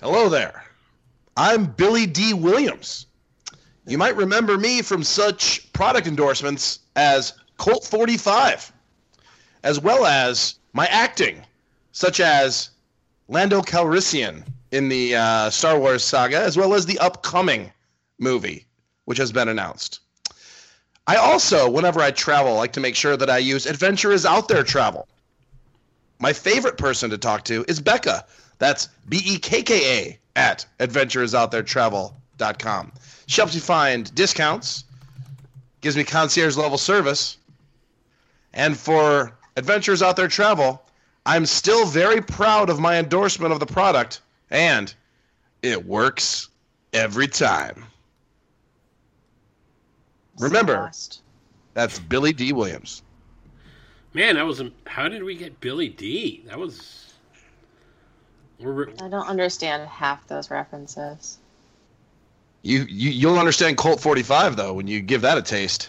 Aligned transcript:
Hello 0.00 0.30
there. 0.30 0.64
I'm 1.36 1.66
Billy 1.66 2.06
Dee 2.06 2.32
Williams. 2.32 3.04
You 3.86 3.98
might 3.98 4.16
remember 4.16 4.56
me 4.56 4.80
from 4.80 5.04
such 5.04 5.70
product 5.74 6.06
endorsements 6.06 6.78
as 6.96 7.34
Colt 7.58 7.84
45, 7.84 8.72
as 9.62 9.78
well 9.78 10.06
as 10.06 10.54
my 10.72 10.86
acting, 10.86 11.44
such 11.92 12.18
as 12.18 12.70
Lando 13.28 13.60
Calrissian 13.60 14.42
in 14.70 14.88
the 14.88 15.16
uh, 15.16 15.50
Star 15.50 15.78
Wars 15.78 16.02
saga, 16.02 16.38
as 16.40 16.56
well 16.56 16.72
as 16.72 16.86
the 16.86 16.98
upcoming 16.98 17.70
movie, 18.18 18.64
which 19.04 19.18
has 19.18 19.30
been 19.30 19.48
announced. 19.48 20.00
I 21.08 21.16
also, 21.16 21.68
whenever 21.68 22.00
I 22.00 22.10
travel, 22.10 22.54
like 22.54 22.72
to 22.72 22.80
make 22.80 22.96
sure 22.96 23.18
that 23.18 23.28
I 23.28 23.36
use 23.36 23.66
Adventures 23.66 24.24
Out 24.24 24.48
There 24.48 24.62
Travel. 24.62 25.06
My 26.18 26.32
favorite 26.32 26.78
person 26.78 27.10
to 27.10 27.18
talk 27.18 27.44
to 27.44 27.66
is 27.68 27.80
Becca. 27.80 28.24
That's 28.60 28.88
B 29.08 29.20
E 29.24 29.38
K 29.38 29.62
K 29.62 29.98
A 29.98 30.16
at 30.36 30.64
adventuresouttheretravel.com. 30.78 32.92
She 33.26 33.40
helps 33.40 33.54
me 33.54 33.60
find 33.60 34.14
discounts, 34.14 34.84
gives 35.80 35.96
me 35.96 36.04
concierge 36.04 36.56
level 36.56 36.78
service, 36.78 37.38
and 38.52 38.76
for 38.76 39.32
Adventures 39.56 40.02
Out 40.02 40.16
There 40.16 40.28
Travel, 40.28 40.82
I'm 41.26 41.46
still 41.46 41.86
very 41.86 42.20
proud 42.20 42.70
of 42.70 42.78
my 42.78 42.98
endorsement 42.98 43.52
of 43.52 43.60
the 43.60 43.66
product, 43.66 44.20
and 44.50 44.94
it 45.62 45.84
works 45.84 46.48
every 46.92 47.28
time. 47.28 47.84
Remember, 50.38 50.90
that's 51.74 51.98
Billy 51.98 52.32
Dee 52.32 52.52
Williams. 52.52 53.02
Man, 54.12 54.36
that 54.36 54.46
was. 54.46 54.62
How 54.86 55.08
did 55.08 55.22
we 55.22 55.34
get 55.34 55.60
Billy 55.60 55.88
Dee? 55.88 56.44
That 56.46 56.58
was. 56.58 57.09
We're, 58.60 58.88
I 59.02 59.08
don't 59.08 59.26
understand 59.26 59.88
half 59.88 60.26
those 60.26 60.50
references. 60.50 61.38
You, 62.62 62.84
you 62.88 63.10
you'll 63.10 63.38
understand 63.38 63.78
Colt 63.78 64.00
45 64.00 64.56
though 64.56 64.74
when 64.74 64.86
you 64.86 65.00
give 65.00 65.22
that 65.22 65.38
a 65.38 65.42
taste. 65.42 65.88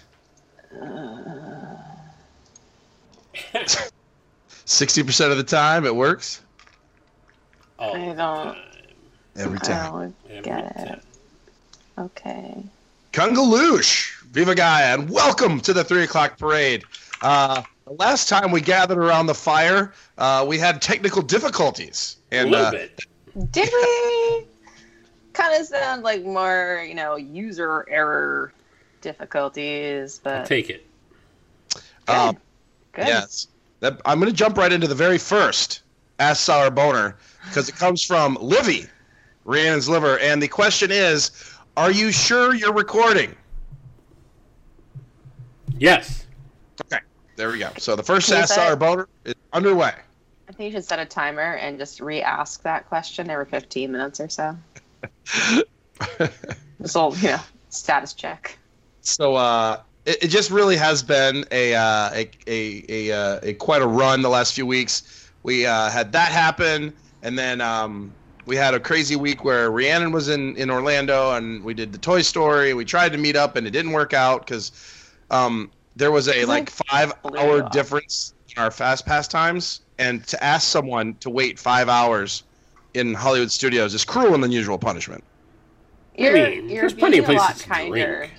Sixty 4.66 5.04
percent 5.04 5.32
of 5.32 5.38
the 5.38 5.44
time, 5.44 5.86
it 5.86 5.94
works. 5.96 6.42
oh, 7.80 7.94
I 7.94 8.14
don't. 8.14 8.58
Every 9.36 9.58
I 9.58 9.62
time. 9.62 9.92
don't 9.92 10.16
every 10.30 10.42
get 10.42 10.78
time. 10.78 11.02
Okay. 11.98 12.64
Kungaloosh, 13.12 14.22
Viva 14.32 14.56
Gaia, 14.56 14.94
and 14.94 15.10
welcome 15.10 15.60
to 15.62 15.74
the 15.74 15.84
three 15.84 16.04
o'clock 16.04 16.38
parade. 16.38 16.84
Uh, 17.22 17.62
the 17.86 17.92
last 17.94 18.30
time 18.30 18.52
we 18.52 18.62
gathered 18.62 18.98
around 18.98 19.26
the 19.26 19.36
fire, 19.36 19.94
uh, 20.18 20.46
we 20.48 20.58
had 20.58 20.82
technical 20.82 21.22
difficulties, 21.22 22.16
A 22.32 22.44
little 22.44 22.66
uh, 22.66 22.72
bit. 22.72 23.00
Did 23.52 23.70
we? 23.74 24.46
kind 25.34 25.60
of 25.60 25.66
sound 25.68 26.04
like 26.04 26.24
more, 26.24 26.86
you 26.88 26.96
know, 26.96 27.16
user 27.16 27.86
error 27.90 28.54
difficulties, 29.02 30.22
I'll 30.26 30.42
but 30.42 30.46
take 30.46 30.70
it. 30.70 30.86
um, 32.08 32.38
good. 32.92 33.08
yes, 33.08 33.48
that, 33.80 34.00
I'm 34.06 34.20
going 34.20 34.32
to 34.32 34.36
jump 34.36 34.58
right 34.58 34.72
into 34.72 34.88
the 34.88 34.96
very 34.96 35.18
first 35.18 35.82
Ask 36.20 36.44
Sour 36.44 36.70
Boner 36.72 37.18
because 37.46 37.70
it 37.70 37.76
comes 37.76 38.04
from 38.04 38.38
Livy, 38.42 38.86
Rhiannon's 39.46 39.90
liver, 39.90 40.20
and 40.20 40.42
the 40.42 40.48
question 40.48 40.92
is, 40.92 41.32
are 41.78 41.92
you 41.92 42.12
sure 42.12 42.54
you're 42.54 42.74
recording? 42.74 43.36
Yes. 45.80 46.28
Okay, 46.86 47.00
there 47.38 47.50
we 47.50 47.60
go. 47.60 47.72
So 47.78 47.96
the 47.96 48.04
first 48.04 48.28
Can 48.28 48.38
you 48.38 48.44
Ask 48.44 48.54
Sour 48.54 48.76
Boner 48.76 49.08
is 49.26 49.36
underway. 49.54 49.94
I 50.52 50.54
think 50.54 50.74
you 50.74 50.80
should 50.80 50.86
set 50.86 51.00
a 51.00 51.06
timer 51.06 51.54
and 51.54 51.80
just 51.80 52.02
re-ask 52.02 52.62
that 52.64 52.86
question 52.90 53.30
every 53.30 53.46
15 53.46 53.90
minutes 53.90 54.20
or 54.20 54.28
so. 54.28 54.58
This 56.80 56.96
will, 56.96 57.16
you 57.18 57.30
know, 57.30 57.40
status 57.70 58.14
check. 58.14 58.58
So 59.02 59.36
uh, 59.36 59.82
it, 60.06 60.24
it 60.24 60.28
just 60.30 60.50
really 60.50 60.76
has 60.78 61.04
been 61.04 61.46
a 61.52 61.76
uh, 61.76 62.10
a 62.12 62.32
a, 62.48 62.86
a, 62.90 63.12
uh, 63.12 63.40
a 63.44 63.54
quite 63.54 63.84
a 63.84 63.88
run 63.88 64.24
the 64.24 64.30
last 64.30 64.56
few 64.56 64.66
weeks. 64.66 65.30
We 65.44 65.68
uh, 65.68 65.92
had 65.92 66.12
that 66.14 66.32
happen, 66.32 66.92
and 67.22 67.38
then 67.38 67.62
um, 67.62 68.12
we 68.48 68.56
had 68.56 68.74
a 68.74 68.80
crazy 68.80 69.16
week 69.16 69.44
where 69.44 69.70
Rhiannon 69.70 70.12
was 70.12 70.28
in, 70.28 70.58
in 70.58 70.72
Orlando, 70.72 71.34
and 71.34 71.64
we 71.64 71.76
did 71.76 71.94
the 71.94 72.00
Toy 72.00 72.24
Story. 72.24 72.74
We 72.74 72.84
tried 72.84 73.12
to 73.12 73.20
meet 73.20 73.36
up, 73.36 73.56
and 73.56 73.68
it 73.68 73.72
didn't 73.72 73.92
work 73.92 74.16
out 74.16 74.48
because 74.48 74.72
um, 75.30 75.70
there 75.96 76.12
was 76.12 76.28
a 76.28 76.46
like 76.46 76.48
like 76.48 76.70
five 76.72 77.14
hour 77.38 77.70
difference 77.70 78.34
in 78.56 78.62
our 78.62 78.72
fast 78.72 79.06
pass 79.06 79.28
times, 79.28 79.82
and 80.02 80.26
to 80.28 80.44
ask 80.44 80.68
someone 80.68 81.14
to 81.16 81.30
wait 81.30 81.60
five 81.60 81.88
hours 81.88 82.44
in 82.94 83.14
Hollywood 83.14 83.52
studios 83.52 83.94
is 83.94 84.04
cruel 84.04 84.34
and 84.34 84.44
unusual 84.44 84.78
punishment. 84.78 85.24
You're, 86.16 86.34
mean, 86.34 86.70
you're 86.70 86.82
there's 86.82 86.94
plenty 86.94 87.20
of 87.20 87.28
being 87.28 87.38
a 87.38 87.42
lot 87.42 87.52
places 87.52 87.64
to 87.64 87.70
kinder 87.70 88.18
drink. 88.18 88.34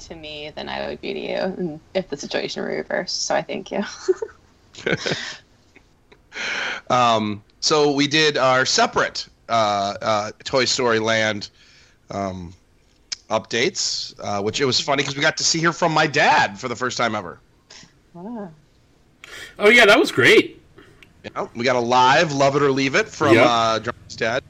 to 0.00 0.14
me 0.16 0.50
than 0.54 0.68
I 0.68 0.88
would 0.88 1.00
be 1.00 1.14
to 1.14 1.20
you 1.20 1.80
if 1.94 2.08
the 2.08 2.16
situation 2.16 2.62
were 2.62 2.68
reversed. 2.68 3.26
So 3.26 3.34
I 3.34 3.42
thank 3.42 3.70
you. 3.70 3.82
Um, 6.90 7.42
so 7.60 7.92
we 7.92 8.06
did 8.06 8.36
our 8.36 8.66
separate 8.66 9.26
uh, 9.48 9.94
uh, 10.02 10.30
Toy 10.44 10.64
Story 10.66 10.98
Land 10.98 11.50
um, 12.10 12.54
updates, 13.30 14.14
uh, 14.20 14.42
which 14.42 14.60
it 14.60 14.64
was 14.64 14.78
funny 14.78 15.02
because 15.02 15.16
we 15.16 15.22
got 15.22 15.36
to 15.38 15.44
see 15.44 15.58
here 15.58 15.72
from 15.72 15.92
my 15.92 16.06
dad 16.06 16.58
for 16.58 16.68
the 16.68 16.76
first 16.76 16.96
time 16.96 17.14
ever. 17.14 17.40
Ah. 18.14 18.48
Oh 19.58 19.68
yeah, 19.68 19.86
that 19.86 19.98
was 19.98 20.12
great. 20.12 20.55
You 21.26 21.32
know, 21.34 21.50
we 21.56 21.64
got 21.64 21.74
a 21.74 21.80
live 21.80 22.32
"Love 22.32 22.54
It 22.54 22.62
or 22.62 22.70
Leave 22.70 22.94
It" 22.94 23.08
from 23.08 23.34
Yep. 23.34 23.46
uh, 23.48 23.80
John's 23.80 24.16
dad. 24.16 24.44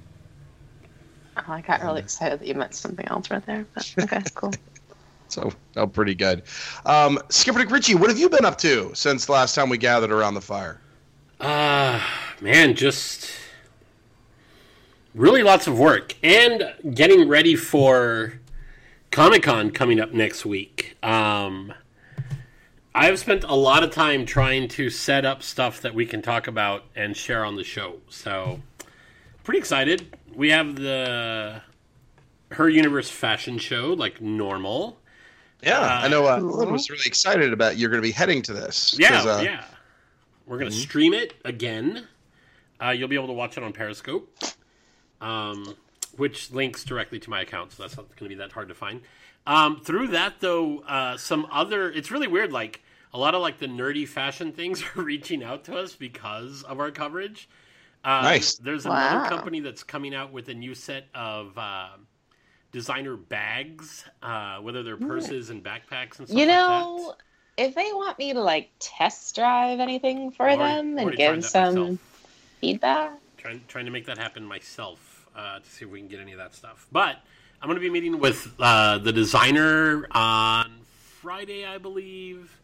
Oh, 1.39 1.43
I 1.49 1.63
got 1.63 1.81
really 1.83 2.01
excited 2.01 2.39
that 2.41 2.47
you 2.47 2.55
meant 2.55 2.75
something 2.75 3.07
else 3.09 3.31
right 3.31 3.45
there. 3.47 3.67
But, 3.75 3.95
okay, 4.03 4.23
cool. 4.35 4.53
So, 5.29 5.51
oh, 5.77 5.89
pretty 5.89 6.15
good. 6.15 6.45
Um, 6.87 7.19
Skipper 7.31 7.59
Dick 7.59 7.71
Ritchie, 7.71 7.97
what 7.97 8.09
have 8.11 8.19
you 8.19 8.29
been 8.29 8.45
up 8.45 8.57
to 8.59 8.93
since 8.95 9.27
the 9.27 9.33
last 9.33 9.57
time 9.57 9.69
we 9.69 9.77
gathered 9.77 10.13
around 10.13 10.35
the 10.35 10.41
fire? 10.41 10.81
Uh 11.41 12.01
man, 12.41 12.75
just 12.77 13.29
really 15.17 15.43
lots 15.43 15.67
of 15.67 15.77
work 15.77 16.15
and 16.23 16.73
getting 16.95 17.27
ready 17.29 17.57
for 17.57 18.35
Comic 19.11 19.43
Con 19.43 19.73
coming 19.73 19.99
up 19.99 20.13
next 20.13 20.47
week. 20.47 20.97
Um, 21.03 21.75
I've 22.99 23.19
spent 23.19 23.45
a 23.45 23.55
lot 23.55 23.85
of 23.85 23.91
time 23.91 24.25
trying 24.25 24.69
to 24.69 24.89
set 24.89 25.27
up 25.27 25.43
stuff 25.43 25.83
that 25.83 25.95
we 25.95 26.07
can 26.07 26.23
talk 26.23 26.47
about 26.47 26.85
and 26.97 27.15
share 27.15 27.45
on 27.45 27.57
the 27.57 27.63
show. 27.63 27.97
So, 28.09 28.63
pretty 29.45 29.59
excited. 29.59 30.17
We 30.35 30.49
have 30.51 30.77
the 30.77 31.61
Her 32.53 32.71
Universe 32.71 33.11
fashion 33.11 33.59
show, 33.59 33.93
like 33.93 34.23
normal. 34.23 34.99
Yeah, 35.63 35.79
Uh, 35.81 36.01
I 36.05 36.09
know. 36.09 36.25
Uh, 36.25 36.41
Cool. 36.41 36.73
Was 36.73 36.89
really 36.89 37.03
excited 37.05 37.53
about 37.53 37.77
you're 37.77 37.91
going 37.91 38.01
to 38.03 38.07
be 38.07 38.13
heading 38.13 38.41
to 38.43 38.55
this. 38.55 38.97
Yeah, 38.99 39.23
uh, 39.23 39.41
yeah. 39.43 39.65
We're 40.47 40.59
gonna 40.59 40.71
stream 40.71 41.13
it 41.13 41.35
again. 41.45 42.07
Uh, 42.83 42.91
you'll 42.91 43.09
be 43.09 43.17
able 43.17 43.27
to 43.27 43.33
watch 43.35 43.59
it 43.59 43.63
on 43.65 43.73
Periscope, 43.73 44.33
um, 45.21 45.75
which 46.17 46.51
links 46.51 46.83
directly 46.85 47.19
to 47.19 47.29
my 47.29 47.41
account, 47.43 47.73
so 47.73 47.83
that's 47.83 47.97
not 47.97 48.07
going 48.17 48.17
to 48.19 48.29
be 48.29 48.35
that 48.37 48.53
hard 48.53 48.69
to 48.69 48.75
find. 48.75 49.01
Um, 49.47 49.81
through 49.81 50.09
that, 50.09 50.35
though, 50.41 50.79
uh, 50.81 51.17
some 51.17 51.47
other 51.51 51.91
it's 51.91 52.11
really 52.11 52.27
weird. 52.29 52.53
Like 52.53 52.81
a 53.15 53.19
lot 53.19 53.35
of 53.35 53.41
like 53.43 53.59
the 53.59 53.67
nerdy 53.67 54.07
fashion 54.07 54.53
things 54.53 54.83
are 54.97 55.03
reaching 55.03 55.43
out 55.43 55.65
to 55.65 55.77
us 55.77 55.95
because 55.95 56.63
of 56.65 56.81
our 56.81 56.91
coverage. 56.91 57.49
Uh, 58.05 58.23
Nice. 58.23 58.57
There's 58.57 58.85
Wow. 58.85 58.93
another 59.11 59.29
company 59.29 59.61
that's 59.61 59.83
coming 59.83 60.15
out 60.15 60.33
with 60.33 60.49
a 60.49 60.55
new 60.55 60.75
set 60.75 61.07
of 61.15 61.57
uh, 61.59 61.89
designer 62.73 63.17
bags, 63.17 64.05
uh, 64.23 64.59
whether 64.59 64.83
they're 64.83 64.97
purses 64.97 65.51
and 65.51 65.63
backpacks 65.65 66.19
and 66.19 66.29
stuff 66.29 66.39
You 66.39 66.47
like 66.47 66.49
know, 66.49 67.15
if 67.57 67.75
they 67.75 67.91
want 67.93 68.19
me 68.19 68.33
to 68.35 68.41
like 68.41 68.71
test 68.79 69.35
drive 69.35 69.81
anything 69.81 70.31
for 70.31 70.43
Already- 70.49 70.59
them 70.59 70.99
and 70.99 71.17
give 71.17 71.45
some 71.45 71.75
myself. 71.75 71.99
feedback, 72.61 73.13
trying 73.39 73.63
trying 73.69 73.87
to 73.87 73.91
make 73.91 74.07
that 74.07 74.19
happen 74.19 74.45
myself 74.45 75.27
uh, 75.35 75.59
to 75.61 75.69
see 75.71 75.85
if 75.85 75.91
we 75.91 75.99
can 75.99 76.09
get 76.09 76.21
any 76.21 76.33
of 76.33 76.39
that 76.39 76.55
stuff. 76.55 76.87
But 76.93 77.17
I'm 77.63 77.69
going 77.69 77.77
to 77.77 77.81
be 77.81 77.91
meeting 77.91 78.19
with 78.21 78.55
uh, 78.61 78.99
the 78.99 79.13
designer 79.13 80.07
on 80.13 80.71
Friday, 81.21 81.65
I 81.67 81.79
believe. 81.79 82.57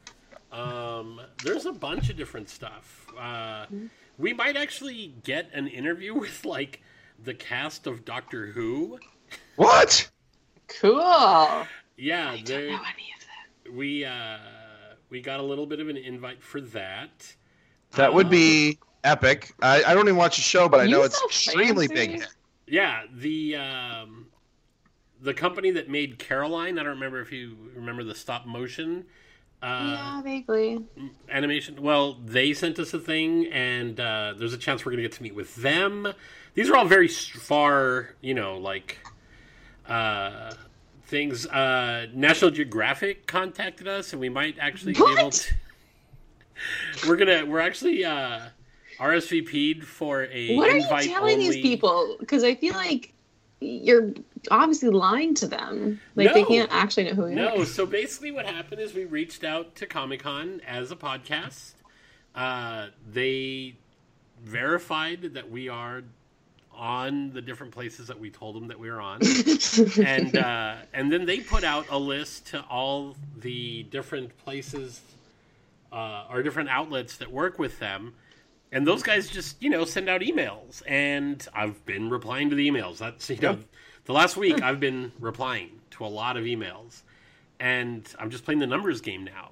Um, 0.52 1.20
there's 1.42 1.66
a 1.66 1.72
bunch 1.72 2.10
of 2.10 2.16
different 2.16 2.48
stuff. 2.48 3.08
Uh, 3.18 3.66
we 4.18 4.32
might 4.34 4.56
actually 4.56 5.16
get 5.24 5.50
an 5.54 5.66
interview 5.68 6.14
with 6.18 6.44
like 6.44 6.82
the 7.18 7.34
cast 7.34 7.86
of 7.86 8.04
Doctor 8.04 8.48
Who. 8.48 9.00
What? 9.56 10.10
cool. 10.68 11.00
I 11.00 11.68
Yeah, 11.96 12.36
don't 12.36 12.66
know 12.66 12.82
any 12.84 13.12
of 13.16 13.20
that. 13.20 13.72
we 13.72 14.04
uh, 14.04 14.38
we 15.10 15.20
got 15.20 15.40
a 15.40 15.42
little 15.42 15.66
bit 15.66 15.80
of 15.80 15.88
an 15.88 15.96
invite 15.96 16.42
for 16.42 16.60
that. 16.60 17.36
That 17.92 18.14
would 18.14 18.30
be 18.30 18.78
epic. 19.04 19.52
I, 19.62 19.84
I 19.84 19.94
don't 19.94 20.06
even 20.06 20.16
watch 20.16 20.36
the 20.36 20.42
show, 20.42 20.68
but 20.68 20.80
I 20.80 20.86
know 20.86 21.02
it's 21.02 21.18
so 21.18 21.26
extremely 21.26 21.88
fancy. 21.88 21.94
big 21.94 22.10
hit. 22.12 22.28
Yeah, 22.66 23.04
the 23.12 23.56
um, 23.56 24.28
the 25.20 25.34
company 25.34 25.70
that 25.72 25.88
made 25.88 26.18
Coraline. 26.18 26.78
I 26.78 26.82
don't 26.82 26.94
remember 26.94 27.20
if 27.20 27.32
you 27.32 27.56
remember 27.74 28.04
the 28.04 28.14
stop 28.14 28.46
motion. 28.46 29.06
Uh, 29.62 29.92
yeah, 29.96 30.22
vaguely. 30.22 30.84
animation. 31.30 31.80
Well, 31.80 32.14
they 32.24 32.52
sent 32.52 32.78
us 32.80 32.92
a 32.94 32.98
thing, 32.98 33.46
and 33.46 33.98
uh, 34.00 34.34
there's 34.36 34.52
a 34.52 34.58
chance 34.58 34.84
we're 34.84 34.90
going 34.90 35.02
to 35.02 35.08
get 35.08 35.12
to 35.12 35.22
meet 35.22 35.34
with 35.36 35.54
them. 35.56 36.12
These 36.54 36.68
are 36.68 36.76
all 36.76 36.84
very 36.84 37.06
far, 37.08 38.10
you 38.20 38.34
know, 38.34 38.58
like 38.58 38.98
uh, 39.88 40.52
things. 41.06 41.46
Uh, 41.46 42.06
National 42.12 42.50
Geographic 42.50 43.26
contacted 43.26 43.86
us, 43.86 44.12
and 44.12 44.20
we 44.20 44.28
might 44.28 44.56
actually 44.58 44.94
be 44.94 45.04
able 45.18 45.30
to. 45.30 45.54
We're 47.06 47.16
gonna. 47.16 47.46
We're 47.46 47.60
actually 47.60 48.04
uh, 48.04 48.40
RSVP'd 48.98 49.84
for 49.84 50.24
a 50.30 50.54
What 50.56 50.70
are 50.70 50.76
you 50.76 50.86
telling 50.86 51.34
only- 51.34 51.36
these 51.36 51.56
people? 51.62 52.16
Because 52.20 52.44
I 52.44 52.54
feel 52.54 52.74
like 52.74 53.14
you're 53.62 54.12
obviously 54.50 54.90
lying 54.90 55.34
to 55.36 55.46
them. 55.46 56.00
Like 56.14 56.34
they 56.34 56.44
can't 56.44 56.70
actually 56.72 57.04
know 57.04 57.14
who 57.14 57.28
you 57.28 57.36
No, 57.36 57.48
are. 57.48 57.58
No, 57.58 57.64
so 57.64 57.86
basically 57.86 58.32
what 58.32 58.46
happened 58.46 58.80
is 58.80 58.94
we 58.94 59.04
reached 59.04 59.44
out 59.44 59.74
to 59.76 59.86
Comic 59.86 60.22
Con 60.22 60.60
as 60.66 60.90
a 60.90 60.96
podcast. 60.96 61.72
Uh, 62.34 62.88
they 63.10 63.76
verified 64.42 65.34
that 65.34 65.50
we 65.50 65.68
are 65.68 66.02
on 66.74 67.32
the 67.32 67.42
different 67.42 67.72
places 67.72 68.08
that 68.08 68.18
we 68.18 68.30
told 68.30 68.56
them 68.56 68.68
that 68.68 68.78
we 68.78 68.90
were 68.90 69.00
on. 69.00 69.20
and 70.04 70.36
uh, 70.36 70.76
and 70.92 71.12
then 71.12 71.26
they 71.26 71.40
put 71.40 71.64
out 71.64 71.86
a 71.90 71.98
list 71.98 72.46
to 72.48 72.60
all 72.62 73.16
the 73.40 73.82
different 73.84 74.36
places 74.38 75.00
uh, 75.92 76.24
or 76.30 76.42
different 76.42 76.70
outlets 76.70 77.16
that 77.18 77.30
work 77.30 77.58
with 77.58 77.78
them. 77.78 78.14
And 78.72 78.86
those 78.86 79.02
guys 79.02 79.28
just, 79.28 79.62
you 79.62 79.68
know, 79.68 79.84
send 79.84 80.08
out 80.08 80.22
emails. 80.22 80.82
And 80.88 81.46
I've 81.54 81.84
been 81.84 82.08
replying 82.08 82.50
to 82.50 82.56
the 82.56 82.68
emails. 82.68 82.98
That's, 82.98 83.28
you 83.28 83.36
know, 83.36 83.58
the 84.06 84.12
last 84.14 84.36
week 84.36 84.62
I've 84.62 84.80
been 84.80 85.12
replying 85.20 85.80
to 85.92 86.04
a 86.04 86.08
lot 86.08 86.36
of 86.38 86.44
emails. 86.44 87.02
And 87.60 88.08
I'm 88.18 88.30
just 88.30 88.44
playing 88.44 88.60
the 88.60 88.66
numbers 88.66 89.02
game 89.02 89.24
now. 89.24 89.50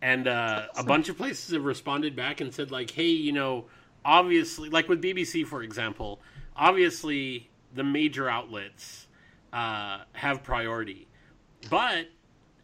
And 0.00 0.28
uh, 0.28 0.66
a 0.76 0.84
bunch 0.84 1.08
of 1.08 1.16
places 1.16 1.52
have 1.54 1.64
responded 1.64 2.14
back 2.14 2.40
and 2.40 2.54
said, 2.54 2.70
like, 2.70 2.90
hey, 2.90 3.08
you 3.08 3.32
know, 3.32 3.64
obviously, 4.04 4.68
like 4.68 4.88
with 4.88 5.02
BBC, 5.02 5.44
for 5.44 5.62
example, 5.62 6.20
obviously 6.54 7.48
the 7.74 7.82
major 7.82 8.28
outlets 8.28 9.08
uh, 9.52 10.00
have 10.12 10.44
priority. 10.44 11.08
But 11.68 12.06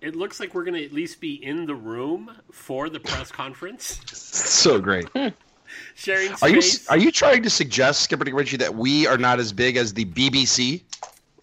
it 0.01 0.15
looks 0.15 0.39
like 0.39 0.55
we're 0.55 0.65
going 0.65 0.75
to 0.75 0.85
at 0.85 0.93
least 0.93 1.21
be 1.21 1.35
in 1.35 1.67
the 1.67 1.75
room 1.75 2.31
for 2.53 2.89
the 2.89 3.01
press 3.01 3.33
conference, 3.33 4.01
So 4.13 4.79
great. 4.79 5.09
sharing 5.95 6.33
Are 6.43 6.49
you 6.49 6.63
are 6.89 6.99
you 6.99 7.11
trying 7.11 7.43
to 7.43 7.51
suggest, 7.51 8.03
Skipper 8.03 8.25
Ritchie, 8.25 8.59
that 8.59 8.75
we 8.75 9.07
are 9.07 9.19
not 9.19 9.39
as 9.39 9.53
big 9.53 9.77
as 9.77 9.95
the 9.95 10.05
BBC? 10.05 10.83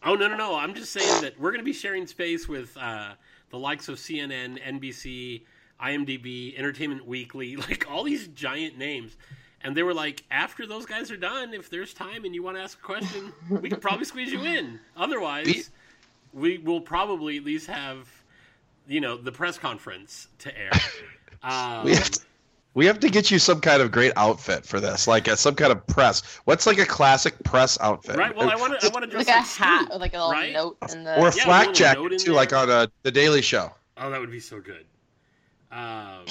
Oh 0.03 0.15
no 0.15 0.27
no 0.27 0.35
no! 0.35 0.55
I'm 0.55 0.73
just 0.73 0.91
saying 0.91 1.21
that 1.21 1.39
we're 1.39 1.51
going 1.51 1.61
to 1.61 1.65
be 1.65 1.73
sharing 1.73 2.07
space 2.07 2.47
with 2.47 2.75
uh, 2.77 3.13
the 3.51 3.57
likes 3.57 3.87
of 3.87 3.97
CNN, 3.97 4.59
NBC, 4.63 5.43
IMDb, 5.81 6.57
Entertainment 6.57 7.05
Weekly, 7.05 7.55
like 7.69 7.89
all 7.89 8.03
these 8.03 8.27
giant 8.29 8.77
names. 8.77 9.15
And 9.63 9.77
they 9.77 9.83
were 9.83 9.93
like, 9.93 10.23
after 10.31 10.65
those 10.65 10.87
guys 10.87 11.11
are 11.11 11.17
done, 11.17 11.53
if 11.53 11.69
there's 11.69 11.93
time 11.93 12.25
and 12.25 12.33
you 12.33 12.41
want 12.41 12.57
to 12.57 12.63
ask 12.63 12.79
a 12.79 12.81
question, 12.81 13.31
we 13.49 13.69
can 13.69 13.79
probably 13.79 14.05
squeeze 14.05 14.31
you 14.31 14.43
in. 14.43 14.79
Otherwise, 14.97 15.69
we 16.33 16.57
will 16.57 16.81
probably 16.81 17.37
at 17.37 17.43
least 17.43 17.67
have, 17.67 18.09
you 18.87 19.01
know, 19.01 19.17
the 19.17 19.31
press 19.31 19.59
conference 19.59 20.29
to 20.39 20.57
air. 20.57 20.71
Um, 21.43 21.85
We 21.85 21.93
have 21.93 22.09
to, 22.09 22.21
we 22.73 22.85
have 22.85 22.99
to 23.01 23.09
get 23.09 23.29
you 23.31 23.39
some 23.39 23.59
kind 23.59 23.81
of 23.81 23.91
great 23.91 24.13
outfit 24.15 24.65
for 24.65 24.79
this, 24.79 25.07
like 25.07 25.27
a, 25.27 25.35
some 25.35 25.55
kind 25.55 25.71
of 25.71 25.85
press. 25.87 26.39
What's 26.45 26.65
like 26.65 26.77
a 26.79 26.85
classic 26.85 27.41
press 27.43 27.77
outfit? 27.81 28.15
right. 28.15 28.35
Well, 28.35 28.49
I 28.49 28.55
want 28.55 28.79
to. 28.79 28.87
I 28.87 28.89
want 28.91 29.03
to 29.05 29.11
dress 29.11 29.27
Like 29.27 29.35
a 29.35 29.39
like 29.39 29.47
hat 29.47 29.79
Scoop, 29.81 29.91
with 29.93 30.01
like 30.01 30.13
a 30.13 30.17
little 30.17 30.31
right? 30.31 30.53
note 30.53 30.77
in 30.91 31.03
the. 31.03 31.19
or 31.19 31.27
a 31.27 31.35
Yeah, 31.35 31.43
flak 31.43 31.69
a 31.69 31.73
jacket 31.73 32.13
in 32.13 32.17
too, 32.19 32.31
like 32.33 32.53
on 32.53 32.69
uh, 32.69 32.87
the 33.03 33.11
Daily 33.11 33.41
Show. 33.41 33.71
Oh, 33.97 34.09
that 34.09 34.19
would 34.19 34.31
be 34.31 34.39
so 34.39 34.59
good. 34.61 34.85
Um, 35.71 36.25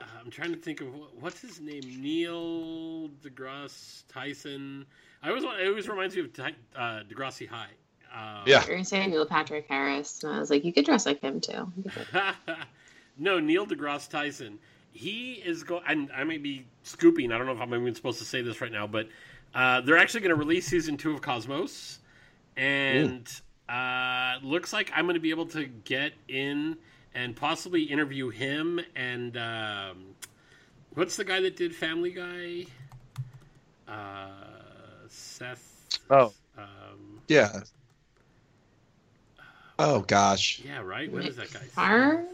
I'm 0.00 0.30
trying 0.30 0.52
to 0.52 0.58
think 0.58 0.80
of 0.80 0.88
what's 1.20 1.40
his 1.40 1.60
name. 1.60 1.82
Neil 2.00 3.08
deGrasse 3.22 4.04
Tyson. 4.08 4.86
I 5.22 5.28
always 5.28 5.44
want, 5.44 5.60
it 5.60 5.68
always 5.68 5.88
reminds 5.88 6.14
me 6.14 6.22
of 6.22 6.32
Ty, 6.32 6.52
uh, 6.76 7.00
Degrassi 7.08 7.48
High. 7.48 7.70
Um, 8.14 8.42
Yeah. 8.46 8.64
You're 8.66 8.82
saying 8.84 9.10
Neil 9.10 9.26
Patrick 9.26 9.66
Harris, 9.68 10.22
and 10.22 10.32
I 10.34 10.38
was 10.38 10.50
like, 10.50 10.64
you 10.64 10.72
could 10.72 10.84
dress 10.84 11.06
like 11.06 11.20
him 11.20 11.40
too. 11.40 11.72
no, 13.18 13.38
Neil 13.40 13.66
deGrasse 13.66 14.08
Tyson. 14.10 14.58
He 14.92 15.34
is 15.34 15.62
going, 15.64 15.82
and 15.86 16.10
I 16.14 16.24
may 16.24 16.38
be 16.38 16.66
scooping. 16.82 17.32
I 17.32 17.38
don't 17.38 17.46
know 17.46 17.52
if 17.52 17.60
I'm 17.60 17.74
even 17.74 17.94
supposed 17.94 18.18
to 18.18 18.24
say 18.24 18.42
this 18.42 18.60
right 18.60 18.72
now, 18.72 18.86
but 18.86 19.08
uh, 19.54 19.80
they're 19.80 19.98
actually 19.98 20.20
going 20.20 20.30
to 20.30 20.36
release 20.36 20.66
season 20.66 20.96
two 20.96 21.12
of 21.12 21.22
Cosmos, 21.22 21.98
and 22.56 23.28
uh, 23.68 24.34
looks 24.42 24.72
like 24.72 24.92
I'm 24.94 25.06
going 25.06 25.14
to 25.14 25.20
be 25.20 25.30
able 25.30 25.46
to 25.46 25.64
get 25.64 26.12
in 26.28 26.76
and 27.14 27.36
possibly 27.36 27.82
interview 27.82 28.30
him 28.30 28.80
and 28.96 29.36
um, 29.36 30.14
what's 30.94 31.16
the 31.16 31.24
guy 31.24 31.40
that 31.40 31.56
did 31.56 31.74
Family 31.74 32.10
Guy? 32.10 32.66
Uh, 33.86 34.28
Seth. 35.08 35.98
Oh. 36.10 36.32
Um, 36.56 37.20
Yeah. 37.28 37.60
Oh 39.78 40.00
gosh. 40.00 40.60
yeah, 40.64 40.80
right. 40.80 41.10
What 41.10 41.24
is 41.24 41.36
that 41.36 41.52
guy? 41.52 41.60
Far? 41.60 42.24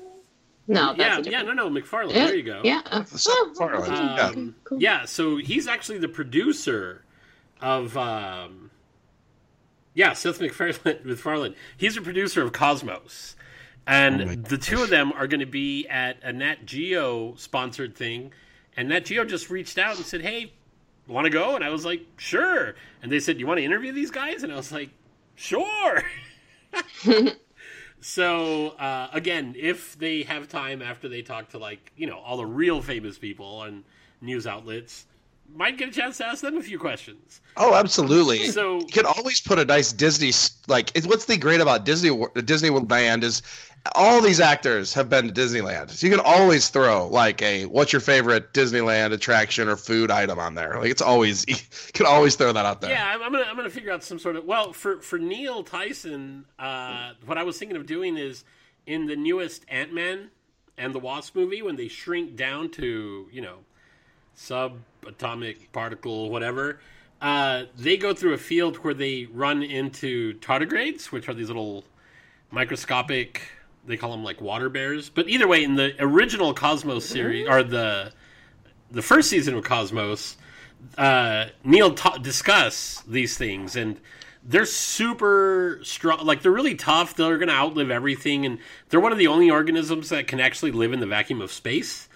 No, 0.69 0.95
that's 0.95 1.27
yeah, 1.27 1.39
a 1.39 1.43
yeah, 1.43 1.47
no, 1.47 1.53
no, 1.55 1.71
MacFarlane. 1.71 2.15
Yeah, 2.15 2.27
There 2.27 2.37
you 2.37 2.43
go. 2.43 2.61
Yeah. 2.63 2.83
Seth 3.05 3.33
Oh, 3.33 3.47
MacFarlane, 3.59 3.91
okay, 3.93 4.03
yeah. 4.03 4.29
okay, 4.29 4.51
cool. 4.65 4.81
Yeah, 4.83 5.05
so 5.07 5.37
he's 5.39 5.67
actually 5.67 5.99
the 5.99 6.09
producer 6.09 7.05
of 7.61 7.97
um 7.97 8.71
Yeah, 9.95 10.13
Seth 10.13 10.41
MacFarlane 10.41 11.01
MacFarlane. 11.05 11.55
He's 11.77 11.97
a 11.97 12.03
producer 12.03 12.43
of 12.43 12.53
Cosmos. 12.53 13.35
And 13.87 14.21
Oh 14.23 14.35
the 14.35 14.59
two 14.59 14.83
of 14.83 14.91
them 14.91 15.13
are 15.13 15.27
going 15.27 15.41
to 15.41 15.47
be 15.47 15.87
at 15.89 16.19
a 16.23 16.33
Nat 16.33 16.67
Geo 16.67 17.35
sponsored 17.37 17.97
thing. 17.97 18.33
And 18.77 18.91
Nat 18.91 19.07
Geo 19.07 19.25
just 19.25 19.49
reached 19.49 19.79
out 19.79 19.97
and 19.97 20.05
said, 20.05 20.21
"Hey, 20.21 20.53
want 21.07 21.25
to 21.25 21.31
go?" 21.31 21.57
And 21.57 21.65
I 21.65 21.71
was 21.71 21.87
like, 21.87 22.03
"Sure." 22.19 22.75
And 23.03 23.11
they 23.11 23.19
said, 23.21 23.41
"You 23.41 23.47
want 23.47 23.59
to 23.59 23.65
interview 23.65 23.93
these 23.93 24.11
guys?" 24.11 24.43
And 24.43 24.53
I 24.53 24.57
was 24.57 24.71
like, 24.71 24.91
"Sure." 25.35 26.03
So 28.01 28.71
uh, 28.71 29.09
again, 29.13 29.55
if 29.59 29.99
they 29.99 30.23
have 30.23 30.49
time 30.49 30.83
after 30.83 31.09
they 31.09 31.23
talk 31.23 31.51
to 31.51 31.59
like 31.59 31.93
you 31.97 32.07
know 32.07 32.19
all 32.19 32.37
the 32.37 32.47
real 32.47 32.81
famous 32.81 33.19
people 33.19 33.63
and 33.63 33.85
news 34.21 34.47
outlets, 34.47 35.07
might 35.55 35.77
get 35.77 35.89
a 35.89 35.93
chance 35.93 36.19
to 36.19 36.27
ask 36.27 36.43
them 36.43 36.57
a 36.57 36.63
few 36.63 36.79
questions. 36.79 37.41
Oh, 37.57 37.75
absolutely. 37.75 38.47
So 38.49 38.79
you 38.79 38.87
can 38.87 39.07
always 39.07 39.41
put 39.41 39.59
a 39.59 39.65
nice 39.65 39.93
Disney 39.93 40.33
like. 40.69 40.97
What's 41.05 41.25
the 41.25 41.37
great 41.37 41.61
about 41.61 41.85
Disney 41.85 42.17
Disney 42.45 42.71
Land 42.71 43.25
is 43.25 43.43
all 43.95 44.21
these 44.21 44.41
actors 44.41 44.93
have 44.95 45.09
been 45.09 45.33
to 45.33 45.33
Disneyland, 45.33 45.91
so 45.91 46.07
you 46.07 46.15
can 46.15 46.25
always 46.25 46.69
throw 46.69 47.09
like 47.09 47.43
a 47.43 47.67
what's 47.67 47.93
your 47.93 48.01
favorite 48.01 48.53
Disneyland 48.53 49.13
attraction 49.13 49.69
or 49.69 49.77
food 49.77 50.11
item 50.11 50.39
on 50.39 50.55
there. 50.55 50.79
Like 50.79 50.91
it's 50.91 51.03
always 51.03 51.45
you 51.49 51.57
can 51.93 52.07
always 52.07 52.37
throw 52.37 52.53
that 52.53 52.67
out 52.67 52.81
there. 52.81 52.91
yeah, 52.91 53.07
I'm, 53.15 53.23
I'm 53.23 53.33
gonna 53.33 53.45
I'm 53.45 53.57
gonna 53.57 53.71
figure 53.71 53.93
out 53.93 54.05
some 54.05 54.19
sort 54.19 54.37
of 54.37 54.45
well 54.45 54.73
for 54.73 55.01
for 55.01 55.19
Neil 55.19 55.63
Tyson. 55.63 56.45
Uh, 56.59 57.13
what 57.25 57.39
I 57.39 57.43
was 57.43 57.59
thinking 57.59 57.77
of 57.77 57.87
doing 57.87 58.17
is 58.17 58.45
in 58.87 59.07
the 59.07 59.17
newest 59.17 59.65
Ant 59.69 59.93
Man 59.93 60.31
and 60.77 60.95
the 60.95 60.99
Wasp 60.99 61.35
movie 61.35 61.63
when 61.63 61.77
they 61.77 61.89
shrink 61.89 62.37
down 62.37 62.71
to 62.73 63.29
you 63.33 63.41
know 63.41 63.59
subatomic 64.39 65.57
particle 65.73 66.31
whatever. 66.31 66.81
Uh, 67.21 67.65
they 67.77 67.97
go 67.97 68.15
through 68.15 68.33
a 68.35 68.39
field 68.39 68.77
where 68.79 68.95
they 68.95 69.27
run 69.33 69.63
into 69.63 70.35
tardigrades, 70.35 71.07
which 71.07 71.29
are 71.29 71.35
these 71.35 71.49
little 71.49 71.85
microscopic. 72.53 73.43
They 73.87 73.97
call 73.97 74.13
them 74.13 74.23
like 74.23 74.41
water 74.41 74.69
bears. 74.69 75.09
But 75.11 75.29
either 75.29 75.49
way, 75.49 75.65
in 75.65 75.75
the 75.75 75.95
original 75.99 76.55
Cosmos 76.55 77.05
series 77.05 77.49
or 77.49 77.63
the 77.63 78.13
the 78.91 79.03
first 79.03 79.29
season 79.29 79.55
of 79.55 79.65
Cosmos, 79.65 80.37
uh, 80.97 81.47
Neil 81.65 81.95
ta- 81.95 82.19
discuss 82.19 83.03
these 83.07 83.37
things 83.37 83.77
and 83.77 84.01
they're 84.45 84.65
super 84.65 85.81
strong 85.83 86.25
like 86.25 86.43
they're 86.43 86.53
really 86.53 86.77
tough 86.77 87.17
they're 87.17 87.37
going 87.37 87.49
to 87.49 87.55
outlive 87.55 87.91
everything 87.91 88.47
and 88.47 88.59
they're 88.89 89.01
one 89.01 89.13
of 89.13 89.19
the 89.19 89.27
only 89.27 89.51
organisms 89.51 90.09
that 90.09 90.27
can 90.29 90.41
actually 90.41 90.71
live 90.71 90.93
in 90.93 91.01
the 91.01 91.07
vacuum 91.07 91.41
of 91.41 91.51
space 91.51 92.08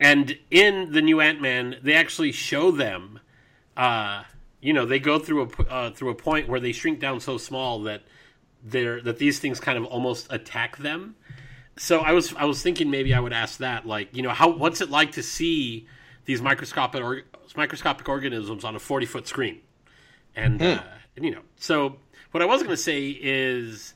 and 0.00 0.38
in 0.50 0.92
the 0.92 1.02
new 1.02 1.20
ant-man 1.20 1.76
they 1.82 1.94
actually 1.94 2.32
show 2.32 2.70
them 2.70 3.20
uh, 3.76 4.22
you 4.60 4.72
know 4.72 4.86
they 4.86 4.98
go 4.98 5.18
through 5.18 5.42
a 5.42 5.62
uh, 5.64 5.90
through 5.90 6.10
a 6.10 6.14
point 6.14 6.48
where 6.48 6.60
they 6.60 6.72
shrink 6.72 7.00
down 7.00 7.20
so 7.20 7.38
small 7.38 7.82
that 7.82 8.02
they're 8.62 9.00
that 9.00 9.18
these 9.18 9.38
things 9.38 9.60
kind 9.60 9.78
of 9.78 9.84
almost 9.84 10.26
attack 10.30 10.76
them 10.78 11.14
so 11.78 12.00
I 12.00 12.12
was 12.12 12.34
I 12.34 12.44
was 12.44 12.62
thinking 12.62 12.90
maybe 12.90 13.12
I 13.12 13.20
would 13.20 13.32
ask 13.32 13.58
that 13.58 13.86
like 13.86 14.14
you 14.16 14.22
know 14.22 14.30
how 14.30 14.48
what's 14.50 14.80
it 14.80 14.90
like 14.90 15.12
to 15.12 15.22
see 15.22 15.86
these 16.24 16.40
microscopic 16.40 17.02
or, 17.02 17.22
microscopic 17.56 18.08
organisms 18.08 18.64
on 18.64 18.74
a 18.74 18.78
forty 18.78 19.06
foot 19.06 19.26
screen, 19.28 19.60
and 20.34 20.60
uh, 20.62 20.82
and 21.16 21.24
you 21.24 21.30
know 21.30 21.42
so 21.56 21.96
what 22.30 22.42
I 22.42 22.46
was 22.46 22.62
going 22.62 22.74
to 22.74 22.82
say 22.82 23.08
is 23.08 23.94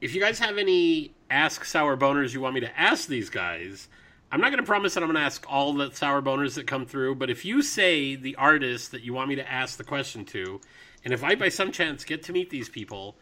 if 0.00 0.14
you 0.14 0.20
guys 0.20 0.38
have 0.38 0.58
any 0.58 1.14
ask 1.30 1.64
sour 1.64 1.96
boners 1.96 2.32
you 2.32 2.40
want 2.40 2.54
me 2.54 2.60
to 2.60 2.80
ask 2.80 3.08
these 3.08 3.30
guys. 3.30 3.88
I'm 4.32 4.40
not 4.40 4.48
going 4.48 4.60
to 4.60 4.66
promise 4.66 4.94
that 4.94 5.02
I'm 5.02 5.08
going 5.10 5.20
to 5.20 5.26
ask 5.26 5.44
all 5.48 5.74
the 5.74 5.90
sour 5.92 6.22
boners 6.22 6.54
that 6.54 6.66
come 6.66 6.86
through, 6.86 7.16
but 7.16 7.28
if 7.28 7.44
you 7.44 7.60
say 7.60 8.16
the 8.16 8.34
artist 8.36 8.90
that 8.92 9.02
you 9.02 9.12
want 9.12 9.28
me 9.28 9.34
to 9.36 9.50
ask 9.52 9.76
the 9.76 9.84
question 9.84 10.24
to, 10.26 10.58
and 11.04 11.12
if 11.12 11.22
I 11.22 11.34
by 11.34 11.50
some 11.50 11.70
chance 11.70 12.02
get 12.02 12.22
to 12.24 12.32
meet 12.32 12.48
these 12.48 12.70
people, 12.70 13.16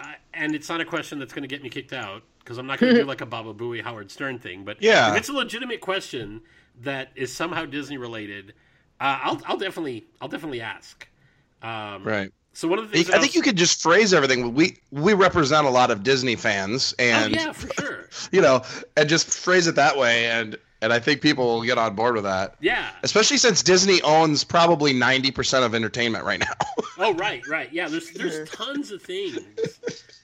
uh, 0.00 0.14
and 0.32 0.54
it's 0.54 0.68
not 0.70 0.80
a 0.80 0.84
question 0.86 1.18
that's 1.18 1.34
going 1.34 1.42
to 1.42 1.48
get 1.48 1.62
me 1.62 1.68
kicked 1.68 1.92
out, 1.92 2.22
because 2.38 2.56
I'm 2.56 2.66
not 2.66 2.80
going 2.80 2.94
to 2.94 3.00
do 3.00 3.06
like 3.08 3.20
a 3.20 3.26
Baba 3.26 3.52
Booey 3.52 3.82
Howard 3.82 4.10
Stern 4.10 4.38
thing. 4.38 4.64
But 4.64 4.78
Yeah. 4.80 5.10
if 5.10 5.16
it's 5.18 5.28
a 5.28 5.34
legitimate 5.34 5.82
question 5.82 6.40
that 6.80 7.10
is 7.14 7.34
somehow 7.34 7.66
Disney 7.66 7.98
related, 7.98 8.54
uh, 8.98 9.20
I'll 9.22 9.40
I'll 9.44 9.58
definitely 9.58 10.06
I'll 10.22 10.28
definitely 10.28 10.62
ask. 10.62 11.06
Um, 11.62 12.02
Right. 12.04 12.32
So 12.60 12.68
one 12.68 12.78
of 12.78 12.90
the 12.90 12.92
things 12.94 13.08
I 13.08 13.12
that 13.12 13.20
think 13.22 13.30
was- 13.30 13.36
you 13.36 13.42
could 13.42 13.56
just 13.56 13.80
phrase 13.80 14.12
everything. 14.12 14.52
We 14.52 14.76
we 14.90 15.14
represent 15.14 15.66
a 15.66 15.70
lot 15.70 15.90
of 15.90 16.02
Disney 16.02 16.36
fans, 16.36 16.94
Oh, 16.98 17.02
and 17.02 17.34
yeah, 17.34 17.52
for 17.52 17.72
sure. 17.80 18.08
you 18.32 18.42
know, 18.42 18.62
and 18.98 19.08
just 19.08 19.28
phrase 19.30 19.66
it 19.66 19.76
that 19.76 19.96
way, 19.96 20.26
and 20.26 20.58
and 20.82 20.92
I 20.92 20.98
think 20.98 21.22
people 21.22 21.46
will 21.46 21.62
get 21.62 21.78
on 21.78 21.94
board 21.94 22.16
with 22.16 22.24
that. 22.24 22.56
Yeah. 22.60 22.90
Especially 23.02 23.38
since 23.38 23.62
Disney 23.62 24.02
owns 24.02 24.44
probably 24.44 24.92
ninety 24.92 25.30
percent 25.30 25.64
of 25.64 25.74
entertainment 25.74 26.26
right 26.26 26.38
now. 26.38 26.52
Oh 26.98 27.14
right, 27.14 27.40
right. 27.48 27.72
Yeah, 27.72 27.88
there's 27.88 28.10
there's 28.10 28.46
tons 28.50 28.90
of 28.92 29.00
things 29.00 29.40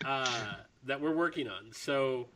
uh, 0.04 0.56
that 0.84 1.00
we're 1.00 1.14
working 1.16 1.48
on. 1.48 1.72
So 1.72 2.26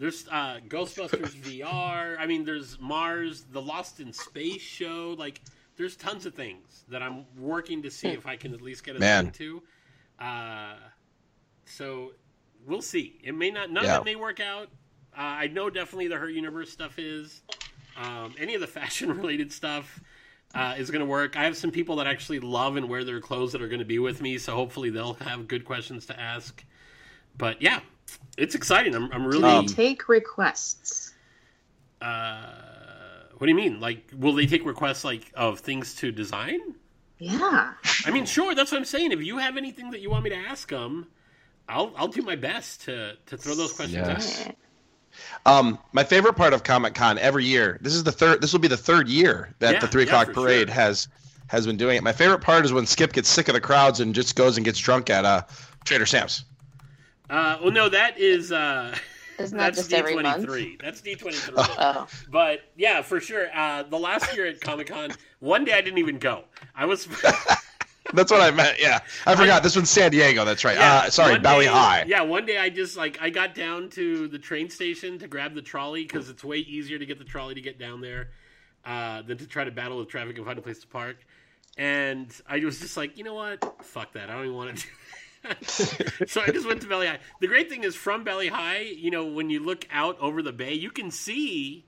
there's 0.00 0.26
uh, 0.32 0.58
Ghostbusters 0.68 1.30
VR. 1.36 2.16
I 2.18 2.26
mean, 2.26 2.44
there's 2.44 2.76
Mars, 2.80 3.44
the 3.52 3.62
Lost 3.62 4.00
in 4.00 4.12
Space 4.12 4.60
show. 4.62 5.14
Like, 5.16 5.40
there's 5.76 5.94
tons 5.94 6.26
of 6.26 6.34
things 6.34 6.73
that 6.88 7.02
I'm 7.02 7.24
working 7.38 7.82
to 7.82 7.90
see 7.90 8.08
if 8.08 8.26
I 8.26 8.36
can 8.36 8.52
at 8.54 8.60
least 8.60 8.84
get 8.84 8.96
us 8.96 9.00
Man. 9.00 9.26
into. 9.26 9.62
Uh, 10.18 10.74
so 11.64 12.12
we'll 12.66 12.82
see. 12.82 13.18
It 13.24 13.34
may 13.34 13.50
not. 13.50 13.70
None 13.70 13.84
Yeah. 13.84 13.96
of 13.96 14.02
it 14.02 14.04
may 14.04 14.16
work 14.16 14.40
out. 14.40 14.68
Uh, 15.16 15.20
I 15.20 15.46
know 15.46 15.70
definitely 15.70 16.08
the 16.08 16.16
Her 16.16 16.28
Universe 16.28 16.70
stuff 16.70 16.98
is. 16.98 17.42
Um, 17.96 18.34
any 18.38 18.54
of 18.54 18.60
the 18.60 18.66
fashion 18.80 19.16
related 19.16 19.52
stuff 19.52 20.00
uh, 20.54 20.74
is 20.76 20.90
going 20.90 21.00
to 21.00 21.06
work. 21.06 21.36
I 21.36 21.44
have 21.44 21.56
some 21.56 21.70
people 21.70 21.96
that 21.96 22.06
actually 22.06 22.40
love 22.40 22.76
and 22.76 22.88
wear 22.88 23.04
their 23.04 23.20
clothes 23.20 23.52
that 23.52 23.62
are 23.62 23.68
going 23.68 23.78
to 23.80 23.84
be 23.84 23.98
with 23.98 24.20
me, 24.20 24.38
so 24.38 24.54
hopefully 24.54 24.90
they'll 24.90 25.14
have 25.14 25.48
good 25.48 25.64
questions 25.64 26.06
to 26.06 26.20
ask. 26.20 26.64
But 27.38 27.60
yeah, 27.62 27.80
it's 28.36 28.54
exciting. 28.54 28.94
I'm, 28.94 29.10
I'm 29.12 29.26
really. 29.26 29.66
Take 29.66 30.08
requests. 30.08 31.14
uh, 32.02 32.73
what 33.38 33.46
do 33.46 33.48
you 33.50 33.54
mean? 33.56 33.80
Like, 33.80 34.10
will 34.16 34.34
they 34.34 34.46
take 34.46 34.64
requests 34.64 35.04
like 35.04 35.30
of 35.34 35.60
things 35.60 35.94
to 35.96 36.12
design? 36.12 36.60
Yeah. 37.18 37.72
I 38.06 38.10
mean, 38.10 38.26
sure. 38.26 38.54
That's 38.54 38.72
what 38.72 38.78
I'm 38.78 38.84
saying. 38.84 39.12
If 39.12 39.22
you 39.22 39.38
have 39.38 39.56
anything 39.56 39.90
that 39.92 40.00
you 40.00 40.10
want 40.10 40.24
me 40.24 40.30
to 40.30 40.36
ask 40.36 40.68
them, 40.68 41.06
I'll 41.68 41.92
I'll 41.96 42.08
do 42.08 42.22
my 42.22 42.36
best 42.36 42.82
to 42.82 43.16
to 43.26 43.36
throw 43.36 43.54
those 43.54 43.72
questions 43.72 44.06
Yes. 44.06 44.46
out. 44.46 44.54
Um, 45.46 45.78
my 45.92 46.02
favorite 46.02 46.34
part 46.34 46.52
of 46.52 46.64
Comic 46.64 46.94
Con 46.94 47.18
every 47.18 47.44
year. 47.44 47.78
This 47.80 47.94
is 47.94 48.02
the 48.02 48.10
third. 48.12 48.40
This 48.40 48.52
will 48.52 48.60
be 48.60 48.68
the 48.68 48.76
third 48.76 49.08
year 49.08 49.54
that 49.60 49.74
Yeah, 49.74 49.80
the 49.80 49.86
three 49.86 50.02
yeah, 50.02 50.08
o'clock 50.08 50.26
for 50.28 50.34
parade 50.42 50.68
sure. 50.68 50.74
has 50.74 51.08
has 51.46 51.66
been 51.66 51.76
doing 51.76 51.96
it. 51.96 52.02
My 52.02 52.12
favorite 52.12 52.40
part 52.40 52.64
is 52.64 52.72
when 52.72 52.84
Skip 52.86 53.12
gets 53.12 53.28
sick 53.28 53.48
of 53.48 53.54
the 53.54 53.60
crowds 53.60 54.00
and 54.00 54.14
just 54.14 54.34
goes 54.34 54.56
and 54.56 54.64
gets 54.64 54.78
drunk 54.78 55.08
at 55.10 55.24
uh, 55.24 55.42
Trader 55.84 56.06
Sam's. 56.06 56.44
Uh, 57.30 57.58
well, 57.62 57.70
no, 57.70 57.88
that 57.88 58.18
is 58.18 58.50
uh, 58.50 58.94
Isn't 59.38 59.58
that 59.58 59.64
that's 59.74 59.78
just 59.78 59.90
D 59.90 59.96
every 59.96 60.12
twenty 60.12 60.28
month? 60.28 60.44
three. 60.44 60.78
That's 60.80 61.00
D 61.00 61.14
twenty 61.14 61.36
three. 61.36 61.54
Oh, 61.78 62.06
But 62.30 62.60
yeah, 62.76 63.02
for 63.02 63.20
sure. 63.20 63.48
Uh, 63.54 63.82
the 63.84 63.98
last 63.98 64.34
year 64.36 64.46
at 64.46 64.60
Comic 64.60 64.88
Con, 64.88 65.12
one 65.40 65.64
day 65.64 65.72
I 65.72 65.80
didn't 65.80 65.98
even 65.98 66.18
go. 66.18 66.44
I 66.74 66.86
was 66.86 67.06
That's 68.12 68.30
what 68.30 68.40
I 68.42 68.50
meant. 68.50 68.78
Yeah, 68.80 69.00
I 69.26 69.34
forgot. 69.34 69.62
This 69.62 69.74
one's 69.76 69.90
San 69.90 70.10
Diego. 70.10 70.44
That's 70.44 70.64
right. 70.64 70.76
Yeah, 70.76 70.94
uh, 71.06 71.10
sorry, 71.10 71.38
Valley 71.38 71.64
day- 71.64 71.70
High. 71.72 72.04
Yeah, 72.06 72.20
one 72.20 72.44
day 72.46 72.58
I 72.58 72.68
just 72.68 72.96
like 72.96 73.18
I 73.20 73.30
got 73.30 73.54
down 73.54 73.88
to 73.90 74.28
the 74.28 74.38
train 74.38 74.68
station 74.70 75.18
to 75.20 75.26
grab 75.26 75.54
the 75.54 75.62
trolley 75.62 76.02
because 76.02 76.28
it's 76.28 76.44
way 76.44 76.58
easier 76.58 76.98
to 76.98 77.06
get 77.06 77.18
the 77.18 77.24
trolley 77.24 77.54
to 77.54 77.60
get 77.62 77.78
down 77.78 78.00
there 78.02 78.28
uh, 78.84 79.22
than 79.22 79.38
to 79.38 79.46
try 79.46 79.64
to 79.64 79.70
battle 79.70 79.98
with 79.98 80.08
traffic 80.08 80.36
and 80.36 80.46
find 80.46 80.58
a 80.58 80.62
place 80.62 80.78
to 80.80 80.86
park. 80.86 81.16
And 81.76 82.32
I 82.46 82.58
was 82.60 82.78
just 82.78 82.96
like, 82.96 83.18
you 83.18 83.24
know 83.24 83.34
what? 83.34 83.82
Fuck 83.84 84.12
that. 84.12 84.30
I 84.30 84.34
don't 84.34 84.44
even 84.44 84.54
want 84.56 84.76
to 84.76 84.82
do 84.84 84.88
that. 84.88 85.03
so 85.62 86.40
I 86.40 86.50
just 86.50 86.66
went 86.66 86.80
to 86.82 86.86
Valley 86.86 87.06
High. 87.06 87.18
The 87.40 87.46
great 87.46 87.68
thing 87.68 87.84
is 87.84 87.94
from 87.94 88.24
Valley 88.24 88.48
High, 88.48 88.80
you 88.80 89.10
know, 89.10 89.26
when 89.26 89.50
you 89.50 89.60
look 89.60 89.86
out 89.90 90.18
over 90.20 90.42
the 90.42 90.52
bay, 90.52 90.74
you 90.74 90.90
can 90.90 91.10
see 91.10 91.84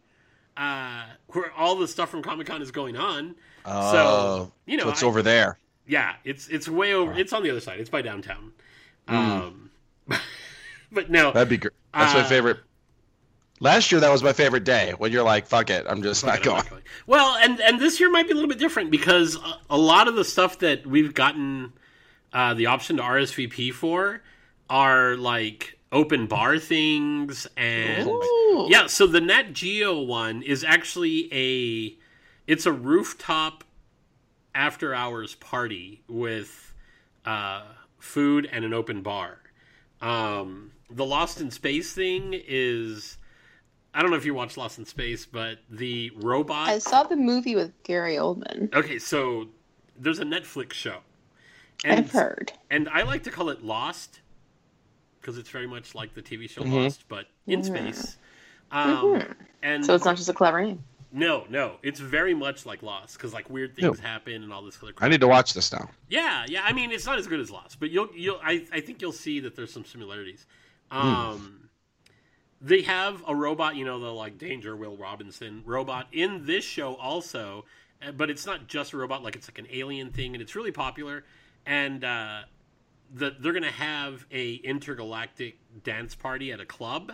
uh, 0.57 1.05
where 1.29 1.53
all 1.53 1.77
the 1.77 1.89
stuff 1.89 2.11
from 2.11 2.23
Comic 2.23 2.47
Con 2.47 2.63
is 2.63 2.71
going 2.71 2.97
on. 2.97 3.35
Oh, 3.65 3.93
so 3.93 4.53
you 4.67 4.77
know, 4.77 4.85
so 4.85 4.91
it's 4.91 5.03
I- 5.03 5.07
over 5.07 5.23
there. 5.23 5.59
yeah, 5.87 6.15
it's 6.25 6.49
it's 6.49 6.69
way 6.69 6.93
over. 6.95 7.13
It's 7.15 7.33
on 7.33 7.43
the 7.43 7.51
other 7.51 7.61
side. 7.61 7.81
It's 7.81 7.91
by 7.91 8.03
downtown. 8.03 8.53
Um, 9.09 9.71
but 10.93 11.11
no, 11.11 11.33
That'd 11.33 11.49
be 11.49 11.57
great. 11.59 11.73
That's 11.95 12.15
my 12.15 12.21
Uh, 12.21 12.29
favorite. 12.29 12.59
Last 13.59 13.91
year, 13.91 14.03
that 14.03 14.11
was 14.13 14.23
my 14.23 14.35
favorite 14.35 14.65
day 14.65 14.93
when 14.99 15.13
you're 15.13 15.23
like, 15.23 15.47
"Fuck 15.47 15.71
it, 15.71 15.87
I'm 15.89 16.03
just 16.03 16.25
not 16.27 16.37
I'm 16.39 16.43
going." 16.43 16.57
not 16.59 16.71
going. 16.71 16.83
Well, 17.07 17.37
and 17.41 17.59
and 17.61 17.81
this 17.81 17.99
year 18.01 18.11
might 18.11 18.27
be 18.27 18.33
a 18.33 18.35
little 18.35 18.51
bit 18.51 18.59
different 18.59 18.91
because 18.91 19.37
a, 19.37 19.59
a 19.71 19.79
lot 19.79 20.09
of 20.09 20.15
the 20.15 20.25
stuff 20.25 20.59
that 20.59 20.87
we've 20.87 21.15
gotten 21.15 21.73
uh, 22.33 22.55
the 22.55 22.67
option 22.67 22.97
to 22.97 23.03
RSVP 23.03 23.73
for 23.73 24.23
are 24.69 25.17
like 25.17 25.79
open 25.93 26.27
bar 26.27 26.59
things 26.59 27.47
and 27.57 28.09
Ooh. 28.09 28.67
yeah. 28.69 28.87
So 28.87 29.07
the 29.07 29.21
Nat 29.21 29.53
Geo 29.53 30.01
one 30.01 30.43
is 30.43 30.65
actually 30.65 31.33
a 31.33 31.97
it's 32.47 32.67
a 32.67 32.73
rooftop 32.73 33.65
after 34.55 34.95
hours 34.95 35.35
party 35.37 36.03
with 36.09 36.75
uh, 37.25 37.63
food 37.99 38.49
and 38.51 38.65
an 38.65 38.73
open 38.73 39.03
bar. 39.03 39.39
Um, 40.01 40.73
the 40.91 41.05
Lost 41.05 41.41
in 41.41 41.51
Space 41.51 41.93
thing 41.93 42.33
is. 42.33 43.19
I 43.95 44.03
don't 44.03 44.11
know 44.11 44.19
if 44.19 44.27
you 44.27 44.35
watched 44.35 44.59
Lost 44.59 44.79
in 44.79 44.85
Space, 44.85 45.25
but 45.25 45.59
the 45.71 46.13
robot. 46.17 46.69
I 46.69 46.79
saw 46.79 47.05
the 47.05 47.17
movie 47.17 47.55
with 47.55 47.73
Gary 47.83 48.17
Oldman. 48.17 48.75
Okay, 48.75 48.99
so 48.99 49.47
there's 49.99 50.19
a 50.19 50.25
Netflix 50.25 50.75
show, 50.75 50.99
and 51.85 52.01
I've 52.01 52.11
heard. 52.13 52.53
and 52.71 52.89
I 52.89 53.03
like 53.03 53.23
to 53.25 53.31
call 53.31 53.49
it 53.51 53.63
Lost 53.65 54.21
because 55.21 55.39
it's 55.39 55.51
very 55.51 55.67
much 55.67 55.95
like 55.95 56.15
the 56.15 56.23
TV 56.23 56.49
show 56.49 56.63
Mhm. 56.63 56.85
Lost, 56.85 57.05
but 57.09 57.27
in 57.47 57.63
space. 57.65 58.17
Um, 58.71 59.23
And 59.63 59.85
So 59.85 59.95
it's 59.95 60.05
not 60.05 60.17
just 60.17 60.29
a 60.29 60.33
clever 60.35 60.63
name. 60.63 60.85
no, 61.13 61.45
no, 61.49 61.77
it's 61.83 61.99
very 61.99 62.35
much 62.35 62.67
like 62.67 62.83
Lost 62.83 63.15
because 63.17 63.33
like 63.33 63.49
weird 63.51 63.75
things 63.75 63.99
happen 63.99 64.43
and 64.45 64.53
all 64.53 64.63
this 64.63 64.77
other. 64.83 64.93
Crap. 64.93 65.07
I 65.07 65.11
need 65.11 65.21
to 65.21 65.29
watch 65.29 65.55
this 65.55 65.73
now. 65.73 65.91
Yeah, 66.09 66.45
yeah. 66.49 66.63
I 66.65 66.73
mean, 66.73 66.93
it's 66.93 67.07
not 67.07 67.19
as 67.19 67.27
good 67.27 67.41
as 67.41 67.51
Lost, 67.51 67.81
but 67.81 67.91
you'll 67.91 68.09
you'll. 68.15 68.41
I 68.45 68.65
I 68.73 68.81
think 68.81 69.01
you'll 69.03 69.13
see 69.13 69.41
that 69.41 69.57
there's 69.57 69.73
some 69.73 69.85
similarities. 69.85 70.47
Um, 70.91 71.69
they 72.61 72.83
have 72.83 73.23
a 73.27 73.35
robot, 73.35 73.77
you 73.77 73.85
know, 73.85 73.99
the 73.99 74.13
like 74.13 74.39
Danger 74.39 74.77
Will 74.77 74.97
Robinson 74.97 75.63
robot 75.65 76.07
in 76.13 76.47
this 76.47 76.65
show 76.65 76.95
also, 76.95 77.65
uh, 78.07 78.13
but 78.13 78.31
it's 78.31 78.47
not 78.47 78.67
just 78.69 78.93
a 78.93 78.97
robot. 78.97 79.23
Like 79.25 79.35
it's 79.37 79.49
like 79.49 79.59
an 79.59 79.67
alien 79.73 80.11
thing, 80.11 80.35
and 80.35 80.43
it's 80.43 80.55
really 80.55 80.73
popular. 80.73 81.25
And 81.67 82.05
uh, 82.05 82.41
the, 83.13 83.35
they're 83.39 83.53
gonna 83.53 83.71
have 83.71 84.25
a 84.31 84.55
intergalactic 84.55 85.59
dance 85.83 86.15
party 86.15 86.53
at 86.53 86.61
a 86.61 86.67
club. 86.67 87.13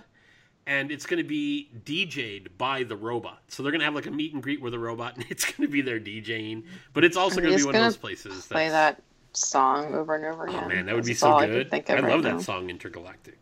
And 0.64 0.92
it's 0.92 1.06
going 1.06 1.18
to 1.18 1.28
be 1.28 1.70
DJ'd 1.84 2.56
by 2.56 2.84
the 2.84 2.94
robot. 2.94 3.42
So 3.48 3.64
they're 3.64 3.72
going 3.72 3.80
to 3.80 3.84
have 3.84 3.96
like 3.96 4.06
a 4.06 4.12
meet 4.12 4.32
and 4.32 4.40
greet 4.40 4.62
with 4.62 4.74
a 4.74 4.78
robot, 4.78 5.16
and 5.16 5.26
it's 5.28 5.44
going 5.44 5.66
to 5.66 5.72
be 5.72 5.80
their 5.80 5.98
DJing. 5.98 6.62
But 6.92 7.02
it's 7.02 7.16
also 7.16 7.40
going 7.40 7.50
to 7.50 7.58
be 7.58 7.64
one 7.64 7.74
of 7.74 7.82
those 7.82 7.96
places. 7.96 8.46
Play 8.46 8.68
that's- 8.68 8.96
that 8.96 9.02
song 9.36 9.92
over 9.92 10.14
and 10.14 10.24
over 10.24 10.46
again. 10.46 10.62
Oh 10.64 10.68
man, 10.68 10.86
that 10.86 10.94
would 10.94 11.04
be 11.04 11.12
That's 11.12 11.20
so 11.20 11.30
all 11.32 11.38
I 11.40 11.46
can 11.46 11.54
good. 11.54 11.74
I, 11.74 11.78
of 11.78 12.04
love 12.04 12.24
right 12.24 12.34
that 12.34 12.42
song, 12.42 12.70
Intergalactic. 12.70 13.38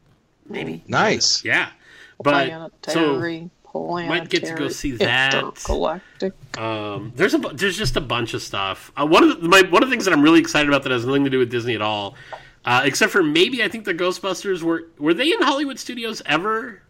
Maybe. 0.49 0.83
Nice. 0.87 1.45
Yeah, 1.45 1.71
but 2.23 2.73
so 2.89 3.19
Planetary, 3.73 4.09
might 4.09 4.29
get 4.29 4.45
to 4.47 4.55
go 4.55 4.69
see 4.69 4.93
that. 4.93 5.35
intergalactic. 5.35 6.33
um, 6.59 7.13
there's 7.15 7.35
a 7.35 7.39
there's 7.39 7.77
just 7.79 7.97
a 7.97 8.01
bunch 8.01 8.35
of 8.35 8.43
stuff. 8.43 8.91
Uh, 8.97 9.07
one 9.07 9.23
of 9.23 9.41
the, 9.41 9.49
my 9.49 9.63
one 9.63 9.83
of 9.83 9.89
the 9.89 9.93
things 9.93 10.05
that 10.07 10.13
I'm 10.13 10.23
really 10.23 10.41
excited 10.41 10.69
about 10.69 10.83
that 10.83 10.93
has 10.93 11.07
nothing 11.07 11.25
to 11.25 11.31
do 11.31 11.39
with 11.39 11.51
Disney 11.51 11.75
at 11.75 11.83
all, 11.83 12.17
uh, 12.65 12.83
except 12.85 13.13
for 13.13 13.23
maybe 13.23 13.63
I 13.63 13.69
think 13.69 13.85
the 13.85 13.95
Ghostbusters 13.95 14.63
were 14.63 14.89
were 14.99 15.15
they 15.15 15.33
in 15.33 15.41
Hollywood 15.43 15.79
Studios 15.79 16.21
ever? 16.27 16.83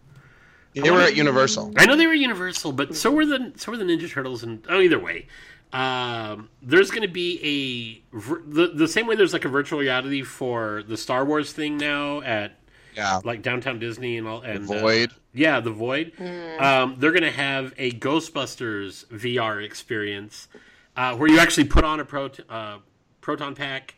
They 0.74 0.90
were 0.90 1.00
at 1.00 1.16
Universal. 1.16 1.74
I 1.76 1.84
know 1.84 1.96
they 1.96 2.06
were 2.06 2.14
Universal, 2.14 2.72
but 2.72 2.94
so 2.94 3.10
were 3.10 3.26
the 3.26 3.52
so 3.56 3.72
were 3.72 3.76
the 3.76 3.84
Ninja 3.84 4.08
Turtles, 4.08 4.42
and 4.44 4.64
oh, 4.68 4.80
either 4.80 5.00
way, 5.00 5.26
um, 5.72 6.48
there's 6.62 6.90
going 6.90 7.02
to 7.02 7.08
be 7.12 8.02
a 8.12 8.18
the 8.48 8.68
the 8.74 8.88
same 8.88 9.06
way 9.06 9.16
there's 9.16 9.32
like 9.32 9.44
a 9.44 9.48
virtual 9.48 9.80
reality 9.80 10.22
for 10.22 10.82
the 10.86 10.96
Star 10.96 11.24
Wars 11.24 11.52
thing 11.52 11.76
now 11.76 12.20
at 12.22 12.52
Yeah. 12.96 13.20
like 13.24 13.42
downtown 13.42 13.78
Disney 13.80 14.16
and 14.16 14.26
all 14.28 14.42
and 14.42 14.70
uh, 14.70 14.80
Void. 14.80 15.10
Yeah, 15.32 15.60
the 15.60 15.70
Void. 15.70 16.12
Um, 16.58 16.96
they're 16.98 17.12
going 17.12 17.22
to 17.22 17.30
have 17.30 17.72
a 17.78 17.92
Ghostbusters 17.92 19.06
VR 19.06 19.64
experience 19.64 20.48
uh, 20.96 21.16
where 21.16 21.28
you 21.28 21.38
actually 21.38 21.64
put 21.64 21.84
on 21.84 22.00
a 22.00 22.04
prot- 22.04 22.40
uh, 22.48 22.78
proton 23.20 23.54
pack 23.54 23.94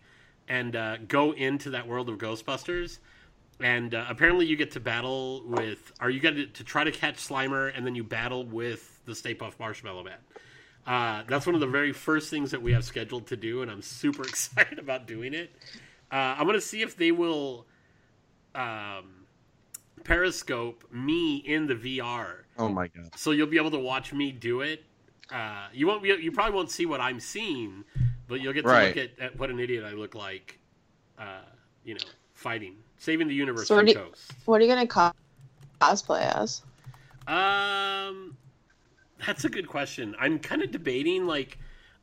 and 0.48 0.76
uh, 0.76 0.98
go 1.08 1.32
into 1.32 1.70
that 1.70 1.86
world 1.88 2.08
of 2.08 2.18
Ghostbusters. 2.18 2.98
And 3.60 3.94
uh, 3.94 4.06
apparently, 4.08 4.46
you 4.46 4.56
get 4.56 4.72
to 4.72 4.80
battle 4.80 5.42
with, 5.46 5.92
or 6.00 6.10
you 6.10 6.20
get 6.20 6.34
to, 6.36 6.46
to 6.46 6.64
try 6.64 6.84
to 6.84 6.90
catch 6.90 7.16
Slimer, 7.16 7.72
and 7.74 7.86
then 7.86 7.94
you 7.94 8.02
battle 8.02 8.44
with 8.44 9.00
the 9.04 9.14
Stay 9.14 9.34
Puft 9.34 9.58
Marshmallow 9.60 10.02
Man. 10.02 10.18
Uh, 10.86 11.22
that's 11.28 11.46
one 11.46 11.54
of 11.54 11.60
the 11.60 11.66
very 11.66 11.92
first 11.92 12.28
things 12.28 12.50
that 12.50 12.60
we 12.60 12.72
have 12.72 12.84
scheduled 12.84 13.26
to 13.28 13.36
do, 13.36 13.62
and 13.62 13.70
I'm 13.70 13.82
super 13.82 14.22
excited 14.28 14.78
about 14.78 15.06
doing 15.06 15.32
it. 15.32 15.50
Uh, 16.10 16.34
I'm 16.36 16.44
going 16.44 16.54
to 16.54 16.60
see 16.60 16.82
if 16.82 16.96
they 16.96 17.12
will 17.12 17.66
um, 18.54 19.21
periscope 20.04 20.84
me 20.92 21.36
in 21.38 21.66
the 21.66 21.74
VR, 21.74 22.44
Oh 22.58 22.68
my 22.68 22.88
god. 22.88 23.10
so 23.16 23.30
you'll 23.30 23.46
be 23.46 23.56
able 23.58 23.70
to 23.70 23.78
watch 23.78 24.12
me 24.12 24.32
do 24.32 24.60
it. 24.60 24.84
Uh, 25.30 25.68
you 25.72 25.86
won't 25.86 26.02
be, 26.02 26.08
you 26.10 26.30
probably 26.32 26.54
won't 26.54 26.70
see 26.70 26.86
what 26.86 27.00
I'm 27.00 27.20
seeing, 27.20 27.84
but 28.28 28.40
you'll 28.40 28.52
get 28.52 28.62
to 28.62 28.68
Right. 28.68 28.94
look 28.94 29.04
at, 29.04 29.18
at 29.18 29.38
what 29.38 29.50
an 29.50 29.58
idiot 29.60 29.84
I 29.84 29.92
look 29.92 30.14
like. 30.14 30.58
Uh, 31.18 31.40
you 31.84 31.94
know, 31.94 32.00
fighting, 32.34 32.76
saving 32.98 33.28
the 33.28 33.34
universe 33.34 33.68
So 33.68 33.74
from 33.76 33.86
already- 33.86 33.94
ghosts. 33.94 34.28
What 34.44 34.60
are 34.60 34.64
you 34.64 34.70
gonna 34.70 34.86
co- 34.86 35.12
cosplay 35.80 36.20
as? 36.36 36.62
Um, 37.26 38.36
that's 39.24 39.44
a 39.44 39.48
good 39.48 39.68
question. 39.68 40.14
I'm 40.18 40.38
kind 40.38 40.62
of 40.62 40.70
debating. 40.70 41.26
Like, 41.26 41.58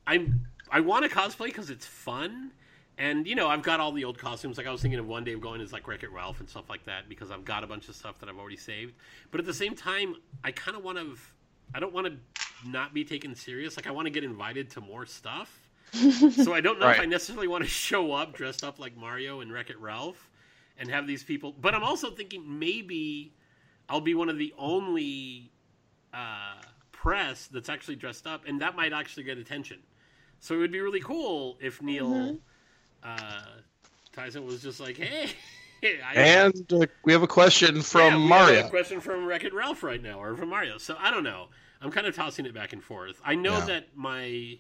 I'm 0.08 0.46
I 0.72 0.80
want 0.80 1.10
to 1.10 1.16
cosplay 1.16 1.46
because 1.48 1.70
it's 1.70 1.86
fun, 1.86 2.52
and 3.00 3.26
you 3.26 3.34
know 3.34 3.48
I've 3.48 3.64
got 3.64 3.80
all 3.80 3.92
the 3.92 4.04
old 4.04 4.18
costumes. 4.18 4.58
Like 4.58 4.68
I 4.68 4.72
was 4.72 4.82
thinking 4.82 5.00
of 5.00 5.08
one 5.08 5.24
day 5.24 5.34
of 5.34 5.42
going 5.42 5.62
as 5.62 5.74
like 5.74 5.88
Wreck 5.88 6.04
It 6.04 6.12
Ralph 6.12 6.42
and 6.42 6.50
stuff 6.50 6.70
like 6.70 6.84
that 6.86 7.08
because 7.08 7.32
I've 7.32 7.46
got 7.46 7.64
a 7.64 7.68
bunch 7.68 7.88
of 7.88 7.96
stuff 7.96 8.20
that 8.20 8.30
I've 8.30 8.38
already 8.38 8.58
saved. 8.58 8.94
But 9.32 9.40
at 9.40 9.46
the 9.46 9.54
same 9.54 9.74
time, 9.74 10.16
I 10.44 10.52
kind 10.52 10.78
of 10.78 10.84
want 10.84 10.98
to. 10.98 11.16
I 11.74 11.80
don't 11.80 11.94
want 11.94 12.08
to 12.08 12.70
not 12.70 12.94
be 12.94 13.06
taken 13.06 13.34
serious. 13.34 13.78
Like 13.78 13.88
I 13.88 13.92
want 13.92 14.06
to 14.08 14.12
get 14.12 14.24
invited 14.24 14.70
to 14.72 14.82
more 14.82 15.06
stuff. 15.06 15.70
so 15.94 16.54
I 16.54 16.62
don't 16.62 16.80
know 16.80 16.90
if 16.90 17.00
I 17.00 17.06
necessarily 17.06 17.48
want 17.48 17.64
to 17.64 17.70
show 17.70 18.12
up 18.12 18.34
dressed 18.34 18.64
up 18.64 18.80
like 18.80 18.96
Mario 18.96 19.40
and 19.40 19.52
Wreck 19.52 19.70
It 19.70 19.80
Ralph 19.80 20.30
and 20.78 20.90
have 20.90 21.08
these 21.08 21.24
people. 21.24 21.56
But 21.60 21.74
I'm 21.74 21.84
also 21.84 22.12
thinking 22.12 22.60
maybe 22.60 23.34
I'll 23.88 24.02
be 24.02 24.14
one 24.14 24.30
of 24.30 24.38
the 24.38 24.54
only 24.58 25.52
uh, 26.14 26.62
press 26.92 27.48
that's 27.48 27.70
actually 27.70 27.96
dressed 27.96 28.28
up, 28.28 28.44
and 28.46 28.62
that 28.62 28.76
might 28.76 28.92
actually 28.92 29.24
get 29.24 29.38
attention. 29.38 29.80
So 30.42 30.56
it 30.56 30.58
would 30.58 30.72
be 30.72 30.82
really 30.82 31.02
cool 31.02 31.58
if 31.62 31.82
Neil 31.82 32.40
uh, 33.04 33.42
Tyson 34.14 34.46
was 34.46 34.62
just 34.62 34.80
like, 34.80 34.98
"Hey." 35.04 35.30
I, 35.84 36.14
And 36.16 36.74
uh, 36.74 36.86
we 37.06 37.14
have 37.14 37.24
a 37.24 37.28
question 37.28 37.82
from 37.82 38.14
yeah, 38.14 38.18
we 38.18 38.22
have 38.22 38.30
Mario. 38.30 38.68
a 38.68 38.70
question 38.70 39.00
from 39.00 39.26
Wreck 39.26 39.46
It 39.46 39.54
Ralph 39.54 39.82
right 39.84 40.02
now, 40.02 40.22
or 40.22 40.36
from 40.36 40.50
Mario. 40.50 40.78
So 40.78 40.96
I 41.00 41.10
don't 41.10 41.24
know. 41.24 41.48
I'm 41.82 41.92
kind 41.92 42.06
of 42.06 42.14
tossing 42.16 42.46
it 42.46 42.54
back 42.54 42.74
and 42.74 42.84
forth. 42.84 43.22
I 43.24 43.36
know 43.36 43.60
Yeah. 43.60 43.66
that 43.66 43.88
my 43.96 44.60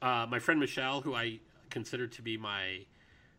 uh, 0.00 0.26
my 0.28 0.38
friend 0.38 0.60
Michelle, 0.60 1.00
who 1.00 1.14
I 1.14 1.40
consider 1.70 2.06
to 2.06 2.22
be 2.22 2.36
my 2.36 2.86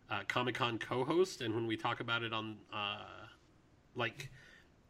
uh, 0.09 0.21
Comic 0.27 0.55
Con 0.55 0.77
co-host, 0.79 1.41
and 1.41 1.55
when 1.55 1.65
we 1.65 1.77
talk 1.77 2.01
about 2.01 2.23
it 2.23 2.33
on 2.33 2.57
uh, 2.73 3.05
like 3.95 4.29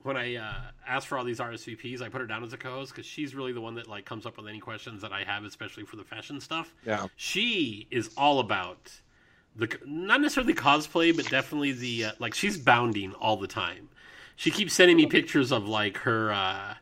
when 0.02 0.18
I 0.18 0.36
uh, 0.36 0.54
ask 0.88 1.08
for 1.08 1.18
all 1.20 1.24
these 1.24 1.40
RSVPs, 1.40 2.02
I 2.02 2.10
put 2.10 2.20
her 2.22 2.28
down 2.28 2.44
as 2.44 2.52
a 2.52 2.58
co-host 2.58 2.92
because 2.94 3.06
she's 3.06 3.36
really 3.36 3.54
the 3.54 3.62
one 3.62 3.76
that 3.76 3.88
like 3.88 4.06
comes 4.06 4.26
up 4.26 4.38
with 4.38 4.48
any 4.48 4.60
questions 4.60 5.02
that 5.04 5.14
I 5.14 5.24
have, 5.24 5.44
especially 5.46 5.86
for 5.86 5.98
the 5.98 6.04
fashion 6.04 6.42
stuff. 6.42 6.74
Yeah. 6.86 7.08
She 7.16 7.88
is 7.92 8.10
all 8.18 8.40
about 8.40 8.92
the 9.56 9.78
not 9.86 10.22
necessarily 10.22 10.54
cosplay, 10.54 11.16
but 11.16 11.30
definitely 11.30 11.72
the 11.72 12.06
uh, 12.06 12.12
like 12.20 12.34
she's 12.34 12.58
bounding 12.58 13.14
all 13.14 13.38
the 13.38 13.48
time. 13.48 13.90
She 14.36 14.52
keeps 14.52 14.74
sending 14.74 14.98
me 14.98 15.06
pictures 15.06 15.52
of 15.52 15.68
like 15.68 15.98
her 16.00 16.32
uh 16.32 16.74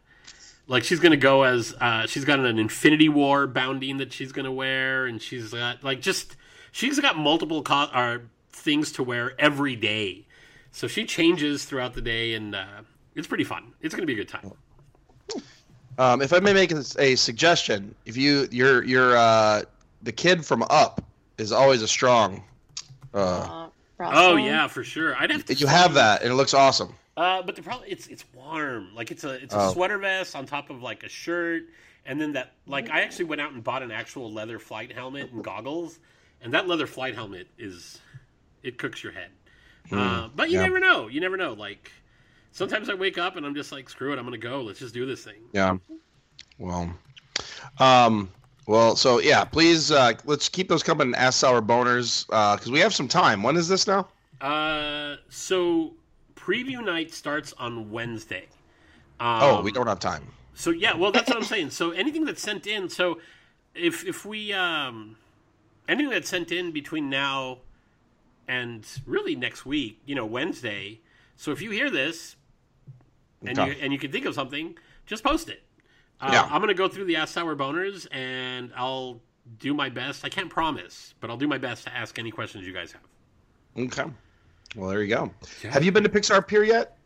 like 0.67 0.83
she's 0.83 0.99
gonna 0.99 1.17
go 1.17 1.43
as 1.43 1.73
uh 1.81 2.07
she's 2.07 2.25
got 2.25 2.39
an 2.39 2.57
Infinity 2.59 3.09
War 3.09 3.47
bounding 3.47 3.97
that 3.97 4.13
she's 4.13 4.31
gonna 4.31 4.51
wear, 4.51 5.05
and 5.05 5.21
she's 5.21 5.51
got 5.51 5.83
like 5.83 6.01
just 6.01 6.35
she's 6.71 6.99
got 6.99 7.17
multiple 7.17 7.61
co- 7.61 7.89
uh, 7.91 8.19
things 8.51 8.91
to 8.93 9.03
wear 9.03 9.33
every 9.39 9.75
day. 9.75 10.25
So 10.71 10.87
she 10.87 11.05
changes 11.05 11.65
throughout 11.65 11.93
the 11.93 12.01
day, 12.01 12.33
and 12.33 12.55
uh, 12.55 12.65
it's 13.15 13.27
pretty 13.27 13.43
fun. 13.43 13.73
It's 13.81 13.93
gonna 13.93 14.07
be 14.07 14.13
a 14.13 14.17
good 14.17 14.29
time. 14.29 14.51
Um, 15.97 16.21
if 16.21 16.31
I 16.31 16.39
may 16.39 16.53
make 16.53 16.71
a, 16.71 17.15
suggestion, 17.15 17.93
if 18.05 18.15
you 18.15 18.47
you're 18.49 18.83
you're 18.83 19.17
uh, 19.17 19.63
the 20.01 20.11
kid 20.11 20.45
from 20.45 20.63
Up 20.69 21.03
is 21.37 21.51
always 21.51 21.81
a 21.81 21.87
strong. 21.87 22.43
Uh, 23.13 23.17
Uh, 23.17 23.69
Oh 24.03 24.31
Russell? 24.33 24.39
yeah, 24.39 24.67
for 24.67 24.83
sure. 24.83 25.15
I'd 25.15 25.29
have 25.31 25.45
to. 25.45 25.53
you 25.53 25.67
have 25.67 25.93
that, 25.93 26.23
and 26.23 26.31
it 26.31 26.35
looks 26.35 26.53
awesome. 26.55 26.95
Uh, 27.15 27.41
but 27.43 27.55
the 27.55 27.61
problem 27.61 27.85
it's 27.87 28.07
it's 28.07 28.25
warm. 28.33 28.95
Like 28.95 29.11
it's 29.11 29.23
a 29.23 29.31
it's 29.31 29.53
a 29.53 29.59
Oh. 29.59 29.73
sweater 29.73 29.97
vest 29.99 30.35
on 30.35 30.45
top 30.47 30.69
of 30.71 30.81
like 30.81 31.03
a 31.03 31.09
shirt, 31.09 31.63
and 32.05 32.19
then 32.19 32.33
that 32.33 32.53
like 32.65 32.89
I 32.89 33.01
actually 33.01 33.25
went 33.25 33.41
out 33.41 33.51
and 33.51 33.63
bought 33.63 33.83
an 33.83 33.91
actual 33.91 34.31
leather 34.31 34.57
flight 34.57 34.91
helmet 34.91 35.31
and 35.31 35.43
goggles, 35.43 35.99
and 36.41 36.51
that 36.53 36.67
leather 36.67 36.87
flight 36.87 37.13
helmet 37.13 37.47
is 37.59 37.99
it 38.63 38.77
cooks 38.79 39.03
your 39.03 39.11
head. 39.13 39.29
Uh, 39.91 40.29
but 40.35 40.49
you 40.49 40.55
yeah. 40.57 40.63
never 40.63 40.79
know. 40.79 41.07
You 41.07 41.19
never 41.19 41.37
know. 41.37 41.53
Like 41.53 41.91
sometimes 42.53 42.89
I 42.89 42.95
wake 42.95 43.17
up 43.19 43.35
and 43.35 43.45
I'm 43.45 43.53
just 43.55 43.71
like, 43.71 43.87
screw 43.89 44.13
it, 44.13 44.17
I'm 44.19 44.25
gonna 44.25 44.37
go. 44.39 44.61
Let's 44.61 44.79
just 44.79 44.93
do 44.95 45.05
this 45.05 45.23
thing. 45.23 45.41
Yeah. 45.53 45.77
Well, 46.57 46.91
um, 47.77 48.31
well, 48.67 48.95
so 48.95 49.19
yeah, 49.19 49.43
please 49.43 49.91
uh, 49.91 50.13
let's 50.25 50.49
keep 50.49 50.69
those 50.69 50.83
coming. 50.83 51.07
and 51.07 51.15
Ask 51.15 51.43
our 51.43 51.61
boners 51.61 52.25
because 52.27 52.71
we 52.71 52.79
have 52.79 52.93
some 52.93 53.07
time. 53.07 53.43
When 53.43 53.57
is 53.57 53.67
this 53.67 53.87
now? 53.87 54.07
Uh, 54.39 55.17
so 55.29 55.93
preview 56.35 56.83
night 56.83 57.13
starts 57.13 57.53
on 57.57 57.91
Wednesday. 57.91 58.47
Um, 59.19 59.39
oh, 59.43 59.61
we 59.61 59.71
don't 59.71 59.87
have 59.87 59.99
time. 59.99 60.27
So 60.53 60.71
yeah, 60.71 60.95
well 60.95 61.11
that's 61.11 61.29
what 61.29 61.37
I'm 61.37 61.43
saying. 61.43 61.69
So 61.71 61.91
anything 61.91 62.25
that's 62.25 62.41
sent 62.41 62.67
in, 62.67 62.89
so 62.89 63.19
if 63.75 64.05
if 64.05 64.25
we 64.25 64.53
um 64.53 65.15
anything 65.87 66.09
that's 66.11 66.29
sent 66.29 66.51
in 66.51 66.71
between 66.71 67.09
now 67.09 67.59
and 68.47 68.85
really 69.05 69.35
next 69.35 69.65
week, 69.65 69.99
you 70.05 70.15
know, 70.15 70.25
Wednesday. 70.25 70.99
So 71.35 71.51
if 71.51 71.61
you 71.61 71.71
hear 71.71 71.89
this 71.89 72.35
and 73.45 73.57
you 73.57 73.75
and 73.81 73.93
you 73.93 73.99
can 73.99 74.11
think 74.11 74.25
of 74.25 74.33
something, 74.35 74.77
just 75.05 75.23
post 75.23 75.49
it. 75.49 75.63
Uh, 76.21 76.29
Yeah. 76.33 76.43
I'm 76.51 76.61
gonna 76.61 76.73
go 76.73 76.87
through 76.87 77.05
the 77.05 77.15
Ask 77.15 77.33
Sour 77.33 77.55
Boners 77.55 78.07
and 78.11 78.71
I'll 78.75 79.21
do 79.59 79.73
my 79.73 79.89
best. 79.89 80.23
I 80.23 80.29
can't 80.29 80.49
promise, 80.49 81.13
but 81.19 81.29
I'll 81.29 81.37
do 81.37 81.47
my 81.47 81.57
best 81.57 81.83
to 81.85 81.93
ask 81.95 82.19
any 82.19 82.31
questions 82.31 82.65
you 82.65 82.73
guys 82.73 82.91
have. 82.91 83.01
Okay. 83.77 84.05
Well, 84.75 84.89
there 84.89 85.01
you 85.01 85.13
go. 85.13 85.33
Have 85.63 85.83
you 85.83 85.91
been 85.91 86.03
to 86.03 86.09
Pixar 86.09 86.45
Pier 86.47 86.63
yet? 86.63 86.97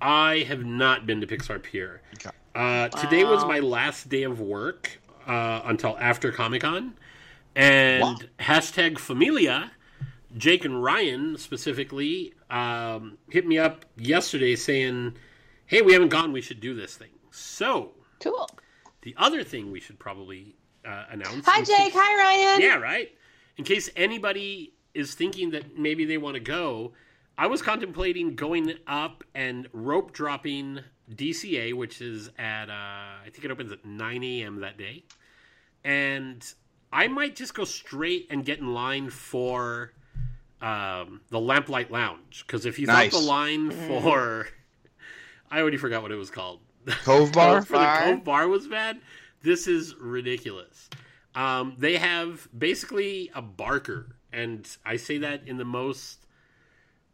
I 0.00 0.44
have 0.48 0.64
not 0.64 1.06
been 1.06 1.20
to 1.20 1.26
Pixar 1.26 1.62
Pier. 1.62 2.02
Okay. 2.14 2.30
Uh, 2.54 2.88
Today 2.88 3.24
was 3.24 3.44
my 3.44 3.60
last 3.60 4.08
day 4.08 4.22
of 4.24 4.40
work 4.40 4.90
uh, 5.26 5.62
until 5.64 5.96
after 5.98 6.30
Comic 6.30 6.62
Con, 6.62 6.94
and 7.56 8.02
Wow. 8.02 8.16
hashtag 8.38 8.98
Familia, 8.98 9.72
Jake 10.36 10.64
and 10.64 10.82
Ryan 10.82 11.36
specifically 11.38 12.34
um, 12.50 13.16
hit 13.30 13.46
me 13.46 13.58
up 13.58 13.84
yesterday 13.96 14.54
saying, 14.56 15.14
"Hey, 15.66 15.80
we 15.82 15.92
haven't 15.94 16.10
gone. 16.10 16.32
We 16.32 16.40
should 16.42 16.60
do 16.60 16.74
this 16.74 16.96
thing." 16.96 17.08
So 17.30 17.92
Cool. 18.20 18.48
The 19.04 19.14
other 19.18 19.44
thing 19.44 19.70
we 19.70 19.78
should 19.80 19.98
probably 19.98 20.56
uh, 20.84 21.04
announce. 21.10 21.46
Hi, 21.46 21.60
Jake. 21.62 21.76
case- 21.76 21.92
Hi, 21.94 22.16
Ryan. 22.52 22.60
yeah, 22.60 22.76
right. 22.76 23.10
In 23.56 23.64
case 23.64 23.88
anybody 23.94 24.72
is 24.94 25.14
thinking 25.14 25.50
that 25.50 25.78
maybe 25.78 26.04
they 26.04 26.18
want 26.18 26.34
to 26.34 26.40
go, 26.40 26.92
I 27.38 27.46
was 27.46 27.62
contemplating 27.62 28.34
going 28.34 28.72
up 28.86 29.22
and 29.34 29.68
rope 29.72 30.12
dropping 30.12 30.80
DCA, 31.14 31.74
which 31.74 32.00
is 32.00 32.30
at 32.38 32.68
uh, 32.70 32.72
I 32.72 33.28
think 33.30 33.44
it 33.44 33.50
opens 33.50 33.70
at 33.72 33.84
9 33.84 34.24
a.m. 34.24 34.60
that 34.60 34.78
day, 34.78 35.04
and 35.84 36.44
I 36.92 37.08
might 37.08 37.36
just 37.36 37.54
go 37.54 37.64
straight 37.64 38.26
and 38.30 38.44
get 38.44 38.58
in 38.58 38.72
line 38.72 39.10
for 39.10 39.92
um, 40.62 41.20
the 41.28 41.38
Lamplight 41.38 41.90
Lounge 41.90 42.44
because 42.46 42.64
if 42.66 42.78
you 42.78 42.86
Nice. 42.86 43.12
thought 43.12 43.20
the 43.20 43.26
line 43.26 43.70
for 43.70 44.48
I 45.50 45.60
already 45.60 45.76
forgot 45.76 46.02
what 46.02 46.10
it 46.10 46.16
was 46.16 46.30
called. 46.30 46.60
Cove 47.04 47.32
Bar. 47.32 47.62
for 47.62 47.72
the 47.72 47.78
Bar. 47.78 48.02
Cove 48.02 48.24
Bar 48.24 48.48
was 48.48 48.66
bad. 48.68 49.00
This 49.42 49.66
is 49.66 49.94
ridiculous. 49.96 50.88
Um, 51.34 51.74
they 51.78 51.96
have 51.96 52.48
basically 52.56 53.30
a 53.34 53.42
barker, 53.42 54.16
and 54.32 54.68
I 54.84 54.96
say 54.96 55.18
that 55.18 55.46
in 55.46 55.56
the 55.58 55.64
most 55.64 56.26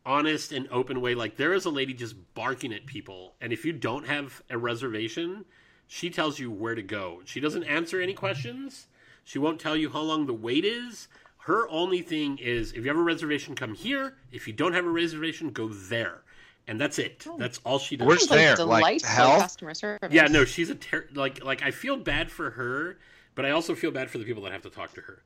honest 0.04 0.52
and 0.52 0.68
open 0.70 1.00
way. 1.00 1.14
Like 1.14 1.36
there 1.36 1.52
is 1.52 1.64
a 1.64 1.70
lady 1.70 1.94
just 1.94 2.16
barking 2.34 2.72
at 2.72 2.86
people, 2.86 3.34
and 3.40 3.52
if 3.52 3.64
you 3.64 3.72
don't 3.72 4.06
have 4.06 4.42
a 4.50 4.58
reservation, 4.58 5.44
she 5.86 6.10
tells 6.10 6.38
you 6.38 6.50
where 6.50 6.74
to 6.74 6.82
go. 6.82 7.20
She 7.24 7.40
doesn't 7.40 7.64
answer 7.64 8.00
any 8.00 8.14
questions. 8.14 8.86
She 9.24 9.38
won't 9.38 9.60
tell 9.60 9.76
you 9.76 9.90
how 9.90 10.00
long 10.00 10.26
the 10.26 10.34
wait 10.34 10.64
is. 10.64 11.08
Her 11.44 11.68
only 11.68 12.02
thing 12.02 12.38
is 12.38 12.72
if 12.72 12.78
you 12.78 12.88
have 12.88 12.96
a 12.96 13.02
reservation, 13.02 13.54
come 13.54 13.74
here. 13.74 14.16
If 14.30 14.46
you 14.46 14.52
don't 14.52 14.74
have 14.74 14.84
a 14.84 14.90
reservation, 14.90 15.50
go 15.50 15.68
there. 15.68 16.22
And 16.68 16.80
that's 16.80 16.98
it. 16.98 17.26
That's 17.38 17.58
all 17.64 17.78
she 17.78 17.96
does. 17.96 18.06
Where's 18.06 18.20
Sounds 18.28 18.30
like 18.30 18.38
there? 18.38 18.50
Like, 18.50 18.80
delightful 18.84 19.08
hell? 19.10 19.40
customer 19.40 19.74
service. 19.74 20.12
Yeah, 20.12 20.26
no, 20.26 20.44
she's 20.44 20.70
a 20.70 20.74
ter- 20.76 21.08
like 21.14 21.42
like 21.44 21.62
I 21.62 21.70
feel 21.72 21.96
bad 21.96 22.30
for 22.30 22.50
her, 22.50 22.98
but 23.34 23.44
I 23.44 23.50
also 23.50 23.74
feel 23.74 23.90
bad 23.90 24.08
for 24.10 24.18
the 24.18 24.24
people 24.24 24.42
that 24.44 24.52
have 24.52 24.62
to 24.62 24.70
talk 24.70 24.92
to 24.94 25.00
her. 25.00 25.22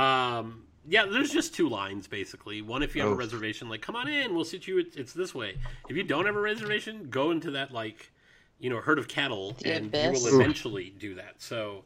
Um, 0.00 0.64
yeah, 0.88 1.04
there's 1.06 1.30
just 1.30 1.54
two 1.54 1.68
lines 1.68 2.08
basically. 2.08 2.62
One, 2.62 2.82
if 2.82 2.96
you 2.96 3.02
have 3.02 3.12
a 3.12 3.14
reservation, 3.14 3.68
like 3.68 3.80
come 3.80 3.94
on 3.94 4.08
in, 4.08 4.34
we'll 4.34 4.44
sit 4.44 4.66
you. 4.66 4.78
It's, 4.78 4.96
it's 4.96 5.12
this 5.12 5.34
way. 5.34 5.56
If 5.88 5.96
you 5.96 6.02
don't 6.02 6.26
have 6.26 6.34
a 6.36 6.40
reservation, 6.40 7.08
go 7.10 7.30
into 7.30 7.52
that 7.52 7.70
like 7.72 8.10
you 8.58 8.68
know 8.70 8.80
herd 8.80 8.98
of 8.98 9.06
cattle, 9.06 9.52
The 9.62 9.74
and 9.74 9.86
abyss. 9.86 10.24
you 10.24 10.32
will 10.32 10.40
eventually 10.40 10.90
do 10.98 11.14
that. 11.14 11.34
So 11.38 11.84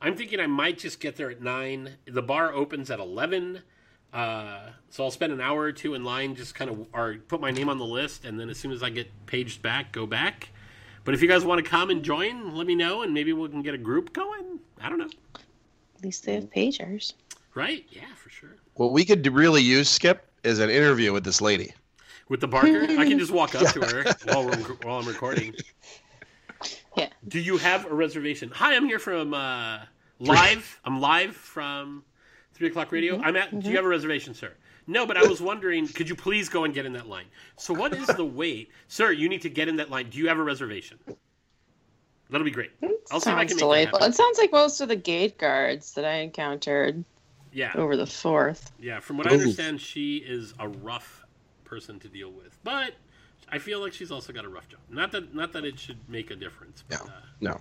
I'm 0.00 0.16
thinking 0.16 0.38
I 0.38 0.46
might 0.46 0.78
just 0.78 1.00
get 1.00 1.16
there 1.16 1.30
at 1.30 1.42
nine. 1.42 1.96
The 2.06 2.22
bar 2.22 2.52
opens 2.52 2.90
at 2.90 3.00
eleven. 3.00 3.62
Uh, 4.12 4.70
so 4.90 5.04
I'll 5.04 5.10
spend 5.10 5.32
an 5.32 5.40
hour 5.40 5.60
or 5.60 5.72
two 5.72 5.94
in 5.94 6.04
line, 6.04 6.34
just 6.34 6.54
kind 6.54 6.70
of, 6.70 6.86
or 6.92 7.16
put 7.28 7.40
my 7.40 7.50
name 7.50 7.68
on 7.68 7.78
the 7.78 7.84
list, 7.84 8.24
and 8.24 8.38
then 8.38 8.50
as 8.50 8.58
soon 8.58 8.70
as 8.72 8.82
I 8.82 8.90
get 8.90 9.10
paged 9.26 9.62
back, 9.62 9.92
go 9.92 10.06
back. 10.06 10.50
But 11.04 11.14
if 11.14 11.22
you 11.22 11.28
guys 11.28 11.44
want 11.44 11.64
to 11.64 11.68
come 11.68 11.90
and 11.90 12.02
join, 12.02 12.54
let 12.54 12.66
me 12.66 12.74
know, 12.74 13.02
and 13.02 13.14
maybe 13.14 13.32
we 13.32 13.48
can 13.48 13.62
get 13.62 13.74
a 13.74 13.78
group 13.78 14.12
going. 14.12 14.60
I 14.80 14.88
don't 14.88 14.98
know. 14.98 15.10
At 15.34 16.02
least 16.02 16.24
they 16.24 16.34
have 16.34 16.50
pagers. 16.50 17.14
Right? 17.54 17.84
Yeah, 17.90 18.02
for 18.16 18.30
sure. 18.30 18.56
What 18.74 18.92
we 18.92 19.04
could 19.04 19.26
really 19.26 19.62
use, 19.62 19.88
Skip, 19.88 20.26
is 20.44 20.58
an 20.58 20.70
interview 20.70 21.12
with 21.12 21.24
this 21.24 21.40
lady. 21.40 21.72
With 22.28 22.40
the 22.40 22.48
Barker, 22.48 22.82
I 22.98 23.08
can 23.08 23.18
just 23.18 23.32
walk 23.32 23.54
up 23.54 23.72
to 23.72 23.80
her 23.80 24.04
while, 24.24 24.46
we're, 24.46 24.56
while 24.82 24.98
I'm 25.00 25.06
recording. 25.06 25.54
Yeah. 26.96 27.08
Do 27.26 27.40
you 27.40 27.56
have 27.56 27.86
a 27.86 27.94
reservation? 27.94 28.50
Hi, 28.54 28.74
I'm 28.76 28.86
here 28.86 28.98
from 28.98 29.34
uh, 29.34 29.80
live. 30.18 30.80
I'm 30.84 31.00
live 31.00 31.34
from 31.34 32.04
three 32.62 32.70
o'clock 32.70 32.92
radio. 32.92 33.20
I'm 33.20 33.34
at. 33.34 33.58
Do 33.58 33.68
you 33.68 33.74
have 33.74 33.84
a 33.84 33.88
reservation, 33.88 34.34
sir? 34.34 34.52
No, 34.86 35.04
but 35.04 35.16
I 35.16 35.26
was 35.26 35.40
wondering, 35.40 35.88
could 35.88 36.08
you 36.08 36.14
please 36.14 36.48
go 36.48 36.62
and 36.64 36.72
get 36.72 36.86
in 36.86 36.92
that 36.92 37.08
line? 37.08 37.24
So, 37.56 37.74
what 37.74 37.92
is 37.92 38.06
the 38.06 38.24
wait, 38.24 38.70
sir? 38.86 39.10
You 39.10 39.28
need 39.28 39.42
to 39.42 39.50
get 39.50 39.66
in 39.66 39.74
that 39.76 39.90
line. 39.90 40.10
Do 40.10 40.18
you 40.18 40.28
have 40.28 40.38
a 40.38 40.42
reservation? 40.44 40.96
That'll 42.30 42.44
be 42.44 42.52
great. 42.52 42.70
I'll 43.10 43.20
see 43.20 43.30
if 43.30 43.36
I 43.36 43.40
Sounds 43.40 43.48
can 43.48 43.56
make 43.56 43.58
delightful. 43.58 43.98
happen. 43.98 44.12
It 44.12 44.14
sounds 44.14 44.38
like 44.38 44.52
most 44.52 44.80
of 44.80 44.88
the 44.88 44.94
gate 44.96 45.38
guards 45.38 45.92
that 45.94 46.04
I 46.04 46.18
encountered 46.20 47.04
Yeah, 47.52 47.72
over 47.74 47.96
the 47.96 48.06
fourth. 48.06 48.70
yeah. 48.78 49.00
From 49.00 49.18
what 49.18 49.26
I 49.26 49.32
understand, 49.34 49.80
she 49.80 50.18
is 50.18 50.54
a 50.60 50.68
rough 50.68 51.24
person 51.64 51.98
to 51.98 52.08
deal 52.08 52.30
with, 52.30 52.56
but 52.62 52.94
I 53.50 53.58
feel 53.58 53.80
like 53.80 53.92
she's 53.92 54.12
also 54.12 54.32
got 54.32 54.44
a 54.44 54.48
rough 54.48 54.68
job. 54.68 54.80
Not 54.88 55.10
that, 55.12 55.34
not 55.34 55.52
that 55.52 55.64
it 55.64 55.78
should 55.80 55.98
make 56.08 56.30
a 56.30 56.36
difference. 56.36 56.84
But, 56.88 57.04
No. 57.40 57.50
uh, 57.50 57.58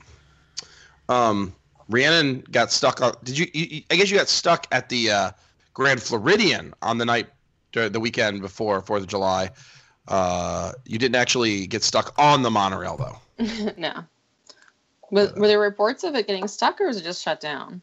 No. 1.10 1.14
Um, 1.16 1.56
Rhiannon 1.92 2.44
got 2.52 2.72
stuck. 2.72 3.02
On, 3.02 3.14
did 3.24 3.38
you, 3.38 3.48
you? 3.54 3.84
I 3.92 3.96
guess 3.96 4.10
you 4.10 4.18
got 4.18 4.30
stuck 4.30 4.68
at 4.72 4.90
the 4.90 5.12
uh, 5.12 5.32
Grand 5.74 6.02
Floridian 6.02 6.74
on 6.82 6.98
the 6.98 7.06
night, 7.06 7.28
the 7.74 8.00
weekend 8.00 8.42
before 8.42 8.82
Fourth 8.82 9.04
of 9.04 9.08
July. 9.08 9.52
Uh, 10.08 10.72
you 10.86 10.98
didn't 10.98 11.16
actually 11.16 11.68
get 11.68 11.84
stuck 11.84 12.14
on 12.18 12.42
the 12.42 12.50
monorail 12.50 12.98
though. 12.98 13.74
no. 13.78 13.94
Was, 15.12 15.34
were 15.34 15.48
there 15.48 15.60
reports 15.60 16.04
of 16.04 16.16
it 16.16 16.26
getting 16.26 16.48
stuck 16.48 16.80
or 16.80 16.88
was 16.88 16.98
it 16.98 17.04
just 17.04 17.22
shut 17.22 17.42
down? 17.42 17.82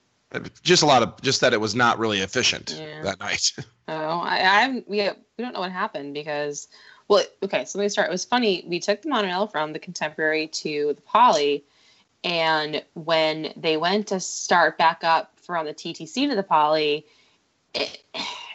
Just 0.62 0.82
a 0.82 0.86
lot 0.86 1.02
of 1.02 1.20
just 1.22 1.40
that 1.40 1.54
it 1.54 1.60
was 1.60 1.74
not 1.74 1.98
really 1.98 2.20
efficient 2.20 2.76
Yeah. 2.78 3.02
that 3.02 3.20
night. 3.20 3.52
Oh, 3.90 4.20
I, 4.20 4.40
I. 4.42 4.68
We 4.86 5.00
we 5.38 5.44
don't 5.44 5.54
know 5.54 5.60
what 5.60 5.72
happened 5.72 6.12
because, 6.12 6.68
well, 7.08 7.24
okay. 7.42 7.64
So 7.64 7.78
let 7.78 7.84
me 7.86 7.88
start. 7.88 8.08
It 8.08 8.12
was 8.12 8.22
funny. 8.22 8.62
We 8.68 8.80
took 8.80 9.00
the 9.00 9.08
monorail 9.08 9.46
from 9.46 9.72
the 9.72 9.78
Contemporary 9.78 10.46
to 10.48 10.92
the 10.92 11.00
Poly, 11.00 11.64
and 12.24 12.82
when 12.94 13.52
they 13.56 13.76
went 13.76 14.08
to 14.08 14.20
start 14.20 14.78
back 14.78 15.04
up 15.04 15.32
from 15.40 15.66
the 15.66 15.74
TTC 15.74 16.28
to 16.28 16.34
the 16.34 16.42
Poly, 16.42 17.06
it, 17.74 18.02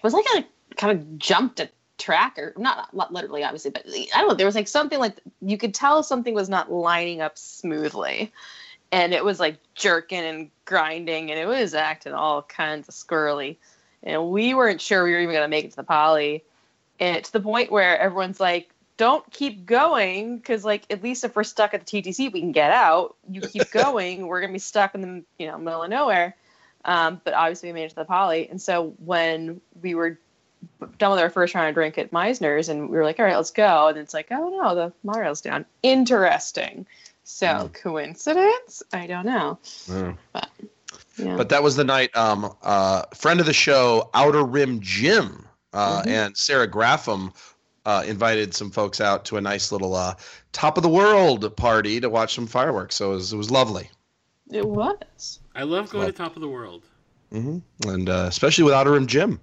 was 0.04 0.14
like 0.14 0.26
a 0.36 0.46
kind 0.76 0.98
of 0.98 1.18
jumped 1.18 1.60
a 1.60 1.70
track 1.98 2.38
or 2.38 2.54
not, 2.58 2.94
not 2.94 3.14
literally, 3.14 3.44
obviously, 3.44 3.72
but 3.72 3.86
I 3.88 4.20
don't 4.20 4.28
know. 4.28 4.34
There 4.36 4.46
was 4.46 4.56
like 4.56 4.68
something 4.68 5.00
like 5.00 5.20
you 5.42 5.58
could 5.58 5.74
tell 5.74 6.04
something 6.04 6.34
was 6.34 6.50
not 6.50 6.72
lining 6.72 7.22
up 7.22 7.38
smoothly. 7.38 8.32
And 8.92 9.14
it 9.14 9.26
was 9.26 9.40
like 9.40 9.58
jerking 9.74 10.20
and 10.20 10.52
grinding, 10.66 11.32
and 11.32 11.40
it 11.40 11.48
was 11.48 11.74
acting 11.74 12.14
all 12.14 12.44
kinds 12.44 12.88
of 12.88 12.94
squirrely 12.94 13.58
and 14.04 14.30
we 14.30 14.54
weren't 14.54 14.82
sure 14.82 15.04
we 15.04 15.12
were 15.12 15.20
even 15.20 15.34
going 15.34 15.44
to 15.44 15.50
make 15.50 15.66
it 15.66 15.72
to 15.72 15.78
the 15.78 15.84
poly 15.84 16.44
and 17.00 17.24
to 17.24 17.32
the 17.32 17.40
point 17.40 17.72
where 17.72 17.98
everyone's 17.98 18.40
like 18.40 18.73
don't 18.98 19.30
keep 19.32 19.66
going 19.66 20.38
because 20.38 20.64
like 20.64 20.86
at 20.90 21.02
least 21.04 21.24
if 21.24 21.36
we're 21.36 21.44
stuck 21.44 21.74
at 21.74 21.86
the 21.86 22.02
ttc 22.02 22.32
we 22.32 22.40
can 22.40 22.52
get 22.52 22.72
out 22.72 23.16
you 23.30 23.42
keep 23.54 23.70
going 23.72 24.28
we're 24.28 24.40
going 24.40 24.50
to 24.52 24.54
be 24.54 24.60
stuck 24.60 24.94
in 24.96 25.02
the 25.02 25.24
you 25.40 25.48
know 25.48 25.58
middle 25.58 25.84
of 25.84 25.90
nowhere 25.90 26.36
um, 26.86 27.22
but 27.24 27.34
obviously 27.34 27.70
we 27.70 27.74
made 27.74 27.86
it 27.86 27.90
to 27.90 27.96
the 27.96 28.06
poly 28.06 28.48
and 28.50 28.62
so 28.62 28.94
when 29.04 29.60
we 29.82 29.96
were 29.96 30.20
done 30.98 31.12
with 31.12 31.20
our 31.20 31.30
first 31.30 31.56
round 31.56 31.68
of 31.70 31.74
drink 31.76 31.98
at 31.98 32.12
meisner's 32.12 32.70
and 32.70 32.90
we 32.90 32.96
were 32.98 33.04
like 33.04 33.20
all 33.20 33.26
right 33.26 33.36
let's 33.36 33.52
go 33.52 33.88
and 33.88 33.98
it's 33.98 34.14
like 34.14 34.28
oh 34.32 34.50
no 34.62 34.76
the 34.76 34.94
monorail's 35.04 35.42
down 35.42 35.66
interesting 35.82 36.86
so 37.24 37.48
Mm. 37.48 37.74
coincidence 37.74 38.84
i 38.94 39.08
don't 39.08 39.26
know 39.26 39.58
yeah. 41.18 41.38
But 41.38 41.50
that 41.50 41.62
was 41.64 41.76
the 41.76 41.84
night. 41.84 42.16
Um, 42.16 42.56
uh, 42.64 43.04
friend 43.14 43.40
of 43.40 43.46
the 43.46 43.54
show, 43.54 44.10
Outer 44.14 44.44
Rim 44.44 44.80
Jim, 44.82 45.46
uh, 45.72 46.02
Mhm. 46.02 46.08
and 46.08 46.38
Sarah 46.38 46.68
Graffam 46.68 47.34
uh, 47.86 48.04
invited 48.06 48.54
some 48.54 48.72
folks 48.72 49.02
out 49.02 49.26
to 49.26 49.38
a 49.38 49.42
nice 49.42 49.72
little 49.72 49.94
uh, 49.96 50.16
top 50.52 50.78
of 50.78 50.84
the 50.84 50.90
world 50.90 51.56
party 51.58 52.00
to 52.00 52.10
watch 52.10 52.34
some 52.34 52.48
fireworks. 52.48 52.96
So 52.96 53.12
it 53.12 53.16
was, 53.16 53.34
it 53.34 53.38
was 53.38 53.52
lovely, 53.52 53.90
it 54.52 54.66
was 54.66 55.40
I 55.56 55.64
love 55.64 55.90
going 55.90 56.04
Well- 56.04 56.12
to 56.12 56.18
Top 56.18 56.36
of 56.36 56.42
the 56.42 56.48
World. 56.50 56.84
hmm 57.32 57.60
and 57.86 58.10
uh, 58.10 58.26
especially 58.28 58.64
with 58.64 58.74
Outer 58.74 58.92
Rim 58.92 59.08
Jim. 59.08 59.40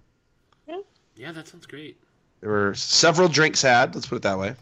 Yeah, 1.16 1.33
that 1.33 1.46
sounds 1.48 1.66
great. 1.66 2.00
There 2.40 2.48
were 2.48 2.74
several 2.74 3.29
drinks 3.29 3.61
had. 3.61 3.94
Let's 3.94 4.07
put 4.07 4.16
it 4.16 4.22
that 4.22 4.38
way. 4.38 4.55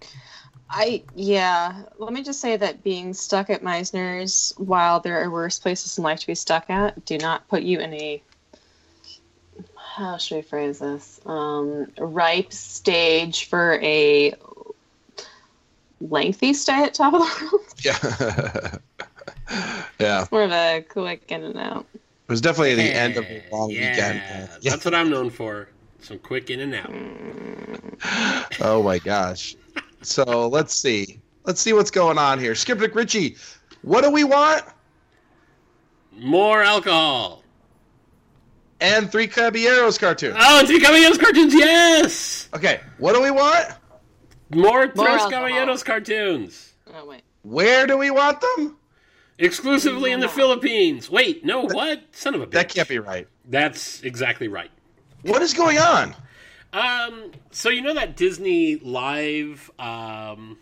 I 0.69 1.05
yeah. 1.15 1.85
Let 1.99 2.13
me 2.13 2.25
just 2.25 2.41
say 2.41 2.57
that 2.57 2.83
being 2.83 3.15
stuck 3.15 3.49
at 3.49 3.63
Meisner's 3.63 4.53
while 4.57 4.99
there 4.99 5.23
are 5.23 5.31
worse 5.31 5.61
places 5.61 5.97
in 5.97 6.03
life 6.03 6.19
to 6.19 6.27
be 6.27 6.35
stuck 6.35 6.69
at 6.69 7.05
do 7.05 7.17
not 7.17 7.47
put 7.47 7.63
you 7.63 7.79
in 7.79 7.95
a 7.95 8.21
how 9.99 10.17
should 10.17 10.39
I 10.39 10.43
phrase 10.43 10.79
this? 10.79 11.21
Um, 11.27 11.91
ripe 11.99 12.53
stage 12.53 13.47
for 13.47 13.81
a 13.83 14.33
lengthy 16.01 16.55
stay 16.55 16.85
at 16.85 16.95
top 16.95 17.15
of 17.15 17.21
the 17.21 17.49
world. 17.51 17.65
Yeah, 17.81 18.79
yeah. 19.99 20.23
It's 20.23 20.33
More 20.33 20.43
of 20.43 20.53
a 20.53 20.85
quick 20.89 21.25
in 21.29 21.45
and 21.45 21.59
out. 21.59 21.87
It 21.95 22.01
was 22.29 22.41
definitely 22.41 22.75
the 22.75 22.83
end 22.83 23.17
of 23.17 23.25
a 23.25 23.45
long 23.53 23.71
yeah, 23.71 23.91
weekend. 23.91 24.23
Yeah. 24.61 24.71
That's 24.71 24.85
what 24.85 24.95
I'm 24.95 25.11
known 25.11 25.31
for. 25.31 25.69
Some 26.01 26.19
quick 26.19 26.51
in 26.51 26.61
and 26.61 26.75
out. 26.75 28.45
Oh 28.61 28.83
my 28.83 28.99
gosh. 28.99 29.57
So 30.03 30.49
let's 30.49 30.75
see. 30.75 31.21
Let's 31.45 31.61
see 31.61 31.73
what's 31.73 31.91
going 31.91 32.19
on 32.19 32.39
here. 32.39 32.55
Skipper 32.55 32.89
Richie, 32.89 33.37
what 33.83 34.03
do 34.03 34.11
we 34.11 34.23
want? 34.25 34.63
More 36.17 36.63
alcohol. 36.63 37.43
And 38.81 39.11
three 39.11 39.27
Caballeros 39.27 39.99
cartoons. 39.99 40.37
Oh, 40.39 40.59
and 40.61 40.69
three 40.69 40.81
Caballeros 40.81 41.19
cartoons, 41.19 41.55
yes! 41.55 42.49
Okay, 42.55 42.81
what 42.99 43.15
do 43.15 43.23
we 43.23 43.31
want? 43.31 43.75
More 44.51 44.87
Tres. 44.87 45.23
Caballeros 45.27 45.83
cartoons. 45.83 46.75
Oh 46.95 47.07
wait. 47.07 47.23
Where 47.43 47.87
do 47.87 47.99
we 47.99 48.11
want 48.11 48.41
them? 48.41 48.77
Exclusively 49.39 50.11
in 50.11 50.21
the 50.21 50.29
Philippines. 50.29 51.11
Wait, 51.11 51.45
no, 51.45 51.63
what? 51.63 52.03
Son 52.13 52.35
of 52.35 52.41
a 52.41 52.47
bitch. 52.47 52.53
That 52.53 52.69
can't 52.69 52.89
be 52.89 52.99
right. 52.99 53.29
That's 53.45 54.03
exactly 54.03 54.49
right. 54.49 54.71
What 55.23 55.43
is 55.43 55.55
going 55.55 55.79
on? 55.79 56.15
Um, 56.73 57.31
so 57.51 57.69
you 57.69 57.81
know 57.83 57.95
that 57.95 58.17
DisneyLife 58.17 59.71
um, 59.81 60.59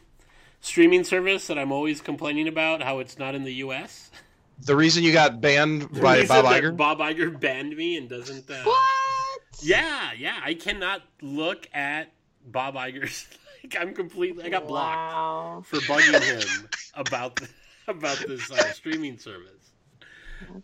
streaming 0.60 1.04
service 1.04 1.46
that 1.46 1.58
I'm 1.58 1.72
always 1.72 2.00
complaining 2.00 2.48
about, 2.48 2.82
how 2.82 2.98
it's 2.98 3.18
not 3.18 3.34
in 3.34 3.44
the 3.44 3.54
U.S. 3.54 4.10
The 4.62 4.74
reason 4.76 5.04
you 5.04 5.12
got 5.12 5.40
banned 5.40 5.90
by 6.00 6.24
Bob 6.26 6.44
that 6.44 6.62
Iger? 6.62 6.76
Bob 6.76 6.98
Iger 6.98 7.38
banned 7.38 7.76
me 7.76 7.96
and 7.96 8.08
doesn't. 8.08 8.50
Uh, 8.50 8.62
What? 8.64 9.40
Yeah, 9.62 10.10
yeah. 10.16 10.40
I 10.42 10.54
cannot 10.54 11.02
look 11.22 11.68
at 11.74 12.12
Bob 12.44 12.74
Iger's. 12.74 13.26
Like, 13.64 13.82
I'm 13.82 13.94
completely. 13.94 14.44
I 14.44 14.48
got 14.48 14.68
blocked 14.68 14.96
Wow. 15.12 15.62
for 15.66 15.78
bugging 15.78 16.22
him 16.22 16.68
about 16.94 17.34
the, 17.34 17.48
about 17.88 18.16
this 18.18 18.48
uh, 18.52 18.62
streaming 18.72 19.18
service. 19.18 19.72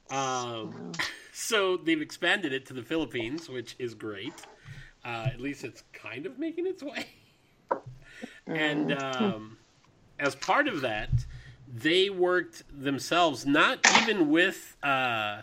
Um, 0.09 0.93
so 1.33 1.79
they've 1.79 2.01
expanded 2.01 2.53
it 2.53 2.65
to 2.67 2.75
the 2.75 2.83
Philippines, 2.85 3.49
which 3.49 3.75
is 3.81 3.95
great. 3.95 4.35
Uh, 5.05 5.27
at 5.33 5.41
least 5.41 5.65
it's 5.65 5.83
kind 5.93 6.27
of 6.27 6.39
making 6.39 6.65
its 6.69 6.81
way. 6.81 7.07
And 8.47 8.93
um, 9.03 9.57
as 10.21 10.37
part 10.37 10.69
of 10.69 10.83
that, 10.83 11.11
they 11.73 12.11
worked 12.11 12.65
themselves, 12.71 13.47
not 13.47 13.81
even 14.03 14.29
with 14.31 14.77
uh, 14.83 15.43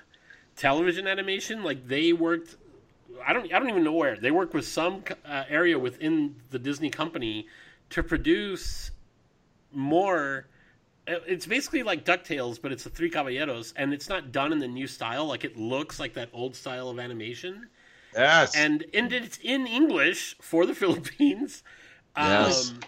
television 0.55 1.07
animation. 1.07 1.63
Like 1.63 1.87
they 1.87 2.13
worked, 2.13 2.57
I 3.25 3.33
don't, 3.33 3.51
I 3.53 3.59
don't 3.59 3.69
even 3.69 3.83
know 3.83 3.93
where. 3.93 4.15
They 4.17 4.31
worked 4.31 4.53
with 4.53 4.67
some 4.67 5.03
uh, 5.25 5.45
area 5.49 5.79
within 5.79 6.35
the 6.51 6.59
Disney 6.59 6.89
company 6.91 7.47
to 7.91 8.03
produce 8.03 8.91
more. 9.71 10.47
uh, 11.07 11.15
It's 11.27 11.45
basically 11.45 11.83
like 11.83 12.05
Ducktales, 12.05 12.61
but 12.61 12.71
it's 12.71 12.83
the 12.83 12.89
Three 12.91 13.09
Caballeros, 13.09 13.73
and 13.75 13.93
it's 13.93 14.09
not 14.09 14.31
done 14.31 14.51
in 14.51 14.59
the 14.59 14.67
new 14.67 14.87
style. 14.87 15.25
Like 15.25 15.43
it 15.43 15.57
looks 15.57 15.99
like 15.99 16.13
that 16.13 16.29
old 16.33 16.55
style 16.55 16.89
of 16.89 16.99
animation 16.99 17.67
Yes. 18.15 18.55
and 18.55 18.85
and 18.93 19.13
it's 19.13 19.37
in 19.43 19.67
English 19.67 20.35
for 20.41 20.65
the 20.65 20.73
Philippines. 20.81 21.63
Yes. 22.17 22.71
Um, 22.71 22.79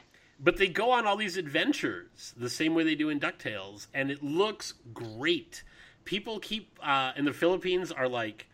but 0.43 0.57
they 0.57 0.67
go 0.67 0.91
on 0.91 1.05
all 1.05 1.15
these 1.15 1.37
adventures 1.37 2.33
the 2.35 2.49
same 2.49 2.73
way 2.73 2.83
they 2.83 2.95
do 2.95 3.09
in 3.09 3.19
Ducktales, 3.19 3.87
and 3.93 4.09
it 4.09 4.23
looks 4.23 4.73
great. 4.93 5.63
People 6.03 6.39
keep 6.39 6.79
uh, 6.81 7.11
in 7.15 7.25
the 7.25 7.33
Philippines 7.33 7.91
are 7.91 8.07
like 8.07 8.47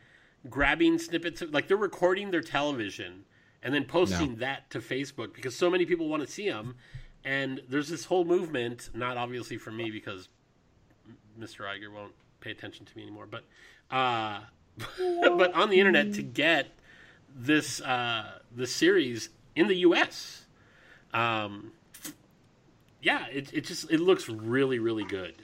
grabbing 0.50 1.00
snippets 1.00 1.41
of 1.41 1.54
like 1.54 1.67
they're 1.67 1.78
recording 1.78 2.32
their 2.32 2.41
television 2.41 3.23
and 3.63 3.73
then 3.73 3.86
posting 3.86 4.36
that 4.38 4.69
to 4.69 4.80
Facebook 4.80 5.34
because 5.34 5.56
so 5.56 5.69
many 5.69 5.86
people 5.86 6.08
want 6.08 6.21
to 6.26 6.32
see 6.32 6.50
them. 6.50 6.76
And 7.23 7.62
there's 7.67 7.89
this 7.89 8.06
whole 8.06 8.23
movement, 8.23 8.89
not 8.93 9.17
obviously 9.17 9.58
for 9.58 9.71
me 9.71 9.91
because 9.91 10.30
Mr. 11.39 11.62
Iger 11.62 11.91
won't 11.91 12.13
pay 12.39 12.52
attention 12.52 12.86
to 12.86 12.95
me 12.95 13.04
anymore, 13.04 13.28
but 13.30 13.43
uh, 13.91 14.41
but 15.38 15.54
on 15.54 15.69
the 15.69 15.80
internet 15.80 16.13
to 16.13 16.21
get 16.21 16.67
this 17.36 17.82
uh, 17.82 18.39
this 18.52 18.73
series 18.73 19.30
in 19.56 19.67
the 19.67 19.78
U.S. 19.78 20.46
Um, 21.13 21.72
yeah, 23.02 23.26
it, 23.28 23.54
it 23.54 23.65
just 23.65 23.91
it 23.91 24.00
looks 24.00 24.28
really 24.30 24.80
really 24.80 25.06
good. 25.06 25.36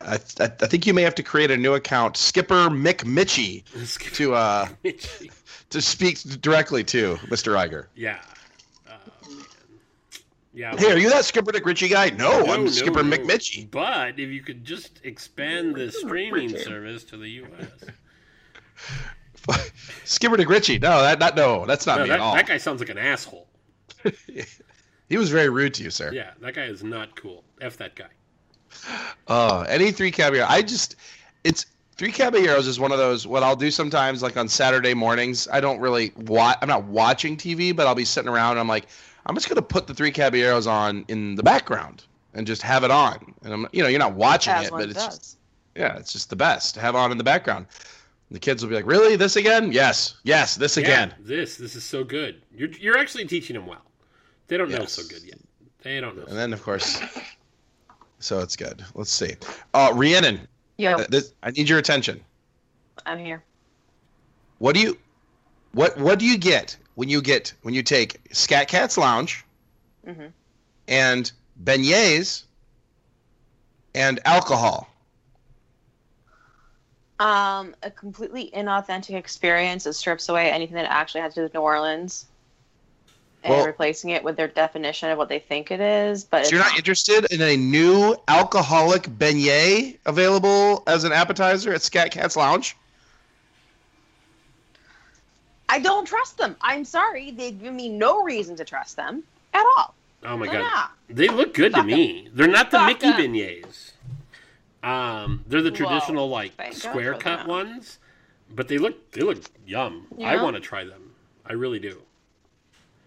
I, 0.00 0.14
I, 0.14 0.44
I 0.44 0.48
think 0.48 0.86
you 0.86 0.94
may 0.94 1.02
have 1.02 1.14
to 1.16 1.22
create 1.22 1.50
a 1.50 1.56
new 1.56 1.74
account, 1.74 2.16
Skipper 2.16 2.68
Mick 2.70 3.04
Mitchie, 3.04 3.64
to 4.14 4.34
uh, 4.34 4.68
to 5.70 5.82
speak 5.82 6.18
directly 6.40 6.84
to 6.84 7.16
Mr. 7.26 7.54
Iger. 7.54 7.86
yeah, 7.94 8.20
uh, 8.88 8.96
yeah. 10.54 10.74
Hey, 10.76 10.92
are 10.92 10.98
you 10.98 11.10
that 11.10 11.24
Skipper 11.26 11.52
Dick 11.52 11.66
Richie 11.66 11.88
guy? 11.88 12.10
No, 12.10 12.44
No, 12.44 12.52
I'm 12.54 12.64
no, 12.64 12.70
Skipper 12.70 13.02
no. 13.02 13.16
Mick 13.16 13.70
But 13.70 14.18
if 14.18 14.30
you 14.30 14.40
could 14.40 14.64
just 14.64 15.00
expand 15.04 15.74
the 15.74 15.92
streaming 15.92 16.56
service 16.56 17.04
to 17.04 17.18
the 17.18 17.28
U.S. 17.28 17.68
Skipper 20.04 20.36
DeGritchie. 20.36 20.80
No, 20.80 21.02
that 21.02 21.18
not 21.18 21.36
no, 21.36 21.66
that's 21.66 21.86
not 21.86 21.98
No, 21.98 22.02
me 22.04 22.08
that, 22.08 22.14
at 22.16 22.20
all. 22.20 22.34
that 22.34 22.46
guy 22.46 22.58
sounds 22.58 22.80
like 22.80 22.88
an 22.88 22.98
asshole. 22.98 23.46
He 25.10 25.16
was 25.16 25.28
very 25.28 25.48
rude 25.48 25.74
to 25.74 25.82
you, 25.82 25.90
sir. 25.90 26.12
Yeah, 26.12 26.30
that 26.40 26.54
guy 26.54 26.66
is 26.66 26.84
not 26.84 27.16
cool. 27.16 27.42
F 27.60 27.76
that 27.78 27.96
guy. 27.96 28.06
Uh, 29.26 29.66
any 29.68 29.90
three 29.90 30.12
caballero. 30.12 30.46
I 30.48 30.62
just, 30.62 30.94
it's 31.42 31.66
three 31.96 32.12
caballeros 32.12 32.68
is 32.68 32.78
one 32.78 32.92
of 32.92 32.98
those. 32.98 33.26
What 33.26 33.42
I'll 33.42 33.56
do 33.56 33.72
sometimes, 33.72 34.22
like 34.22 34.36
on 34.36 34.48
Saturday 34.48 34.94
mornings, 34.94 35.48
I 35.52 35.60
don't 35.60 35.80
really 35.80 36.12
watch. 36.16 36.58
I'm 36.62 36.68
not 36.68 36.84
watching 36.84 37.36
TV, 37.36 37.74
but 37.74 37.88
I'll 37.88 37.96
be 37.96 38.04
sitting 38.04 38.28
around. 38.28 38.52
and 38.52 38.60
I'm 38.60 38.68
like, 38.68 38.86
I'm 39.26 39.34
just 39.34 39.48
gonna 39.48 39.62
put 39.62 39.88
the 39.88 39.94
three 39.94 40.12
caballeros 40.12 40.68
on 40.68 41.04
in 41.08 41.34
the 41.34 41.42
background 41.42 42.04
and 42.34 42.46
just 42.46 42.62
have 42.62 42.84
it 42.84 42.92
on. 42.92 43.34
And 43.42 43.52
I'm, 43.52 43.66
you 43.72 43.82
know, 43.82 43.88
you're 43.88 43.98
not 43.98 44.14
watching 44.14 44.52
As 44.52 44.66
it, 44.66 44.72
one 44.72 44.82
but 44.82 44.90
it's, 44.90 45.04
just, 45.04 45.38
yeah, 45.74 45.96
it's 45.96 46.12
just 46.12 46.30
the 46.30 46.36
best 46.36 46.74
to 46.74 46.80
have 46.80 46.94
on 46.94 47.10
in 47.10 47.18
the 47.18 47.24
background. 47.24 47.66
The 48.30 48.38
kids 48.38 48.62
will 48.62 48.70
be 48.70 48.76
like, 48.76 48.86
"Really, 48.86 49.16
this 49.16 49.34
again? 49.34 49.72
Yes, 49.72 50.14
yes, 50.22 50.54
this 50.54 50.76
again." 50.76 51.12
Yeah, 51.18 51.26
this 51.26 51.56
this 51.56 51.74
is 51.74 51.82
so 51.82 52.04
good. 52.04 52.42
You're 52.54 52.70
you're 52.70 52.96
actually 52.96 53.26
teaching 53.26 53.54
them 53.54 53.66
well. 53.66 53.82
They 54.50 54.56
don't 54.56 54.68
know 54.68 54.80
Yes. 54.80 54.92
so 54.94 55.04
good 55.04 55.22
yet. 55.22 55.38
They 55.82 56.00
don't 56.00 56.16
know. 56.16 56.24
And 56.24 56.36
then, 56.36 56.52
of 56.52 56.60
course, 56.60 57.00
so 58.18 58.40
it's 58.40 58.56
good. 58.56 58.84
Let's 58.96 59.12
see. 59.12 59.36
Uh, 59.72 59.92
Rhiannon, 59.94 60.48
Yo, 60.76 60.94
uh, 60.94 61.06
this, 61.08 61.32
I 61.44 61.52
need 61.52 61.68
your 61.68 61.78
attention. 61.78 62.20
I'm 63.06 63.20
here. 63.20 63.44
What 64.58 64.74
do 64.74 64.80
you 64.80 64.98
what 65.72 65.96
what 65.98 66.18
do 66.18 66.24
you 66.26 66.36
get 66.36 66.76
when 66.96 67.08
you 67.08 67.22
get 67.22 67.54
when 67.62 67.74
you 67.74 67.84
take 67.84 68.18
Scat 68.34 68.66
Cat's 68.66 68.98
Lounge 68.98 69.44
Mhm. 70.04 70.32
and 70.88 71.30
beignets 71.62 72.42
and 73.94 74.18
alcohol? 74.24 74.88
Um, 77.20 77.76
a 77.84 77.90
completely 77.92 78.50
inauthentic 78.52 79.14
experience 79.14 79.84
that 79.84 79.92
strips 79.92 80.28
away 80.28 80.50
anything 80.50 80.74
that 80.74 80.90
actually 80.90 81.20
has 81.20 81.34
to 81.34 81.40
do 81.40 81.44
with 81.44 81.54
New 81.54 81.60
Orleans 81.60 82.26
and 83.42 83.54
Well- 83.54 83.66
replacing 83.66 84.10
it 84.10 84.22
with 84.22 84.36
their 84.36 84.48
definition 84.48 85.10
of 85.10 85.16
what 85.18 85.28
they 85.28 85.38
think 85.38 85.70
it 85.70 85.80
is. 85.80 86.24
But 86.24 86.46
So 86.46 86.52
you're 86.56 86.60
it's 86.60 86.70
not 86.70 86.78
interested 86.78 87.26
in 87.32 87.40
a 87.40 87.56
new 87.56 88.16
alcoholic 88.28 89.02
beignet 89.04 89.98
available 90.06 90.82
as 90.86 91.04
an 91.04 91.12
appetizer 91.12 91.72
at 91.72 91.82
Scat 91.82 92.10
Cat's 92.12 92.36
Lounge? 92.36 92.76
I 95.68 95.78
don't 95.78 96.04
trust 96.04 96.36
them. 96.36 96.56
I'm 96.60 96.84
sorry. 96.84 97.30
They 97.30 97.52
give 97.52 97.72
me 97.72 97.88
no 97.88 98.22
reason 98.22 98.56
to 98.56 98.64
trust 98.64 98.96
them 98.96 99.22
at 99.54 99.64
all. 99.76 99.94
Oh 100.24 100.36
my 100.36 100.46
So, 100.46 100.52
god, 100.52 100.60
yeah. 100.60 100.86
they 101.08 101.28
look 101.28 101.54
good 101.54 101.70
to 101.72 101.78
Fuck 101.78 101.84
'em. 101.84 101.86
me. 101.86 102.28
They're 102.34 102.46
not 102.48 102.70
the 102.70 102.78
Fuck 102.78 102.88
Mickey 102.88 103.06
'em. 103.06 103.12
beignets. 103.14 103.92
Um, 104.82 105.44
they're 105.46 105.62
the 105.62 105.70
Whoa, 105.70 105.76
traditional 105.76 106.28
like 106.28 106.54
thank 106.56 106.74
square 106.74 107.12
cut 107.14 107.38
that. 107.40 107.46
ones, 107.46 107.98
but 108.50 108.66
they 108.68 108.78
look 108.78 109.12
they 109.12 109.20
look 109.22 109.42
yum. 109.66 110.06
I 110.24 110.42
want 110.42 110.56
to 110.56 110.60
try 110.60 110.84
them. 110.84 111.14
I 111.46 111.52
really 111.52 111.78
do. 111.78 112.02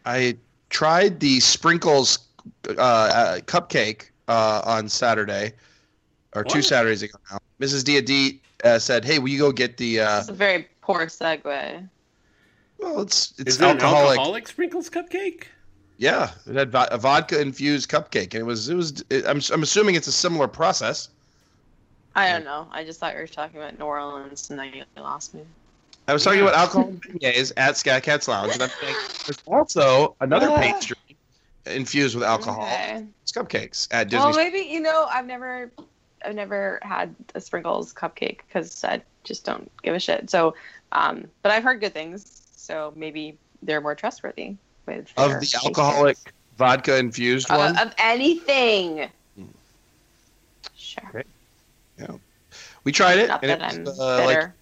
I 0.06 0.38
tried 0.70 1.20
the 1.20 1.40
sprinkles 1.40 2.20
uh, 2.68 2.74
uh, 2.82 3.40
cupcake 3.42 4.10
uh, 4.28 4.62
on 4.66 4.90
Saturday, 4.90 5.54
or 6.36 6.44
two 6.44 6.62
Saturdays 6.62 7.04
ago 7.04 7.18
now. 7.32 7.38
Mrs. 7.60 7.84
Diadit 7.84 8.40
uh, 8.64 8.80
said, 8.80 9.06
"Hey, 9.06 9.20
will 9.20 9.30
you 9.30 9.40
go 9.40 9.52
get 9.52 9.78
the?" 9.78 10.02
Uh, 10.02 10.20
It's 10.20 10.30
a 10.30 10.34
very 10.34 10.68
poor 10.82 11.06
segue. 11.06 11.88
well, 12.80 13.02
it's 13.02 13.34
it's 13.40 13.52
Is 13.54 13.58
there 13.60 13.70
alcoholic. 13.70 14.14
an 14.14 14.20
alcoholic 14.20 14.48
sprinkles 14.48 14.90
cupcake? 14.90 15.44
Yeah, 15.98 16.32
it 16.48 16.56
had 16.56 16.72
vo- 16.72 16.88
a 16.92 16.98
vodka 16.98 17.40
infused 17.40 17.90
cupcake, 17.90 18.34
and 18.34 18.42
it 18.42 18.46
was 18.46 18.68
it 18.70 18.76
was. 18.76 19.04
It, 19.10 19.26
I'm 19.26 19.40
I'm 19.54 19.64
assuming 19.64 19.96
it's 19.96 20.08
a 20.08 20.12
similar 20.12 20.48
process. 20.48 21.10
I 22.16 22.30
don't 22.32 22.44
know. 22.46 22.68
I 22.72 22.84
just 22.84 23.00
thought 23.00 23.14
you 23.14 23.20
were 23.22 23.28
talking 23.28 23.58
about 23.60 23.80
New 23.80 23.86
Orleans, 23.86 24.50
and 24.50 24.60
then 24.60 24.72
you 24.74 24.84
lost 24.98 25.34
me. 25.34 25.42
I 26.08 26.14
was 26.14 26.24
talking 26.24 26.40
Yeah. 26.40 26.46
about 26.48 26.56
alcohol 26.60 26.90
and 26.90 27.02
beignets 27.02 27.52
at 27.58 27.78
Scat 27.78 28.04
Cat's 28.04 28.28
Lounge, 28.28 28.54
and 28.54 28.64
I'm 28.64 28.70
saying 28.82 28.96
there's 29.26 29.42
also 29.46 30.16
another 30.20 30.50
pastry 30.58 30.98
infused 31.66 32.16
with 32.16 32.24
alcohol. 32.26 32.64
Okay. 32.66 33.06
It's 33.22 33.32
cupcakes 33.32 33.88
at 33.92 34.10
Disney. 34.10 34.26
Well, 34.26 34.36
maybe 34.36 34.60
you 34.60 34.82
know 34.82 35.08
I've 35.10 35.26
never, 35.26 35.72
I've 36.26 36.36
never 36.36 36.80
had 36.82 37.16
a 37.36 37.42
sprinkles 37.42 37.94
cupcake 37.94 38.40
because 38.48 38.84
I 38.84 39.02
just 39.24 39.46
don't 39.46 39.72
give 39.82 39.96
a 39.96 40.00
shit. 40.00 40.30
So, 40.30 40.56
um, 40.92 41.26
but 41.42 41.52
I've 41.54 41.64
heard 41.64 41.80
good 41.80 41.94
things. 41.94 42.42
So 42.56 42.92
maybe 42.98 43.38
they're 43.62 43.80
more 43.82 43.96
trustworthy 43.96 44.56
with 44.86 45.10
of 45.16 45.30
the 45.32 45.38
pastries. 45.40 45.56
alcoholic 45.64 46.18
vodka 46.58 46.98
infused 46.98 47.50
Uh, 47.50 47.56
one. 47.58 47.78
of 47.78 47.94
anything. 47.98 49.10
Hmm. 49.38 49.46
Sure. 50.76 51.10
Great. 51.12 51.28
we 52.84 52.92
tried 52.92 53.20
it, 53.20 53.30
Not 53.30 53.42
and 53.44 53.52
it 53.52 53.60
that 53.60 53.74
I'm 53.74 53.84
was 53.86 54.00
uh, 54.00 54.18
like 54.26 54.28
bitter. 54.28 54.56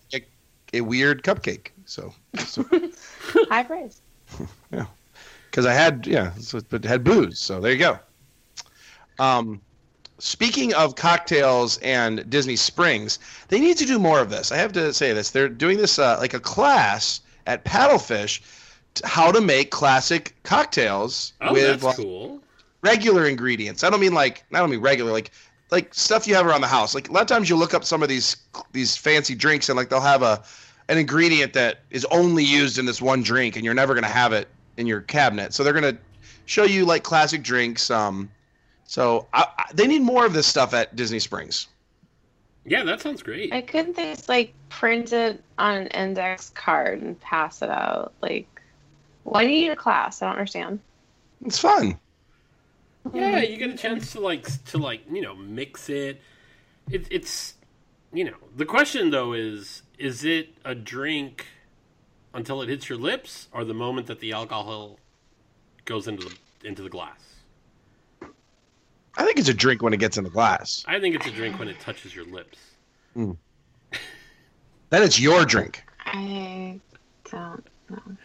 A 0.73 0.81
weird 0.81 1.23
cupcake. 1.23 1.67
So, 1.85 2.13
High 3.49 3.63
praise. 3.63 4.01
Yeah, 4.71 4.85
because 5.49 5.65
I 5.65 5.73
had 5.73 6.07
yeah, 6.07 6.31
so, 6.39 6.61
but 6.69 6.85
had 6.85 7.03
booze. 7.03 7.37
So 7.39 7.59
there 7.59 7.73
you 7.73 7.77
go. 7.79 7.99
Um, 9.19 9.61
speaking 10.19 10.73
of 10.73 10.95
cocktails 10.95 11.77
and 11.79 12.29
Disney 12.29 12.55
Springs, 12.55 13.19
they 13.49 13.59
need 13.59 13.77
to 13.77 13.85
do 13.85 13.99
more 13.99 14.19
of 14.19 14.29
this. 14.29 14.51
I 14.51 14.57
have 14.57 14.71
to 14.73 14.93
say 14.93 15.13
this. 15.13 15.31
They're 15.31 15.49
doing 15.49 15.77
this 15.77 15.99
uh, 15.99 16.17
like 16.19 16.33
a 16.33 16.39
class 16.39 17.21
at 17.47 17.65
Paddlefish, 17.65 18.41
t- 18.93 19.01
how 19.05 19.31
to 19.31 19.41
make 19.41 19.71
classic 19.71 20.35
cocktails 20.43 21.33
Oh, 21.41 21.51
with 21.53 21.65
that's 21.65 21.83
like, 21.83 21.97
cool. 21.97 22.41
regular 22.81 23.25
ingredients. 23.27 23.83
I 23.83 23.89
don't 23.89 23.99
mean 23.99 24.13
like 24.13 24.43
I 24.53 24.59
don't 24.59 24.69
mean 24.69 24.79
regular 24.81 25.11
like 25.11 25.31
like 25.71 25.93
stuff 25.93 26.27
you 26.27 26.35
have 26.35 26.45
around 26.45 26.61
the 26.61 26.67
house. 26.67 26.93
Like 26.93 27.09
a 27.09 27.11
lot 27.11 27.21
of 27.21 27.27
times 27.27 27.49
you 27.49 27.55
look 27.55 27.73
up 27.73 27.83
some 27.83 28.03
of 28.03 28.09
these 28.09 28.37
these 28.73 28.95
fancy 28.95 29.33
drinks 29.33 29.69
and 29.69 29.77
like 29.77 29.89
they'll 29.89 30.01
have 30.01 30.21
a 30.21 30.43
an 30.89 30.97
ingredient 30.97 31.53
that 31.53 31.79
is 31.89 32.05
only 32.11 32.43
used 32.43 32.77
in 32.77 32.85
this 32.85 33.01
one 33.01 33.23
drink 33.23 33.55
and 33.55 33.63
you're 33.63 33.73
never 33.73 33.93
gonna 33.93 34.07
have 34.07 34.33
it 34.33 34.49
in 34.77 34.85
your 34.85 35.01
cabinet. 35.01 35.53
So 35.53 35.63
they're 35.63 35.73
gonna 35.73 35.97
show 36.45 36.63
you 36.63 36.85
like 36.85 37.03
classic 37.03 37.41
drinks. 37.41 37.89
Um, 37.89 38.29
so 38.85 39.27
I, 39.33 39.47
I, 39.57 39.65
they 39.73 39.87
need 39.87 40.01
more 40.01 40.25
of 40.25 40.33
this 40.33 40.45
stuff 40.45 40.73
at 40.73 40.95
Disney 40.95 41.19
Springs. 41.19 41.67
Yeah, 42.65 42.83
that 42.83 43.01
sounds 43.01 43.23
great. 43.23 43.53
I 43.53 43.61
couldn't 43.61 43.95
they 43.95 44.13
just 44.13 44.29
like 44.29 44.53
print 44.69 45.13
it 45.13 45.41
on 45.57 45.77
an 45.77 45.87
index 45.87 46.49
card 46.49 47.01
and 47.01 47.19
pass 47.19 47.61
it 47.61 47.69
out? 47.69 48.13
Like, 48.21 48.47
why 49.23 49.45
do 49.45 49.49
you 49.49 49.61
need 49.61 49.71
a 49.71 49.75
class? 49.75 50.21
I 50.21 50.25
don't 50.25 50.35
understand. 50.35 50.79
It's 51.45 51.57
fun. 51.57 51.97
Yeah, 53.13 53.41
you 53.41 53.57
get 53.57 53.69
a 53.71 53.77
chance 53.77 54.11
to 54.13 54.19
like 54.19 54.63
to 54.65 54.77
like 54.77 55.01
you 55.11 55.21
know 55.21 55.35
mix 55.35 55.89
it. 55.89 56.21
it. 56.89 57.07
It's 57.09 57.55
you 58.13 58.25
know 58.25 58.37
the 58.55 58.65
question 58.65 59.09
though 59.09 59.33
is 59.33 59.83
is 59.97 60.23
it 60.23 60.49
a 60.63 60.75
drink 60.75 61.47
until 62.33 62.61
it 62.61 62.69
hits 62.69 62.87
your 62.89 62.97
lips, 62.97 63.47
or 63.51 63.63
the 63.65 63.73
moment 63.73 64.07
that 64.07 64.19
the 64.19 64.31
alcohol 64.33 64.97
goes 65.85 66.07
into 66.07 66.29
the 66.29 66.67
into 66.67 66.81
the 66.81 66.89
glass? 66.89 67.19
I 69.17 69.25
think 69.25 69.39
it's 69.39 69.49
a 69.49 69.53
drink 69.53 69.81
when 69.81 69.93
it 69.93 69.97
gets 69.97 70.17
in 70.17 70.23
the 70.23 70.29
glass. 70.29 70.85
I 70.87 70.99
think 70.99 71.15
it's 71.15 71.27
a 71.27 71.31
drink 71.31 71.59
when 71.59 71.67
it 71.67 71.79
touches 71.79 72.15
your 72.15 72.25
lips. 72.25 72.57
Then 73.15 73.37
it's 74.91 75.19
your 75.19 75.45
drink. 75.45 75.83
I 76.05 76.79
don't 77.29 77.65
know. 77.89 78.17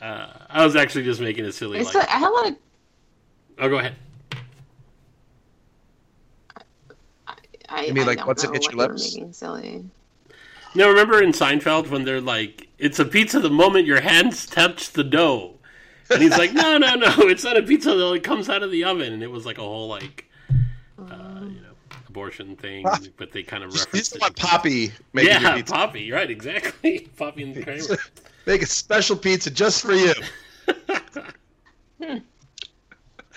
Uh, 0.00 0.28
I 0.48 0.64
was 0.64 0.76
actually 0.76 1.04
just 1.04 1.20
making 1.20 1.44
a 1.44 1.52
silly 1.52 1.78
It's 1.78 1.94
like. 1.94 2.08
I 2.08 2.18
have 2.18 2.30
a 2.30 2.34
lot 2.34 2.48
of. 2.48 2.56
Oh, 3.58 3.68
go 3.68 3.78
ahead. 3.78 3.94
I, 7.68 7.86
You 7.86 7.94
mean, 7.94 8.06
like, 8.06 8.18
don't 8.18 8.26
once 8.28 8.44
it 8.44 8.48
know 8.48 8.52
hits 8.54 8.66
what 8.66 8.74
your 8.74 8.82
you 8.82 8.88
were 8.88 8.94
lips? 8.94 9.14
Making 9.14 9.32
silly. 9.32 9.84
Now 10.74 10.88
remember 10.88 11.22
in 11.22 11.32
Seinfeld 11.32 11.88
when 11.88 12.04
they're 12.04 12.20
like, 12.20 12.68
"It's 12.78 12.98
a 12.98 13.04
pizza 13.04 13.40
the 13.40 13.50
moment 13.50 13.86
your 13.86 14.00
hands 14.00 14.44
touch 14.46 14.92
the 14.92 15.02
dough," 15.02 15.54
and 16.10 16.20
he's 16.22 16.36
like, 16.36 16.52
"No, 16.52 16.76
no, 16.76 16.94
no, 16.94 17.14
it's 17.20 17.44
not 17.44 17.56
a 17.56 17.62
pizza 17.62 17.94
though. 17.94 18.12
It 18.12 18.22
comes 18.22 18.48
out 18.50 18.62
of 18.62 18.70
the 18.70 18.84
oven." 18.84 19.12
And 19.14 19.22
it 19.22 19.30
was 19.30 19.46
like 19.46 19.56
a 19.56 19.62
whole 19.62 19.88
like, 19.88 20.26
uh, 20.50 20.52
you 21.00 21.06
mm. 21.06 21.62
know, 21.62 21.72
abortion 22.08 22.56
thing, 22.56 22.84
ah. 22.86 22.98
but 23.16 23.32
they 23.32 23.42
kind 23.42 23.64
of 23.64 23.70
You 23.72 23.78
referenced 23.80 24.12
just 24.12 24.16
it. 24.16 24.20
want 24.20 24.36
Poppy 24.36 24.92
making 25.14 25.40
your 25.40 25.56
yeah. 25.56 25.62
Poppy, 25.62 26.12
right? 26.12 26.30
Exactly, 26.30 27.08
Poppy 27.16 27.42
and 27.42 27.64
Kramer. 27.64 27.96
Make 28.44 28.62
a 28.62 28.66
special 28.66 29.16
pizza 29.16 29.50
just 29.50 29.82
for 29.82 29.94
you. 29.94 30.12
Hmm. 31.98 32.18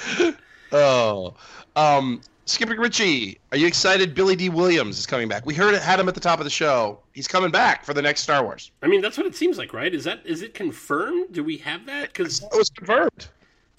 oh, 0.72 1.34
um, 1.76 2.22
Skipper 2.46 2.76
Richie, 2.76 3.40
are 3.52 3.58
you 3.58 3.68
excited? 3.68 4.16
Billy 4.16 4.36
Dee 4.36 4.50
Williams 4.50 4.98
is 4.98 5.06
coming 5.06 5.28
back. 5.28 5.46
We 5.46 5.54
heard 5.54 5.76
it, 5.76 5.82
had 5.82 6.00
him 6.00 6.08
at 6.08 6.16
the 6.16 6.20
top 6.20 6.40
of 6.40 6.46
the 6.46 6.50
show. 6.50 7.00
He's 7.14 7.28
coming 7.28 7.52
back 7.52 7.86
for 7.86 7.94
the 7.94 8.02
next 8.02 8.22
Star 8.22 8.44
Wars. 8.44 8.72
I 8.82 8.88
mean, 8.88 9.02
that's 9.02 9.18
what 9.18 9.28
it 9.28 9.36
seems 9.36 9.58
like, 9.58 9.72
right? 9.72 9.94
Is 9.94 10.04
that 10.06 10.22
is 10.26 10.42
it 10.42 10.54
confirmed? 10.54 11.32
Do 11.32 11.44
we 11.44 11.58
have 11.58 11.86
that? 11.86 12.08
Because 12.08 12.42
It 12.42 12.50
was 12.58 12.70
confirmed. 12.70 13.28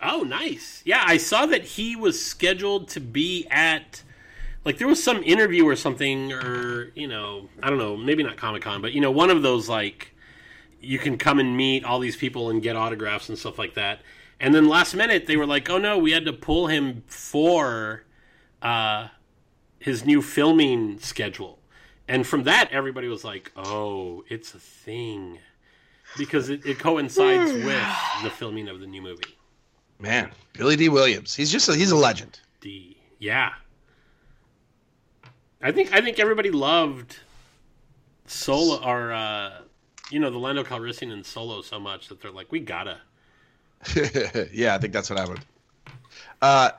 Oh, 0.03 0.23
nice. 0.23 0.83
Yeah, 0.85 1.03
I 1.05 1.17
saw 1.17 1.47
that 1.47 1.63
he 1.63 1.97
was 1.97 2.25
scheduled 2.25 2.89
to 2.91 3.01
be 3.01 3.47
at 3.51 4.03
like 4.65 4.79
there 4.79 4.89
was 4.89 5.03
some 5.03 5.23
interview 5.23 5.67
or 5.67 5.77
something 5.77 6.33
or, 6.33 6.93
you 6.95 7.09
know, 7.09 7.49
I 7.63 7.71
don't 7.71 7.79
know, 7.79 7.97
maybe 7.97 8.23
not 8.23 8.37
Comic-Con, 8.37 8.83
but 8.83 8.93
you 8.93 9.01
know, 9.01 9.11
one 9.11 9.31
of 9.31 9.43
those 9.43 9.69
like 9.69 10.15
you 10.81 10.99
can 10.99 11.19
come 11.19 11.39
and 11.39 11.57
meet 11.57 11.85
all 11.85 11.99
these 11.99 12.17
people 12.17 12.51
and 12.51 12.63
get 12.63 12.77
autographs 12.77 13.29
and 13.29 13.39
stuff 13.39 13.59
like 13.59 13.75
that. 13.75 14.01
And 14.39 14.55
then 14.55 14.69
last 14.69 14.95
minute 14.95 15.27
they 15.27 15.37
were 15.37 15.47
like, 15.47 15.69
"Oh 15.69 15.79
no, 15.79 15.99
we 15.99 16.13
had 16.13 16.25
to 16.25 16.33
pull 16.33 16.67
him 16.69 17.03
for 17.07 18.05
uh 18.63 19.09
his 19.79 20.05
new 20.05 20.23
filming 20.23 20.99
schedule." 20.99 21.59
And 22.09 22.27
from 22.27 22.45
that 22.45 22.71
everybody 22.73 23.09
was 23.09 23.25
like, 23.25 23.53
"Oh, 23.57 24.25
it's 24.29 24.55
a 24.55 24.59
thing." 24.59 25.39
because 26.17 26.49
it, 26.49 26.65
it 26.67 26.79
coincides 26.79 27.53
with 27.65 27.87
the 28.23 28.31
filming 28.31 28.69
of 28.69 28.81
the 28.81 28.87
new 28.87 29.03
movie. 29.03 29.37
Man, 29.99 30.31
Billy 30.55 30.77
Dee 30.77 30.89
Williams. 30.89 31.35
He's 31.35 31.53
just 31.53 31.69
a, 31.69 31.75
he's 31.75 31.91
a 31.91 31.97
legend. 31.97 32.41
D. 32.61 32.97
Yeah. 33.19 33.51
I 35.63 35.73
think 35.73 35.93
I 35.93 36.01
think 36.01 36.19
everybody 36.19 36.51
loved 36.51 37.19
Solo 38.27 38.83
or 38.83 39.13
uh, 39.13 39.59
you 40.11 40.19
know 40.21 40.31
the 40.31 40.39
Lando 40.39 40.63
Calrissian 40.65 41.13
and 41.13 41.25
Solo 41.25 41.63
so 41.63 41.79
much 41.81 42.09
that 42.09 42.21
they're 42.21 42.31
like 42.31 42.51
we 42.53 42.61
gotta. 42.61 42.99
yeah, 44.53 44.75
I 44.75 44.79
think 44.79 44.93
that's 44.93 45.09
what 45.11 45.19
happened. 45.19 45.41
Uh, 46.43 46.71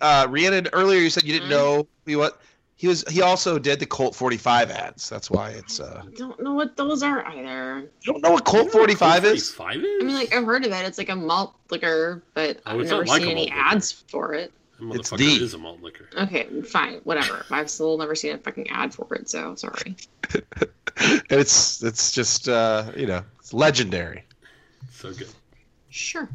uh, 0.00 0.26
Rhiannon, 0.30 0.68
earlier 0.72 1.00
you 1.00 1.10
said 1.10 1.24
you 1.24 1.32
didn't 1.32 1.50
know 1.50 1.86
he 2.06 2.16
what 2.16 2.40
he 2.76 2.86
was. 2.88 3.04
He 3.08 3.22
also 3.22 3.58
did 3.58 3.80
the 3.80 3.86
Colt 3.86 4.14
45 4.14 4.70
ads. 4.70 5.08
That's 5.08 5.30
why 5.30 5.50
it's. 5.50 5.80
uh 5.80 6.02
I 6.06 6.10
don't 6.16 6.40
know 6.42 6.52
what 6.54 6.76
those 6.76 7.02
are 7.02 7.26
either. 7.26 7.80
You 8.02 8.12
don't 8.12 8.22
know 8.22 8.30
what 8.30 8.44
Colt 8.44 8.70
45 8.70 9.24
is? 9.24 9.50
45 9.50 9.84
is? 9.84 10.02
I 10.02 10.06
mean, 10.06 10.14
like 10.14 10.34
I've 10.34 10.44
heard 10.44 10.64
of 10.64 10.72
it. 10.72 10.86
It's 10.86 10.98
like 10.98 11.08
a 11.08 11.16
malt 11.16 11.54
liquor, 11.70 12.22
but 12.34 12.60
Oh, 12.66 12.78
I've 12.78 12.86
never 12.86 13.04
like 13.04 13.20
seen 13.22 13.30
any 13.30 13.34
malt 13.34 13.48
liquor. 13.50 13.76
ads 13.76 13.92
for 13.92 14.34
it. 14.34 14.52
It's 14.80 15.10
motherfucker 15.10 15.16
D. 15.18 15.42
is 15.42 15.54
a 15.54 15.58
malt 15.58 15.82
liquor. 15.82 16.08
Okay, 16.16 16.46
fine, 16.62 17.00
whatever. 17.02 17.44
I've 17.50 17.68
still 17.68 17.98
never 17.98 18.14
seen 18.14 18.34
a 18.34 18.38
fucking 18.38 18.70
ad 18.70 18.94
for 18.94 19.12
it, 19.16 19.28
so 19.28 19.56
sorry. 19.56 19.96
It's 21.30 21.82
it's 21.82 22.12
just 22.12 22.48
uh 22.48 22.90
you 22.96 23.06
know 23.06 23.22
it's 23.38 23.52
legendary. 23.52 24.24
So 24.90 25.12
good. 25.12 25.28
Sure. 25.90 26.28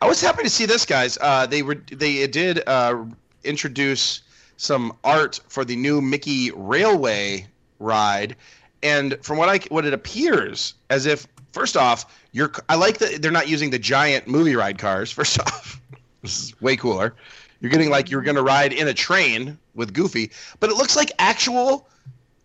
I 0.00 0.06
was 0.06 0.20
happy 0.20 0.42
to 0.42 0.50
see 0.50 0.66
this, 0.66 0.84
guys. 0.84 1.18
Uh, 1.20 1.46
they 1.46 1.62
were 1.62 1.74
they 1.74 2.26
did 2.26 2.62
uh, 2.66 3.04
introduce 3.44 4.22
some 4.56 4.96
art 5.04 5.40
for 5.48 5.64
the 5.64 5.76
new 5.76 6.00
Mickey 6.00 6.50
Railway 6.52 7.46
ride, 7.78 8.36
and 8.82 9.16
from 9.22 9.38
what 9.38 9.48
I 9.48 9.58
what 9.68 9.84
it 9.84 9.92
appears 9.92 10.74
as 10.90 11.06
if 11.06 11.26
first 11.52 11.76
off, 11.76 12.20
you're 12.32 12.52
I 12.68 12.76
like 12.76 12.98
that 12.98 13.22
they're 13.22 13.30
not 13.30 13.48
using 13.48 13.70
the 13.70 13.78
giant 13.78 14.28
movie 14.28 14.56
ride 14.56 14.78
cars. 14.78 15.10
First 15.18 15.40
off, 15.40 15.80
this 16.22 16.38
is 16.38 16.60
way 16.60 16.76
cooler. 16.76 17.14
You're 17.60 17.70
getting 17.70 17.90
like 17.90 18.10
you're 18.10 18.22
gonna 18.22 18.42
ride 18.42 18.72
in 18.72 18.88
a 18.88 18.94
train 18.94 19.58
with 19.74 19.92
Goofy, 19.92 20.30
but 20.60 20.70
it 20.70 20.76
looks 20.76 20.96
like 20.96 21.10
actual 21.18 21.88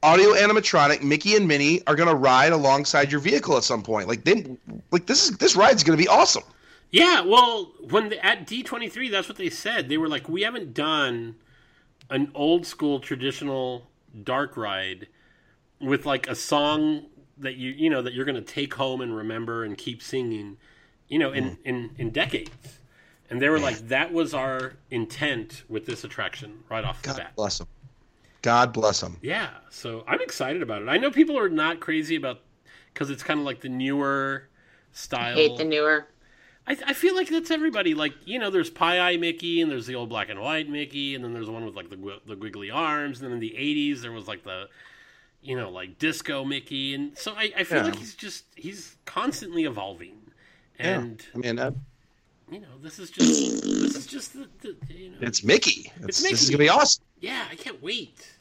audio 0.03 0.33
animatronic 0.33 1.01
Mickey 1.01 1.35
and 1.35 1.47
Minnie 1.47 1.85
are 1.87 1.95
gonna 1.95 2.13
ride 2.13 2.51
alongside 2.51 3.11
your 3.11 3.21
vehicle 3.21 3.57
at 3.57 3.63
some 3.63 3.81
point. 3.81 4.07
Like 4.07 4.23
they 4.23 4.45
like 4.91 5.07
this 5.07 5.29
is 5.29 5.37
this 5.37 5.55
ride's 5.55 5.83
gonna 5.83 5.97
be 5.97 6.07
awesome. 6.07 6.43
Yeah, 6.93 7.21
well, 7.21 7.71
when 7.89 8.09
the, 8.09 8.23
at 8.23 8.45
D23, 8.45 9.09
that's 9.09 9.27
what 9.27 9.39
they 9.39 9.49
said. 9.49 9.89
They 9.89 9.97
were 9.97 10.07
like, 10.07 10.29
we 10.29 10.43
haven't 10.43 10.75
done 10.75 11.37
an 12.11 12.31
old 12.35 12.67
school 12.67 12.99
traditional 12.99 13.89
dark 14.23 14.55
ride 14.55 15.07
with 15.81 16.05
like 16.05 16.27
a 16.27 16.35
song 16.35 17.07
that 17.39 17.55
you 17.55 17.71
you 17.71 17.89
know 17.89 18.03
that 18.03 18.13
you're 18.13 18.25
going 18.25 18.35
to 18.35 18.41
take 18.41 18.75
home 18.75 19.01
and 19.01 19.17
remember 19.17 19.63
and 19.63 19.75
keep 19.75 20.03
singing, 20.03 20.57
you 21.07 21.17
know, 21.17 21.31
in 21.31 21.57
in 21.65 21.95
in 21.97 22.11
decades. 22.11 22.79
And 23.29 23.41
they 23.41 23.49
were 23.49 23.59
like, 23.59 23.77
that 23.87 24.13
was 24.13 24.35
our 24.35 24.73
intent 24.91 25.63
with 25.67 25.87
this 25.87 26.03
attraction 26.03 26.59
right 26.69 26.83
off 26.83 27.01
the 27.01 27.15
bat. 27.15 27.35
bless 27.35 27.57
them. 27.57 27.67
God 28.43 28.71
bless 28.73 29.01
them. 29.01 29.17
Yeah, 29.21 29.49
so 29.71 30.03
I'm 30.07 30.21
excited 30.21 30.61
about 30.61 30.83
it. 30.83 30.89
I 30.89 30.97
know 30.97 31.09
people 31.09 31.39
are 31.39 31.49
not 31.49 31.79
crazy 31.79 32.15
about 32.15 32.41
because 32.93 33.09
it's 33.09 33.23
kind 33.23 33.39
of 33.39 33.45
like 33.45 33.61
the 33.61 33.69
newer 33.69 34.49
style. 34.91 35.33
Hate 35.35 35.57
the 35.57 35.63
newer. 35.65 36.05
I, 36.67 36.77
I 36.87 36.93
feel 36.93 37.15
like 37.15 37.29
that's 37.29 37.51
everybody. 37.51 37.93
Like 37.93 38.13
you 38.25 38.37
know, 38.39 38.49
there's 38.49 38.69
Pie 38.69 38.99
Eye 38.99 39.17
Mickey, 39.17 39.61
and 39.61 39.71
there's 39.71 39.87
the 39.87 39.95
old 39.95 40.09
black 40.09 40.29
and 40.29 40.39
white 40.39 40.69
Mickey, 40.69 41.15
and 41.15 41.23
then 41.23 41.33
there's 41.33 41.49
one 41.49 41.65
with 41.65 41.75
like 41.75 41.89
the 41.89 42.19
the 42.25 42.35
wiggly 42.35 42.69
arms. 42.69 43.19
And 43.21 43.27
then 43.27 43.33
in 43.33 43.39
the 43.39 43.55
'80s, 43.57 44.01
there 44.01 44.11
was 44.11 44.27
like 44.27 44.43
the, 44.43 44.67
you 45.41 45.55
know, 45.55 45.69
like 45.69 45.97
disco 45.97 46.43
Mickey, 46.43 46.93
and 46.93 47.17
so 47.17 47.33
I, 47.33 47.51
I 47.57 47.63
feel 47.63 47.79
Yeah. 47.79 47.85
like 47.85 47.95
he's 47.95 48.13
just 48.13 48.45
he's 48.55 48.97
constantly 49.05 49.63
evolving, 49.63 50.17
and 50.77 51.25
I 51.33 51.37
mean, 51.37 51.59
uh, 51.59 51.71
you 52.51 52.59
know, 52.59 52.77
this 52.81 52.99
is 52.99 53.09
just 53.09 53.61
this 53.63 53.95
is 53.95 54.05
just 54.05 54.33
the, 54.33 54.47
the 54.61 54.75
you 54.93 55.09
know, 55.11 55.17
it's 55.21 55.43
Mickey. 55.45 55.91
It's, 56.01 56.19
It's 56.19 56.29
This 56.29 56.43
is 56.43 56.49
gonna 56.49 56.59
be 56.59 56.69
awesome. 56.69 57.03
yeah, 57.19 57.45
I 57.49 57.55
can't 57.55 57.81
wait. 57.81 58.32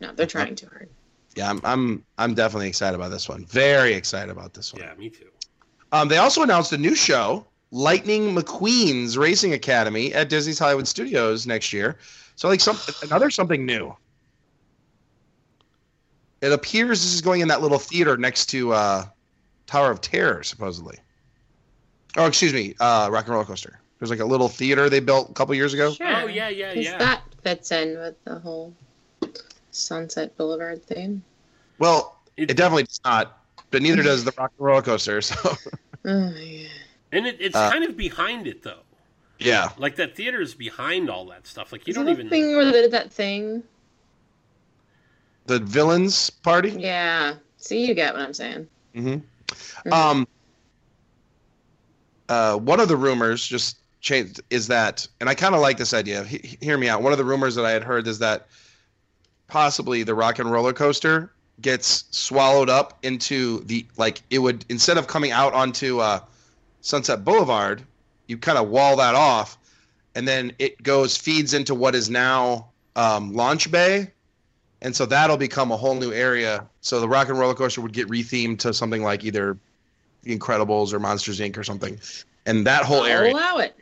No, 0.00 0.12
they're 0.12 0.26
trying 0.26 0.54
too 0.54 0.68
hard. 0.68 0.88
Yeah, 1.34 1.50
I'm, 1.50 1.60
I'm 1.64 2.04
I'm 2.18 2.34
definitely 2.34 2.68
excited 2.68 2.96
about 2.96 3.10
this 3.10 3.28
one. 3.28 3.44
Very 3.46 3.94
excited 3.94 4.30
about 4.30 4.54
this 4.54 4.72
one. 4.72 4.82
Yeah, 4.82 4.94
me 4.94 5.10
too. 5.10 5.28
Um, 5.92 6.08
they 6.08 6.18
also 6.18 6.42
announced 6.42 6.72
a 6.72 6.78
new 6.78 6.94
show, 6.94 7.46
Lightning 7.70 8.34
McQueen's 8.34 9.16
Racing 9.16 9.52
Academy, 9.52 10.12
at 10.12 10.28
Disney's 10.28 10.58
Hollywood 10.58 10.88
Studios 10.88 11.46
next 11.46 11.72
year. 11.72 11.98
So 12.36 12.48
like 12.48 12.60
some 12.60 12.78
another 13.02 13.30
something 13.30 13.64
new. 13.64 13.94
It 16.40 16.52
appears 16.52 17.02
this 17.02 17.14
is 17.14 17.20
going 17.20 17.40
in 17.40 17.48
that 17.48 17.62
little 17.62 17.78
theater 17.78 18.16
next 18.16 18.46
to 18.46 18.72
uh, 18.72 19.04
Tower 19.66 19.90
of 19.90 20.00
Terror, 20.00 20.44
supposedly. 20.44 20.96
Oh, 22.16 22.26
excuse 22.26 22.52
me, 22.52 22.74
uh, 22.80 23.08
Rock 23.10 23.24
and 23.24 23.34
Roller 23.34 23.44
Coaster. 23.44 23.80
There's 23.98 24.10
like 24.10 24.20
a 24.20 24.24
little 24.24 24.48
theater 24.48 24.88
they 24.88 25.00
built 25.00 25.30
a 25.30 25.32
couple 25.32 25.54
years 25.54 25.74
ago. 25.74 25.92
Sure. 25.92 26.06
Oh 26.06 26.26
yeah, 26.26 26.48
yeah, 26.48 26.72
yeah. 26.72 26.98
that 26.98 27.22
fits 27.42 27.72
in 27.72 27.98
with 27.98 28.14
the 28.24 28.38
whole 28.38 28.72
Sunset 29.78 30.36
Boulevard 30.36 30.84
theme. 30.84 31.22
Well, 31.78 32.16
It- 32.36 32.50
it 32.50 32.56
definitely 32.56 32.84
does 32.84 33.00
not, 33.04 33.42
but 33.70 33.82
neither 33.82 34.02
does 34.02 34.24
the 34.24 34.32
Rock 34.38 34.52
and 34.58 34.66
Roller 34.66 34.82
Coaster. 34.82 35.20
So 35.22 35.34
Oh, 36.04 36.30
yeah. 36.36 36.68
and 37.12 37.26
it, 37.26 37.36
it's 37.40 37.56
Uh, 37.56 37.70
kind 37.70 37.84
of 37.84 37.96
behind 37.96 38.46
it 38.46 38.62
though. 38.62 38.80
yeah, 39.38 39.70
Like 39.78 39.96
that 39.96 40.14
theater 40.16 40.40
is 40.40 40.54
behind 40.54 41.10
all 41.10 41.26
that 41.26 41.46
stuff. 41.46 41.72
Like 41.72 41.86
you 41.86 41.90
Is 41.92 41.96
don't 41.96 42.08
even. 42.08 42.26
the 42.26 42.30
thing 42.30 42.54
where 42.56 42.64
they 42.64 42.72
did 42.72 42.90
that 42.92 43.12
thing? 43.12 43.62
the 45.46 45.58
villains 45.60 46.28
party. 46.30 46.70
Yeah. 46.78 47.34
See, 47.56 47.86
you 47.86 47.94
get 47.94 48.12
what 48.14 48.22
I'm 48.22 48.34
saying. 48.34 48.68
hmm 48.94 49.16
Mhm. 49.86 49.92
Um, 49.92 50.28
uh, 52.28 52.56
one 52.58 52.80
of 52.80 52.88
the 52.88 52.96
rumors 52.96 53.46
just 53.46 53.78
changed 54.00 54.40
is 54.50 54.66
that, 54.68 55.06
and 55.20 55.28
I 55.28 55.34
kind 55.34 55.54
of 55.54 55.60
like 55.62 55.78
this 55.78 55.94
idea. 55.94 56.22
He, 56.24 56.38
he- 56.38 56.58
hear 56.60 56.76
me 56.78 56.88
out. 56.88 57.02
One 57.02 57.12
of 57.12 57.18
the 57.18 57.24
rumors 57.24 57.54
that 57.54 57.64
I 57.64 57.70
had 57.70 57.82
heard 57.82 58.06
is 58.06 58.18
that 58.20 58.46
possibly 59.48 60.02
the 60.02 60.14
Rock 60.14 60.38
and 60.38 60.50
Roller 60.50 60.72
Coaster 60.72 61.32
gets 61.60 62.04
swallowed 62.10 62.70
up 62.70 62.98
into 63.02 63.64
the 63.64 63.84
like 63.96 64.22
it 64.30 64.38
would 64.38 64.64
instead 64.68 64.96
of 64.96 65.08
coming 65.08 65.32
out 65.32 65.52
onto 65.54 65.98
uh, 65.98 66.20
Sunset 66.82 67.24
Boulevard, 67.24 67.82
you 68.28 68.38
kind 68.38 68.58
of 68.58 68.68
wall 68.68 68.96
that 68.96 69.14
off, 69.16 69.58
and 70.14 70.28
then 70.28 70.52
it 70.58 70.80
goes 70.82 71.16
feeds 71.16 71.54
into 71.54 71.74
what 71.74 71.94
is 71.94 72.08
now 72.08 72.68
um, 72.94 73.34
Launch 73.34 73.70
Bay. 73.70 74.12
And 74.80 74.94
so 74.94 75.06
that'll 75.06 75.36
become 75.36 75.72
a 75.72 75.76
whole 75.76 75.96
new 75.96 76.12
area. 76.12 76.64
So 76.82 77.00
the 77.00 77.08
Rock 77.08 77.28
and 77.28 77.36
Roller 77.36 77.54
Coaster 77.54 77.80
would 77.80 77.92
get 77.92 78.06
rethemed 78.08 78.60
to 78.60 78.72
something 78.72 79.02
like 79.02 79.24
either 79.24 79.58
The 80.22 80.38
Incredibles 80.38 80.92
or 80.92 81.00
Monsters 81.00 81.40
Inc. 81.40 81.56
or 81.56 81.64
something. 81.64 81.98
And 82.46 82.64
that 82.64 82.84
whole 82.84 83.00
I'll 83.00 83.06
area, 83.06 83.32
allow 83.32 83.58
it. 83.58 83.74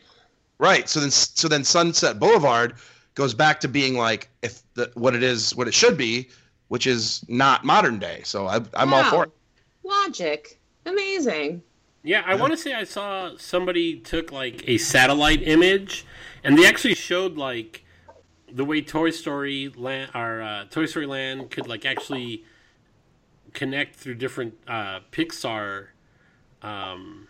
right? 0.56 0.88
So 0.88 1.00
then, 1.00 1.10
so 1.10 1.48
then 1.48 1.64
Sunset 1.64 2.18
Boulevard 2.18 2.76
goes 3.16 3.34
back 3.34 3.58
to 3.60 3.68
being 3.68 3.96
like 3.96 4.28
if 4.42 4.62
the 4.74 4.92
what 4.94 5.16
it 5.16 5.24
is, 5.24 5.56
what 5.56 5.66
it 5.66 5.74
should 5.74 5.96
be, 5.98 6.28
which 6.68 6.86
is 6.86 7.24
not 7.28 7.64
modern 7.64 7.98
day. 7.98 8.20
So 8.24 8.46
I, 8.46 8.60
I'm 8.74 8.94
all 8.94 9.04
for 9.10 9.24
it. 9.24 9.32
Logic. 9.82 10.60
Amazing. 10.84 11.62
Yeah, 12.04 12.22
I 12.24 12.36
want 12.36 12.52
to 12.52 12.56
say 12.56 12.72
I 12.72 12.84
saw 12.84 13.36
somebody 13.36 13.98
took 13.98 14.30
like 14.30 14.62
a 14.68 14.78
satellite 14.78 15.42
image, 15.42 16.06
and 16.44 16.56
they 16.56 16.64
actually 16.64 16.94
showed 16.94 17.36
like 17.36 17.84
the 18.48 18.64
way 18.64 18.80
Toy 18.80 19.10
Story 19.10 19.72
land 19.74 20.12
or 20.14 20.40
uh, 20.40 20.64
Toy 20.70 20.86
Story 20.86 21.06
Land 21.06 21.50
could 21.50 21.66
like 21.66 21.84
actually 21.84 22.44
connect 23.54 23.96
through 23.96 24.14
different 24.14 24.54
uh, 24.68 25.00
Pixar, 25.10 25.88
um, 26.62 27.26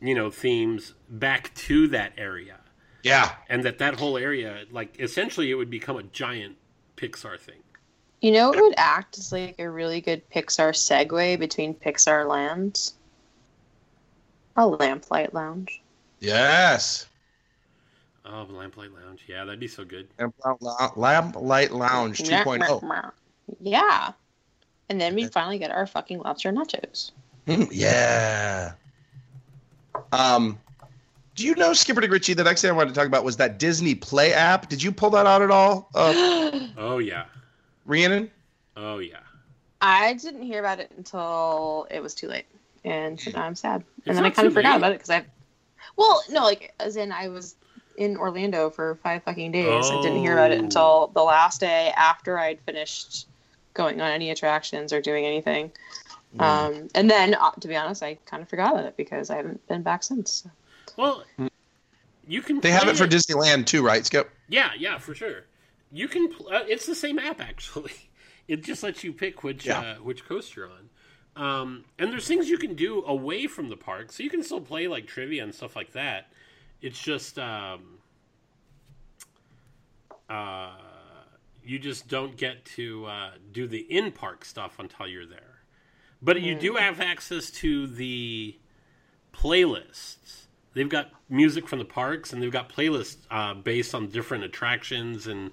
you 0.00 0.14
know, 0.14 0.30
themes 0.30 0.94
back 1.10 1.54
to 1.54 1.88
that 1.88 2.12
area, 2.16 2.60
Yeah, 3.02 3.32
and 3.48 3.62
that 3.64 3.78
that 3.78 3.94
whole 3.94 4.18
area, 4.18 4.64
like 4.70 5.00
essentially, 5.00 5.50
it 5.50 5.54
would 5.54 5.70
become 5.70 5.96
a 5.96 6.02
giant 6.02 6.56
Pixar 6.96 7.38
thing. 7.38 7.60
You 8.20 8.32
know, 8.32 8.52
it 8.52 8.60
would 8.60 8.74
act 8.76 9.18
as 9.18 9.30
like 9.30 9.56
a 9.58 9.70
really 9.70 10.00
good 10.00 10.28
Pixar 10.30 10.70
segue 10.70 11.38
between 11.38 11.74
Pixar 11.74 12.28
lands. 12.28 12.94
A 14.56 14.66
lamplight 14.66 15.32
lounge. 15.32 15.80
yes. 16.18 17.06
Oh, 18.30 18.46
Lamplight 18.50 18.90
Lounge, 18.92 19.22
yeah, 19.26 19.44
that'd 19.44 19.58
be 19.58 19.68
so 19.68 19.84
good. 19.84 20.06
Lamp 20.96 21.36
Light 21.36 21.72
Lounge 21.72 22.20
oh. 22.20 22.24
2.0. 22.24 23.12
Yeah. 23.60 24.12
And 24.90 25.00
then 25.00 25.14
we'd 25.14 25.32
finally 25.32 25.58
get 25.58 25.70
our 25.70 25.86
fucking 25.86 26.18
lobster 26.18 26.52
nachos. 26.52 27.12
Mm, 27.46 27.68
yeah. 27.72 28.72
Um, 30.12 30.58
do 31.38 31.46
you 31.46 31.54
know 31.54 31.72
Skipper 31.72 32.00
Dick 32.00 32.10
Ritchie? 32.10 32.34
The 32.34 32.44
next 32.44 32.62
thing 32.62 32.70
I 32.70 32.74
wanted 32.74 32.90
to 32.90 32.94
talk 32.94 33.06
about 33.06 33.24
was 33.24 33.36
that 33.38 33.58
Disney 33.58 33.94
Play 33.94 34.32
app. 34.32 34.68
Did 34.68 34.82
you 34.82 34.92
pull 34.92 35.10
that 35.10 35.26
out 35.26 35.40
at 35.42 35.50
all, 35.50 35.88
uh, 35.94 36.12
Oh 36.76 36.98
yeah, 36.98 37.24
Rhiannon? 37.86 38.30
oh 38.76 38.98
yeah. 38.98 39.18
I 39.80 40.14
didn't 40.14 40.42
hear 40.42 40.58
about 40.60 40.80
it 40.80 40.90
until 40.96 41.86
it 41.90 42.00
was 42.02 42.14
too 42.14 42.26
late. 42.28 42.46
And 42.84 43.20
so 43.20 43.30
now 43.30 43.42
I'm 43.44 43.54
sad. 43.54 43.84
It's 43.98 44.08
and 44.08 44.16
then 44.16 44.24
I 44.24 44.30
kind 44.30 44.48
of 44.48 44.54
forgot 44.54 44.72
late. 44.72 44.76
about 44.78 44.92
it 44.92 44.94
because 44.98 45.10
I. 45.10 45.24
Well, 45.96 46.22
no, 46.30 46.42
like, 46.42 46.74
as 46.80 46.96
in 46.96 47.12
I 47.12 47.28
was 47.28 47.54
in 47.96 48.16
Orlando 48.16 48.70
for 48.70 48.96
five 49.02 49.22
fucking 49.24 49.52
days. 49.52 49.86
I 49.90 50.00
didn't 50.02 50.18
hear 50.18 50.32
about 50.32 50.52
it 50.52 50.60
Oh. 50.60 50.64
until 50.64 51.10
the 51.14 51.22
last 51.22 51.60
day 51.60 51.92
after 51.96 52.38
I'd 52.38 52.60
finished 52.60 53.26
going 53.74 54.00
on 54.00 54.10
any 54.10 54.30
attractions 54.30 54.92
or 54.92 55.00
doing 55.00 55.24
anything. 55.24 55.70
Um, 56.38 56.88
and 56.94 57.10
then, 57.10 57.34
uh, 57.34 57.50
to 57.52 57.68
be 57.68 57.74
honest, 57.76 58.02
I 58.02 58.18
kind 58.26 58.42
of 58.42 58.48
forgot 58.48 58.72
about 58.74 58.84
it 58.86 58.96
because 58.96 59.30
I 59.30 59.36
haven't 59.36 59.66
been 59.66 59.82
back 59.82 60.02
since. 60.02 60.32
So. 60.44 60.50
Well, 60.98 61.22
you 62.26 62.42
can. 62.42 62.60
They 62.60 62.72
have 62.72 62.82
play 62.82 62.90
it 62.92 62.96
for 62.96 63.06
Disneyland 63.06 63.66
too, 63.66 63.82
right, 63.84 64.04
Skip? 64.04 64.30
Yeah, 64.48 64.70
yeah, 64.76 64.98
for 64.98 65.14
sure. 65.14 65.44
You 65.92 66.08
can. 66.08 66.28
Pl- 66.28 66.48
uh, 66.48 66.64
it's 66.66 66.86
the 66.86 66.94
same 66.94 67.18
app 67.18 67.40
actually. 67.40 67.92
It 68.48 68.64
just 68.64 68.82
lets 68.82 69.04
you 69.04 69.12
pick 69.12 69.44
which 69.44 69.66
Yeah. 69.66 69.78
uh, 69.80 69.94
which 69.96 70.24
coast 70.26 70.56
you're 70.56 70.70
on. 70.70 70.88
Um, 71.36 71.84
and 71.98 72.10
there's 72.10 72.26
things 72.26 72.48
you 72.48 72.56
can 72.56 72.74
do 72.74 73.04
away 73.04 73.46
from 73.46 73.68
the 73.68 73.76
park, 73.76 74.10
so 74.10 74.22
you 74.22 74.30
can 74.30 74.42
still 74.42 74.62
play 74.62 74.88
like 74.88 75.06
trivia 75.06 75.44
and 75.44 75.54
stuff 75.54 75.76
like 75.76 75.92
that. 75.92 76.32
It's 76.80 76.98
just 76.98 77.38
um, 77.38 77.98
uh, 80.30 80.70
you 81.62 81.78
just 81.78 82.08
don't 82.08 82.38
get 82.38 82.64
to 82.76 83.04
uh, 83.04 83.30
do 83.52 83.66
the 83.66 83.80
in 83.80 84.12
park 84.12 84.46
stuff 84.46 84.78
until 84.78 85.06
you're 85.06 85.26
there. 85.26 85.60
But 86.22 86.40
you 86.40 86.54
do 86.54 86.76
have 86.76 87.02
access 87.02 87.50
to 87.50 87.86
the 87.86 88.56
playlists. 89.34 90.46
They've 90.78 90.88
got 90.88 91.10
music 91.28 91.66
from 91.66 91.80
the 91.80 91.84
parks, 91.84 92.32
and 92.32 92.40
they've 92.40 92.52
got 92.52 92.68
playlists 92.68 93.16
uh, 93.32 93.54
based 93.54 93.96
on 93.96 94.06
different 94.10 94.44
attractions 94.44 95.26
and 95.26 95.50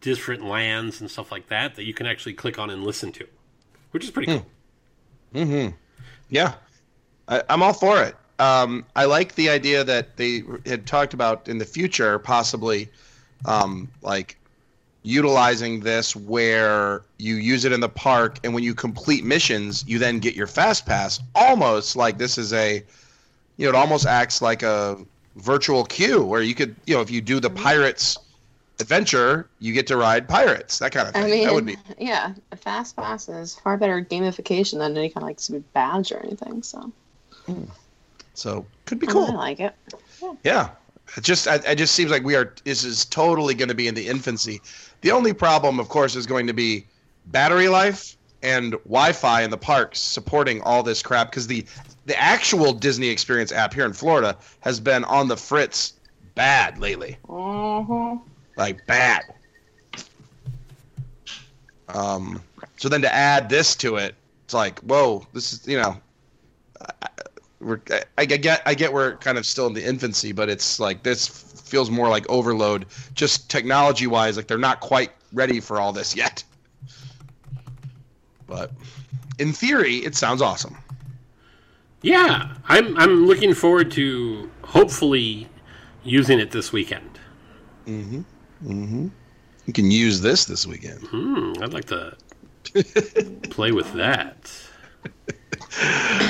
different 0.00 0.46
lands 0.46 1.02
and 1.02 1.10
stuff 1.10 1.30
like 1.30 1.46
that 1.48 1.74
that 1.74 1.84
you 1.84 1.92
can 1.92 2.06
actually 2.06 2.32
click 2.32 2.58
on 2.58 2.70
and 2.70 2.82
listen 2.82 3.12
to, 3.12 3.26
which 3.90 4.02
is 4.02 4.10
pretty 4.10 4.32
cool. 4.32 4.46
Mm-hmm. 5.34 5.76
Yeah, 6.30 6.54
I, 7.28 7.42
I'm 7.50 7.62
all 7.62 7.74
for 7.74 8.02
it. 8.02 8.16
Um, 8.38 8.86
I 8.96 9.04
like 9.04 9.34
the 9.34 9.50
idea 9.50 9.84
that 9.84 10.16
they 10.16 10.42
had 10.64 10.86
talked 10.86 11.12
about 11.12 11.48
in 11.48 11.58
the 11.58 11.66
future, 11.66 12.18
possibly, 12.18 12.88
um, 13.44 13.90
like 14.00 14.38
utilizing 15.02 15.80
this 15.80 16.16
where 16.16 17.02
you 17.18 17.34
use 17.34 17.66
it 17.66 17.72
in 17.72 17.80
the 17.80 17.90
park, 17.90 18.38
and 18.42 18.54
when 18.54 18.62
you 18.62 18.74
complete 18.74 19.22
missions, 19.22 19.84
you 19.86 19.98
then 19.98 20.18
get 20.18 20.34
your 20.34 20.46
fast 20.46 20.86
pass. 20.86 21.20
Almost 21.34 21.94
like 21.94 22.16
this 22.16 22.38
is 22.38 22.54
a, 22.54 22.82
you 23.56 23.64
know, 23.64 23.70
it 23.70 23.74
almost 23.74 24.06
acts 24.06 24.42
like 24.42 24.62
a 24.62 24.98
virtual 25.36 25.84
queue 25.84 26.22
where 26.22 26.42
you 26.42 26.54
could, 26.54 26.74
you 26.86 26.94
know, 26.94 27.00
if 27.00 27.10
you 27.10 27.20
do 27.20 27.40
the 27.40 27.48
mm-hmm. 27.48 27.62
pirates 27.62 28.18
adventure, 28.80 29.48
you 29.60 29.72
get 29.72 29.86
to 29.86 29.96
ride 29.96 30.28
pirates. 30.28 30.78
That 30.78 30.92
kind 30.92 31.08
of 31.08 31.14
thing. 31.14 31.24
I 31.24 31.26
mean, 31.26 31.44
that 31.44 31.54
would 31.54 31.66
be 31.66 31.76
yeah, 31.98 32.34
a 32.50 32.56
fast 32.56 32.96
pass 32.96 33.28
is 33.28 33.56
far 33.56 33.76
better 33.76 34.04
gamification 34.04 34.78
than 34.78 34.96
any 34.96 35.08
kind 35.08 35.22
of 35.22 35.28
like 35.28 35.40
stupid 35.40 35.70
badge 35.72 36.12
or 36.12 36.18
anything. 36.20 36.62
So 36.62 36.92
hmm. 37.46 37.64
so 38.34 38.66
could 38.84 38.98
be 38.98 39.06
cool. 39.06 39.26
I 39.26 39.34
like 39.34 39.60
it. 39.60 39.74
Yeah, 40.42 40.70
it 41.16 41.24
just 41.24 41.48
I- 41.48 41.56
it 41.56 41.76
just 41.76 41.94
seems 41.94 42.10
like 42.10 42.24
we 42.24 42.34
are. 42.34 42.54
This 42.64 42.84
is 42.84 43.04
totally 43.06 43.54
going 43.54 43.68
to 43.68 43.74
be 43.74 43.88
in 43.88 43.94
the 43.94 44.06
infancy. 44.06 44.60
The 45.00 45.12
only 45.12 45.32
problem, 45.32 45.80
of 45.80 45.88
course, 45.88 46.14
is 46.16 46.26
going 46.26 46.46
to 46.46 46.52
be 46.52 46.86
battery 47.26 47.68
life 47.68 48.16
and 48.42 48.72
Wi-Fi 48.84 49.42
in 49.42 49.50
the 49.50 49.56
parks 49.56 49.98
supporting 50.00 50.60
all 50.62 50.82
this 50.82 51.02
crap 51.02 51.30
because 51.30 51.46
the 51.46 51.64
the 52.06 52.20
actual 52.20 52.72
Disney 52.72 53.08
Experience 53.08 53.52
app 53.52 53.72
here 53.72 53.84
in 53.86 53.92
Florida 53.92 54.36
has 54.60 54.80
been 54.80 55.04
on 55.04 55.28
the 55.28 55.36
fritz 55.36 55.94
bad 56.34 56.78
lately, 56.78 57.16
Mm-hmm. 57.28 58.16
like 58.56 58.84
bad. 58.86 59.22
Um, 61.88 62.42
so 62.76 62.88
then 62.88 63.02
to 63.02 63.14
add 63.14 63.48
this 63.48 63.76
to 63.76 63.96
it, 63.96 64.14
it's 64.44 64.54
like, 64.54 64.78
whoa, 64.80 65.26
this 65.32 65.52
is 65.52 65.66
you 65.68 65.80
know, 65.80 65.96
I, 66.80 67.08
we're 67.60 67.80
I, 67.90 68.02
I 68.18 68.26
get 68.26 68.62
I 68.66 68.74
get 68.74 68.92
we're 68.92 69.16
kind 69.18 69.38
of 69.38 69.46
still 69.46 69.66
in 69.66 69.72
the 69.74 69.86
infancy, 69.86 70.32
but 70.32 70.48
it's 70.48 70.80
like 70.80 71.02
this 71.02 71.26
feels 71.28 71.90
more 71.90 72.08
like 72.08 72.28
overload, 72.28 72.86
just 73.14 73.48
technology 73.50 74.06
wise. 74.06 74.36
Like 74.36 74.46
they're 74.46 74.58
not 74.58 74.80
quite 74.80 75.12
ready 75.32 75.60
for 75.60 75.80
all 75.80 75.92
this 75.92 76.16
yet. 76.16 76.42
But 78.52 78.70
in 79.38 79.54
theory, 79.54 79.96
it 79.96 80.14
sounds 80.14 80.42
awesome. 80.42 80.76
Yeah, 82.02 82.54
I'm 82.68 82.94
I'm 82.98 83.24
looking 83.26 83.54
forward 83.54 83.90
to 83.92 84.50
hopefully 84.62 85.48
using 86.04 86.38
it 86.38 86.50
this 86.50 86.70
weekend. 86.70 87.18
Mm-hmm. 87.86 88.18
Mm-hmm. 88.64 89.08
You 89.66 89.72
can 89.72 89.90
use 89.90 90.20
this 90.20 90.44
this 90.44 90.66
weekend. 90.66 91.00
Hmm, 91.04 91.54
I'd 91.62 91.72
like 91.72 91.86
to 91.86 92.14
play 93.50 93.72
with 93.72 93.90
that. 93.94 94.52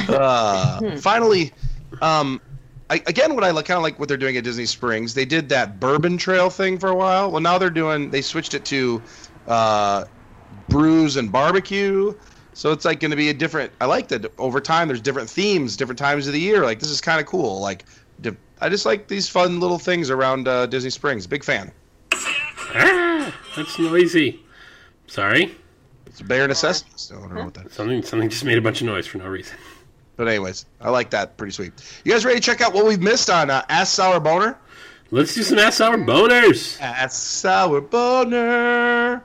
Uh, 0.09 0.97
finally, 0.99 1.53
um, 2.01 2.41
I, 2.89 3.03
again, 3.07 3.35
what 3.35 3.43
I 3.43 3.51
like, 3.51 3.67
kind 3.67 3.79
of 3.79 3.83
like 3.83 3.99
what 3.99 4.09
they're 4.09 4.17
doing 4.17 4.37
at 4.37 4.45
Disney 4.45 4.67
Springs. 4.67 5.15
They 5.15 5.25
did 5.25 5.49
that 5.49 5.81
Bourbon 5.81 6.19
Trail 6.19 6.51
thing 6.51 6.79
for 6.79 6.89
a 6.89 6.95
while. 6.95 7.33
Well, 7.33 7.41
now 7.41 7.59
they're 7.59 7.71
doing. 7.71 8.11
They 8.11 8.23
switched 8.23 8.55
it 8.55 8.65
to 8.67 9.03
uh, 9.49 10.05
brews 10.69 11.17
and 11.17 11.31
barbecue. 11.33 12.15
So 12.55 12.71
it's 12.73 12.85
like 12.85 13.01
going 13.01 13.11
to 13.13 13.17
be 13.17 13.31
a 13.31 13.35
different. 13.35 13.73
I 13.81 13.87
like 13.87 14.09
that 14.09 14.31
over 14.39 14.61
time. 14.61 14.89
There's 14.89 15.01
different 15.01 15.29
themes, 15.31 15.77
different 15.77 15.99
times 15.99 16.27
of 16.27 16.33
the 16.35 16.41
year. 16.41 16.65
Like 16.65 16.79
this 16.81 16.91
is 16.91 17.01
kind 17.01 17.21
of 17.21 17.27
cool. 17.27 17.61
Like 17.61 17.85
I 18.61 18.69
just 18.69 18.87
like 18.87 19.09
these 19.09 19.29
fun 19.29 19.59
little 19.59 19.79
things 19.79 20.09
around 20.11 20.47
uh, 20.47 20.67
Disney 20.67 20.91
Springs. 20.91 21.27
Big 21.27 21.43
fan. 21.43 21.73
Ah, 22.75 23.35
that's 23.57 23.79
noisy. 23.79 24.41
Sorry, 25.09 25.55
It's 26.07 26.21
a 26.21 26.25
bare 26.25 26.47
necessity. 26.49 26.91
So 26.97 27.17
I 27.17 27.21
don't 27.21 27.35
know 27.35 27.45
what 27.45 27.55
that. 27.55 27.73
something 27.73 28.03
something 28.03 28.29
just 28.31 28.45
made 28.45 28.57
a 28.59 28.63
bunch 28.63 28.81
of 28.81 28.87
noise 28.87 29.07
for 29.07 29.19
no 29.19 29.27
reason. 29.27 29.57
But 30.17 30.29
anyways, 30.29 30.67
I 30.81 30.91
like 30.91 31.11
that. 31.11 31.37
Pretty 31.37 31.53
sweet. 31.53 31.73
You 32.05 32.13
guys 32.13 32.25
ready 32.25 32.39
to 32.39 32.45
check 32.45 32.61
out 32.61 32.73
what 32.73 32.87
we've 32.87 33.01
missed 33.01 33.31
on 33.31 33.51
uh, 33.51 33.65
Ask 33.69 33.95
Sour 33.95 34.21
Boner? 34.21 34.59
Let's 35.11 35.35
do 35.35 35.43
some 35.43 35.59
ass 35.59 35.77
Sour 35.77 35.99
boners. 35.99 36.81
Ass 36.81 37.17
Sour 37.19 37.81
Boner. 37.81 39.23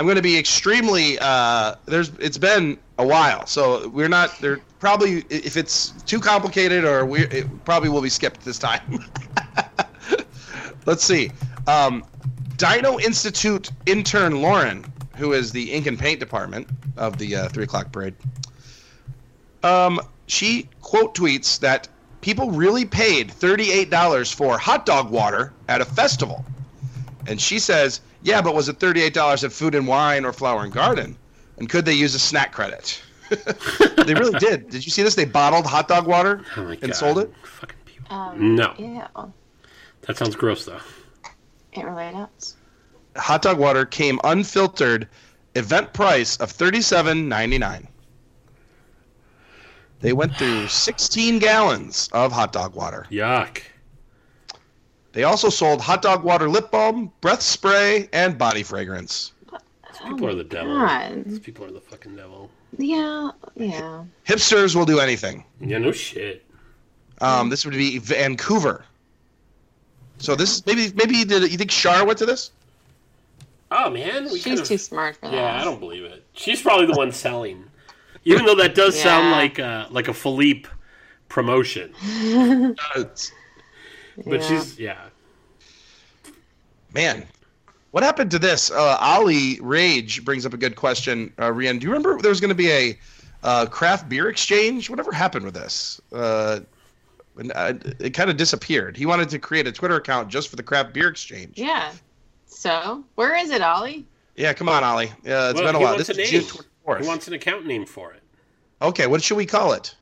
I'm 0.00 0.06
going 0.06 0.16
to 0.16 0.22
be 0.22 0.38
extremely. 0.38 1.18
Uh, 1.20 1.74
there's. 1.84 2.08
It's 2.20 2.38
been 2.38 2.78
a 2.98 3.06
while, 3.06 3.44
so 3.44 3.86
we're 3.88 4.08
not. 4.08 4.34
There 4.40 4.60
probably 4.78 5.26
if 5.28 5.58
it's 5.58 5.90
too 6.06 6.20
complicated 6.20 6.86
or 6.86 7.04
we 7.04 7.26
it 7.26 7.46
probably 7.66 7.90
will 7.90 8.00
be 8.00 8.08
skipped 8.08 8.42
this 8.42 8.58
time. 8.58 9.04
Let's 10.86 11.04
see. 11.04 11.30
Um, 11.66 12.02
Dino 12.56 12.98
Institute 12.98 13.72
intern 13.84 14.40
Lauren, 14.40 14.90
who 15.16 15.34
is 15.34 15.52
the 15.52 15.70
ink 15.70 15.86
and 15.86 15.98
paint 15.98 16.18
department 16.18 16.66
of 16.96 17.18
the 17.18 17.36
uh, 17.36 17.48
three 17.50 17.64
o'clock 17.64 17.92
parade. 17.92 18.14
Um, 19.62 20.00
she 20.28 20.70
quote 20.80 21.14
tweets 21.14 21.60
that 21.60 21.88
people 22.22 22.50
really 22.50 22.86
paid 22.86 23.28
$38 23.28 24.34
for 24.34 24.56
hot 24.56 24.86
dog 24.86 25.10
water 25.10 25.52
at 25.68 25.82
a 25.82 25.84
festival. 25.84 26.42
And 27.26 27.38
she 27.38 27.58
says, 27.58 28.00
yeah, 28.22 28.40
but 28.42 28.54
was 28.54 28.68
it 28.68 28.78
$38 28.78 29.44
at 29.44 29.52
Food 29.52 29.74
and 29.74 29.86
Wine 29.86 30.24
or 30.24 30.32
Flower 30.32 30.64
and 30.64 30.72
Garden? 30.72 31.16
And 31.58 31.68
could 31.68 31.84
they 31.84 31.92
use 31.94 32.14
a 32.14 32.18
snack 32.18 32.52
credit? 32.52 33.00
they 33.30 34.14
really 34.14 34.38
did. 34.38 34.70
Did 34.70 34.84
you 34.84 34.90
see 34.90 35.02
this? 35.02 35.14
They 35.14 35.24
bottled 35.24 35.64
hot 35.66 35.86
dog 35.88 36.06
water 36.06 36.42
Oh 36.56 36.66
and 36.66 36.80
god! 36.80 36.94
sold 36.94 37.18
it. 37.18 37.32
Fucking 37.44 37.76
people. 37.84 38.06
Um, 38.16 38.54
No. 38.56 38.74
Yeah, 38.78 39.06
That 40.02 40.16
sounds 40.16 40.34
gross 40.36 40.64
though. 40.64 40.80
it 41.72 41.84
really 41.84 42.10
does. 42.12 42.56
Hot 43.16 43.42
dog 43.42 43.58
water 43.58 43.84
came 43.84 44.18
unfiltered, 44.24 45.06
event 45.54 45.92
price 45.92 46.36
of 46.38 46.52
$37.99. 46.52 47.86
They 50.00 50.12
went 50.12 50.34
through 50.36 50.66
16 50.68 51.38
gallons 51.38 52.08
of 52.12 52.32
hot 52.32 52.52
dog 52.52 52.74
water. 52.74 53.06
Yuck. 53.10 53.62
They 55.12 55.24
also 55.24 55.48
sold 55.48 55.80
hot 55.80 56.02
dog 56.02 56.22
water 56.22 56.48
lip 56.48 56.70
balm, 56.70 57.12
breath 57.20 57.42
spray, 57.42 58.08
and 58.12 58.38
body 58.38 58.62
fragrance. 58.62 59.32
These 59.50 60.08
people 60.08 60.26
are 60.28 60.34
the 60.34 60.44
devil. 60.44 60.74
God. 60.76 61.24
These 61.26 61.40
people 61.40 61.64
are 61.64 61.70
the 61.72 61.80
fucking 61.80 62.16
devil. 62.16 62.50
Yeah, 62.78 63.30
yeah. 63.56 64.04
Hipsters 64.26 64.74
will 64.76 64.84
do 64.86 65.00
anything. 65.00 65.44
Yeah, 65.60 65.78
no 65.78 65.90
shit. 65.92 66.44
Um, 67.20 67.50
this 67.50 67.64
would 67.64 67.74
be 67.74 67.98
Vancouver. 67.98 68.84
So 70.18 70.34
this 70.36 70.50
is 70.56 70.66
maybe 70.66 70.92
maybe 70.94 71.24
did 71.24 71.50
you 71.50 71.58
think 71.58 71.70
Shar 71.70 72.06
went 72.06 72.18
to 72.18 72.26
this? 72.26 72.52
Oh 73.72 73.90
man, 73.90 74.24
we 74.24 74.30
She's 74.38 74.44
could've- 74.44 74.64
too 74.68 74.78
smart 74.78 75.16
for 75.16 75.26
that. 75.26 75.34
Yeah, 75.34 75.60
I 75.60 75.64
don't 75.64 75.80
believe 75.80 76.04
it. 76.04 76.24
She's 76.34 76.62
probably 76.62 76.86
the 76.86 76.94
one 76.94 77.12
selling. 77.12 77.64
Even 78.24 78.44
though 78.44 78.54
that 78.56 78.74
does 78.74 79.00
sound 79.00 79.30
like 79.30 79.58
a, 79.58 79.86
like 79.90 80.08
a 80.08 80.12
Philippe 80.14 80.68
promotion, 81.30 81.94
but 84.26 84.40
Yeah. 84.40 84.48
she's 84.48 84.78
yeah. 84.78 84.98
Man, 86.92 87.26
what 87.92 88.02
happened 88.02 88.30
to 88.32 88.38
this? 88.38 88.70
Uh, 88.70 88.96
Ali 89.00 89.58
Rage 89.60 90.24
brings 90.24 90.44
up 90.44 90.52
a 90.52 90.56
good 90.56 90.76
question. 90.76 91.32
Uh, 91.38 91.48
Rian, 91.50 91.78
do 91.78 91.84
you 91.86 91.92
remember 91.92 92.20
there 92.20 92.30
was 92.30 92.40
going 92.40 92.48
to 92.50 92.54
be 92.54 92.70
a 92.70 92.98
uh, 93.42 93.66
craft 93.66 94.08
beer 94.08 94.28
exchange? 94.28 94.90
Whatever 94.90 95.12
happened 95.12 95.44
with 95.44 95.54
this? 95.54 96.00
Uh, 96.12 96.60
and, 97.36 97.52
uh, 97.54 97.74
it 98.00 98.10
kind 98.12 98.28
of 98.28 98.36
disappeared. 98.36 98.96
He 98.96 99.06
wanted 99.06 99.28
to 99.30 99.38
create 99.38 99.66
a 99.66 99.72
Twitter 99.72 99.96
account 99.96 100.28
just 100.28 100.48
for 100.48 100.56
the 100.56 100.62
craft 100.62 100.92
beer 100.92 101.08
exchange. 101.08 101.52
Yeah. 101.56 101.92
So, 102.46 103.04
where 103.14 103.36
is 103.36 103.50
it, 103.50 103.62
Ollie? 103.62 104.04
Yeah, 104.36 104.52
come 104.52 104.68
on, 104.68 104.82
Ali. 104.82 105.12
Yeah, 105.24 105.50
it's 105.50 105.54
Well, 105.60 105.66
been 105.66 105.74
a 105.76 105.78
while. 105.78 105.94
wants 105.94 106.08
This 106.08 106.18
a 106.18 106.20
is 106.22 106.32
name. 106.32 106.40
June 106.40 106.50
twenty 106.50 106.68
fourth. 106.84 107.00
He 107.02 107.06
wants 107.08 107.28
an 107.28 107.34
account 107.34 107.66
name 107.66 107.86
for 107.86 108.12
it. 108.12 108.22
Okay, 108.82 109.06
what 109.06 109.22
should 109.22 109.36
we 109.36 109.46
call 109.46 109.72
it? 109.74 109.94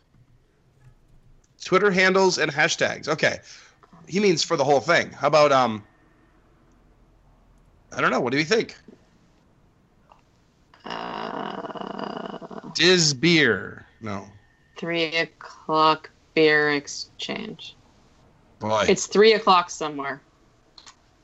Twitter 1.63 1.91
handles 1.91 2.39
and 2.39 2.51
hashtags. 2.51 3.09
Okay. 3.09 3.41
He 4.09 4.21
means 4.21 4.43
for 4.43 4.57
the 4.57 4.65
whole 4.65 4.81
thing. 4.81 5.11
How 5.13 5.29
about 5.29 5.53
um 5.53 5.85
I 7.93 8.01
don't 8.01 8.11
know, 8.11 8.21
what 8.21 8.33
do 8.33 8.39
you 8.39 8.45
think? 8.45 8.77
Uh, 10.85 12.61
Diz 12.75 13.15
beer. 13.15 13.87
No. 14.01 14.27
Three 14.77 15.17
o'clock 15.17 16.11
beer 16.35 16.71
exchange. 16.73 17.77
Boy. 18.59 18.87
It's 18.89 19.07
three 19.07 19.35
o'clock 19.35 19.71
somewhere. 19.71 20.21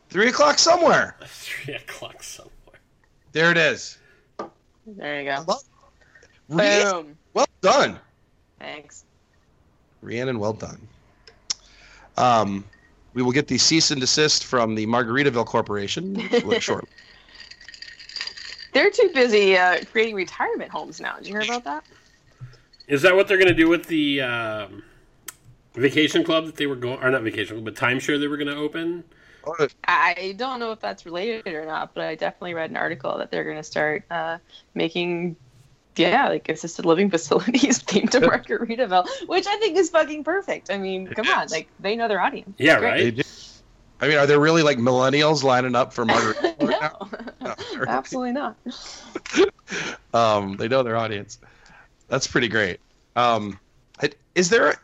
three 0.09 0.29
o'clock 0.29 0.59
somewhere. 0.59 1.17
Three 1.27 1.75
o'clock 1.75 2.23
somewhere. 2.23 2.51
There 3.33 3.51
it 3.51 3.57
is. 3.57 3.99
There 4.87 5.21
you 5.23 5.25
go. 5.25 5.57
Rhiannon, 6.49 7.05
Boom. 7.07 7.17
well 7.33 7.47
done. 7.63 7.99
Thanks. 8.59 9.05
Rhiannon, 10.03 10.39
well 10.39 10.53
done. 10.53 10.87
Um, 12.17 12.65
we 13.15 13.23
will 13.23 13.33
get 13.33 13.47
the 13.49 13.59
cease 13.59 13.91
and 13.91 14.01
desist 14.01 14.45
from 14.45 14.75
the 14.75 14.87
Margaritaville 14.87 15.47
Corporation 15.47 16.19
shortly. 16.61 16.89
They're 18.73 18.91
too 18.91 19.11
busy 19.15 19.57
uh, 19.57 19.85
creating 19.93 20.17
retirement 20.17 20.71
homes 20.71 21.01
now. 21.01 21.17
Did 21.17 21.29
you 21.29 21.35
hear 21.35 21.43
about 21.43 21.63
that? 21.65 21.85
Is 22.89 23.03
that 23.03 23.15
what 23.15 23.29
they're 23.29 23.39
going 23.39 23.49
to 23.49 23.55
do 23.55 23.69
with 23.69 23.87
the 23.87 24.21
um, 24.21 24.83
vacation 25.75 26.25
club 26.25 26.47
that 26.47 26.57
they 26.57 26.67
were 26.67 26.75
going, 26.75 27.01
or 27.01 27.09
not 27.11 27.23
vacation 27.23 27.55
club, 27.57 27.65
but 27.65 27.77
timeshare 27.77 28.19
they 28.19 28.27
were 28.27 28.37
going 28.37 28.49
to 28.49 28.57
open? 28.57 29.05
I 29.87 30.35
don't 30.37 30.59
know 30.59 30.73
if 30.73 30.81
that's 30.81 31.07
related 31.07 31.47
or 31.55 31.65
not, 31.67 31.95
but 31.95 32.05
I 32.05 32.15
definitely 32.15 32.55
read 32.55 32.71
an 32.71 32.77
article 32.77 33.17
that 33.19 33.31
they're 33.31 33.45
going 33.45 33.57
to 33.57 33.63
start 33.63 34.05
uh, 34.11 34.39
making, 34.75 35.37
yeah, 35.97 36.29
like 36.29 36.49
assisted 36.49 36.85
living 36.85 37.11
facilities 37.17 37.83
themed 37.83 38.11
to 38.11 38.21
Margaritaville, 38.21 39.07
which 39.27 39.47
I 39.47 39.57
think 39.59 39.77
is 39.77 39.91
fucking 39.91 40.25
perfect. 40.25 40.71
I 40.71 40.79
mean, 40.79 41.07
come 41.09 41.27
on, 41.29 41.49
like 41.49 41.69
they 41.81 41.97
know 41.97 42.09
their 42.09 42.21
audience. 42.21 42.55
Yeah. 42.59 42.77
Right. 42.77 43.25
I 44.01 44.09
mean, 44.09 44.19
are 44.19 44.27
there 44.27 44.41
really 44.41 44.63
like 44.63 44.79
millennials 44.79 45.43
lining 45.45 45.75
up 45.75 45.93
for 45.93 46.05
Margaritaville 46.05 46.61
right 46.69 46.81
now? 46.81 47.09
no, 47.41 47.55
No. 47.77 47.85
absolutely 47.87 48.33
not. 48.33 48.57
Um, 50.13 50.57
they 50.57 50.69
know 50.69 50.83
their 50.83 50.97
audience. 50.97 51.39
That's 52.09 52.27
pretty 52.27 52.49
great. 52.49 52.81
Um, 53.17 53.59
is 54.35 54.51
there, 54.51 54.75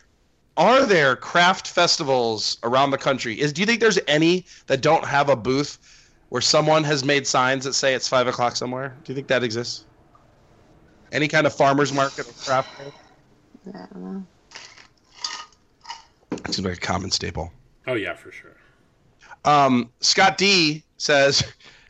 are 0.56 0.86
there 0.86 1.16
craft 1.16 1.68
festivals 1.68 2.58
around 2.62 2.92
the 2.92 2.98
country? 2.98 3.38
Is 3.40 3.52
do 3.52 3.60
you 3.60 3.66
think 3.66 3.80
there's 3.80 3.98
any 4.06 4.46
that 4.66 4.80
don't 4.80 5.04
have 5.04 5.28
a 5.28 5.36
booth 5.36 5.78
where 6.30 6.40
someone 6.40 6.84
has 6.84 7.04
made 7.04 7.26
signs 7.26 7.64
that 7.64 7.74
say 7.74 7.94
it's 7.94 8.06
five 8.08 8.26
o'clock 8.28 8.56
somewhere? 8.56 8.96
Do 9.04 9.12
you 9.12 9.14
think 9.14 9.26
that 9.28 9.42
exists? 9.42 9.84
Any 11.12 11.28
kind 11.28 11.46
of 11.46 11.54
farmers 11.54 11.92
market 11.92 12.28
or 12.28 12.32
craft? 12.32 12.76
fair? 12.76 12.92
I 13.68 13.86
don't 13.92 14.02
know. 14.02 14.26
Seems 16.46 16.66
like 16.66 16.76
a 16.76 16.80
common 16.80 17.10
staple. 17.10 17.52
Oh 17.86 17.94
yeah, 17.94 18.14
for 18.14 18.32
sure. 18.32 18.56
Um, 19.44 19.90
Scott 20.00 20.38
D 20.38 20.82
says, 20.96 21.44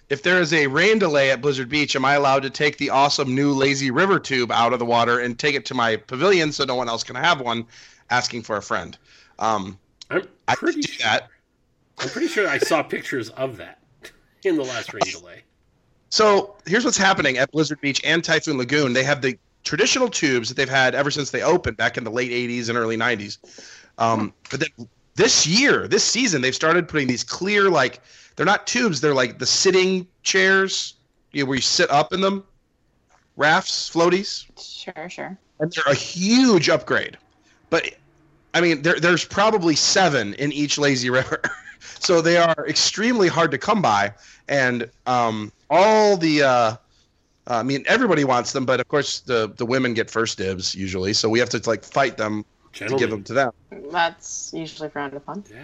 if 0.09 0.23
there 0.23 0.41
is 0.41 0.53
a 0.53 0.67
rain 0.67 0.99
delay 0.99 1.31
at 1.31 1.41
Blizzard 1.41 1.69
Beach, 1.69 1.95
am 1.97 2.05
I 2.05 2.15
allowed 2.15 2.43
to 2.43 2.51
take 2.51 2.79
the 2.79 2.91
awesome 2.91 3.35
new 3.35 3.53
lazy 3.53 3.91
river 3.91 4.19
tube 4.19 4.51
out 4.51 4.73
of 4.73 4.79
the 4.79 4.85
water 4.85 5.21
and 5.21 5.39
take 5.39 5.55
it 5.55 5.65
to 5.67 5.75
my 5.75 5.97
pavilion 5.97 6.53
so 6.53 6.65
no 6.65 6.75
one 6.75 6.89
else 6.89 7.05
can 7.05 7.17
have 7.17 7.41
one? 7.41 7.67
Asking 8.11 8.43
for 8.43 8.57
a 8.57 8.63
friend. 8.63 8.99
Um, 9.39 9.79
I'm 10.11 10.23
pretty 10.49 10.81
could 10.81 10.87
do 10.87 10.93
sure, 10.93 11.07
that. 11.07 11.29
I'm 11.99 12.09
pretty 12.09 12.29
sure 12.29 12.49
I 12.49 12.59
saw 12.59 12.83
pictures 12.83 13.29
of 13.31 13.57
that 13.59 13.79
in 14.45 14.57
the 14.57 14.65
last 14.65 14.93
rain 14.93 15.03
delay. 15.13 15.45
So 16.11 16.57
here's 16.67 16.85
what's 16.85 16.99
happening 16.99 17.39
at 17.39 17.51
Blizzard 17.53 17.81
Beach 17.81 18.01
and 18.05 18.23
Typhoon 18.23 18.59
Lagoon. 18.59 18.93
They 18.93 19.05
have 19.05 19.23
the 19.23 19.39
traditional 19.63 20.09
tubes 20.09 20.49
that 20.49 20.57
they've 20.57 20.69
had 20.69 20.95
ever 20.95 21.11
since 21.11 21.31
they 21.31 21.43
opened 21.43 21.77
back 21.77 21.97
in 21.97 22.05
the 22.05 22.11
late 22.11 22.33
80s 22.33 22.69
and 22.69 22.77
early 22.77 22.97
90s. 22.97 23.39
Um, 23.99 24.33
but 24.51 24.61
then 24.61 24.89
this 25.15 25.47
year, 25.47 25.87
this 25.87 26.03
season, 26.03 26.43
they've 26.43 26.55
started 26.55 26.89
putting 26.89 27.07
these 27.07 27.23
clear, 27.23 27.71
like, 27.71 28.01
they're 28.35 28.47
not 28.47 28.67
tubes, 28.67 29.01
they're 29.01 29.15
like 29.15 29.39
the 29.39 29.47
sitting 29.47 30.07
chairs 30.23 30.95
you 31.33 31.43
know, 31.43 31.49
where 31.49 31.57
you 31.57 31.63
sit 31.63 31.91
up 31.91 32.13
in 32.13 32.21
them, 32.21 32.45
rafts, 33.37 33.89
floaties. 33.89 34.47
Sure, 34.59 35.09
sure. 35.09 35.39
And 35.61 35.73
they're 35.73 35.93
a 35.93 35.97
huge 35.97 36.69
upgrade. 36.69 37.19
But, 37.69 37.95
I 38.55 38.61
mean, 38.61 38.83
there, 38.83 38.99
there's 38.99 39.25
probably 39.25 39.77
seven 39.77 40.35
in 40.35 40.53
each 40.53 40.79
lazy 40.79 41.11
river. 41.11 41.41
so 41.81 42.21
they 42.21 42.37
are 42.37 42.67
extremely 42.67 43.29
hard 43.29 43.51
to 43.53 43.59
come 43.59 43.83
by. 43.83 44.13
And 44.49 44.91
um, 45.07 45.53
all 45.71 46.17
the. 46.17 46.43
Uh, 46.43 46.77
I 47.47 47.63
mean, 47.63 47.83
everybody 47.87 48.25
wants 48.25 48.53
them, 48.53 48.65
but 48.67 48.81
of 48.81 48.89
course 48.89 49.21
the 49.21 49.53
the 49.57 49.67
women 49.67 49.95
get 49.95 50.11
first 50.11 50.39
dibs 50.39 50.75
usually, 50.75 51.13
so 51.15 51.29
we 51.29 51.39
have 51.39 51.49
to 51.51 51.63
like 51.69 51.83
fight 51.85 52.17
them 52.17 52.45
to 52.75 52.97
give 52.97 53.11
them 53.11 53.25
to 53.25 53.33
them. 53.33 53.53
That's 53.91 54.53
usually 54.55 54.89
frowned 54.89 55.15
upon. 55.15 55.45
Yeah. 55.51 55.63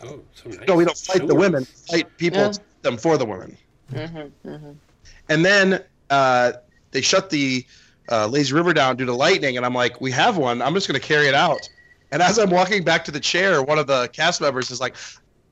So 0.00 0.22
so 0.34 0.48
nice. 0.50 0.68
No, 0.68 0.76
we 0.76 0.84
don't 0.84 0.96
fight 0.96 1.22
the 1.22 1.28
Sure. 1.28 1.36
women, 1.38 1.64
fight 1.90 2.16
people 2.16 2.40
Yeah. 2.40 2.52
to 2.52 2.60
them 2.82 2.96
for 2.96 3.18
the 3.18 3.26
women. 3.26 3.56
Mm-hmm, 3.92 4.48
mm-hmm. 4.48 4.70
And 5.28 5.44
then 5.44 5.82
uh, 6.08 6.52
they 6.92 7.00
shut 7.00 7.30
the 7.30 7.66
uh, 8.10 8.26
lazy 8.28 8.54
river 8.54 8.72
down 8.72 8.96
due 8.96 9.04
to 9.04 9.12
lightning, 9.12 9.56
and 9.56 9.66
I'm 9.66 9.74
like, 9.74 10.00
we 10.00 10.10
have 10.12 10.38
one. 10.38 10.62
I'm 10.62 10.72
just 10.72 10.88
going 10.88 10.98
to 10.98 11.06
carry 11.06 11.26
it 11.28 11.34
out. 11.34 11.68
And 12.10 12.22
as 12.22 12.38
I'm 12.38 12.48
walking 12.50 12.84
back 12.84 13.04
to 13.04 13.10
the 13.10 13.20
chair, 13.20 13.62
one 13.62 13.78
of 13.78 13.86
the 13.86 14.08
cast 14.14 14.40
members 14.40 14.70
is 14.70 14.80
like, 14.80 14.96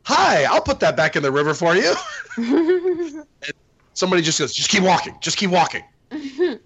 "Hi, 0.04 0.44
I'll 0.44 0.62
put 0.62 0.80
that 0.80 0.96
back 0.96 1.16
in 1.16 1.22
the 1.22 1.32
river 1.32 1.52
for 1.52 1.74
you." 1.76 1.94
Somebody 3.96 4.20
just 4.20 4.38
goes, 4.38 4.52
"Just 4.52 4.68
keep 4.68 4.82
walking. 4.82 5.16
Just 5.20 5.36
keep 5.36 5.50
walking." 5.50 5.82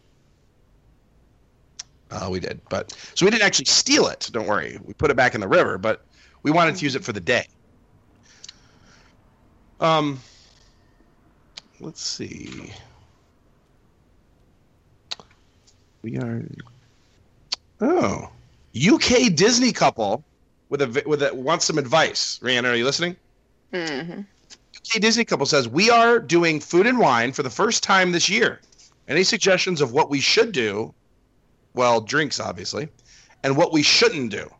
Uh, 2.12 2.28
we 2.28 2.40
did, 2.40 2.60
but 2.68 2.90
so 3.14 3.24
we 3.24 3.30
didn't 3.30 3.44
actually 3.44 3.66
steal 3.66 4.08
it. 4.08 4.28
Don't 4.32 4.48
worry, 4.48 4.80
we 4.82 4.92
put 4.94 5.12
it 5.12 5.16
back 5.16 5.36
in 5.36 5.40
the 5.40 5.46
river, 5.46 5.78
but 5.78 6.04
we 6.42 6.50
wanted 6.50 6.74
to 6.74 6.84
use 6.84 6.96
it 6.96 7.04
for 7.04 7.12
the 7.12 7.20
day. 7.20 7.46
Um, 9.78 10.18
let's 11.78 12.02
see. 12.02 12.72
We 16.02 16.18
are. 16.18 16.42
Oh, 17.80 18.28
UK 18.76 19.32
Disney 19.32 19.70
couple 19.70 20.24
with 20.68 20.82
a 20.82 21.04
with 21.06 21.22
a 21.22 21.32
wants 21.32 21.64
some 21.64 21.78
advice. 21.78 22.40
Rhiannon, 22.42 22.72
are 22.72 22.76
you 22.76 22.84
listening? 22.84 23.14
mm-hmm. 23.72 24.22
UK 24.88 25.00
Disney 25.00 25.24
couple 25.24 25.46
says 25.46 25.68
we 25.68 25.90
are 25.90 26.18
doing 26.18 26.60
food 26.60 26.86
and 26.86 26.98
wine 26.98 27.32
for 27.32 27.42
the 27.42 27.50
first 27.50 27.82
time 27.82 28.12
this 28.12 28.28
year. 28.28 28.60
Any 29.08 29.24
suggestions 29.24 29.80
of 29.80 29.92
what 29.92 30.10
we 30.10 30.20
should 30.20 30.52
do? 30.52 30.94
Well, 31.74 32.00
drinks 32.00 32.40
obviously, 32.40 32.88
and 33.42 33.56
what 33.56 33.72
we 33.72 33.82
shouldn't 33.82 34.30
do. 34.30 34.50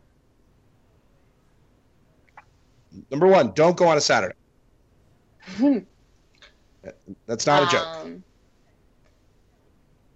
Number 3.09 3.27
one, 3.27 3.51
don't 3.51 3.77
go 3.77 3.87
on 3.87 3.97
a 3.97 4.01
Saturday. 4.01 4.35
That's 7.25 7.45
not 7.45 7.63
a 7.63 7.71
joke. 7.71 7.87
Um, 7.87 8.23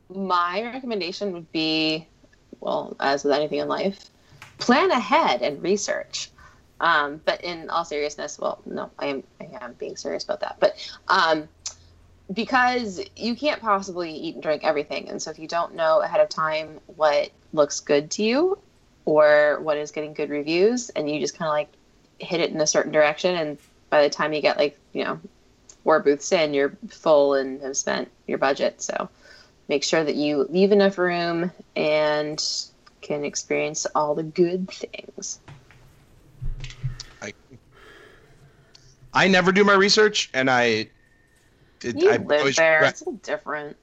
my 0.09 0.61
recommendation 0.63 1.31
would 1.33 1.51
be, 1.51 2.07
well, 2.59 2.95
as 2.99 3.23
with 3.23 3.33
anything 3.33 3.59
in 3.59 3.67
life, 3.67 4.09
plan 4.57 4.91
ahead 4.91 5.41
and 5.41 5.61
research. 5.61 6.29
Um, 6.85 7.19
but 7.25 7.43
in 7.43 7.71
all 7.71 7.83
seriousness, 7.83 8.37
well, 8.37 8.61
no, 8.63 8.91
I 8.99 9.07
am 9.07 9.23
I 9.41 9.47
am 9.59 9.73
being 9.73 9.97
serious 9.97 10.23
about 10.23 10.41
that. 10.41 10.57
But 10.59 10.75
um, 11.07 11.49
because 12.31 13.01
you 13.15 13.35
can't 13.35 13.59
possibly 13.59 14.11
eat 14.11 14.35
and 14.35 14.43
drink 14.43 14.63
everything, 14.63 15.09
and 15.09 15.19
so 15.19 15.31
if 15.31 15.39
you 15.39 15.47
don't 15.47 15.73
know 15.73 16.01
ahead 16.01 16.21
of 16.21 16.29
time 16.29 16.79
what 16.85 17.31
looks 17.53 17.79
good 17.79 18.11
to 18.11 18.23
you 18.23 18.59
or 19.03 19.59
what 19.61 19.77
is 19.77 19.89
getting 19.89 20.13
good 20.13 20.29
reviews, 20.29 20.89
and 20.91 21.09
you 21.09 21.19
just 21.19 21.35
kind 21.35 21.49
of 21.49 21.53
like 21.53 21.69
hit 22.19 22.39
it 22.39 22.51
in 22.51 22.61
a 22.61 22.67
certain 22.67 22.91
direction, 22.91 23.35
and 23.35 23.57
by 23.89 24.03
the 24.03 24.09
time 24.11 24.31
you 24.31 24.41
get 24.41 24.59
like 24.59 24.77
you 24.93 25.03
know 25.03 25.19
four 25.83 26.01
booths 26.01 26.31
in, 26.31 26.53
you're 26.53 26.77
full 26.89 27.33
and 27.33 27.63
have 27.63 27.75
spent 27.75 28.11
your 28.27 28.37
budget. 28.37 28.79
So 28.79 29.09
make 29.67 29.83
sure 29.83 30.03
that 30.03 30.15
you 30.15 30.45
leave 30.51 30.71
enough 30.71 30.99
room 30.99 31.51
and 31.75 32.39
can 33.01 33.25
experience 33.25 33.87
all 33.95 34.13
the 34.13 34.21
good 34.21 34.69
things. 34.69 35.39
I 39.15 39.27
never 39.27 39.51
do 39.51 39.63
my 39.63 39.73
research, 39.73 40.29
and 40.33 40.49
I. 40.49 40.89
It, 41.81 41.95
You 41.95 42.09
I 42.11 42.17
live 42.17 42.39
always 42.39 42.55
there; 42.57 42.75
regret- 42.75 42.91
it's 42.91 43.01
a 43.01 43.05
little 43.05 43.19
different. 43.23 43.77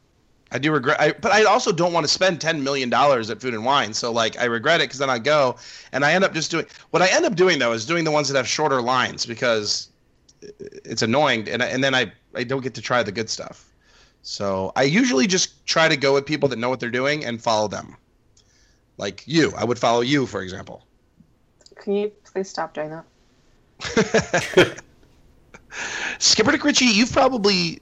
I 0.52 0.58
do 0.58 0.70
regret, 0.70 1.00
I, 1.00 1.12
but 1.12 1.32
I 1.32 1.44
also 1.44 1.72
don't 1.72 1.94
want 1.94 2.04
to 2.04 2.12
spend 2.12 2.40
ten 2.40 2.62
million 2.62 2.90
dollars 2.90 3.30
at 3.30 3.40
food 3.40 3.54
and 3.54 3.64
wine. 3.64 3.94
So 3.94 4.12
like, 4.12 4.38
I 4.38 4.44
regret 4.44 4.80
it 4.80 4.84
because 4.84 4.98
then 4.98 5.08
I 5.08 5.18
go 5.18 5.56
and 5.92 6.04
I 6.04 6.12
end 6.12 6.24
up 6.24 6.34
just 6.34 6.50
doing 6.50 6.66
what 6.90 7.00
I 7.00 7.08
end 7.08 7.24
up 7.24 7.34
doing 7.34 7.58
though 7.58 7.72
is 7.72 7.86
doing 7.86 8.04
the 8.04 8.10
ones 8.10 8.28
that 8.28 8.36
have 8.36 8.46
shorter 8.46 8.82
lines 8.82 9.24
because 9.24 9.88
it's 10.58 11.00
annoying, 11.00 11.48
and 11.48 11.62
I, 11.62 11.66
and 11.66 11.82
then 11.82 11.94
I 11.94 12.12
I 12.34 12.44
don't 12.44 12.62
get 12.62 12.74
to 12.74 12.82
try 12.82 13.02
the 13.02 13.12
good 13.12 13.30
stuff. 13.30 13.72
So 14.20 14.72
I 14.76 14.82
usually 14.82 15.26
just 15.26 15.64
try 15.66 15.88
to 15.88 15.96
go 15.96 16.12
with 16.12 16.26
people 16.26 16.48
that 16.50 16.56
know 16.58 16.68
what 16.68 16.80
they're 16.80 16.90
doing 16.90 17.24
and 17.24 17.42
follow 17.42 17.66
them. 17.66 17.96
Like 18.98 19.22
you, 19.26 19.52
I 19.56 19.64
would 19.64 19.78
follow 19.78 20.02
you, 20.02 20.26
for 20.26 20.42
example. 20.42 20.86
Can 21.76 21.94
you 21.94 22.12
please 22.24 22.48
stop 22.48 22.74
doing 22.74 22.90
that? 22.90 24.82
Skipper 26.18 26.52
Dick 26.52 26.64
Ritchie, 26.64 26.86
you've 26.86 27.12
probably 27.12 27.80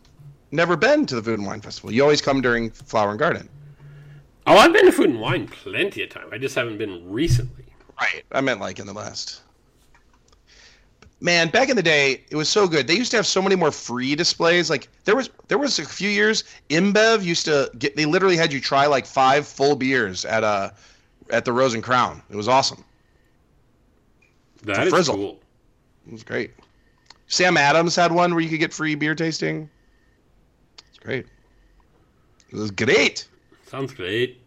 never 0.50 0.76
been 0.76 1.06
to 1.06 1.16
the 1.16 1.22
Food 1.22 1.38
and 1.38 1.46
Wine 1.46 1.60
Festival. 1.60 1.92
You 1.92 2.02
always 2.02 2.20
come 2.20 2.40
during 2.40 2.70
Flower 2.70 3.10
and 3.10 3.18
Garden. 3.18 3.48
Oh, 4.46 4.56
I've 4.56 4.72
been 4.72 4.86
to 4.86 4.92
Food 4.92 5.10
and 5.10 5.20
Wine 5.20 5.46
plenty 5.46 6.02
of 6.02 6.10
time. 6.10 6.28
I 6.32 6.38
just 6.38 6.54
haven't 6.54 6.78
been 6.78 7.10
recently. 7.10 7.64
Right. 8.00 8.24
I 8.32 8.40
meant 8.40 8.60
like 8.60 8.78
in 8.78 8.86
the 8.86 8.92
last. 8.92 9.42
Man, 11.22 11.50
back 11.50 11.68
in 11.68 11.76
the 11.76 11.82
day, 11.82 12.24
it 12.30 12.36
was 12.36 12.48
so 12.48 12.66
good. 12.66 12.86
They 12.86 12.96
used 12.96 13.10
to 13.10 13.18
have 13.18 13.26
so 13.26 13.42
many 13.42 13.54
more 13.54 13.70
free 13.70 14.14
displays. 14.14 14.70
Like 14.70 14.88
there 15.04 15.14
was 15.14 15.28
there 15.48 15.58
was 15.58 15.78
a 15.78 15.84
few 15.84 16.08
years, 16.08 16.44
InBev 16.70 17.22
used 17.22 17.44
to 17.44 17.70
get 17.78 17.94
they 17.94 18.06
literally 18.06 18.38
had 18.38 18.50
you 18.50 18.60
try 18.60 18.86
like 18.86 19.04
five 19.04 19.46
full 19.46 19.76
beers 19.76 20.24
at 20.24 20.42
a 20.42 20.72
at 21.28 21.44
the 21.44 21.52
Rose 21.52 21.74
and 21.74 21.82
Crown. 21.82 22.22
It 22.30 22.36
was 22.36 22.48
awesome. 22.48 22.82
That 24.62 24.86
is 24.86 24.92
frizzle. 24.92 25.14
cool. 25.14 25.40
It 26.06 26.12
was 26.12 26.22
great. 26.24 26.52
Sam 27.30 27.56
Adams 27.56 27.94
had 27.94 28.10
one 28.12 28.34
where 28.34 28.42
you 28.42 28.50
could 28.50 28.58
get 28.58 28.74
free 28.74 28.96
beer 28.96 29.14
tasting. 29.14 29.70
It's 30.88 30.98
great. 30.98 31.26
It 32.50 32.56
was 32.56 32.72
great. 32.72 33.28
Sounds 33.66 33.94
great. 33.94 34.42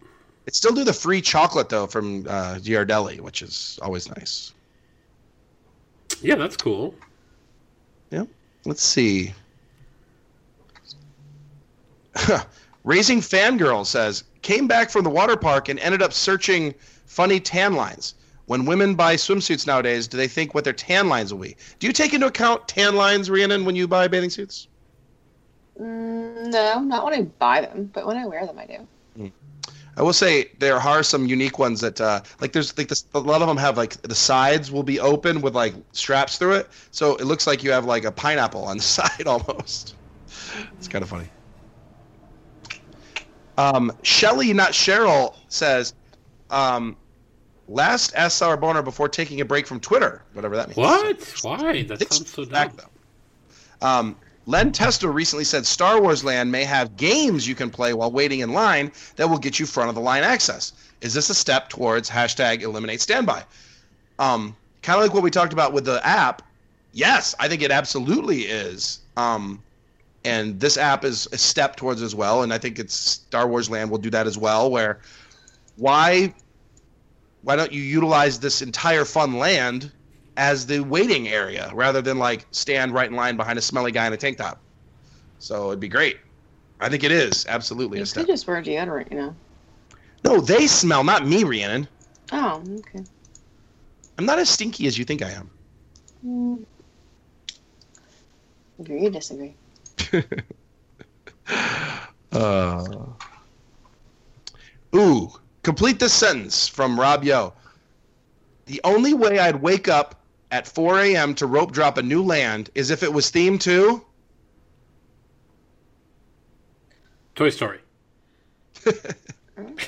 It 0.46 0.54
still 0.54 0.74
do 0.74 0.84
the 0.84 0.92
free 0.92 1.22
chocolate 1.22 1.70
though 1.70 1.88
from 1.88 2.28
uh, 2.28 2.56
Ghirardelli, 2.56 3.22
which 3.22 3.42
is 3.42 3.80
always 3.82 4.10
nice. 4.10 4.54
Yeah, 6.22 6.36
that's 6.36 6.58
cool. 6.58 6.94
Yeah. 8.12 8.26
Let's 8.66 8.84
see. 8.84 9.34
Raising 12.84 13.22
Fangirl 13.22 13.86
says 13.86 14.26
came 14.42 14.68
back 14.68 14.90
from 14.90 15.06
the 15.06 15.10
water 15.10 15.38
park 15.38 15.70
and 15.70 15.80
ended 15.80 16.02
up 16.02 16.12
searching 16.12 16.76
funny 17.06 17.40
tan 17.40 17.76
lines. 17.76 18.16
When 18.46 18.66
women 18.66 18.96
buy 18.96 19.16
swimsuits 19.16 19.66
nowadays, 19.66 20.08
do 20.08 20.18
they 20.18 20.28
think 20.28 20.54
what 20.54 20.64
their 20.64 20.74
tan 20.74 21.08
lines 21.08 21.34
will 21.34 21.42
be? 21.42 21.56
Do 21.80 21.88
you 21.88 21.94
take 21.94 22.14
into 22.14 22.28
account 22.28 22.68
tan 22.68 22.96
lines, 22.96 23.30
Rhiannon, 23.30 23.64
when 23.66 23.76
you 23.76 23.88
buy 23.88 24.08
bathing 24.08 24.30
suits? 24.30 24.68
Mm, 25.80 26.52
no, 26.52 26.82
not 26.82 27.06
when 27.06 27.14
I 27.14 27.22
buy 27.22 27.62
them, 27.62 27.90
but 27.94 28.06
when 28.06 28.18
I 28.18 28.26
wear 28.26 28.46
them, 28.46 28.60
I 28.60 28.66
do. 28.66 28.88
I 29.96 30.02
will 30.02 30.14
say 30.14 30.50
there 30.58 30.78
are 30.78 31.04
some 31.04 31.28
unique 31.28 31.60
ones 31.60 31.80
that, 31.82 32.02
uh, 32.02 32.22
like, 32.40 32.52
there's 32.52 32.76
like 32.78 32.88
this. 32.88 33.06
A 33.14 33.20
lot 33.20 33.42
of 33.42 33.48
them 33.48 33.58
have 33.58 33.78
like 33.78 34.02
the 34.02 34.16
sides 34.16 34.72
will 34.72 34.84
be 34.84 35.00
open 35.00 35.42
with 35.42 35.54
like 35.54 35.76
straps 35.92 36.38
through 36.38 36.54
it, 36.54 36.70
so 36.92 37.16
it 37.18 37.26
looks 37.26 37.46
like 37.46 37.64
you 37.64 37.72
have 37.72 37.86
like 37.86 38.04
a 38.04 38.12
pineapple 38.12 38.64
on 38.64 38.78
the 38.78 38.84
side 38.98 39.28
almost. 39.28 39.96
It's 40.78 40.88
kind 40.88 41.04
of 41.04 41.10
funny. 41.10 41.28
Um, 43.58 43.92
Shelly, 44.02 44.52
not 44.52 44.72
Cheryl, 44.72 45.36
says, 45.48 45.94
um, 46.50 46.98
last 47.68 48.14
Ask 48.16 48.38
Sour 48.38 48.58
Boner 48.58 48.82
before 48.82 49.10
taking 49.10 49.42
a 49.42 49.46
break 49.46 49.68
from 49.68 49.80
Twitter, 49.80 50.22
whatever 50.34 50.56
that 50.56 50.70
means. 50.70 50.78
What? 50.78 51.34
Why? 51.42 51.84
That 51.84 52.14
sounds 52.14 52.32
so 52.32 52.46
dumb. 52.46 52.72
though. 52.76 53.88
Um, 53.88 54.16
Len 54.46 54.72
Testa 54.72 55.10
recently 55.10 55.46
said 55.46 55.66
Star 55.66 56.02
Wars 56.02 56.24
Land 56.24 56.52
may 56.52 56.64
have 56.64 56.98
games 56.98 57.48
you 57.48 57.56
can 57.56 57.70
play 57.70 57.94
while 57.94 58.12
waiting 58.12 58.42
in 58.42 58.52
line 58.52 58.92
that 59.16 59.30
will 59.30 59.38
get 59.38 59.60
you 59.60 59.66
front 59.66 59.90
of 59.90 59.96
the 59.96 60.02
line 60.02 60.24
access. 60.24 60.74
Is 61.02 61.14
this 61.14 61.30
a 61.30 61.36
step 61.36 61.70
towards 61.70 62.10
hashtag 62.10 62.62
eliminate 62.62 63.02
standby? 63.02 63.44
Um, 64.20 64.56
kind 64.82 64.98
of 64.98 65.04
like 65.06 65.14
what 65.14 65.24
we 65.24 65.32
talked 65.32 65.54
about 65.54 65.74
with 65.74 65.86
the 65.86 66.06
app. 66.06 66.42
Yes, 66.92 67.34
I 67.40 67.48
think 67.48 67.62
it 67.62 67.72
absolutely 67.72 68.42
is. 68.42 69.00
Um, 69.18 69.62
and 70.26 70.60
this 70.60 70.78
app 70.78 71.04
is 71.04 71.28
a 71.32 71.38
step 71.38 71.76
towards 71.76 72.02
as 72.02 72.14
well. 72.14 72.44
And 72.44 72.54
I 72.54 72.58
think 72.58 72.80
it's 72.80 72.94
Star 72.94 73.48
Wars 73.48 73.70
Land 73.70 73.90
will 73.90 73.98
do 73.98 74.10
that 74.12 74.28
as 74.28 74.38
well. 74.38 74.70
Where 74.70 75.00
why 75.78 76.34
why 77.44 77.56
don't 77.56 77.72
you 77.72 77.82
utilize 77.82 78.40
this 78.40 78.62
entire 78.62 79.06
fun 79.06 79.38
land 79.38 79.92
as 80.38 80.66
the 80.66 80.80
waiting 80.80 81.28
area 81.28 81.70
rather 81.74 82.02
than 82.02 82.18
like 82.18 82.46
stand 82.52 82.94
right 82.94 83.10
in 83.10 83.16
line 83.16 83.38
behind 83.38 83.60
a 83.60 83.62
smelly 83.62 83.92
guy 83.92 84.08
in 84.08 84.14
a 84.14 84.18
tank 84.18 84.38
top. 84.38 84.62
So 85.40 85.68
it'd 85.68 85.80
be 85.80 85.90
great. 85.90 86.18
I 86.80 86.90
think 86.90 87.04
it 87.04 87.12
is 87.12 87.46
absolutely 87.48 88.00
You 88.00 88.04
a 88.04 88.06
step. 88.06 88.26
could 88.26 88.34
just 88.34 88.48
wear 88.48 88.62
deodorant, 88.62 89.12
you 89.12 89.18
know. 89.18 89.36
No, 90.26 90.40
they 90.40 90.68
smell, 90.68 91.04
not 91.04 91.28
me, 91.28 91.44
Rhiannon. 91.44 91.88
Oh, 92.32 92.64
okay. 92.80 93.06
I'm 94.18 94.26
not 94.26 94.40
as 94.40 94.50
stinky 94.50 94.88
as 94.88 94.98
you 94.98 95.06
think 95.06 95.22
I 95.22 95.32
am. 95.32 95.52
Mm. 96.26 96.66
Agree 98.80 99.08
or 99.08 99.10
disagree? 99.12 99.56
Uh. 102.32 102.84
Ooh, 104.96 105.30
complete 105.64 106.00
this 106.00 106.14
sentence 106.14 106.68
from 106.68 107.00
Rob 107.00 107.24
Yo. 107.24 107.54
The 108.66 108.80
only 108.84 109.14
way 109.14 109.40
I'd 109.40 109.62
wake 109.62 109.88
up 109.88 110.22
at 110.52 110.68
4 110.68 111.00
a.m. 111.00 111.34
to 111.36 111.48
rope 111.48 111.72
drop 111.72 111.98
a 111.98 112.04
new 112.04 112.24
land 112.24 112.70
is 112.76 112.92
if 112.92 113.02
it 113.04 113.12
was 113.12 113.32
themed 113.32 113.62
to. 113.62 114.06
Toy 117.36 117.50
Story. 117.50 117.80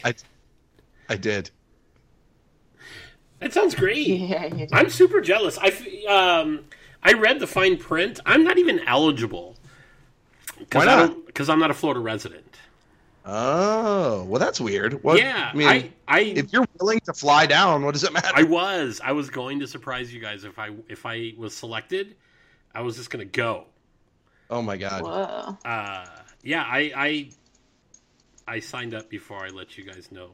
I, 0.04 0.16
I 1.10 1.16
did. 1.16 1.52
That 3.40 3.54
sounds 3.54 3.76
great. 3.76 4.08
Yeah, 4.08 4.46
you. 4.46 4.68
I'm 4.72 4.90
super 4.90 5.22
jealous. 5.22 5.58
I 5.58 5.68
f- 5.68 6.06
um 6.08 6.66
I 7.04 7.14
read 7.14 7.40
the 7.40 7.48
fine 7.48 7.78
print. 7.78 8.20
I'm 8.26 8.44
not 8.44 8.58
even 8.58 8.80
eligible. 8.88 9.56
Why 10.72 10.86
not? 10.86 11.26
Because 11.28 11.50
I'm 11.50 11.60
not 11.60 11.70
a 11.70 11.74
Florida 11.74 12.00
resident. 12.00 12.45
Oh, 13.28 14.24
well, 14.26 14.40
that's 14.40 14.62
weird. 14.62 15.04
What, 15.04 15.18
yeah, 15.18 15.50
I 15.52 15.58
mean, 15.58 15.68
I 15.68 15.92
I, 16.08 16.20
if 16.20 16.54
you're 16.54 16.68
willing 16.80 17.00
to 17.02 17.14
fly 17.14 17.48
down, 17.48 17.84
what 17.84 17.94
does 17.94 18.04
it 18.04 18.14
matter? 18.14 18.30
I 18.36 18.44
was 18.44 19.02
I 19.04 19.14
was 19.14 19.32
going 19.32 19.60
to 19.62 19.68
surprise 19.68 20.14
you 20.14 20.22
guys 20.22 20.44
if 20.44 20.60
I 20.60 20.70
if 20.88 21.06
I 21.06 21.34
was 21.38 21.56
selected. 21.56 22.16
I 22.74 22.82
was 22.82 22.98
just 22.98 23.10
gonna 23.10 23.26
go. 23.26 23.66
oh 24.50 24.62
my 24.62 24.78
god. 24.78 25.02
Whoa. 25.02 25.58
Uh, 25.70 26.06
yeah, 26.44 26.64
I 26.64 26.92
I 26.96 27.30
I 28.48 28.60
signed 28.60 28.94
up 28.94 29.10
before 29.10 29.44
I 29.44 29.50
let 29.50 29.78
you 29.78 29.86
guys 29.86 30.12
know. 30.12 30.32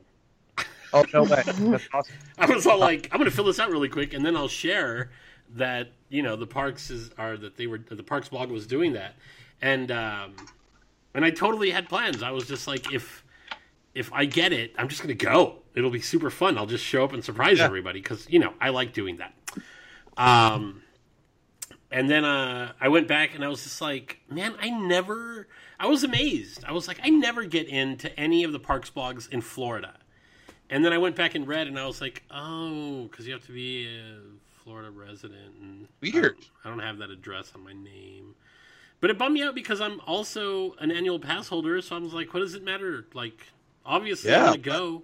Oh 0.93 1.05
no 1.13 1.23
way. 1.23 1.41
That's 1.45 1.87
awesome. 1.93 2.15
I 2.37 2.45
was 2.47 2.67
all 2.67 2.77
like, 2.77 3.07
I'm 3.11 3.19
gonna 3.19 3.31
fill 3.31 3.45
this 3.45 3.59
out 3.59 3.69
really 3.69 3.89
quick, 3.89 4.13
and 4.13 4.25
then 4.25 4.35
I'll 4.35 4.49
share 4.49 5.11
that 5.55 5.91
you 6.09 6.23
know 6.23 6.35
the 6.35 6.47
parks 6.47 6.89
is 6.89 7.11
are 7.17 7.37
that 7.37 7.55
they 7.55 7.67
were 7.67 7.77
the 7.77 8.03
parks 8.03 8.27
blog 8.27 8.49
was 8.49 8.67
doing 8.67 8.93
that, 8.93 9.15
and 9.61 9.91
um, 9.91 10.35
and 11.14 11.24
I 11.26 11.30
totally 11.32 11.70
had 11.72 11.89
plans. 11.89 12.24
I 12.24 12.32
was 12.32 12.47
just 12.47 12.68
like, 12.68 12.93
if 12.93 13.24
if 13.93 14.12
I 14.14 14.26
get 14.26 14.53
it, 14.53 14.74
I'm 14.78 14.88
just 14.88 15.01
gonna 15.01 15.14
go. 15.14 15.57
It'll 15.76 15.89
be 15.89 16.01
super 16.01 16.30
fun. 16.30 16.57
I'll 16.57 16.66
just 16.66 16.84
show 16.84 17.03
up 17.03 17.14
and 17.14 17.24
surprise 17.24 17.57
Yeah. 17.59 17.66
everybody 17.66 18.01
because 18.01 18.28
you 18.30 18.39
know 18.39 18.53
I 18.62 18.70
like 18.70 18.93
doing 18.93 19.18
that. 19.18 19.34
Um, 20.18 20.84
and 21.91 22.09
then 22.09 22.24
uh, 22.26 22.74
I 22.80 22.88
went 22.89 23.07
back 23.07 23.36
and 23.36 23.43
I 23.43 23.47
was 23.47 23.64
just 23.64 23.82
like, 23.82 24.20
man, 24.30 24.55
I 24.62 24.70
never. 24.70 25.47
I 25.80 25.88
was 25.88 26.03
amazed. 26.03 26.64
I 26.66 26.74
was 26.74 26.88
like, 26.88 26.99
I 27.03 27.09
never 27.09 27.43
get 27.43 27.68
into 27.68 28.18
any 28.20 28.43
of 28.43 28.51
the 28.51 28.59
parks 28.59 28.89
blogs 28.91 29.28
in 29.30 29.41
Florida. 29.41 29.93
And 30.70 30.86
then 30.86 30.93
I 30.93 30.99
went 30.99 31.16
back 31.18 31.36
and 31.36 31.45
read, 31.47 31.68
and 31.68 31.78
I 31.78 31.86
was 31.86 31.99
like, 31.99 32.24
oh, 32.32 33.03
because 33.09 33.28
you 33.28 33.34
have 33.34 33.45
to 33.47 33.51
be 33.51 33.88
a 33.88 34.20
Florida 34.64 34.89
resident. 34.89 35.55
And 35.59 35.86
I 35.86 35.89
Weird. 36.01 36.36
don't, 36.38 36.49
I 36.64 36.70
don't 36.70 36.80
have 36.80 36.97
that 36.99 37.09
address 37.09 37.51
on 37.55 37.64
my 37.64 37.74
name. 37.74 38.36
But 39.01 39.09
it 39.09 39.17
bummed 39.17 39.33
me 39.33 39.41
out 39.43 39.55
because 39.55 39.81
I'm 39.81 39.99
also 40.01 40.73
an 40.79 40.91
annual 40.91 41.19
pass 41.19 41.47
holder, 41.47 41.81
so 41.81 41.95
I 41.95 41.99
was 41.99 42.13
like, 42.13 42.33
what 42.33 42.39
does 42.41 42.53
it 42.53 42.63
matter? 42.63 43.07
Like, 43.13 43.47
obviously, 43.85 44.29
Yeah. 44.31 44.37
I'm 44.37 44.45
going 44.45 44.61
to 44.63 44.69
go. 44.69 45.03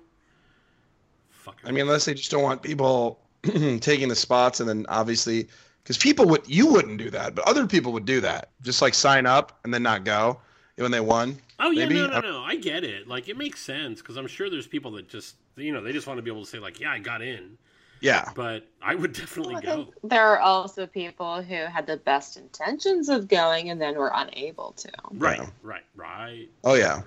Fuck. 1.31 1.57
I 1.65 1.71
mean, 1.71 1.81
unless 1.81 2.05
they 2.05 2.13
just 2.13 2.29
don't 2.29 2.43
want 2.43 2.61
people 2.61 3.19
taking 3.81 4.07
the 4.07 4.15
spots, 4.15 4.59
and 4.59 4.69
then 4.69 4.85
obviously, 4.87 5.47
because 5.83 5.97
people 5.97 6.25
would, 6.27 6.47
you 6.47 6.67
wouldn't 6.67 6.99
do 6.99 7.09
that, 7.09 7.33
but 7.33 7.47
other 7.47 7.65
people 7.65 7.91
would 7.93 8.05
do 8.05 8.21
that. 8.21 8.49
Just 8.61 8.81
like 8.81 8.93
sign 8.93 9.25
up 9.25 9.59
and 9.63 9.73
then 9.73 9.81
not 9.83 10.03
go 10.03 10.39
when 10.75 10.91
they 10.91 10.99
won. 10.99 11.37
Oh 11.59 11.71
yeah, 11.71 11.85
Maybe- 11.87 11.95
no, 11.95 12.07
no, 12.07 12.19
no. 12.19 12.43
I 12.43 12.55
get 12.55 12.83
it. 12.83 13.07
Like 13.07 13.29
it 13.29 13.37
makes 13.37 13.61
sense 13.61 13.99
because 14.01 14.15
I'm 14.15 14.27
sure 14.27 14.47
there's 14.47 14.67
people 14.67 14.91
that 14.91 15.09
just 15.09 15.37
you 15.55 15.73
know 15.73 15.81
they 15.81 15.91
just 15.91 16.05
want 16.05 16.19
to 16.19 16.21
be 16.21 16.29
able 16.29 16.43
to 16.43 16.49
say 16.49 16.59
like, 16.59 16.79
yeah, 16.79 16.91
I 16.91 16.99
got 16.99 17.23
in. 17.23 17.57
Yeah. 18.01 18.29
But 18.35 18.67
I 18.81 18.95
would 18.95 19.13
definitely 19.13 19.55
I 19.55 19.61
go. 19.61 19.87
there 20.03 20.25
are 20.25 20.39
also 20.39 20.85
people 20.85 21.41
who 21.41 21.55
had 21.55 21.87
the 21.87 21.97
best 21.97 22.37
intentions 22.37 23.09
of 23.09 23.27
going 23.27 23.69
and 23.69 23.81
then 23.81 23.95
were 23.97 24.11
unable 24.13 24.71
to. 24.73 24.89
Right, 25.11 25.39
Yeah. 25.39 25.49
right, 25.63 25.83
right. 25.95 26.47
Oh 26.63 26.75
yeah. 26.75 27.01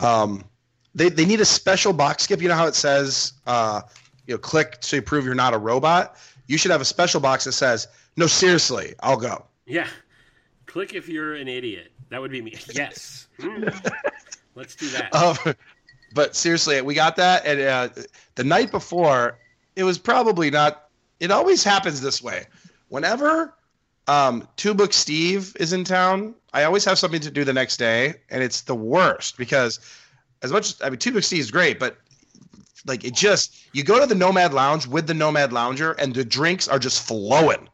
Right. 0.00 0.08
Um, 0.08 0.44
they 0.94 1.08
they 1.10 1.24
need 1.26 1.40
a 1.40 1.44
special 1.44 1.92
box 1.92 2.24
skip. 2.24 2.40
You 2.40 2.48
know 2.48 2.54
how 2.54 2.66
it 2.66 2.74
says, 2.74 3.34
uh, 3.46 3.82
you 4.26 4.34
know, 4.34 4.38
click 4.38 4.80
to 4.82 5.02
prove 5.02 5.24
you're 5.24 5.34
not 5.34 5.54
a 5.54 5.58
robot. 5.58 6.16
You 6.46 6.56
should 6.58 6.70
have 6.70 6.80
a 6.80 6.84
special 6.86 7.20
box 7.20 7.44
that 7.44 7.52
says, 7.52 7.88
"No, 8.16 8.26
seriously, 8.26 8.94
I'll 9.00 9.16
go." 9.18 9.44
Yeah. 9.66 9.88
Click 10.66 10.94
if 10.94 11.08
you're 11.08 11.34
an 11.34 11.48
idiot. 11.48 11.92
That 12.10 12.20
would 12.20 12.30
be 12.30 12.40
me. 12.42 12.54
Yes. 12.74 13.26
Hmm. 13.40 13.68
Let's 14.54 14.74
do 14.76 14.88
that. 14.90 15.14
Um, 15.46 15.54
but 16.14 16.34
seriously, 16.34 16.80
we 16.80 16.94
got 16.94 17.16
that, 17.16 17.44
and 17.44 17.60
uh, 17.60 17.88
the 18.36 18.44
night 18.44 18.70
before, 18.70 19.36
it 19.76 19.84
was 19.84 19.98
probably 19.98 20.50
not. 20.50 20.88
It 21.20 21.30
always 21.30 21.62
happens 21.62 22.00
this 22.00 22.22
way. 22.22 22.46
Whenever 22.88 23.54
um, 24.08 24.48
Two 24.56 24.74
Book 24.74 24.92
Steve 24.92 25.54
is 25.60 25.72
in 25.72 25.84
town, 25.84 26.34
I 26.52 26.64
always 26.64 26.84
have 26.84 26.98
something 26.98 27.20
to 27.20 27.30
do 27.30 27.44
the 27.44 27.52
next 27.52 27.76
day, 27.76 28.14
and 28.30 28.42
it's 28.42 28.62
the 28.62 28.74
worst 28.74 29.36
because 29.36 29.78
as 30.42 30.50
much 30.50 30.70
as 30.70 30.82
I 30.82 30.90
mean, 30.90 30.98
Two 30.98 31.12
Book 31.12 31.22
Steve 31.22 31.40
is 31.40 31.50
great, 31.50 31.78
but 31.78 31.98
like 32.86 33.04
it 33.04 33.14
just 33.14 33.56
you 33.72 33.84
go 33.84 34.00
to 34.00 34.06
the 34.06 34.14
Nomad 34.14 34.54
Lounge 34.54 34.86
with 34.86 35.06
the 35.06 35.14
Nomad 35.14 35.52
Lounger, 35.52 35.92
and 35.92 36.14
the 36.14 36.24
drinks 36.24 36.66
are 36.68 36.78
just 36.78 37.06
flowing. 37.06 37.68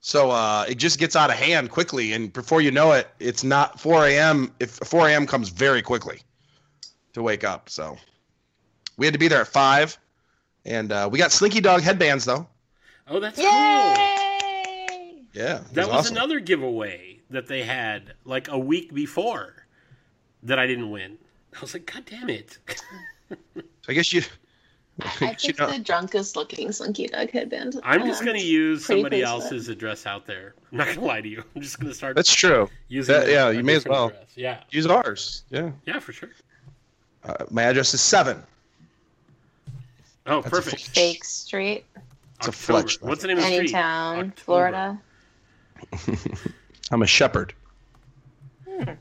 So 0.00 0.30
uh, 0.30 0.64
it 0.68 0.76
just 0.76 0.98
gets 1.00 1.16
out 1.16 1.30
of 1.30 1.36
hand 1.36 1.70
quickly, 1.70 2.12
and 2.12 2.32
before 2.32 2.60
you 2.60 2.70
know 2.70 2.92
it, 2.92 3.08
it's 3.18 3.42
not 3.42 3.80
4 3.80 4.06
a.m. 4.06 4.52
If 4.60 4.70
4 4.70 5.08
a.m. 5.08 5.26
comes 5.26 5.48
very 5.48 5.82
quickly 5.82 6.20
to 7.14 7.22
wake 7.22 7.42
up. 7.42 7.68
So 7.68 7.96
we 8.96 9.06
had 9.06 9.14
to 9.14 9.18
be 9.18 9.26
there 9.26 9.40
at 9.40 9.48
five, 9.48 9.98
and 10.66 10.92
uh, 10.92 11.08
we 11.10 11.18
got 11.18 11.32
Slinky 11.32 11.60
Dog 11.60 11.80
headbands 11.80 12.24
though. 12.26 12.46
oh, 13.08 13.20
that's 13.20 13.36
cool. 13.36 13.44
Yeah, 15.32 15.58
it 15.60 15.74
That 15.74 15.86
was 15.88 15.96
awesome. 15.96 16.16
another 16.16 16.40
giveaway 16.40 17.20
that 17.30 17.46
they 17.46 17.62
had 17.62 18.14
like 18.24 18.48
a 18.48 18.58
week 18.58 18.92
before 18.94 19.66
that 20.42 20.58
I 20.58 20.66
didn't 20.66 20.90
win. 20.90 21.18
I 21.56 21.60
was 21.60 21.74
like, 21.74 21.90
God 21.92 22.04
damn 22.06 22.28
it. 22.30 22.58
So 23.28 23.36
I 23.88 23.92
guess 23.92 24.12
you, 24.12 24.22
I 25.02 25.34
She 25.38 25.48
picked 25.48 25.58
know- 25.58 25.70
the 25.70 25.78
drunkest 25.78 26.36
looking 26.36 26.72
Slinky 26.72 27.06
Dog 27.08 27.30
headband. 27.30 27.78
I'm 27.82 28.06
just 28.06 28.24
going 28.24 28.36
to 28.38 28.42
use 28.44 28.84
somebody 28.86 29.16
pleased 29.20 29.34
with 29.34 29.42
else's 29.44 29.68
address 29.68 30.06
out 30.06 30.26
there. 30.26 30.54
I'm 30.72 30.78
not 30.78 30.86
going 30.86 30.98
to 31.00 31.04
lie 31.04 31.20
to 31.20 31.28
you. 31.28 31.44
I'm 31.54 31.60
just 31.62 31.78
going 31.78 31.90
to 31.90 31.94
start 31.94 32.16
That's 32.16 32.34
true. 32.34 32.70
using. 32.88 33.14
that- 33.14 33.28
yeah, 33.28 33.48
a 33.48 33.52
you 33.52 33.62
may 33.62 33.74
as 33.74 33.84
well. 33.84 34.06
address. 34.06 34.22
Yeah, 34.36 34.60
Use 34.70 34.86
ours. 34.86 35.44
Yeah. 35.50 35.70
yeah, 35.86 35.98
for 35.98 36.12
sure. 36.14 36.30
Uh, 37.24 37.34
my 37.50 37.64
address 37.64 37.92
is 37.92 38.00
seven. 38.00 38.42
Oh, 40.26 40.40
That's 40.42 40.50
perfect. 40.50 40.82
full- 40.86 40.94
Fake 40.94 41.24
Street, 41.24 41.84
It's 41.96 42.46
a 42.48 42.50
October. 42.50 42.52
Fletch. 42.52 43.00
What's 43.02 43.22
the 43.22 43.28
name 43.28 43.38
of 43.38 43.44
the 43.44 43.50
street? 43.50 43.70
Anytown, 43.72 44.18
October. 44.28 44.32
Florida. 44.36 45.00
I'm 46.90 47.02
a 47.02 47.06
shepherd. 47.06 47.54
Did 48.66 48.98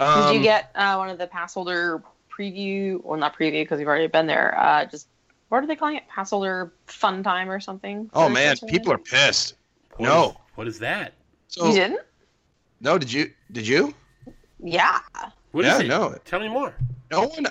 Um, 0.00 0.34
you 0.34 0.40
get 0.42 0.70
uh, 0.74 0.96
one 0.96 1.10
of 1.10 1.18
the 1.18 1.26
pass 1.26 1.54
holder 1.54 2.02
preview? 2.36 3.02
Well, 3.04 3.18
not 3.18 3.36
preview 3.36 3.62
because 3.62 3.78
you've 3.80 3.88
already 3.88 4.06
been 4.06 4.26
there. 4.26 4.58
Uh, 4.58 4.86
just 4.86 5.08
what 5.50 5.62
are 5.62 5.66
they 5.66 5.76
calling 5.76 5.96
it? 5.96 6.08
Pass 6.08 6.30
holder 6.30 6.72
fun 6.86 7.22
time 7.22 7.50
or 7.50 7.60
something? 7.60 8.08
Oh 8.14 8.28
man, 8.28 8.56
people 8.68 8.92
are 8.92 8.98
pissed. 8.98 9.54
What 9.96 10.06
No. 10.08 10.28
is- 10.30 10.36
what 10.54 10.68
is 10.68 10.78
that? 10.80 11.12
So 11.48 11.66
You 11.68 11.72
didn't? 11.74 12.00
no, 12.80 12.96
did 12.98 13.12
you? 13.12 13.30
Did 13.52 13.66
you? 13.66 13.94
Yeah. 14.62 15.00
What 15.52 15.64
is 15.64 15.72
Yeah, 15.72 15.80
it? 15.80 15.88
no. 15.88 16.14
Tell 16.24 16.40
me 16.40 16.48
more. 16.48 16.74
No 17.10 17.26
one. 17.26 17.46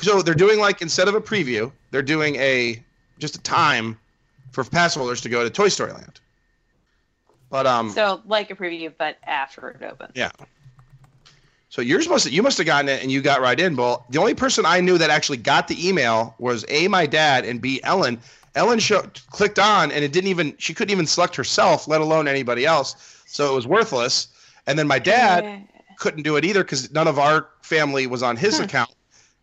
So 0.00 0.22
they're 0.22 0.34
doing 0.34 0.58
like 0.58 0.80
instead 0.82 1.08
of 1.08 1.14
a 1.14 1.20
preview, 1.20 1.72
they're 1.90 2.02
doing 2.02 2.36
a 2.36 2.82
just 3.18 3.36
a 3.36 3.40
time 3.42 3.98
for 4.52 4.64
pass 4.64 4.94
holders 4.94 5.20
to 5.22 5.28
go 5.28 5.42
to 5.42 5.50
Toy 5.50 5.68
Story 5.68 5.92
Land. 5.92 6.20
But 7.50 7.66
um, 7.66 7.90
So 7.90 8.20
like 8.26 8.50
a 8.50 8.54
preview, 8.54 8.92
but 8.96 9.16
after 9.24 9.68
it 9.68 9.82
opens. 9.82 10.12
yeah. 10.14 10.30
So 11.70 11.82
you're 11.82 12.00
supposed 12.00 12.24
to 12.26 12.30
you 12.32 12.42
must 12.42 12.58
have 12.58 12.66
gotten 12.66 12.88
it 12.88 13.02
and 13.02 13.10
you 13.10 13.20
got 13.20 13.40
right 13.40 13.58
in. 13.58 13.76
Well, 13.76 14.06
the 14.08 14.18
only 14.18 14.34
person 14.34 14.64
I 14.64 14.80
knew 14.80 14.98
that 14.98 15.10
actually 15.10 15.38
got 15.38 15.68
the 15.68 15.88
email 15.88 16.34
was 16.38 16.64
a 16.68 16.88
my 16.88 17.06
dad 17.06 17.44
and 17.44 17.60
b 17.60 17.80
Ellen. 17.82 18.20
Ellen 18.54 18.78
show, 18.78 19.02
clicked 19.30 19.58
on 19.58 19.92
and 19.92 20.02
it 20.04 20.12
didn't 20.12 20.30
even 20.30 20.54
she 20.58 20.74
couldn't 20.74 20.92
even 20.92 21.06
select 21.06 21.36
herself, 21.36 21.86
let 21.86 22.00
alone 22.00 22.26
anybody 22.26 22.64
else. 22.64 23.22
So 23.26 23.52
it 23.52 23.54
was 23.54 23.66
worthless. 23.66 24.28
And 24.66 24.78
then 24.78 24.86
my 24.88 24.98
dad 24.98 25.66
couldn't 25.98 26.22
do 26.22 26.36
it 26.36 26.44
either 26.44 26.62
because 26.64 26.90
none 26.92 27.06
of 27.08 27.18
our 27.18 27.48
family 27.62 28.06
was 28.06 28.22
on 28.22 28.36
his 28.36 28.58
account. 28.60 28.90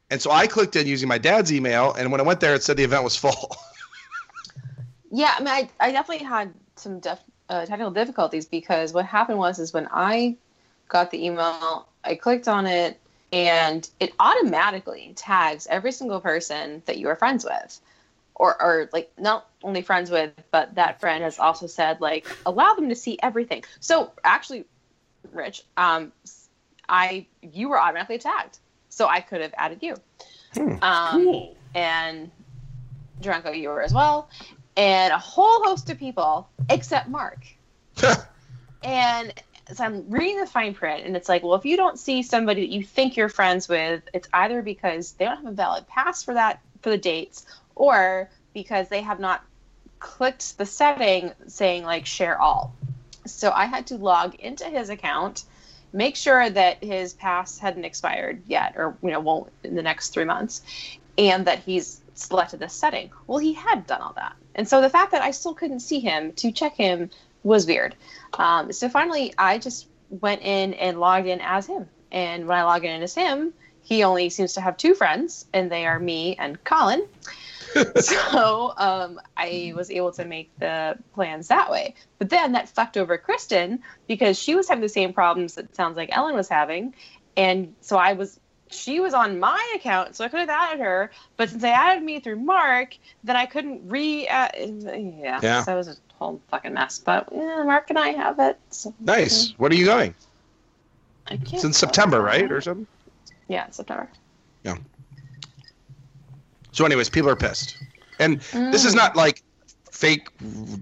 And 0.10 0.22
so 0.22 0.32
I 0.32 0.48
clicked 0.48 0.76
in 0.76 0.88
using 0.88 1.10
my 1.10 1.18
dad's 1.18 1.52
email, 1.52 1.94
and 1.94 2.12
when 2.12 2.22
I 2.22 2.24
went 2.24 2.40
there, 2.40 2.54
it 2.54 2.64
said 2.64 2.78
the 2.78 2.84
event 2.84 3.04
was 3.04 3.16
full. 3.16 3.56
Yeah, 5.12 5.34
I 5.34 5.40
mean, 5.40 5.48
I, 5.48 5.70
I 5.80 5.92
definitely 5.94 6.26
had 6.26 6.54
some 6.76 7.00
def, 7.00 7.20
uh, 7.48 7.66
technical 7.66 7.92
difficulties 7.92 8.46
because 8.46 8.92
what 8.92 9.06
happened 9.06 9.38
was 9.38 9.60
is 9.60 9.72
when 9.72 9.88
I 9.90 10.36
got 10.90 11.10
the 11.10 11.26
email, 11.26 11.88
I 12.04 12.16
clicked 12.16 12.50
on 12.50 12.66
it, 12.66 13.00
and 13.32 13.88
it 14.02 14.14
automatically 14.20 15.14
tags 15.16 15.68
every 15.68 15.94
single 15.94 16.20
person 16.20 16.84
that 16.86 16.98
you 16.98 17.08
are 17.08 17.16
friends 17.16 17.46
with, 17.46 17.80
or 18.34 18.62
or 18.62 18.90
like 18.92 19.10
not 19.18 19.48
only 19.64 19.84
friends 19.84 20.12
with, 20.12 20.34
but 20.52 20.76
that 20.76 21.00
friend 21.00 21.24
has 21.24 21.40
also 21.40 21.68
said 21.68 22.02
like 22.02 22.28
allow 22.46 22.74
them 22.74 22.90
to 22.90 22.96
see 22.96 23.18
everything. 23.24 23.64
So 23.80 24.12
actually, 24.22 24.66
Rich, 25.32 25.64
um, 25.78 26.12
I 26.90 27.26
you 27.42 27.70
were 27.70 27.80
automatically 27.80 28.18
tagged, 28.18 28.60
so 28.96 29.08
I 29.08 29.20
could 29.20 29.42
have 29.42 29.54
added 29.58 29.80
you. 29.82 29.96
Hmm, 30.54 30.76
Um, 30.82 31.12
Cool. 31.26 31.58
and 31.76 32.32
Dranko, 33.22 33.58
you 33.60 33.68
were 33.68 33.82
as 33.82 33.94
well, 33.94 34.30
and 34.78 35.12
a 35.12 35.18
whole 35.18 35.64
host 35.66 35.90
of 35.90 36.00
people 36.00 36.48
except 36.70 37.10
Mark. 37.10 37.46
and 38.84 39.34
so 39.74 39.84
I'm 39.84 40.10
reading 40.10 40.40
the 40.40 40.46
fine 40.46 40.74
print, 40.74 41.06
and 41.06 41.18
it's 41.18 41.28
like, 41.28 41.44
well, 41.44 41.56
if 41.56 41.66
you 41.66 41.76
don't 41.76 42.00
see 42.00 42.24
somebody 42.24 42.62
that 42.62 42.74
you 42.74 42.84
think 42.84 43.18
you're 43.18 43.28
friends 43.30 43.68
with, 43.68 44.02
it's 44.14 44.30
either 44.32 44.62
because 44.62 45.12
they 45.14 45.26
don't 45.26 45.38
have 45.44 45.46
a 45.48 45.52
valid 45.52 45.88
pass 45.88 46.24
for 46.24 46.34
that 46.36 46.62
for 46.82 46.92
the 46.92 46.98
dates, 46.98 47.46
or 47.76 48.30
because 48.54 48.88
they 48.88 49.02
have 49.02 49.20
not 49.20 49.44
clicked 50.00 50.58
the 50.58 50.66
setting 50.66 51.34
saying 51.48 51.84
like 51.84 52.06
share 52.06 52.40
all. 52.40 52.74
So 53.26 53.52
I 53.52 53.66
had 53.66 53.88
to 53.88 53.96
log 53.98 54.36
into 54.36 54.66
his 54.66 54.90
account, 54.90 55.44
make 55.96 56.16
sure 56.16 56.50
that 56.50 56.84
his 56.84 57.14
pass 57.14 57.58
hadn't 57.58 57.86
expired 57.86 58.44
yet, 58.46 58.74
or 58.76 58.96
you 59.02 59.10
know 59.10 59.20
won't 59.20 59.52
in 59.64 59.76
the 59.76 59.82
next 59.82 60.10
three 60.10 60.26
months, 60.26 60.62
and 61.18 61.48
that 61.48 61.60
he's 61.60 62.02
selected 62.14 62.60
this 62.60 62.74
setting. 62.74 63.10
Well, 63.28 63.40
he 63.40 63.54
had 63.54 63.88
done 63.88 64.02
all 64.02 64.14
that, 64.14 64.36
and 64.54 64.68
so 64.68 64.82
the 64.82 64.90
fact 64.90 65.12
that 65.14 65.22
I 65.22 65.32
still 65.32 65.54
couldn't 65.54 65.80
see 65.80 66.00
him 66.00 66.34
to 66.34 66.52
check 66.52 66.76
him 66.76 67.10
was 67.44 67.66
weird. 67.66 67.96
Um, 68.34 68.72
so 68.74 68.90
finally, 68.90 69.34
I 69.38 69.58
just 69.58 69.88
went 70.10 70.42
in 70.42 70.74
and 70.76 71.00
logged 71.00 71.28
in 71.28 71.40
as 71.42 71.68
him, 71.68 71.88
and 72.12 72.48
when 72.48 72.58
I 72.58 72.64
log 72.64 72.84
in 72.84 73.02
as 73.02 73.16
him, 73.16 73.54
he 73.82 74.04
only 74.04 74.30
seems 74.30 74.54
to 74.54 74.62
have 74.62 74.78
two 74.78 74.96
friends, 74.96 75.46
and 75.54 75.72
they 75.72 75.86
are 75.86 76.00
me 76.00 76.36
and 76.38 76.62
Colin. 76.64 77.08
so 78.00 78.74
um, 78.78 79.20
I 79.38 79.74
was 79.76 79.92
able 79.92 80.12
to 80.14 80.26
make 80.26 80.50
the 80.60 80.98
plans 81.14 81.48
that 81.50 81.70
way. 81.72 81.96
But 82.20 82.30
then 82.30 82.54
that 82.54 82.70
fucked 82.70 82.98
over 82.98 83.18
Kristen 83.18 83.82
because 84.08 84.40
she 84.40 84.56
was 84.56 84.68
having 84.70 84.82
the 84.82 84.90
same 84.90 85.14
problems 85.14 85.56
that 85.56 85.76
sounds 85.76 85.98
like 85.98 86.10
Ellen 86.16 86.36
was 86.36 86.50
having, 86.50 86.94
and 87.36 87.76
so 87.82 87.98
I 87.98 88.14
was 88.14 88.40
she 88.72 89.00
was 89.00 89.14
on 89.14 89.40
my 89.40 89.74
account, 89.76 90.16
so 90.16 90.26
I 90.26 90.28
could 90.28 90.40
have 90.40 90.50
added 90.50 90.80
her. 90.82 91.12
But 91.38 91.50
since 91.50 91.64
I 91.64 91.70
added 91.70 92.04
me 92.04 92.20
through 92.20 92.38
Mark, 92.38 92.98
then 93.24 93.36
I 93.36 93.46
couldn't 93.46 93.90
re. 93.90 94.28
Uh, 94.28 94.50
yeah, 94.58 95.40
Yeah. 95.42 95.64
so 95.64 95.74
it 95.74 95.78
was 95.78 95.88
a 95.88 95.96
whole 96.14 96.42
fucking 96.50 96.74
mess. 96.74 97.00
But 97.00 97.30
yeah, 97.32 97.64
Mark 97.64 97.90
and 97.90 98.00
I 98.00 98.10
have 98.10 98.40
it. 98.40 98.60
So 98.72 98.94
nice. 99.00 99.54
What 99.58 99.72
are 99.72 99.76
you 99.76 99.86
going? 99.86 100.16
I 101.28 101.38
can't 101.38 101.54
It's 101.54 101.64
in 101.64 101.74
September, 101.74 102.22
right, 102.22 102.52
or 102.52 102.62
something? 102.62 102.88
Yeah, 103.48 103.70
September. 103.72 104.10
So, 106.76 106.84
anyways, 106.86 107.10
people 107.10 107.30
are 107.30 107.38
pissed, 107.38 107.78
and 108.20 108.42
this 108.52 108.84
is 108.84 108.92
Mm. 108.94 108.98
not 108.98 109.16
like 109.16 109.42
fake 109.92 110.28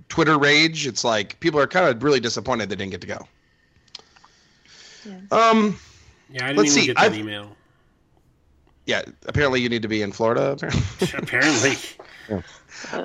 Twitter 0.10 0.40
rage. 0.40 0.88
It's 0.88 1.04
like 1.04 1.40
people 1.40 1.60
are 1.60 1.68
kind 1.68 1.88
of 1.88 2.02
really 2.02 2.20
disappointed 2.20 2.68
they 2.70 2.76
didn't 2.76 2.90
get 2.92 3.02
to 3.02 3.08
go. 3.08 3.28
Yeah. 5.06 5.20
Um. 5.32 5.80
Yeah, 6.32 6.46
I 6.46 6.48
didn't 6.48 6.58
Let's 6.58 6.72
even 6.72 6.82
see, 6.82 6.88
get 6.88 6.96
that 6.98 7.04
I've- 7.06 7.20
email. 7.20 7.56
Yeah. 8.88 9.04
Apparently, 9.28 9.62
you 9.62 9.70
need 9.70 9.84
to 9.84 9.88
be 9.88 10.02
in 10.02 10.12
Florida. 10.12 10.52
apparently. 10.54 11.08
Apparently. 11.14 11.78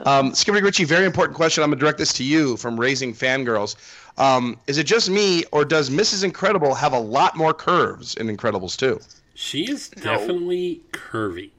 Um, 0.07 0.35
Skipper 0.35 0.61
Richie, 0.63 0.85
very 0.85 1.05
important 1.05 1.37
question. 1.37 1.63
I'm 1.63 1.71
gonna 1.71 1.79
direct 1.79 1.99
this 1.99 2.13
to 2.15 2.25
you 2.25 2.57
from 2.57 2.81
Raising 2.81 3.13
Fangirls. 3.15 3.77
Um, 4.17 4.59
is 4.67 4.79
it 4.79 4.85
just 4.85 5.11
me, 5.11 5.45
or 5.53 5.65
does 5.65 5.91
Mrs. 5.91 6.25
Incredible 6.25 6.75
have 6.75 6.93
a 6.95 6.99
lot 6.99 7.37
more 7.37 7.53
curves 7.53 8.15
in 8.15 8.35
Incredibles 8.35 8.77
too? 8.77 8.99
She 9.35 9.71
is 9.71 9.89
definitely 9.91 10.81
curvy. 10.93 11.51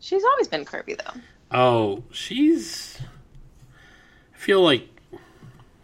She's 0.00 0.24
always 0.24 0.48
been 0.48 0.64
curvy 0.64 0.98
though. 0.98 1.20
Oh, 1.52 2.02
she's. 2.10 2.98
I 4.34 4.38
feel 4.38 4.62
like 4.62 4.88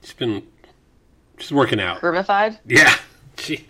she's 0.03 0.15
been. 0.15 0.43
She's 1.39 1.53
working 1.53 1.81
out. 1.81 2.01
Curvified. 2.01 2.59
Yeah, 2.67 2.97
she. 3.39 3.69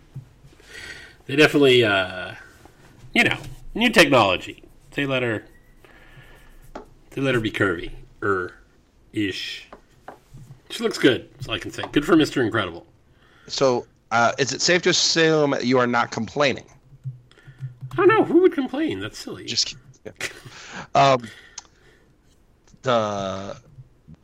They 1.27 1.35
definitely, 1.35 1.83
uh, 1.83 2.35
you 3.13 3.25
know, 3.25 3.37
new 3.75 3.91
technology. 3.91 4.63
They 4.93 5.05
let 5.05 5.23
her. 5.25 5.45
They 7.11 7.21
let 7.21 7.35
her 7.35 7.41
be 7.41 7.51
curvy, 7.51 7.91
er, 8.23 8.55
ish. 9.13 9.69
She 10.71 10.83
looks 10.83 10.99
good. 10.99 11.29
That's 11.35 11.49
all 11.49 11.55
I 11.55 11.59
can 11.59 11.73
say. 11.73 11.83
Good 11.91 12.05
for 12.05 12.15
Mister 12.15 12.43
Incredible. 12.43 12.87
So, 13.49 13.87
uh, 14.13 14.33
is 14.39 14.53
it 14.53 14.61
safe 14.61 14.83
to 14.83 14.91
assume 14.91 15.57
you 15.63 15.79
are 15.79 15.87
not 15.87 16.11
complaining? 16.13 16.67
I 17.93 17.97
don't 17.97 18.09
know 18.09 18.25
who 18.25 18.43
would 18.43 18.53
complain. 18.53 19.01
That's 19.01 19.19
silly. 19.19 19.47
Just 19.47 19.67
kidding. 19.67 19.83
Yeah. 20.07 20.13
um, 20.95 21.23
the 22.83 23.57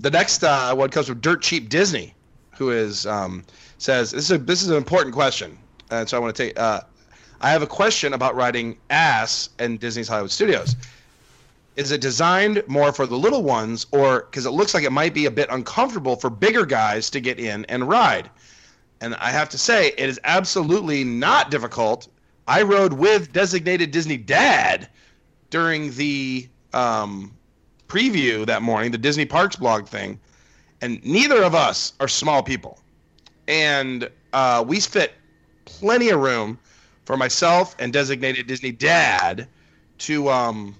the 0.01 0.11
next 0.11 0.43
uh, 0.45 0.74
one 0.74 0.91
comes 0.91 1.09
from 1.09 1.20
Dirt 1.20 1.43
Cheap 1.43 1.68
Disney, 1.68 2.14
who 2.57 2.70
is 2.70 3.07
um, 3.07 3.45
says 3.78 4.11
this 4.12 4.24
is 4.24 4.30
a, 4.30 4.39
this 4.39 4.62
is 4.62 4.70
an 4.70 4.76
important 4.76 5.14
question, 5.14 5.59
and 5.91 6.09
so 6.09 6.16
I 6.16 6.20
want 6.20 6.35
to 6.35 6.43
take. 6.45 6.59
Uh, 6.59 6.83
I 7.41 7.51
have 7.51 7.62
a 7.62 7.66
question 7.66 8.12
about 8.12 8.37
writing 8.37 8.78
ass 8.91 9.51
in 9.59 9.76
Disney's 9.76 10.07
Hollywood 10.07 10.30
Studios. 10.30 10.76
Is 11.74 11.91
it 11.91 12.01
designed 12.01 12.62
more 12.68 12.93
for 12.93 13.07
the 13.07 13.16
little 13.16 13.43
ones, 13.43 13.87
or 13.91 14.22
because 14.30 14.47
it 14.47 14.51
looks 14.51 14.74
like 14.74 14.85
it 14.85 14.93
might 14.93 15.14
be 15.14 15.26
a 15.26 15.30
bit 15.30 15.49
uncomfortable 15.51 16.16
for 16.16 16.30
bigger 16.30 16.64
guys 16.64 17.11
to 17.11 17.20
get 17.20 17.41
in 17.41 17.64
and 17.64 17.89
ride? 17.89 18.30
And 19.01 19.16
I 19.16 19.30
have 19.30 19.49
to 19.49 19.59
say, 19.59 19.89
it 19.99 20.09
is 20.09 20.20
absolutely 20.22 21.03
not 21.03 21.51
difficult. 21.51 22.07
I 22.47 22.62
rode 22.62 22.93
with 22.93 23.33
designated 23.33 23.91
Disney 23.91 24.16
dad 24.16 24.89
during 25.53 25.92
the 25.92 26.48
um, 26.72 27.30
preview 27.86 28.44
that 28.46 28.62
morning, 28.62 28.90
the 28.90 28.98
Disney 28.98 29.26
Parks 29.26 29.55
blog 29.55 29.86
thing, 29.86 30.18
and 30.80 31.05
neither 31.05 31.44
of 31.44 31.55
us 31.55 31.92
are 32.00 32.09
small 32.09 32.42
people, 32.42 32.80
and 33.46 34.11
uh, 34.32 34.64
we 34.66 34.80
fit 34.80 35.12
plenty 35.66 36.09
of 36.09 36.18
room 36.18 36.59
for 37.05 37.18
myself 37.18 37.76
and 37.78 37.92
designated 37.92 38.46
Disney 38.46 38.72
dad 38.72 39.46
to 39.98 40.28
um, 40.30 40.74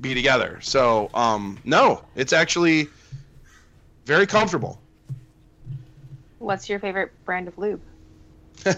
be 0.00 0.14
together. 0.14 0.60
So 0.62 1.10
um, 1.12 1.58
no, 1.64 2.04
it's 2.14 2.32
actually 2.32 2.88
very 4.06 4.26
comfortable. 4.28 4.80
What's 6.38 6.68
your 6.68 6.78
favorite 6.78 7.12
brand 7.24 7.48
of 7.48 7.58
lube? 7.58 7.82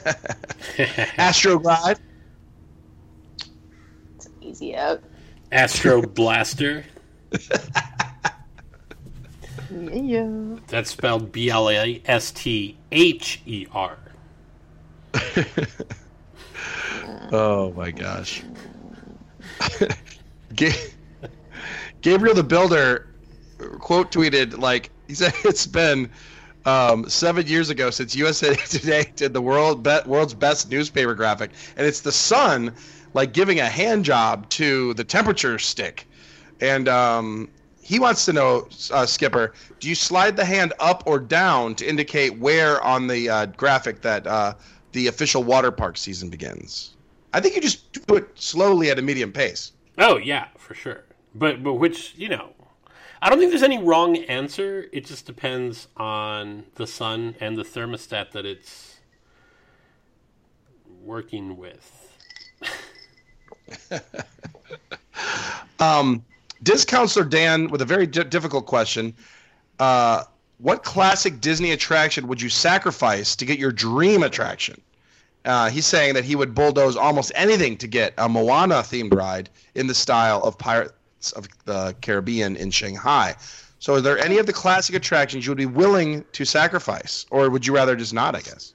Astro 1.18 1.58
Glide. 1.58 1.98
It's 4.44 4.60
easy 4.62 4.76
out. 4.76 5.02
Astro 5.52 6.02
Blaster. 6.02 6.84
Yeah. 9.70 10.56
That's 10.68 10.90
spelled 10.90 11.32
B 11.32 11.50
L 11.50 11.68
A 11.68 12.00
S 12.06 12.30
T 12.30 12.76
H 12.92 13.42
E 13.44 13.66
R. 13.72 13.98
Oh 17.32 17.72
my 17.72 17.90
gosh. 17.90 18.44
Gabriel 22.02 22.34
the 22.34 22.44
Builder 22.44 23.08
quote 23.80 24.12
tweeted 24.12 24.58
like 24.58 24.90
he 25.08 25.14
said 25.14 25.32
it's 25.44 25.66
been 25.66 26.08
um, 26.66 27.08
seven 27.08 27.46
years 27.46 27.70
ago 27.70 27.90
since 27.90 28.14
USA 28.14 28.54
Today 28.54 29.10
did 29.16 29.32
the 29.32 29.42
world 29.42 29.82
be- 29.82 29.98
world's 30.06 30.34
best 30.34 30.70
newspaper 30.70 31.14
graphic, 31.14 31.50
and 31.76 31.86
it's 31.86 32.02
the 32.02 32.12
sun 32.12 32.72
like 33.14 33.32
giving 33.32 33.60
a 33.60 33.68
hand 33.68 34.04
job 34.04 34.48
to 34.50 34.94
the 34.94 35.04
temperature 35.04 35.58
stick, 35.58 36.06
and 36.60 36.88
um, 36.88 37.48
he 37.84 37.98
wants 37.98 38.24
to 38.24 38.32
know, 38.32 38.66
uh, 38.92 39.04
Skipper, 39.04 39.52
do 39.78 39.88
you 39.88 39.94
slide 39.94 40.36
the 40.36 40.44
hand 40.44 40.72
up 40.80 41.02
or 41.06 41.18
down 41.18 41.74
to 41.74 41.86
indicate 41.86 42.38
where 42.38 42.80
on 42.82 43.06
the 43.06 43.28
uh, 43.28 43.46
graphic 43.46 44.00
that 44.00 44.26
uh, 44.26 44.54
the 44.92 45.06
official 45.06 45.44
water 45.44 45.70
park 45.70 45.98
season 45.98 46.30
begins? 46.30 46.96
I 47.34 47.40
think 47.40 47.54
you 47.54 47.60
just 47.60 47.92
do 47.92 48.16
it 48.16 48.28
slowly 48.36 48.90
at 48.90 48.98
a 48.98 49.02
medium 49.02 49.32
pace. 49.32 49.72
Oh 49.98 50.16
yeah, 50.16 50.48
for 50.56 50.72
sure. 50.74 51.04
But 51.34 51.62
but 51.62 51.74
which 51.74 52.14
you 52.16 52.28
know, 52.28 52.52
I 53.20 53.28
don't 53.28 53.38
think 53.38 53.50
there's 53.50 53.62
any 53.62 53.82
wrong 53.82 54.16
answer. 54.16 54.86
It 54.92 55.04
just 55.04 55.26
depends 55.26 55.88
on 55.96 56.64
the 56.76 56.86
sun 56.86 57.36
and 57.40 57.56
the 57.58 57.64
thermostat 57.64 58.32
that 58.32 58.46
it's 58.46 58.96
working 61.02 61.58
with. 61.58 62.16
Um, 65.80 66.24
Disc 66.62 66.88
Counselor 66.88 67.24
Dan 67.24 67.68
with 67.68 67.82
a 67.82 67.84
very 67.84 68.06
di- 68.06 68.24
difficult 68.24 68.66
question. 68.66 69.14
Uh, 69.78 70.24
what 70.58 70.84
classic 70.84 71.40
Disney 71.40 71.72
attraction 71.72 72.28
would 72.28 72.40
you 72.40 72.48
sacrifice 72.48 73.36
to 73.36 73.44
get 73.44 73.58
your 73.58 73.72
dream 73.72 74.22
attraction? 74.22 74.80
Uh, 75.44 75.68
he's 75.68 75.84
saying 75.84 76.14
that 76.14 76.24
he 76.24 76.36
would 76.36 76.54
bulldoze 76.54 76.96
almost 76.96 77.32
anything 77.34 77.76
to 77.76 77.86
get 77.86 78.14
a 78.16 78.28
Moana 78.28 78.76
themed 78.76 79.12
ride 79.12 79.50
in 79.74 79.86
the 79.86 79.94
style 79.94 80.42
of 80.42 80.56
Pirates 80.56 81.32
of 81.36 81.48
the 81.64 81.94
Caribbean 82.00 82.56
in 82.56 82.70
Shanghai. 82.70 83.34
So, 83.78 83.94
are 83.94 84.00
there 84.00 84.18
any 84.18 84.38
of 84.38 84.46
the 84.46 84.52
classic 84.54 84.94
attractions 84.94 85.44
you 85.44 85.50
would 85.50 85.58
be 85.58 85.66
willing 85.66 86.24
to 86.32 86.46
sacrifice, 86.46 87.26
or 87.30 87.50
would 87.50 87.66
you 87.66 87.74
rather 87.74 87.94
just 87.94 88.14
not? 88.14 88.34
I 88.34 88.40
guess. 88.40 88.72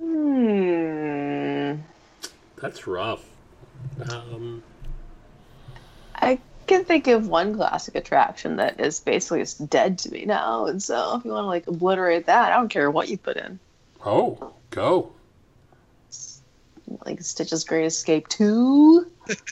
Hmm. 0.00 1.37
That's 2.60 2.86
rough. 2.86 3.24
Um, 4.10 4.62
I 6.14 6.38
can 6.66 6.84
think 6.84 7.06
of 7.06 7.28
one 7.28 7.54
classic 7.54 7.94
attraction 7.94 8.56
that 8.56 8.80
is 8.80 9.00
basically 9.00 9.40
just 9.40 9.68
dead 9.70 9.98
to 10.00 10.10
me 10.10 10.24
now, 10.24 10.66
and 10.66 10.82
so 10.82 11.16
if 11.16 11.24
you 11.24 11.30
want 11.30 11.44
to 11.44 11.48
like 11.48 11.66
obliterate 11.66 12.26
that, 12.26 12.52
I 12.52 12.56
don't 12.56 12.68
care 12.68 12.90
what 12.90 13.08
you 13.08 13.16
put 13.18 13.36
in. 13.36 13.58
oh, 14.04 14.52
go. 14.70 15.12
Like 17.04 17.20
Stitch's 17.22 17.64
Great 17.64 17.84
Escape 17.84 18.28
Two, 18.28 19.10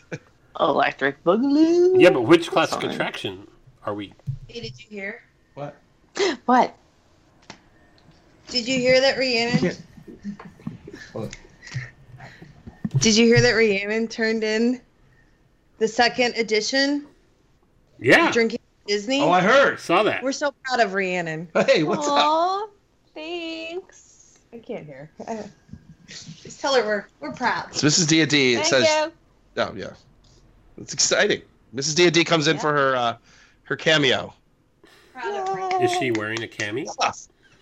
Electric 0.61 1.23
Boogaloo. 1.23 2.01
Yeah, 2.01 2.11
but 2.11 2.23
which 2.23 2.51
classic 2.51 2.81
Fine. 2.81 2.91
attraction 2.91 3.47
are 3.85 3.95
we? 3.95 4.15
Hey, 4.49 4.61
did 4.63 4.73
you 4.79 4.87
hear? 4.89 5.23
What? 5.55 5.77
What? 6.47 6.75
Did 8.49 8.67
you 8.67 8.79
hear 8.79 9.01
that 9.01 9.19
Rhiannon? 9.19 9.59
Can't- 9.61 9.83
What? 11.13 11.37
Did 12.99 13.17
you 13.17 13.27
hear 13.27 13.41
that 13.41 13.53
Rhiannon 13.53 14.09
turned 14.09 14.45
in 14.45 14.81
the 15.79 15.89
second 15.89 16.35
edition 16.37 17.07
Yeah, 17.99 18.31
drinking 18.33 18.61
Disney? 18.87 19.21
Oh, 19.21 19.31
I 19.31 19.41
heard. 19.41 19.79
saw 19.81 20.03
that. 20.05 20.23
We're 20.23 20.33
so 20.33 20.53
proud 20.65 20.81
of 20.81 20.95
Rhiannon. 20.95 21.49
Hey, 21.67 21.83
what's 21.83 22.07
up? 22.09 22.71
Thanks. 23.15 24.39
I 24.53 24.59
can't 24.59 24.87
hear. 24.87 25.11
Just 26.09 26.61
tell 26.61 26.75
her 26.75 26.85
we're 26.85 27.07
we're 27.21 27.33
proud. 27.33 27.75
So 27.75 27.87
Mrs. 27.87 28.07
D&D 28.09 28.55
it 28.55 28.57
Thank 28.57 28.67
says, 28.67 28.85
you. 28.85 29.13
"Oh 29.63 29.73
yeah, 29.75 29.91
it's 30.79 30.93
exciting." 30.95 31.43
Mrs. 31.75 31.97
D&D 31.97 32.25
comes 32.25 32.47
in 32.47 32.57
Yeah. 32.57 32.63
for 32.63 32.73
her 32.73 32.97
uh, 32.97 33.17
her 33.65 33.77
cameo. 33.77 34.33
Proud 35.13 35.35
of 35.49 35.55
Rhiannon. 35.55 35.83
Is 35.83 35.93
she 35.99 36.11
wearing 36.13 36.43
a 36.43 36.47
cami? 36.47 36.87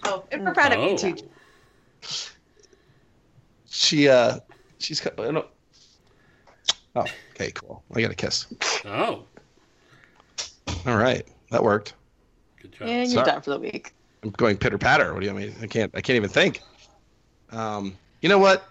Oh, 0.05 0.25
and 0.31 0.45
we're 0.45 0.53
proud 0.53 0.73
of 0.73 0.79
Oh, 0.81 0.91
you 0.91 0.99
too. 0.99 1.17
She 3.71 4.09
uh, 4.09 4.39
she's 4.85 5.01
co- 5.01 5.11
I 5.19 5.31
don't- 5.33 5.47
oh 6.97 7.05
okay 7.35 7.51
cool. 7.53 7.83
I 7.95 8.01
got 8.01 8.11
a 8.11 8.15
kiss. 8.15 8.47
oh, 8.85 9.25
All 10.87 10.97
right, 10.97 11.27
that 11.51 11.63
worked. 11.63 11.95
good 12.61 12.73
job. 12.73 12.89
And 12.89 13.11
you're 13.11 13.25
Sorry. 13.25 13.27
done 13.33 13.43
for 13.43 13.51
the 13.51 13.59
week. 13.59 13.93
I'm 14.23 14.31
going 14.31 14.57
pitter 14.57 14.79
patter. 14.79 15.13
What 15.13 15.21
do 15.21 15.27
you 15.27 15.35
mean? 15.35 15.55
I 15.61 15.67
can't. 15.67 15.91
I 15.95 16.01
can't 16.01 16.17
even 16.17 16.31
think. 16.31 16.61
Um, 17.51 17.97
you 18.23 18.29
know 18.29 18.39
what? 18.39 18.65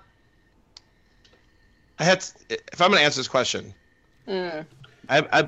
I 1.99 2.03
had. 2.03 2.22
To, 2.22 2.34
if 2.72 2.82
I'm 2.82 2.89
going 2.89 2.99
to 2.99 3.05
answer 3.05 3.20
this 3.20 3.28
question, 3.28 3.74
Mm. 4.28 4.66
I, 5.09 5.28
I, 5.34 5.47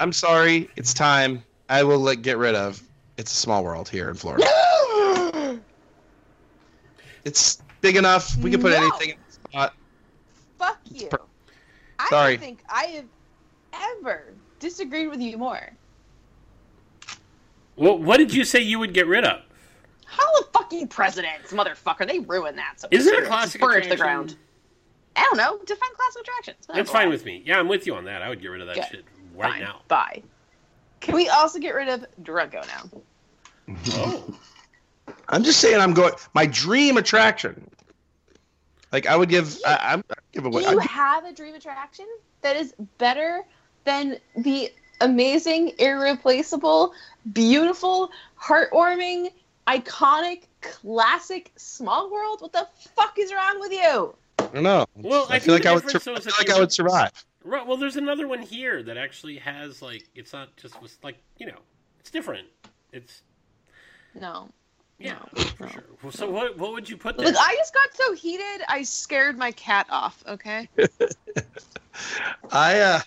I'm 0.00 0.12
sorry. 0.12 0.68
It's 0.76 0.92
time. 0.92 1.42
I 1.70 1.82
will 1.84 1.98
like 2.00 2.20
get 2.22 2.36
rid 2.36 2.54
of. 2.54 2.82
It's 3.16 3.32
a 3.32 3.36
small 3.36 3.62
world 3.64 3.88
here 3.88 4.08
in 4.10 4.14
Florida. 4.16 4.44
It's 7.24 7.62
big 7.80 7.96
enough. 7.96 8.36
We 8.38 8.50
can 8.50 8.60
put 8.60 8.70
No. 8.72 8.78
anything 8.78 9.10
in 9.10 9.16
the 9.26 9.32
spot. 9.32 9.74
Fuck 10.58 10.78
you. 10.90 11.08
Per- 11.08 11.20
I 11.98 12.08
Sorry. 12.10 12.36
don't 12.36 12.44
think 12.44 12.60
I 12.68 12.84
have 12.84 13.04
ever 14.00 14.32
disagreed 14.60 15.08
with 15.10 15.20
you 15.20 15.38
more. 15.38 15.72
Well, 17.76 17.98
what 17.98 18.16
did 18.18 18.34
you 18.34 18.44
say 18.44 18.60
you 18.60 18.78
would 18.78 18.92
get 18.92 19.06
rid 19.06 19.24
of? 19.24 19.40
How 20.04 20.24
the 20.40 20.46
fucking 20.52 20.88
presidents, 20.88 21.52
motherfucker? 21.52 22.06
They 22.06 22.18
ruined 22.20 22.58
that. 22.58 22.74
So 22.80 22.88
Isn't 22.90 23.06
it 23.08 23.12
a 23.12 23.14
serious. 23.16 23.28
classic 23.28 23.60
Burn 23.60 23.78
it 23.78 23.82
to 23.84 23.88
the 23.90 23.96
ground. 23.96 24.36
I 25.16 25.22
don't 25.22 25.36
know. 25.36 25.58
Define 25.64 25.90
classic 25.96 26.22
attractions. 26.22 26.66
That's 26.72 26.90
fine 26.90 27.08
with 27.08 27.24
me. 27.24 27.42
Yeah, 27.44 27.58
I'm 27.58 27.68
with 27.68 27.86
you 27.86 27.94
on 27.94 28.04
that. 28.06 28.22
I 28.22 28.28
would 28.28 28.40
get 28.40 28.48
rid 28.48 28.60
of 28.60 28.68
that 28.68 28.76
Good. 28.76 28.84
shit 28.90 29.04
right 29.36 29.52
Fine. 29.52 29.60
now. 29.60 29.80
Bye. 29.88 30.22
Can 31.00 31.14
we 31.14 31.28
also 31.28 31.58
get 31.58 31.74
rid 31.74 31.88
of 31.88 32.04
Drunko 32.22 32.66
now? 32.66 33.76
Oh, 33.90 34.34
I'm 35.28 35.44
just 35.44 35.60
saying. 35.60 35.80
I'm 35.80 35.92
going. 35.92 36.14
My 36.34 36.46
dream 36.46 36.96
attraction. 36.96 37.68
Like 38.92 39.06
I 39.06 39.16
would 39.16 39.28
give. 39.28 39.58
I, 39.66 39.78
I'm 39.92 40.04
I'd 40.10 40.16
give 40.32 40.42
Do 40.44 40.48
away. 40.50 40.62
you 40.62 40.68
I'd- 40.80 40.88
have 40.88 41.24
a 41.24 41.32
dream 41.32 41.54
attraction 41.54 42.06
that 42.42 42.56
is 42.56 42.74
better 42.98 43.44
than 43.84 44.16
the 44.36 44.72
amazing, 45.00 45.72
irreplaceable, 45.78 46.92
beautiful, 47.32 48.10
heartwarming, 48.40 49.30
iconic, 49.66 50.44
classic 50.60 51.52
Small 51.56 52.10
World? 52.10 52.40
What 52.40 52.52
the 52.52 52.66
fuck 52.96 53.18
is 53.18 53.32
wrong 53.32 53.60
with 53.60 53.72
you? 53.72 54.14
I 54.38 54.44
don't 54.54 54.62
know. 54.62 54.86
Well, 54.96 55.26
I 55.28 55.36
I 55.36 55.38
feel 55.38 55.54
like 55.54 55.66
I 55.66 55.74
would. 55.74 55.88
Sur- 55.90 55.98
though, 55.98 56.14
I 56.14 56.20
feel 56.20 56.32
like 56.38 56.50
I 56.50 56.58
would 56.58 56.72
survive. 56.72 57.12
right. 57.44 57.66
Well, 57.66 57.76
there's 57.76 57.96
another 57.96 58.26
one 58.26 58.40
here 58.42 58.82
that 58.84 58.96
actually 58.96 59.36
has 59.38 59.82
like 59.82 60.08
it's 60.14 60.32
not 60.32 60.56
just 60.56 60.80
was 60.80 60.96
like 61.02 61.16
you 61.38 61.46
know 61.46 61.58
it's 62.00 62.10
different. 62.10 62.48
It's 62.92 63.22
No. 64.14 64.48
Yeah 64.98 65.18
No, 65.36 65.42
for 65.42 65.64
no. 65.64 65.70
sure. 65.70 65.84
Well, 66.02 66.12
So 66.12 66.30
what 66.30 66.56
what 66.58 66.72
would 66.72 66.88
you 66.88 66.96
put 66.96 67.16
there? 67.16 67.26
Look, 67.26 67.36
I 67.38 67.54
just 67.56 67.74
got 67.74 67.94
so 67.94 68.14
heated, 68.14 68.62
I 68.68 68.82
scared 68.82 69.38
my 69.38 69.52
cat 69.52 69.86
off, 69.90 70.22
okay? 70.26 70.68
I 72.52 72.78
uh, 72.80 73.00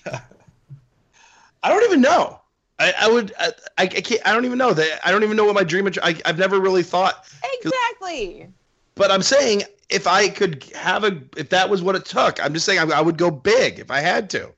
I 1.64 1.70
don't 1.70 1.84
even 1.84 2.02
know. 2.02 2.40
I, 2.80 2.94
I 3.02 3.10
would. 3.10 3.34
I, 3.38 3.52
I 3.78 3.88
can't. 3.88 4.22
I 4.26 4.34
don't 4.34 4.46
even 4.46 4.58
know 4.58 4.74
that. 4.74 5.00
I 5.06 5.12
don't 5.12 5.24
even 5.24 5.38
know 5.38 5.46
what 5.46 5.54
my 5.56 5.64
dream. 5.64 5.88
I, 6.02 6.20
I've 6.26 6.40
never 6.40 6.60
really 6.60 6.84
thought. 6.84 7.26
Exactly. 7.62 8.48
But 8.96 9.12
I'm 9.12 9.22
saying 9.22 9.64
if 9.90 10.08
I 10.08 10.30
could 10.30 10.64
have 10.76 11.04
a, 11.04 11.22
if 11.38 11.50
that 11.50 11.70
was 11.70 11.82
what 11.84 11.96
it 11.96 12.06
took, 12.06 12.44
I'm 12.44 12.54
just 12.54 12.66
saying 12.66 12.80
I, 12.80 12.98
I 12.98 13.02
would 13.02 13.18
go 13.18 13.30
big 13.30 13.80
if 13.80 13.92
I 13.92 14.00
had 14.00 14.30
to. 14.32 14.52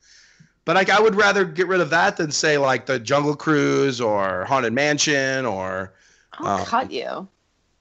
But 0.65 0.75
like 0.75 0.89
I 0.89 1.01
would 1.01 1.15
rather 1.15 1.43
get 1.43 1.67
rid 1.67 1.81
of 1.81 1.89
that 1.89 2.15
than 2.17 2.31
say 2.31 2.57
like 2.57 2.85
the 2.85 2.97
Jungle 2.97 3.35
Cruise 3.35 3.99
or 3.99 4.45
Haunted 4.45 4.73
Mansion 4.73 5.45
or 5.45 5.93
I'll 6.39 6.59
Um, 6.61 6.65
cut 6.65 6.91
you. 6.91 7.27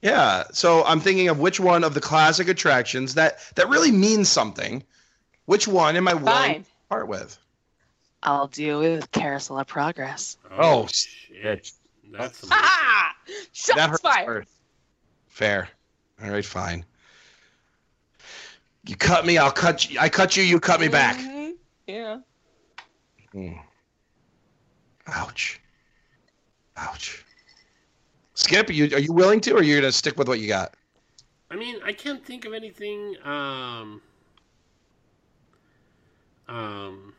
yeah. 0.01 0.43
So 0.51 0.83
I'm 0.85 0.99
thinking 0.99 1.29
of 1.29 1.39
which 1.39 1.59
one 1.59 1.83
of 1.83 1.93
the 1.93 2.01
classic 2.01 2.47
attractions 2.47 3.15
that 3.15 3.39
that 3.55 3.69
really 3.69 3.91
means 3.91 4.29
something. 4.29 4.83
Which 5.45 5.67
one 5.67 5.95
am 5.95 6.07
I 6.07 6.13
willing 6.13 6.25
Fine. 6.53 6.63
to 6.63 6.69
part 6.89 7.07
with? 7.07 7.37
I'll 8.21 8.47
deal 8.47 8.79
with 8.79 9.11
Carousel 9.11 9.59
of 9.59 9.67
Progress. 9.67 10.37
Oh, 10.51 10.87
shit! 10.87 11.71
That's 12.11 12.37
some 12.39 12.49
Ah! 12.53 13.13
Shots 13.51 13.75
that 13.75 13.89
hurts 13.89 14.01
fired. 14.01 14.25
first. 14.25 14.49
Fair. 15.27 15.69
All 16.23 16.29
right, 16.29 16.45
fine. 16.45 16.85
You 18.85 18.95
cut 18.95 19.25
me, 19.25 19.37
I'll 19.37 19.51
cut 19.51 19.89
you. 19.89 19.99
I 19.99 20.09
cut 20.09 20.37
you, 20.37 20.43
you 20.43 20.59
cut 20.59 20.79
me 20.79 20.87
back. 20.87 21.17
Mhm. 21.17 21.53
Yeah. 21.87 22.17
Mm. 23.33 23.59
Ouch. 25.07 25.59
Ouch. 26.77 27.22
Skip, 28.43 28.69
are 28.69 28.73
you, 28.73 28.85
are 28.95 28.99
you 28.99 29.13
willing 29.13 29.39
to, 29.41 29.53
or 29.53 29.57
are 29.57 29.63
you 29.63 29.79
gonna 29.79 29.91
stick 29.91 30.17
with 30.17 30.27
what 30.27 30.39
you 30.39 30.47
got? 30.47 30.73
I 31.49 31.55
mean, 31.55 31.77
I 31.83 31.93
can't 31.93 32.25
think 32.25 32.45
of 32.45 32.53
anything. 32.53 33.15
Um, 33.23 34.01
Um, 36.47 37.13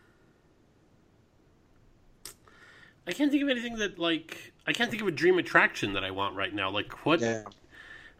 I 3.06 3.12
can't 3.12 3.30
think 3.30 3.42
of 3.42 3.48
anything 3.48 3.76
that 3.76 3.98
like 3.98 4.52
I 4.66 4.72
can't 4.72 4.90
think 4.90 5.02
of 5.02 5.08
a 5.08 5.12
dream 5.12 5.38
attraction 5.38 5.92
that 5.94 6.04
I 6.04 6.10
want 6.10 6.36
right 6.36 6.54
now. 6.54 6.70
Like 6.70 7.04
what? 7.04 7.20
Yeah. 7.20 7.42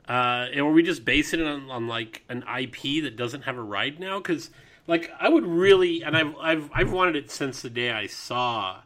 Uh, 0.09 0.49
and 0.51 0.61
are 0.61 0.71
we 0.71 0.83
just 0.83 1.05
basing 1.05 1.41
it 1.41 1.47
on, 1.47 1.71
on 1.71 1.87
like 1.89 2.25
an 2.29 2.45
IP 2.59 3.03
that 3.05 3.17
doesn't 3.17 3.43
have 3.43 3.57
a 3.57 3.63
ride 3.63 3.99
now? 4.01 4.19
Because 4.19 4.51
like 4.87 5.11
I 5.19 5.29
would 5.29 5.47
really, 5.47 6.03
and 6.03 6.17
I've 6.17 6.35
I've 6.37 6.71
I've 6.75 6.93
wanted 6.93 7.17
it 7.17 7.31
since 7.31 7.63
the 7.63 7.71
day 7.71 7.91
I 7.91 8.07
saw, 8.07 8.81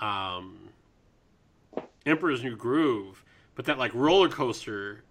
um, 0.00 0.70
Emperor's 2.04 2.42
New 2.42 2.56
Groove, 2.56 3.22
but 3.54 3.64
that 3.66 3.78
like 3.78 3.92
roller 3.94 4.28
coaster 4.28 5.04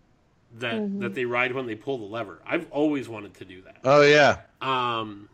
that 0.57 0.99
that 0.99 1.13
they 1.13 1.25
ride 1.25 1.53
when 1.53 1.65
they 1.65 1.75
pull 1.75 1.97
the 1.97 2.05
lever. 2.05 2.41
I've 2.45 2.69
always 2.71 3.07
wanted 3.07 3.33
to 3.35 3.45
do 3.45 3.61
that. 3.63 3.77
Oh 3.83 4.01
yeah. 4.01 4.41
Um, 4.61 5.29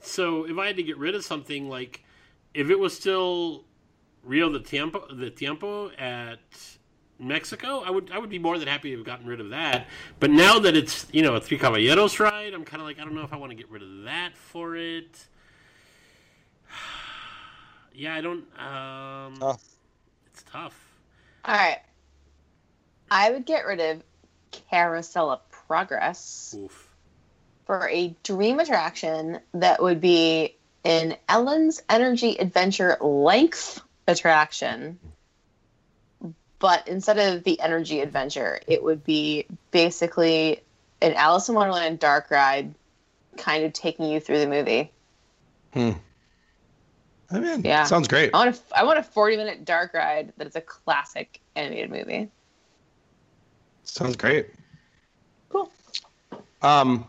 so 0.00 0.44
if 0.44 0.58
I 0.58 0.66
had 0.66 0.76
to 0.76 0.82
get 0.82 0.98
rid 0.98 1.14
of 1.14 1.24
something, 1.24 1.68
like 1.68 2.04
if 2.54 2.70
it 2.70 2.78
was 2.78 2.94
still 2.94 3.64
Rio 4.24 4.50
de 4.50 4.60
Tiempo, 4.60 5.06
the 5.14 5.30
Tiempo 5.30 5.90
at 5.92 6.38
Mexico, 7.18 7.80
I 7.80 7.90
would 7.90 8.10
I 8.12 8.18
would 8.18 8.30
be 8.30 8.38
more 8.38 8.58
than 8.58 8.68
happy 8.68 8.90
to 8.90 8.96
have 8.98 9.06
gotten 9.06 9.26
rid 9.26 9.40
of 9.40 9.50
that. 9.50 9.86
But 10.20 10.30
now 10.30 10.58
that 10.58 10.76
it's 10.76 11.06
you 11.12 11.22
know 11.22 11.34
a 11.34 11.40
Three 11.40 11.58
Caballeros 11.58 12.20
ride, 12.20 12.52
I'm 12.52 12.64
kind 12.64 12.80
of 12.80 12.86
like 12.86 12.98
I 12.98 13.04
don't 13.04 13.14
know 13.14 13.22
if 13.22 13.32
I 13.32 13.36
want 13.36 13.50
to 13.50 13.56
get 13.56 13.70
rid 13.70 13.82
of 13.82 14.02
that 14.04 14.36
for 14.36 14.76
it. 14.76 15.26
yeah, 17.94 18.14
I 18.14 18.20
don't. 18.20 18.44
Um, 18.58 19.36
Tough. 19.36 19.64
It's 20.26 20.44
tough. 20.50 20.74
All 21.44 21.54
right. 21.54 21.80
I 23.12 23.30
would 23.30 23.44
get 23.44 23.66
rid 23.66 23.78
of 23.78 24.02
Carousel 24.70 25.32
of 25.32 25.50
Progress 25.50 26.56
Oof. 26.58 26.88
for 27.66 27.86
a 27.86 28.16
dream 28.22 28.58
attraction 28.58 29.38
that 29.52 29.82
would 29.82 30.00
be 30.00 30.56
an 30.82 31.16
Ellen's 31.28 31.82
Energy 31.90 32.38
Adventure 32.38 32.96
length 33.02 33.82
attraction. 34.08 34.98
But 36.58 36.88
instead 36.88 37.18
of 37.18 37.44
the 37.44 37.60
energy 37.60 38.00
adventure, 38.00 38.60
it 38.66 38.82
would 38.82 39.04
be 39.04 39.44
basically 39.72 40.62
an 41.02 41.12
Alice 41.12 41.50
in 41.50 41.54
Wonderland 41.54 41.98
dark 41.98 42.30
ride, 42.30 42.74
kind 43.36 43.64
of 43.64 43.74
taking 43.74 44.06
you 44.06 44.20
through 44.20 44.38
the 44.38 44.46
movie. 44.46 44.90
Hmm. 45.74 45.90
I 47.30 47.40
mean, 47.40 47.62
Yeah. 47.62 47.84
sounds 47.84 48.08
great. 48.08 48.30
I 48.32 48.38
want 48.38 48.56
a, 48.56 48.78
I 48.78 48.84
want 48.84 48.98
a 48.98 49.02
40 49.02 49.36
minute 49.36 49.64
dark 49.66 49.92
ride 49.92 50.32
that 50.38 50.46
is 50.46 50.56
a 50.56 50.62
classic 50.62 51.40
animated 51.54 51.90
movie. 51.90 52.30
Sounds 53.84 54.16
great. 54.16 54.48
Cool. 55.48 55.70
Um, 56.62 57.06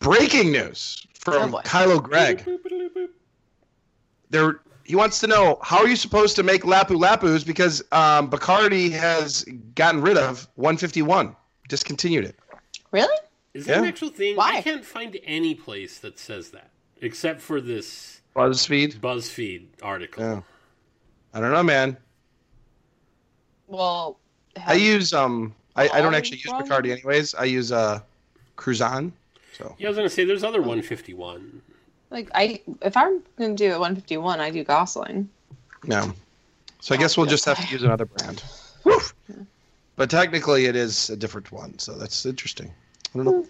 breaking 0.00 0.52
news 0.52 1.06
Oh, 1.26 1.32
from 1.32 1.50
boy. 1.50 1.60
Kylo 1.62 2.02
Gregg. 2.02 2.44
There, 4.30 4.60
he 4.84 4.94
wants 4.96 5.20
to 5.20 5.26
know 5.26 5.58
how 5.62 5.78
are 5.78 5.88
you 5.88 5.96
supposed 5.96 6.36
to 6.36 6.42
make 6.42 6.62
Lapu 6.62 6.96
Lapus 6.98 7.46
because 7.46 7.82
um, 7.92 8.30
Bacardi 8.30 8.90
has 8.90 9.44
gotten 9.74 10.00
rid 10.00 10.16
of 10.16 10.48
151, 10.56 11.34
discontinued 11.68 12.24
it. 12.24 12.36
Really? 12.90 13.14
Is 13.54 13.66
that 13.66 13.78
an 13.78 13.84
actual 13.84 14.10
thing? 14.10 14.36
Why? 14.36 14.56
I 14.56 14.62
can't 14.62 14.84
find 14.84 15.18
any 15.24 15.54
place 15.54 15.98
that 16.00 16.18
says 16.18 16.50
that 16.50 16.70
except 17.00 17.40
for 17.40 17.60
this 17.60 18.20
BuzzFeed. 18.36 18.98
BuzzFeed 19.00 19.66
article. 19.82 20.22
Yeah. 20.22 20.40
I 21.34 21.40
don't 21.40 21.52
know, 21.52 21.62
man. 21.62 21.96
Well, 23.66 24.18
I 24.66 24.74
use 24.74 25.12
um, 25.12 25.54
I, 25.76 25.88
I 25.88 26.00
don't 26.00 26.14
actually 26.14 26.38
use 26.38 26.52
wrong. 26.52 26.66
Bacardi 26.66 26.90
anyways. 26.92 27.34
I 27.34 27.44
use 27.44 27.72
uh, 27.72 28.00
Cruzan. 28.56 29.12
So 29.56 29.74
Yeah, 29.78 29.88
I 29.88 29.90
was 29.90 29.96
gonna 29.96 30.08
say 30.08 30.24
there's 30.24 30.44
other 30.44 30.60
151. 30.60 31.62
like 32.10 32.30
I 32.34 32.60
if 32.82 32.96
I'm 32.96 33.22
gonna 33.36 33.54
do 33.54 33.68
a 33.68 33.78
151, 33.78 34.40
I 34.40 34.50
do 34.50 34.64
Gosling. 34.64 35.28
no. 35.84 36.12
So 36.80 36.94
I 36.94 36.98
guess 36.98 37.16
we'll 37.16 37.26
just 37.26 37.44
have 37.44 37.58
to 37.58 37.72
use 37.72 37.82
another 37.82 38.04
brand. 38.04 38.42
Woof. 38.84 39.12
But 39.96 40.10
technically, 40.10 40.66
it 40.66 40.76
is 40.76 41.10
a 41.10 41.16
different 41.16 41.50
one, 41.50 41.76
so 41.80 41.94
that's 41.94 42.24
interesting. 42.24 42.72
I 43.12 43.18
don't 43.18 43.24
know. 43.24 43.46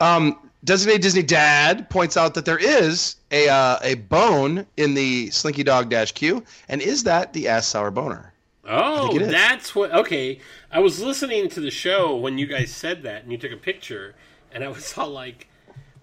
Um, 0.00 0.38
Designated 0.64 1.00
Disney 1.00 1.22
Dad 1.22 1.88
points 1.88 2.16
out 2.16 2.34
that 2.34 2.44
there 2.44 2.58
is 2.58 3.16
a 3.30 3.48
uh, 3.48 3.78
a 3.82 3.94
bone 3.94 4.66
in 4.76 4.94
the 4.94 5.30
Slinky 5.30 5.62
Dog 5.62 5.88
Dash 5.88 6.12
Q, 6.12 6.44
and 6.68 6.82
is 6.82 7.04
that 7.04 7.32
the 7.32 7.48
ass 7.48 7.66
sour 7.66 7.90
boner? 7.90 8.32
Oh, 8.68 9.08
think 9.08 9.22
it 9.22 9.22
is. 9.22 9.28
that's 9.30 9.74
what. 9.74 9.92
Okay, 9.92 10.40
I 10.70 10.80
was 10.80 11.00
listening 11.00 11.48
to 11.50 11.60
the 11.60 11.70
show 11.70 12.14
when 12.16 12.36
you 12.36 12.46
guys 12.46 12.70
said 12.70 13.02
that, 13.04 13.22
and 13.22 13.32
you 13.32 13.38
took 13.38 13.52
a 13.52 13.56
picture, 13.56 14.14
and 14.52 14.62
I 14.62 14.68
was 14.68 14.92
all 14.98 15.08
like, 15.08 15.48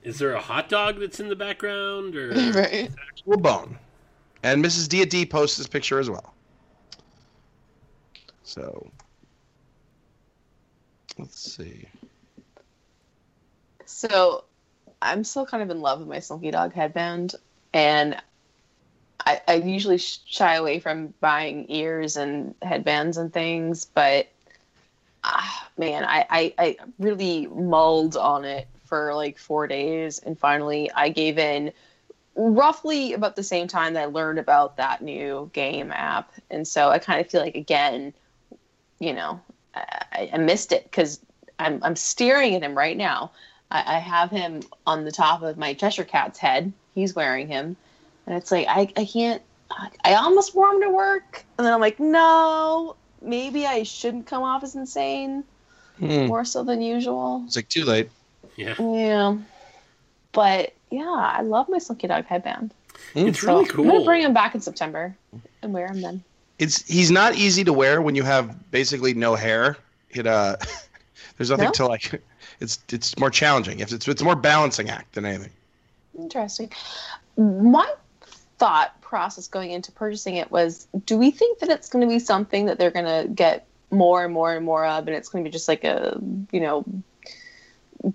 "Is 0.04 0.18
there 0.18 0.34
a 0.34 0.42
hot 0.42 0.68
dog 0.68 1.00
that's 1.00 1.20
in 1.20 1.30
the 1.30 1.36
background?" 1.36 2.16
Or 2.16 2.30
Right. 2.54 2.90
Actual 3.10 3.38
bone. 3.38 3.78
And 4.44 4.64
Mrs. 4.64 4.90
D 4.90 5.06
D 5.06 5.26
posts 5.26 5.58
this 5.58 5.68
picture 5.68 6.00
as 6.00 6.10
well. 6.10 6.34
So 8.44 8.92
let's 11.18 11.56
see. 11.56 11.88
So 13.86 14.44
I'm 15.02 15.24
still 15.24 15.46
kind 15.46 15.62
of 15.62 15.70
in 15.70 15.82
love 15.82 16.00
with 16.00 16.08
my 16.08 16.20
Slinky 16.20 16.52
Dog 16.52 16.74
headband, 16.74 17.36
and 17.74 18.22
I, 19.26 19.42
I 19.48 19.54
usually 19.56 19.98
shy 19.98 20.56
away 20.56 20.80
from 20.80 21.14
buying 21.20 21.66
ears 21.70 22.18
and 22.18 22.56
headbands 22.62 23.18
and 23.18 23.32
things, 23.32 23.86
but 23.86 24.28
ah, 25.24 25.70
man, 25.78 26.04
I, 26.04 26.26
I, 26.30 26.54
I 26.58 26.78
really 27.00 27.48
mulled 27.48 28.18
on 28.18 28.46
it 28.46 28.68
for 28.86 29.14
like 29.14 29.38
four 29.38 29.68
days, 29.68 30.20
and 30.20 30.38
finally 30.38 30.92
I 30.92 31.10
gave 31.10 31.38
in 31.38 31.72
roughly 32.36 33.14
about 33.14 33.36
the 33.36 33.44
same 33.44 33.68
time 33.68 33.94
that 33.94 34.04
I 34.04 34.06
learned 34.06 34.40
about 34.40 34.78
that 34.78 35.02
new 35.02 35.50
game 35.54 35.92
app, 35.92 36.32
and 36.50 36.68
so 36.68 36.90
I 36.90 37.00
kind 37.00 37.20
of 37.20 37.30
feel 37.30 37.42
like 37.42 37.56
again, 37.56 38.14
you 39.00 39.14
know, 39.14 39.40
I, 39.74 40.30
I 40.34 40.38
missed 40.38 40.72
it 40.72 40.84
because 40.84 41.20
I'm 41.60 41.80
I'm 41.84 41.96
staring 41.96 42.56
at 42.56 42.62
him 42.62 42.78
right 42.78 42.98
now. 42.98 43.32
I, 43.72 43.96
I 43.96 44.00
have 44.00 44.30
him 44.30 44.62
on 44.86 45.06
the 45.06 45.12
top 45.12 45.42
of 45.42 45.58
my 45.58 45.74
Cheshire 45.74 46.04
Cat's 46.04 46.40
head. 46.40 46.72
He's 46.94 47.16
wearing 47.16 47.48
him, 47.48 47.76
and 48.28 48.36
it's 48.36 48.52
like 48.52 48.68
I 48.68 48.92
I 48.98 49.06
can't. 49.06 49.42
I 50.04 50.14
almost 50.14 50.56
wore 50.56 50.70
him 50.72 50.82
to 50.82 50.90
work, 50.90 51.44
and 51.58 51.66
then 51.66 51.74
I'm 51.74 51.82
like, 51.82 52.00
no, 52.00 52.96
maybe 53.22 53.66
I 53.66 53.84
shouldn't 53.84 54.28
come 54.28 54.44
off 54.44 54.64
as 54.64 54.76
insane 54.76 55.44
Hmm. 55.98 56.28
more 56.28 56.46
so 56.46 56.64
than 56.64 56.82
usual. 56.82 57.44
It's 57.48 57.56
like 57.56 57.70
too 57.70 57.84
late. 57.86 58.10
yeah, 58.58 58.76
Yeah, 58.80 59.38
but 60.34 60.74
yeah, 60.92 61.10
I 61.10 61.42
love 61.42 61.68
my 61.70 61.78
Slinky 61.80 62.08
Dog 62.08 62.26
headband. 62.26 62.74
it's 63.16 63.40
So 63.40 63.48
really 63.48 63.66
cool. 63.70 63.86
I'm 63.86 63.92
gonna 63.92 64.06
bring 64.06 64.22
him 64.22 64.34
back 64.34 64.56
in 64.56 64.62
September 64.62 65.16
and 65.62 65.74
wear 65.74 65.88
him 65.88 66.02
then. 66.02 66.24
It's 66.60 66.86
he's 66.88 67.12
not 67.12 67.36
easy 67.36 67.64
to 67.64 67.74
wear 67.74 68.02
when 68.02 68.14
you 68.16 68.24
have 68.24 68.72
basically 68.72 69.14
no 69.14 69.36
hair. 69.36 69.78
It 70.12 70.28
uh, 70.28 70.58
there's 71.38 71.50
nothing 71.50 71.66
No? 71.66 71.72
to 71.72 71.88
like. 71.88 72.22
It's 72.62 72.80
it's 72.90 73.18
more 73.20 73.30
challenging. 73.30 73.80
If 73.80 73.92
it's 73.92 74.08
it's 74.08 74.22
a 74.22 74.24
more 74.26 74.36
balancing 74.36 74.90
act 74.90 75.16
than 75.16 75.26
anything. 75.26 75.52
Interesting. 76.18 76.72
My 77.36 77.92
thought 78.66 79.00
process 79.00 79.48
going 79.48 79.70
into 79.70 79.92
purchasing 79.92 80.38
it 80.38 80.50
was 80.50 80.88
do 81.06 81.20
we 81.20 81.30
think 81.30 81.60
that 81.60 81.70
it's 81.70 81.88
going 81.88 82.02
to 82.02 82.12
be 82.12 82.18
something 82.18 82.66
that 82.66 82.80
they're 82.80 82.90
going 82.90 83.06
to 83.06 83.32
get 83.32 83.68
more 83.92 84.24
and 84.26 84.34
more 84.34 84.56
and 84.56 84.66
more 84.66 84.84
of 84.84 85.06
and 85.08 85.16
it's 85.16 85.30
going 85.30 85.44
to 85.44 85.48
be 85.48 85.52
just 85.52 85.68
like 85.68 85.84
a, 85.84 86.20
you 86.52 86.60
know, 86.60 86.84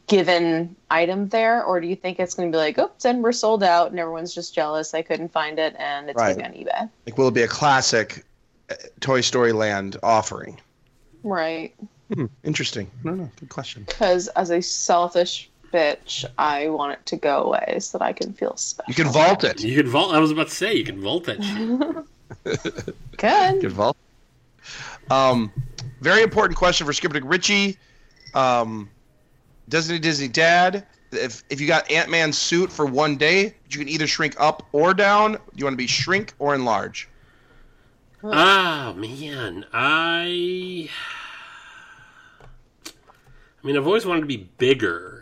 given 0.09 0.75
item 0.91 1.29
there? 1.29 1.63
Or 1.63 1.81
do 1.81 1.87
you 1.87 1.95
think 1.95 2.19
it's 2.19 2.35
going 2.35 2.51
to 2.51 2.57
be 2.57 2.59
like, 2.59 2.79
oops, 2.79 3.05
and 3.05 3.23
we're 3.23 3.31
sold 3.31 3.63
out 3.63 3.91
and 3.93 4.01
everyone's 4.01 4.35
just 4.35 4.53
jealous 4.53 4.93
I 4.93 5.03
couldn't 5.03 5.31
find 5.31 5.61
it 5.61 5.77
and 5.79 6.11
it's 6.11 6.17
Right. 6.17 6.37
going 6.37 6.53
to 6.53 6.59
be 6.59 6.69
on 6.69 6.87
eBay? 6.87 6.91
Like, 7.07 7.17
will 7.17 7.29
it 7.29 7.35
be 7.35 7.43
a 7.43 7.49
classic 7.49 8.25
uh, 8.71 8.75
Toy 8.99 9.21
Story 9.21 9.53
Land 9.53 9.99
offering? 10.03 10.61
Right. 11.23 11.77
Hmm, 12.13 12.27
interesting. 12.43 12.91
No, 13.05 13.15
no, 13.15 13.31
good 13.39 13.51
question. 13.51 13.85
Because 13.87 14.27
as 14.29 14.51
a 14.51 14.61
selfish 14.61 15.50
bitch, 15.73 16.25
I 16.39 16.69
want 16.69 16.93
it 16.93 17.07
to 17.07 17.17
go 17.17 17.45
away 17.45 17.79
so 17.81 17.99
that 17.99 18.05
I 18.05 18.13
can 18.13 18.33
feel 18.33 18.57
special. 18.57 18.89
You 18.89 18.95
can 18.95 19.13
vault 19.13 19.45
it. 19.45 19.63
You 19.63 19.77
can 19.77 19.91
vault. 19.91 20.15
I 20.15 20.19
was 20.19 20.31
about 20.31 20.49
to 20.49 20.55
say 20.55 20.75
you 20.75 20.85
can 20.85 21.01
vault 21.01 21.25
that 21.25 21.43
shit. 21.43 22.05
Good. 23.17 23.61
Good 23.61 23.73
vault. 23.73 23.97
Um, 25.11 25.53
very 26.01 26.23
important 26.23 26.57
question 26.57 26.87
for 26.87 26.93
Skipper 26.93 27.21
Richie. 27.25 27.77
Um, 28.35 28.89
Disney 29.69 29.99
Disney 29.99 30.29
Dad. 30.29 30.87
If 31.13 31.43
if 31.51 31.61
you 31.61 31.67
got 31.67 31.91
Ant 31.91 32.09
Man's 32.09 32.39
suit 32.39 32.71
for 32.71 32.87
one 32.87 33.17
day, 33.17 33.55
you 33.69 33.79
can 33.79 33.89
either 33.89 34.07
shrink 34.07 34.37
up 34.39 34.67
or 34.73 34.95
down. 34.95 35.33
Do 35.33 35.39
you 35.57 35.65
want 35.65 35.75
to 35.75 35.79
be 35.79 35.87
shrink 35.87 36.35
or 36.39 36.55
enlarge? 36.55 37.09
Ah 38.23 38.93
man, 38.97 39.65
I. 39.73 40.89
I 43.63 43.67
mean, 43.67 43.77
I've 43.77 43.87
always 43.87 44.07
wanted 44.07 44.21
to 44.21 44.27
be 44.27 44.49
bigger. 44.59 45.20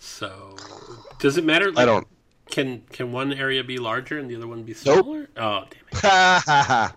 So, 0.00 0.56
does 1.18 1.36
it 1.36 1.44
matter? 1.44 1.70
I 1.76 1.84
don't. 1.84 2.06
Can 2.50 2.82
can 2.90 3.12
one 3.12 3.32
area 3.32 3.62
be 3.62 3.78
larger 3.78 4.18
and 4.18 4.28
the 4.28 4.34
other 4.34 4.48
one 4.48 4.62
be 4.64 4.74
Nope. 4.84 5.04
smaller? 5.04 5.28
Oh 5.36 5.64
damn 5.70 5.82
it! 5.92 5.98
Ha 6.00 6.42
ha 6.44 6.94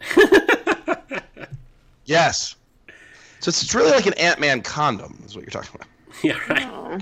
ha. 0.97 1.19
yes. 2.05 2.55
So 3.39 3.49
it's, 3.49 3.61
it's 3.61 3.75
really 3.75 3.91
like 3.91 4.05
an 4.07 4.13
Ant 4.13 4.39
Man 4.39 4.61
condom, 4.61 5.21
is 5.25 5.35
what 5.35 5.43
you're 5.43 5.51
talking 5.51 5.71
about. 5.75 5.87
Yeah, 6.23 6.37
right. 6.47 6.65
Oh. 6.67 6.97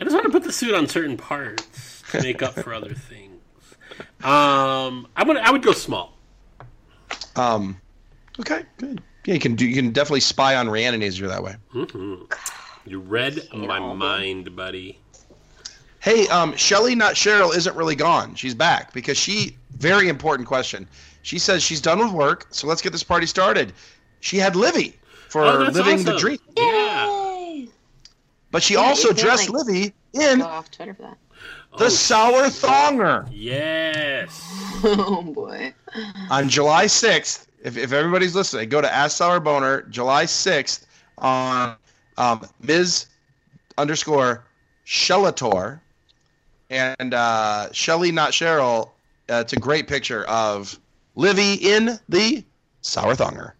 I 0.00 0.04
just 0.04 0.14
want 0.14 0.24
to 0.26 0.30
put 0.30 0.44
the 0.44 0.52
suit 0.52 0.74
on 0.74 0.86
certain 0.86 1.16
parts 1.16 2.02
to 2.12 2.22
make 2.22 2.42
up 2.42 2.54
for 2.54 2.72
other 2.74 2.92
things. 2.94 3.40
Um, 4.22 5.08
I 5.16 5.24
would 5.26 5.36
I 5.38 5.50
would 5.50 5.62
go 5.62 5.72
small. 5.72 6.16
Um, 7.34 7.80
okay, 8.38 8.62
good. 8.78 9.02
Yeah, 9.24 9.34
you 9.34 9.40
can 9.40 9.54
do. 9.56 9.66
You 9.66 9.74
can 9.74 9.90
definitely 9.90 10.20
spy 10.20 10.54
on 10.56 10.68
Rhiannon 10.68 11.02
easier 11.02 11.26
that 11.28 11.42
way. 11.42 11.56
hmm 11.72 12.14
You 12.86 13.00
read 13.00 13.48
my 13.52 13.80
mind, 13.94 14.54
buddy. 14.54 14.98
Hey, 16.02 16.26
um, 16.28 16.56
Shelly, 16.56 16.94
not 16.96 17.14
Cheryl, 17.14 17.54
isn't 17.54 17.76
really 17.76 17.94
gone. 17.94 18.34
She's 18.34 18.54
back 18.54 18.92
because 18.92 19.16
she. 19.16 19.56
Very 19.78 20.08
important 20.08 20.46
question. 20.48 20.86
She 21.22 21.38
says 21.38 21.62
she's 21.62 21.80
done 21.80 21.98
with 22.00 22.10
work, 22.12 22.46
so 22.50 22.66
let's 22.66 22.82
get 22.82 22.90
this 22.92 23.02
party 23.04 23.26
started. 23.26 23.72
She 24.20 24.36
had 24.36 24.54
Livy 24.56 24.96
for 25.28 25.44
Oh, 25.44 25.64
that's 25.64 25.76
living 25.76 26.04
the 26.04 26.16
dream, 26.18 26.38
Yeah. 26.56 27.06
Yay! 27.06 27.68
but 28.50 28.62
she 28.62 28.74
Yeah, 28.74 28.80
also 28.80 29.12
dressed 29.12 29.48
like, 29.48 29.64
Livy 29.66 29.92
in 30.12 30.38
Go 30.40 30.44
off 30.44 30.70
Twitter 30.70 30.94
for 30.94 31.02
that. 31.02 31.16
the 31.78 31.86
Oh, 31.86 31.88
Sour 31.88 32.42
Thonger 32.44 33.28
Yes. 33.32 34.40
Oh 34.84 35.22
boy. 35.22 35.72
on 36.30 36.48
July 36.48 36.86
sixth. 36.86 37.46
If, 37.64 37.76
if 37.76 37.92
everybody's 37.92 38.34
listening, 38.34 38.68
go 38.68 38.80
to 38.80 38.92
Ask 38.92 39.16
Sour 39.16 39.40
Boner 39.40 39.82
July 39.82 40.26
sixth 40.26 40.86
on 41.18 41.76
um, 42.18 42.46
Ms. 42.60 43.06
underscore 43.78 44.44
Shellator 44.86 45.80
and 46.72 47.14
uh, 47.14 47.70
Shelly, 47.72 48.10
not 48.10 48.32
Cheryl. 48.32 48.90
Uh, 49.30 49.34
it's 49.36 49.52
a 49.52 49.56
great 49.56 49.86
picture 49.86 50.24
of 50.24 50.78
Livy 51.14 51.54
in 51.54 51.98
the 52.08 52.44
Sour 52.80 53.14
Thonger. 53.14 53.52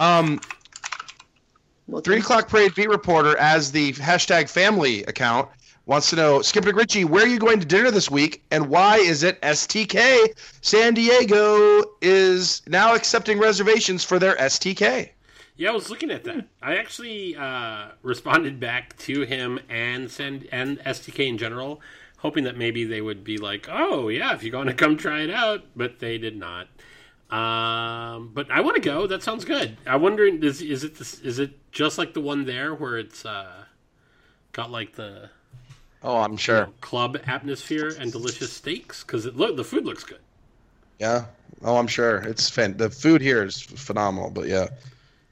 Um, 0.00 0.40
Well, 1.86 2.02
Three 2.02 2.18
o'clock 2.18 2.48
parade 2.48 2.74
beat 2.74 2.88
reporter 2.88 3.36
as 3.38 3.70
the 3.70 3.92
hashtag 3.92 4.48
family 4.48 5.04
account 5.04 5.48
wants 5.86 6.10
to 6.10 6.16
know 6.16 6.42
Skip 6.42 6.64
McRitchie, 6.64 7.04
where 7.04 7.24
are 7.24 7.28
you 7.28 7.38
going 7.38 7.60
to 7.60 7.66
dinner 7.66 7.92
this 7.92 8.10
week 8.10 8.42
and 8.50 8.68
why 8.68 8.96
is 8.96 9.22
it 9.22 9.40
STK? 9.42 10.36
San 10.60 10.94
Diego 10.94 11.84
is 12.02 12.62
now 12.66 12.94
accepting 12.94 13.38
reservations 13.38 14.02
for 14.02 14.18
their 14.18 14.34
STK. 14.36 15.10
Yeah, 15.56 15.70
I 15.70 15.72
was 15.72 15.88
looking 15.88 16.10
at 16.10 16.24
that. 16.24 16.46
I 16.62 16.76
actually 16.76 17.34
uh, 17.36 17.88
responded 18.02 18.60
back 18.60 18.96
to 18.98 19.22
him 19.22 19.58
and 19.68 20.10
send 20.10 20.46
and 20.52 20.78
STK 20.80 21.26
in 21.26 21.38
general, 21.38 21.80
hoping 22.18 22.44
that 22.44 22.56
maybe 22.58 22.84
they 22.84 23.00
would 23.00 23.24
be 23.24 23.38
like, 23.38 23.66
"Oh 23.70 24.08
yeah, 24.08 24.34
if 24.34 24.42
you're 24.42 24.52
going 24.52 24.66
to 24.66 24.74
come 24.74 24.96
try 24.96 25.22
it 25.22 25.30
out," 25.30 25.64
but 25.74 25.98
they 25.98 26.18
did 26.18 26.36
not. 26.36 26.68
Um, 27.30 28.30
but 28.34 28.50
I 28.50 28.60
want 28.60 28.76
to 28.76 28.82
go. 28.82 29.06
That 29.06 29.22
sounds 29.22 29.44
good. 29.44 29.76
I 29.86 29.96
wonder 29.96 30.24
is 30.26 30.60
is 30.60 30.84
it 30.84 30.96
this, 30.96 31.20
is 31.20 31.38
it 31.38 31.52
just 31.72 31.96
like 31.98 32.12
the 32.14 32.20
one 32.20 32.44
there 32.44 32.74
where 32.74 32.98
it's 32.98 33.24
uh, 33.24 33.64
got 34.52 34.70
like 34.70 34.94
the 34.94 35.30
Oh, 36.02 36.18
I'm 36.18 36.36
sure. 36.36 36.70
club 36.80 37.18
atmosphere 37.26 37.88
and 37.98 38.12
delicious 38.12 38.52
steaks? 38.52 39.02
Because 39.02 39.26
it 39.26 39.36
look 39.36 39.56
the 39.56 39.64
food 39.64 39.84
looks 39.84 40.04
good. 40.04 40.20
Yeah. 40.98 41.26
Oh, 41.62 41.76
I'm 41.76 41.86
sure. 41.86 42.18
It's 42.18 42.50
fan- 42.50 42.76
the 42.76 42.90
food 42.90 43.20
here 43.22 43.42
is 43.44 43.60
phenomenal, 43.62 44.30
but 44.30 44.46
yeah. 44.48 44.68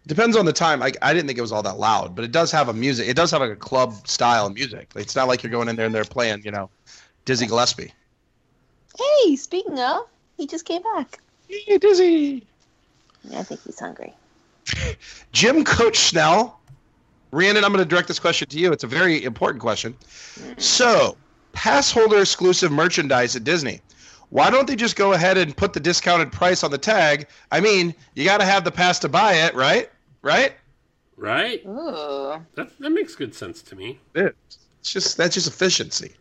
Depends 0.07 0.37
on 0.37 0.45
the 0.45 0.53
time. 0.53 0.83
I, 0.83 0.93
I 1.01 1.15
didn't 1.15 1.27
think 1.27 1.39
it 1.39 1.43
was 1.43 1.53
all 1.53 1.63
that 1.63 1.79
loud, 1.79 2.15
but 2.15 2.25
it 2.25 2.33
does 2.33 2.53
have 2.53 2.69
a 2.69 2.75
music. 2.75 3.09
It 3.09 3.17
does 3.17 3.31
have 3.31 3.41
like 3.41 3.51
a 3.51 3.57
club 3.57 4.07
style 4.07 4.51
music. 4.51 4.91
It's 4.97 5.17
not 5.17 5.29
like 5.29 5.43
you're 5.43 5.51
going 5.51 5.69
in 5.69 5.77
there 5.77 5.87
and 5.87 5.95
they're 5.95 6.05
playing, 6.05 6.43
you 6.45 6.51
know, 6.51 6.69
Dizzy 7.25 7.47
Gillespie. 7.47 7.93
Hey, 8.99 9.37
speaking 9.37 9.81
of, 9.81 10.07
he 10.37 10.47
just 10.47 10.67
came 10.67 10.83
back. 10.83 11.21
Hey, 11.49 11.79
Dizzy. 11.79 12.47
I 13.35 13.43
think 13.43 13.63
he's 13.65 13.79
hungry. 13.79 14.13
Jim 15.33 15.65
Coach 15.65 15.99
Snell. 15.99 16.61
Rhiannon, 17.31 17.65
I'm 17.65 17.73
going 17.73 17.83
to 17.83 17.89
direct 17.89 18.07
this 18.07 18.21
question 18.21 18.49
to 18.49 18.59
you. 18.59 18.73
It's 18.73 18.85
a 18.85 18.89
very 18.89 19.25
important 19.25 19.61
question. 19.61 19.95
Mm-hmm. 19.95 20.61
So, 20.61 21.17
pass 21.53 21.91
holder 21.91 22.21
exclusive 22.21 22.71
merchandise 22.71 23.35
at 23.35 23.43
Disney. 23.43 23.81
Why 24.31 24.51
don't 24.51 24.67
they 24.67 24.77
just 24.77 24.97
go 24.97 25.13
ahead 25.13 25.39
and 25.39 25.57
put 25.57 25.73
the 25.73 25.81
discounted 25.81 26.31
price 26.31 26.63
on 26.63 26.71
the 26.71 26.79
tag? 26.79 27.27
I 27.51 27.61
mean, 27.61 27.95
you 28.15 28.25
got 28.25 28.39
to 28.39 28.45
have 28.45 28.65
the 28.65 28.71
pass 28.71 28.99
to 29.01 29.09
buy 29.09 29.35
it, 29.35 29.55
right? 29.55 29.91
Right? 30.25 30.55
Right? 31.19 31.63
Ooh. 31.67 32.43
That 32.55 32.77
that 32.81 32.91
makes 32.91 33.15
good 33.15 33.35
sense 33.35 33.61
to 33.63 33.77
me. 33.77 34.01
It's 34.15 34.59
just 34.83 35.19
that's 35.19 35.35
just 35.35 35.47
efficiency. 35.47 36.15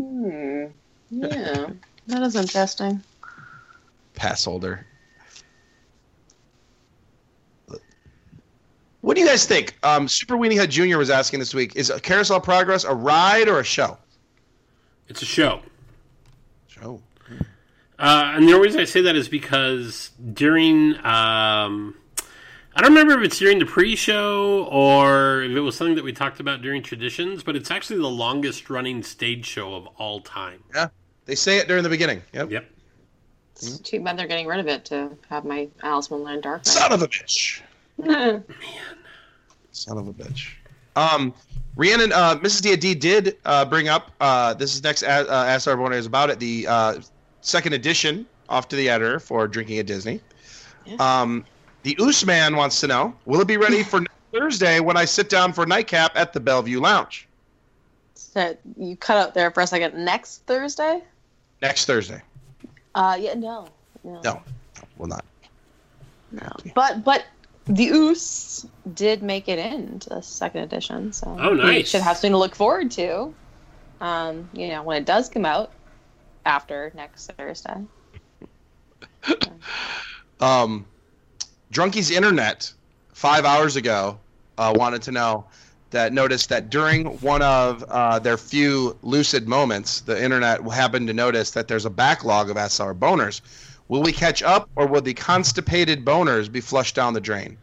Hmm. 0.00 0.66
Yeah. 1.10 1.70
that 2.06 2.22
is 2.22 2.36
interesting. 2.36 3.02
Pass 4.14 4.44
holder. 4.44 4.86
What 9.00 9.16
do 9.16 9.20
you 9.20 9.26
guys 9.26 9.44
think? 9.44 9.76
Um, 9.82 10.06
Super 10.06 10.36
Weenie 10.36 10.56
Hut 10.56 10.70
Jr. 10.70 10.98
was 10.98 11.10
asking 11.10 11.40
this 11.40 11.52
week: 11.52 11.74
Is 11.74 11.90
a 11.90 11.98
Carousel 11.98 12.40
Progress 12.40 12.84
a 12.84 12.94
ride 12.94 13.48
or 13.48 13.58
a 13.58 13.64
show? 13.64 13.98
It's 15.08 15.20
a 15.20 15.26
show. 15.26 15.62
Show. 16.68 17.02
Uh, 17.98 18.34
and 18.36 18.48
the 18.48 18.52
only 18.52 18.68
reason 18.68 18.80
I 18.80 18.84
say 18.84 19.02
that 19.02 19.16
is 19.16 19.28
because 19.28 20.10
during, 20.32 20.96
um, 21.04 21.96
I 22.74 22.80
don't 22.80 22.90
remember 22.90 23.18
if 23.18 23.26
it's 23.26 23.38
during 23.38 23.58
the 23.58 23.66
pre-show 23.66 24.64
or 24.70 25.42
if 25.42 25.50
it 25.50 25.60
was 25.60 25.76
something 25.76 25.94
that 25.96 26.04
we 26.04 26.12
talked 26.12 26.40
about 26.40 26.62
during 26.62 26.82
traditions, 26.82 27.42
but 27.42 27.54
it's 27.54 27.70
actually 27.70 27.98
the 27.98 28.08
longest 28.08 28.70
running 28.70 29.02
stage 29.02 29.44
show 29.44 29.74
of 29.74 29.86
all 29.98 30.20
time. 30.20 30.62
Yeah, 30.74 30.88
they 31.26 31.34
say 31.34 31.58
it 31.58 31.68
during 31.68 31.82
the 31.82 31.90
beginning. 31.90 32.22
Yep. 32.32 32.50
Yep. 32.50 32.70
It's 33.52 33.78
too 33.78 34.00
bad 34.00 34.18
they're 34.18 34.26
getting 34.26 34.46
rid 34.46 34.58
of 34.58 34.66
it 34.68 34.84
to 34.86 35.10
have 35.28 35.44
my 35.44 35.68
Alice 35.82 36.08
in 36.08 36.14
Wonderland 36.14 36.42
Dark 36.42 36.64
Son 36.64 36.92
of 36.92 37.02
a 37.02 37.08
bitch. 37.08 37.60
Knight. 37.98 38.42
Son 39.72 39.98
of 39.98 40.08
a 40.08 40.12
bitch. 40.12 40.48
Um, 40.96 41.34
Rhiannon, 41.76 42.12
uh, 42.12 42.36
Mrs. 42.36 42.80
D 42.80 42.94
did 42.94 43.36
uh, 43.44 43.64
bring 43.64 43.88
up 43.88 44.12
uh, 44.20 44.54
this 44.54 44.74
is 44.74 44.82
next. 44.82 45.02
Uh, 45.02 45.26
Ask 45.28 45.68
Our 45.68 45.76
Boners 45.76 45.98
is 45.98 46.06
about 46.06 46.30
it. 46.30 46.38
The 46.38 46.66
uh, 46.66 47.00
second 47.42 47.74
edition 47.74 48.26
off 48.48 48.68
to 48.68 48.76
the 48.76 48.88
editor 48.88 49.20
for 49.20 49.46
Drinking 49.46 49.78
at 49.78 49.86
Disney. 49.86 50.20
Yeah. 50.84 50.96
Um, 50.96 51.44
the 51.82 51.96
Usman 52.00 52.56
wants 52.56 52.80
to 52.80 52.86
know: 52.86 53.14
Will 53.24 53.40
it 53.40 53.48
be 53.48 53.56
ready 53.56 53.82
for 53.82 54.02
Thursday 54.32 54.80
when 54.80 54.96
I 54.96 55.04
sit 55.04 55.28
down 55.28 55.52
for 55.52 55.66
nightcap 55.66 56.12
at 56.14 56.32
the 56.32 56.40
Belle 56.40 56.62
Vue 56.62 56.80
Lounge 56.80 57.28
so 58.14 58.56
you 58.76 58.96
cut 58.96 59.16
out 59.16 59.34
there 59.34 59.50
for 59.50 59.62
a 59.62 59.66
second. 59.66 60.04
Next 60.04 60.46
Thursday? 60.46 61.02
next 61.60 61.84
Thursday? 61.84 62.22
Uh, 62.94 63.16
yeah, 63.20 63.34
no, 63.34 63.68
no, 64.04 64.20
No, 64.22 64.42
will 64.96 65.06
not. 65.06 65.24
no. 66.30 66.48
But 66.74 67.04
but 67.04 67.24
the 67.66 67.88
Oos 67.88 68.66
did 68.92 69.22
make 69.22 69.48
it 69.48 69.58
into 69.58 70.08
the 70.08 70.22
second 70.22 70.62
edition, 70.62 71.12
so 71.12 71.36
Oh, 71.38 71.52
we 71.52 71.58
nice. 71.58 71.88
should 71.90 72.02
have 72.02 72.16
something 72.16 72.32
to 72.32 72.38
look 72.38 72.54
forward 72.54 72.90
to. 72.92 73.34
Um, 74.00 74.48
you 74.52 74.68
know, 74.68 74.82
when 74.82 75.00
it 75.00 75.06
does 75.06 75.28
come 75.28 75.44
out 75.44 75.72
after 76.44 76.90
next 76.94 77.30
Thursday. 77.38 77.76
Um, 80.40 80.86
Drunkie's 81.72 82.10
Internet 82.10 82.70
five 83.14 83.46
hours 83.46 83.76
ago 83.76 84.18
uh, 84.58 84.74
wanted 84.76 85.00
to 85.02 85.10
know 85.10 85.46
that 85.90 86.12
noticed 86.12 86.50
that 86.50 86.68
during 86.68 87.06
one 87.20 87.40
of 87.40 87.82
uh, 87.84 88.18
their 88.18 88.36
few 88.36 88.96
lucid 89.02 89.48
moments, 89.48 90.02
the 90.02 90.22
internet 90.22 90.62
happened 90.70 91.06
to 91.06 91.14
notice 91.14 91.50
that 91.52 91.68
there's 91.68 91.86
a 91.86 91.90
backlog 91.90 92.50
of 92.50 92.56
SR 92.56 92.94
boners. 92.94 93.40
Will 93.88 94.02
we 94.02 94.12
catch 94.12 94.42
up, 94.42 94.68
or 94.76 94.86
will 94.86 95.00
the 95.00 95.14
constipated 95.14 96.04
boners 96.04 96.52
be 96.52 96.60
flushed 96.60 96.94
down 96.94 97.14
the 97.14 97.20
drain? 97.20 97.56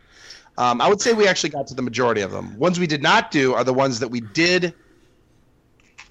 Um, 0.58 0.82
I 0.82 0.90
would 0.90 1.02
say 1.02 1.14
we 1.14 1.28
actually 1.28 1.52
got 1.52 1.68
to 1.68 1.76
the 1.76 1.82
majority 1.82 2.22
of 2.22 2.32
them. 2.32 2.58
Ones 2.58 2.80
we 2.80 2.88
did 2.88 3.04
not 3.04 3.32
do 3.32 3.54
are 3.54 3.64
the 3.64 3.74
ones 3.74 4.00
that 4.00 4.10
we 4.10 4.22
did 4.22 4.74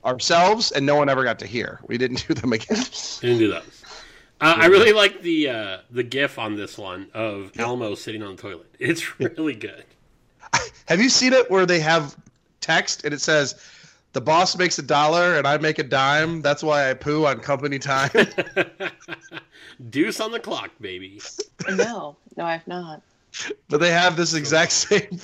ourselves, 0.04 0.70
and 0.72 0.86
no 0.86 0.94
one 0.94 1.08
ever 1.08 1.24
got 1.24 1.38
to 1.40 1.46
hear. 1.46 1.80
We 1.86 1.98
didn't 1.98 2.26
do 2.28 2.34
them 2.34 2.52
again. 2.52 2.84
Didn't 3.20 3.38
do 3.38 3.50
those. 3.50 3.77
Uh, 4.40 4.54
I 4.56 4.66
really 4.66 4.92
like 4.92 5.20
the 5.22 5.48
uh, 5.48 5.78
the 5.90 6.02
GIF 6.02 6.38
on 6.38 6.54
this 6.56 6.78
one 6.78 7.08
of 7.12 7.52
Elmo 7.58 7.94
sitting 7.94 8.22
on 8.22 8.36
the 8.36 8.42
toilet. 8.42 8.66
It's 8.78 9.18
really 9.18 9.54
good. 9.54 9.84
Have 10.86 11.00
you 11.00 11.08
seen 11.08 11.32
it 11.32 11.50
where 11.50 11.66
they 11.66 11.80
have 11.80 12.16
text 12.60 13.04
and 13.04 13.12
it 13.12 13.20
says, 13.20 13.56
"The 14.12 14.20
boss 14.20 14.56
makes 14.56 14.78
a 14.78 14.82
dollar 14.82 15.36
and 15.36 15.46
I 15.46 15.58
make 15.58 15.80
a 15.80 15.82
dime. 15.82 16.40
That's 16.42 16.62
why 16.62 16.90
I 16.90 16.94
poo 16.94 17.26
on 17.26 17.40
company 17.40 17.80
time." 17.80 18.10
Deuce 19.90 20.20
on 20.20 20.30
the 20.30 20.40
clock, 20.40 20.70
baby. 20.80 21.20
no, 21.70 22.16
no, 22.36 22.44
I've 22.44 22.66
not. 22.68 23.02
but 23.68 23.80
they 23.80 23.90
have 23.90 24.16
this 24.16 24.34
exact 24.34 24.72
same 24.72 25.18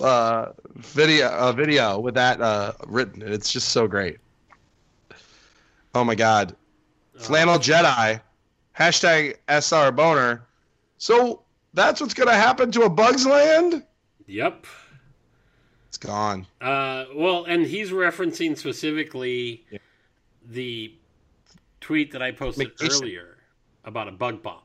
uh, 0.00 0.52
video 0.76 1.28
uh, 1.28 1.52
video 1.52 1.98
with 1.98 2.14
that 2.14 2.40
uh, 2.40 2.72
written, 2.86 3.22
and 3.22 3.34
it's 3.34 3.52
just 3.52 3.70
so 3.70 3.88
great. 3.88 4.18
Oh 5.94 6.04
my 6.04 6.14
god, 6.14 6.54
flannel 7.20 7.58
Jedi, 7.58 8.20
hashtag 8.78 9.36
SR 9.48 9.92
boner. 9.92 10.42
So 10.98 11.42
that's 11.74 12.00
what's 12.00 12.14
gonna 12.14 12.34
happen 12.34 12.70
to 12.72 12.82
a 12.82 12.88
Bugs 12.90 13.26
Land? 13.26 13.84
Yep. 14.26 14.66
It's 15.88 15.98
gone. 15.98 16.46
Uh, 16.60 17.06
well, 17.14 17.44
and 17.44 17.66
he's 17.66 17.90
referencing 17.90 18.56
specifically 18.56 19.66
Yeah. 19.70 19.78
the 20.46 20.94
tweet 21.80 22.12
that 22.12 22.22
I 22.22 22.30
posted 22.32 22.68
Vacation. 22.78 23.02
earlier 23.02 23.38
about 23.84 24.08
a 24.08 24.12
bug 24.12 24.42
bomb 24.42 24.60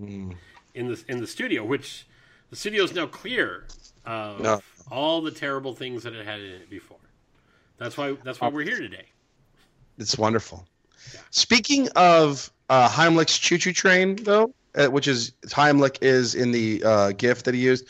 Mm. 0.00 0.36
in 0.74 0.88
the 0.88 1.04
in 1.08 1.18
the 1.20 1.26
studio, 1.26 1.64
which 1.64 2.06
the 2.50 2.56
studio 2.56 2.84
is 2.84 2.94
now 2.94 3.06
clear 3.06 3.66
of 4.04 4.40
No. 4.40 4.62
all 4.90 5.20
the 5.20 5.30
terrible 5.32 5.74
things 5.74 6.02
that 6.04 6.14
it 6.14 6.24
had 6.24 6.40
in 6.40 6.52
it 6.52 6.70
before. 6.70 6.98
That's 7.78 7.96
why 7.96 8.12
that's 8.22 8.40
why 8.40 8.48
we're 8.48 8.62
here 8.64 8.78
today. 8.78 9.06
It's 9.98 10.16
wonderful. 10.16 10.66
Speaking 11.30 11.88
of 11.96 12.52
uh, 12.68 12.88
Heimlich's 12.88 13.38
choo 13.38 13.58
choo 13.58 13.72
train, 13.72 14.16
though, 14.16 14.52
uh, 14.74 14.86
which 14.86 15.08
is 15.08 15.32
Heimlich 15.46 15.98
is 16.02 16.34
in 16.34 16.50
the 16.52 16.82
uh, 16.84 17.12
GIF 17.12 17.42
that 17.44 17.54
he 17.54 17.60
used. 17.60 17.86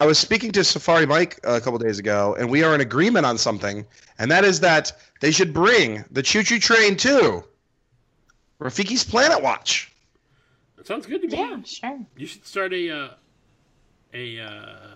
I 0.00 0.06
was 0.06 0.18
speaking 0.18 0.50
to 0.52 0.64
Safari 0.64 1.04
Mike 1.04 1.38
a 1.44 1.60
couple 1.60 1.78
days 1.78 1.98
ago, 1.98 2.34
and 2.38 2.50
we 2.50 2.62
are 2.62 2.74
in 2.74 2.80
agreement 2.80 3.26
on 3.26 3.36
something, 3.36 3.84
and 4.18 4.30
that 4.30 4.44
is 4.44 4.60
that 4.60 4.92
they 5.20 5.30
should 5.30 5.52
bring 5.52 6.04
the 6.10 6.22
choo 6.22 6.42
choo 6.42 6.58
train 6.58 6.96
to 6.98 7.44
Rafiki's 8.60 9.04
Planet 9.04 9.42
Watch. 9.42 9.92
That 10.76 10.86
sounds 10.86 11.06
good 11.06 11.20
to 11.20 11.28
me. 11.28 11.36
Yeah, 11.36 11.62
sure. 11.64 12.00
You 12.16 12.26
should 12.26 12.46
start 12.46 12.72
a 12.72 12.90
uh, 12.90 13.08
a 14.14 14.40
uh, 14.40 14.94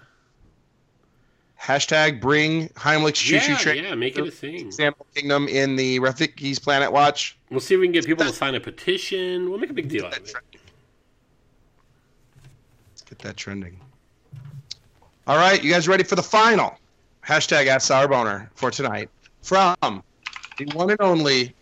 Hashtag 1.64 2.20
bring 2.20 2.68
Heimlich's 2.76 3.18
choo 3.20 3.40
choo 3.40 3.52
yeah, 3.52 3.56
train. 3.56 3.84
yeah, 3.84 3.94
make 3.94 4.18
it 4.18 4.28
a 4.28 4.30
thing. 4.30 4.56
Example 4.66 5.06
Kingdom 5.14 5.48
in 5.48 5.76
the 5.76 5.98
Rafiki's 5.98 6.58
Planet 6.58 6.92
Watch. 6.92 7.38
We'll 7.48 7.60
see 7.60 7.74
if 7.74 7.80
we 7.80 7.86
can 7.86 7.92
get 7.92 8.04
people 8.04 8.26
to 8.26 8.32
sign 8.34 8.54
a 8.54 8.60
petition. 8.60 9.48
We'll 9.48 9.58
make 9.58 9.70
a 9.70 9.72
big 9.72 9.88
deal 9.88 10.04
out 10.04 10.18
of 10.18 10.26
it. 10.26 10.34
Let's 12.90 13.00
get 13.08 13.18
that 13.20 13.38
trending. 13.38 13.80
All 15.26 15.38
right, 15.38 15.64
you 15.64 15.72
guys 15.72 15.88
ready 15.88 16.04
for 16.04 16.16
the 16.16 16.22
final? 16.22 16.76
Hashtag 17.26 17.66
Ask 17.66 17.86
Sour 17.86 18.08
Boner 18.08 18.50
for 18.54 18.70
tonight 18.70 19.08
from 19.40 20.02
the 20.58 20.66
one 20.74 20.90
and 20.90 21.00
only 21.00 21.54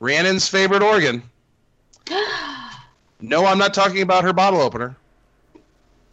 Rhiannon's 0.00 0.46
favorite 0.46 0.82
organ. 0.82 1.22
No, 3.24 3.46
I'm 3.46 3.56
not 3.56 3.72
talking 3.72 4.02
about 4.02 4.24
her 4.24 4.32
bottle 4.32 4.60
opener. 4.60 4.96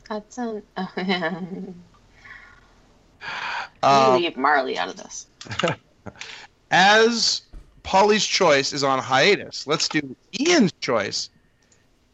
That's 0.08 0.38
an. 0.38 0.62
Oh, 0.78 1.74
Um, 3.82 4.22
leave 4.22 4.36
Marley 4.36 4.78
out 4.78 4.90
of 4.90 4.98
this. 4.98 5.28
as 6.72 7.44
Polly's 7.84 8.26
choice 8.26 8.74
is 8.74 8.84
on 8.84 9.00
hiatus, 9.00 9.66
let's 9.68 9.88
do 9.88 10.16
Ian's 10.38 10.74
choice 10.82 11.30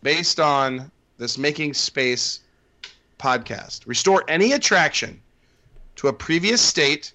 based 0.04 0.40
on 0.40 0.92
this 1.18 1.38
Making 1.38 1.74
Space 1.74 2.42
podcast. 3.18 3.88
Restore 3.88 4.24
any 4.28 4.52
attraction 4.52 5.20
to 5.96 6.08
a 6.10 6.14
previous 6.14 6.62
state, 6.62 7.14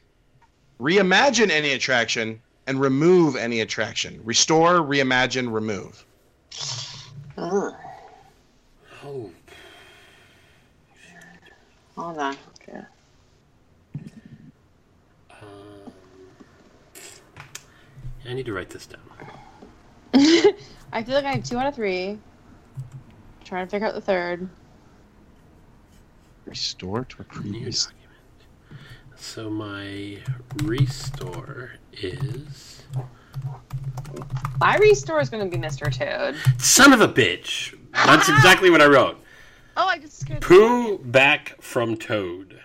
reimagine 0.81 1.51
any 1.51 1.73
attraction, 1.73 2.41
and 2.67 2.81
remove 2.81 3.37
any 3.37 3.61
attraction. 3.61 4.21
Restore, 4.25 4.81
reimagine, 4.81 5.53
remove. 5.53 6.05
Ugh. 7.37 7.75
Oh, 9.05 9.31
Hold 11.97 12.19
on. 12.19 12.37
Okay. 12.63 12.81
um, 15.31 15.93
I 18.31 18.33
need 18.33 18.47
to 18.47 18.53
write 18.53 18.71
this 18.71 18.87
down. 18.87 19.01
I 20.93 21.03
feel 21.03 21.17
like 21.17 21.25
I 21.25 21.33
have 21.33 21.43
two 21.43 21.59
out 21.59 21.67
of 21.67 21.75
three. 21.75 22.17
trying 23.45 23.67
to 23.67 23.71
figure 23.71 23.89
out 23.89 23.95
the 23.95 24.01
third. 24.01 24.49
Restore 26.47 27.05
to 27.07 27.23
a 27.23 27.25
previous. 27.25 27.87
document. 27.87 28.07
So 29.17 29.51
my 29.51 30.19
restore 30.63 31.73
is 31.93 32.83
My 34.61 34.77
restore 34.77 35.21
is 35.21 35.29
going 35.29 35.51
to 35.51 35.59
be 35.59 35.61
Mr. 35.61 35.93
Toad. 35.93 36.37
son 36.63 36.93
of 36.93 37.01
a 37.01 37.09
bitch. 37.09 37.77
That's 37.93 38.29
exactly 38.37 38.71
what 38.71 38.81
I 38.81 38.87
wrote. 38.87 39.19
Oh, 39.77 39.89
I 39.89 39.99
just 39.99 40.21
scared 40.21 40.41
the 40.41 40.47
Pooh 40.47 40.99
back 40.99 41.61
from 41.61 41.97
Toad. 41.97 42.61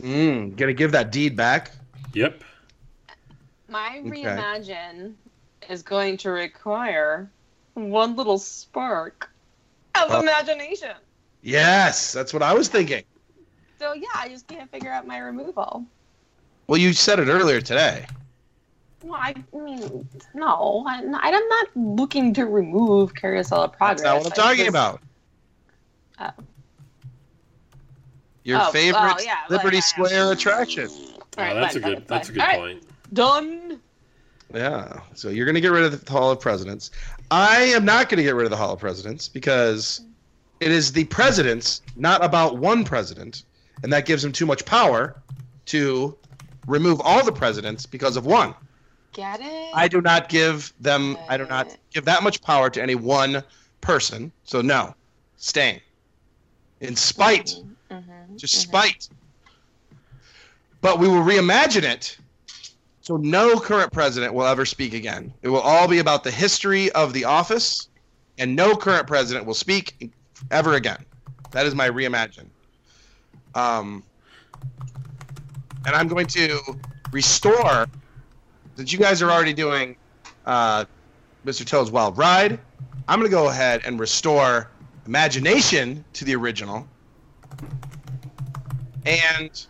Mm, 0.00 0.56
gonna 0.56 0.72
give 0.72 0.92
that 0.92 1.12
deed 1.12 1.36
back. 1.36 1.72
Yep. 2.14 2.42
My 3.72 3.98
Okay. 4.00 4.10
reimagine 4.10 5.14
is 5.70 5.82
going 5.82 6.18
to 6.18 6.30
require 6.30 7.30
one 7.72 8.14
little 8.16 8.38
spark 8.38 9.30
of 9.94 10.10
Oh. 10.10 10.20
imagination. 10.20 10.94
Yes, 11.40 12.12
that's 12.12 12.34
what 12.34 12.42
I 12.42 12.52
was 12.52 12.68
thinking. 12.68 13.02
So 13.78 13.94
yeah, 13.94 14.08
I 14.14 14.28
just 14.28 14.46
can't 14.46 14.70
figure 14.70 14.92
out 14.92 15.06
my 15.06 15.16
removal. 15.18 15.86
Well, 16.66 16.78
you 16.78 16.92
said 16.92 17.18
it 17.18 17.28
earlier 17.28 17.60
today. 17.62 18.06
Well, 19.02 19.18
I 19.20 19.34
mean, 19.54 20.06
no, 20.34 20.84
I'm 20.86 21.10
not, 21.10 21.22
I'm 21.24 21.48
not 21.48 21.66
looking 21.74 22.34
to 22.34 22.44
remove 22.46 23.14
Carousel 23.14 23.62
of 23.62 23.72
Progress. 23.72 24.02
That's 24.02 24.04
not 24.04 24.18
what 24.18 24.26
I'm 24.38 24.44
talking 24.44 24.66
just- 24.66 24.68
about. 24.68 25.00
Oh. 26.20 26.44
Your 28.44 28.60
Oh, 28.60 28.70
favorite 28.70 29.14
oh, 29.18 29.22
yeah, 29.22 29.36
Liberty 29.48 29.78
yeah, 29.78 29.82
yeah. 29.98 30.04
Square 30.06 30.32
attraction. 30.32 30.88
All 30.88 31.22
Oh, 31.38 31.42
right, 31.42 31.54
that's 31.54 31.74
fine, 31.74 31.82
a 31.82 31.86
good. 31.86 31.98
fine, 31.98 32.06
That's 32.08 32.28
a 32.28 32.32
fine. 32.32 32.34
good 32.34 32.40
All 32.42 32.46
right, 32.48 32.58
point. 32.80 32.91
Done. 33.12 33.80
Yeah. 34.54 35.00
So 35.14 35.28
you're 35.28 35.46
going 35.46 35.54
to 35.54 35.60
get 35.60 35.72
rid 35.72 35.84
of 35.84 36.04
the 36.04 36.10
Hall 36.12 36.30
of 36.30 36.40
Presidents. 36.40 36.90
I 37.30 37.62
am 37.62 37.84
not 37.84 38.08
going 38.08 38.18
to 38.18 38.22
get 38.22 38.34
rid 38.34 38.44
of 38.44 38.50
the 38.50 38.56
Hall 38.56 38.72
of 38.74 38.80
Presidents 38.80 39.28
because 39.28 40.02
it 40.60 40.70
is 40.70 40.92
the 40.92 41.04
presidents, 41.04 41.82
not 41.96 42.24
about 42.24 42.58
one 42.58 42.84
president, 42.84 43.44
and 43.82 43.92
that 43.92 44.06
gives 44.06 44.22
them 44.22 44.32
too 44.32 44.46
much 44.46 44.64
power 44.64 45.16
to 45.66 46.16
remove 46.66 47.00
all 47.02 47.24
the 47.24 47.32
presidents 47.32 47.86
because 47.86 48.16
of 48.16 48.26
one. 48.26 48.54
Get 49.12 49.40
it? 49.40 49.70
I 49.74 49.88
do 49.88 50.00
not 50.00 50.28
give 50.28 50.72
them. 50.80 51.18
I 51.28 51.36
do 51.36 51.46
not 51.46 51.76
give 51.92 52.04
that 52.06 52.22
much 52.22 52.40
power 52.42 52.70
to 52.70 52.82
any 52.82 52.94
one 52.94 53.42
person. 53.80 54.32
So 54.44 54.62
no, 54.62 54.94
staying. 55.36 55.80
In 56.80 56.96
spite, 56.96 57.56
Mhm, 57.90 58.36
just 58.36 58.54
mhm. 58.54 58.58
spite. 58.68 59.08
But 60.80 60.98
we 60.98 61.08
will 61.08 61.22
reimagine 61.22 61.82
it 61.84 62.16
so 63.02 63.16
no 63.16 63.58
current 63.58 63.92
president 63.92 64.32
will 64.32 64.46
ever 64.46 64.64
speak 64.64 64.94
again. 64.94 65.34
It 65.42 65.48
will 65.48 65.60
all 65.60 65.88
be 65.88 65.98
about 65.98 66.22
the 66.22 66.30
history 66.30 66.90
of 66.92 67.12
the 67.12 67.24
office, 67.24 67.88
and 68.38 68.54
no 68.54 68.76
current 68.76 69.08
president 69.08 69.44
will 69.44 69.54
speak 69.54 70.12
ever 70.52 70.74
again. 70.74 71.04
That 71.50 71.66
is 71.66 71.74
my 71.74 71.90
reimagine. 71.90 72.46
Um, 73.56 74.04
and 75.84 75.96
I'm 75.96 76.06
going 76.06 76.28
to 76.28 76.60
restore, 77.10 77.86
since 78.76 78.92
you 78.92 79.00
guys 79.00 79.20
are 79.20 79.32
already 79.32 79.52
doing 79.52 79.96
uh, 80.46 80.84
Mr. 81.44 81.66
Toad's 81.66 81.90
Wild 81.90 82.16
Ride, 82.16 82.58
I'm 83.08 83.18
going 83.18 83.28
to 83.28 83.36
go 83.36 83.48
ahead 83.48 83.82
and 83.84 83.98
restore 83.98 84.70
imagination 85.06 86.04
to 86.12 86.24
the 86.24 86.36
original. 86.36 86.86
And 89.04 89.66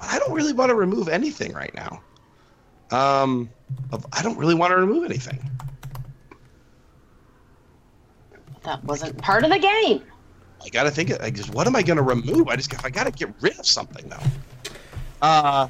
I 0.00 0.18
don't 0.18 0.32
really 0.32 0.52
want 0.52 0.70
to 0.70 0.74
remove 0.74 1.08
anything 1.08 1.52
right 1.52 1.72
now. 1.72 2.02
Um, 2.90 3.50
of- 3.92 4.06
I 4.12 4.22
don't 4.22 4.38
really 4.38 4.54
want 4.54 4.70
to 4.70 4.76
remove 4.76 5.04
anything. 5.04 5.38
That 8.62 8.82
wasn't 8.84 9.16
part 9.18 9.44
of 9.44 9.50
the 9.50 9.58
game. 9.58 10.02
I 10.64 10.68
gotta 10.70 10.90
think. 10.90 11.12
I 11.22 11.30
just 11.30 11.54
what 11.54 11.66
am 11.66 11.76
I 11.76 11.82
gonna 11.82 12.02
remove? 12.02 12.48
I 12.48 12.56
just 12.56 12.84
I 12.84 12.90
gotta 12.90 13.10
get 13.10 13.32
rid 13.40 13.58
of 13.58 13.66
something 13.66 14.08
though. 14.08 14.72
Uh, 15.22 15.68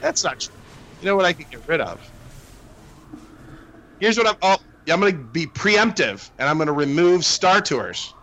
that's 0.00 0.22
not 0.24 0.40
true. 0.40 0.54
You 1.00 1.06
know 1.06 1.16
what 1.16 1.24
I 1.24 1.32
could 1.32 1.50
get 1.50 1.66
rid 1.66 1.80
of? 1.80 2.00
Here's 4.00 4.16
what 4.16 4.26
I'm. 4.28 4.36
Oh, 4.42 4.56
yeah, 4.86 4.94
I'm 4.94 5.00
gonna 5.00 5.12
be 5.12 5.46
preemptive, 5.46 6.30
and 6.38 6.48
I'm 6.48 6.58
gonna 6.58 6.72
remove 6.72 7.24
Star 7.24 7.60
Tours 7.60 8.14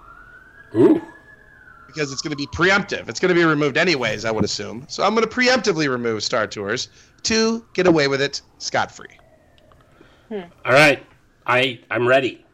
Ooh. 0.75 1.01
because 1.87 2.11
it's 2.11 2.21
gonna 2.21 2.35
be 2.35 2.47
preemptive. 2.47 3.09
It's 3.09 3.19
gonna 3.19 3.33
be 3.33 3.43
removed 3.43 3.77
anyways, 3.77 4.23
I 4.23 4.31
would 4.31 4.45
assume. 4.45 4.85
So 4.87 5.03
I'm 5.03 5.13
gonna 5.13 5.27
preemptively 5.27 5.89
remove 5.89 6.23
Star 6.23 6.47
Tours 6.47 6.87
to 7.23 7.65
get 7.73 7.87
away 7.87 8.07
with 8.07 8.21
it 8.21 8.41
scot 8.57 8.91
free. 8.91 9.07
Hmm. 10.29 10.41
All 10.65 10.73
right. 10.73 11.05
I 11.45 11.79
I'm 11.91 12.07
ready. 12.07 12.45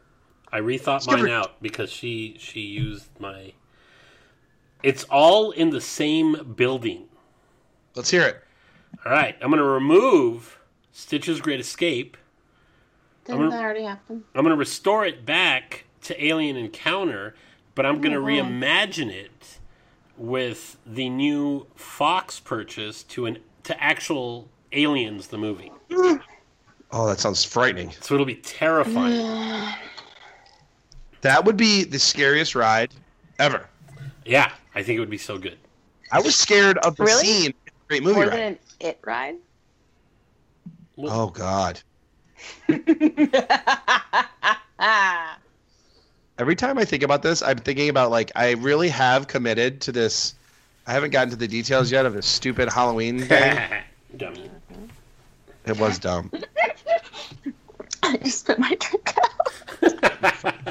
I 0.52 0.60
rethought 0.60 1.06
give 1.06 1.18
mine 1.18 1.28
her- 1.28 1.34
out 1.34 1.62
because 1.62 1.90
she 1.90 2.36
she 2.38 2.60
used 2.60 3.08
my. 3.20 3.52
It's 4.82 5.04
all 5.04 5.50
in 5.50 5.70
the 5.70 5.80
same 5.80 6.54
building. 6.56 7.04
Let's 7.94 8.10
hear 8.10 8.22
it. 8.22 8.42
All 9.04 9.12
right. 9.12 9.36
I'm 9.40 9.50
going 9.50 9.58
to 9.62 9.64
remove 9.68 10.58
Stitch's 10.92 11.40
Great 11.40 11.60
Escape. 11.60 12.16
Didn't 13.26 13.42
I'm- 13.42 13.50
that 13.50 13.62
already 13.62 13.82
happen? 13.84 14.24
I'm 14.34 14.42
going 14.42 14.54
to 14.54 14.58
restore 14.58 15.04
it 15.04 15.24
back 15.26 15.84
to 16.02 16.24
Alien 16.24 16.56
Encounter, 16.56 17.34
but 17.74 17.84
I'm 17.84 18.00
going 18.00 18.12
to 18.14 18.18
Oh, 18.18 18.22
wow. 18.22 18.28
reimagine 18.28 19.10
it 19.12 19.58
with 20.16 20.78
the 20.86 21.08
new 21.10 21.66
Fox 21.76 22.40
purchase 22.40 23.02
to 23.04 23.26
an 23.26 23.38
to 23.64 23.80
actual 23.82 24.48
Aliens 24.72 25.26
the 25.28 25.38
movie. 25.38 25.72
Oh, 26.92 27.06
that 27.06 27.20
sounds 27.20 27.44
frightening. 27.44 27.92
So 28.00 28.14
it'll 28.14 28.26
be 28.26 28.36
terrifying. 28.36 29.74
That 31.22 31.44
would 31.44 31.58
be 31.58 31.84
the 31.84 31.98
scariest 31.98 32.54
ride 32.54 32.94
ever. 33.38 33.66
yeah, 34.24 34.52
I 34.74 34.82
think 34.82 34.96
it 34.96 35.00
would 35.00 35.10
be 35.10 35.18
so 35.18 35.36
good. 35.36 35.58
I 36.10 36.18
was 36.18 36.34
scared 36.34 36.78
of 36.78 36.96
the 36.96 37.04
Really? 37.04 37.24
scene. 37.26 37.54
Great 37.88 38.02
movie 38.02 38.14
More 38.14 38.24
ride. 38.24 38.32
than 38.32 38.40
an 38.40 38.58
it 38.80 38.98
ride? 39.04 39.36
Oh 40.96 41.28
God! 41.28 41.78
Every 46.38 46.56
time 46.56 46.78
I 46.78 46.84
think 46.86 47.02
about 47.02 47.22
this, 47.22 47.42
I'm 47.42 47.58
thinking 47.58 47.90
about 47.90 48.10
like 48.10 48.32
I 48.34 48.52
really 48.52 48.88
have 48.88 49.26
committed 49.28 49.80
to 49.82 49.92
this 49.92 50.34
I 50.86 50.92
haven't 50.94 51.10
gotten 51.10 51.28
to 51.30 51.36
the 51.36 51.48
details 51.48 51.92
yet 51.92 52.06
of 52.06 52.14
this 52.14 52.24
stupid 52.26 52.70
Halloween 52.72 53.20
thing. 53.20 53.58
Dummy. 54.16 54.50
it 55.66 55.78
was 55.78 55.98
dumb. 55.98 56.30
I 58.02 58.16
just 58.18 58.40
spit 58.40 58.58
my 58.58 58.74
drink 58.80 59.14
out. 59.16 60.66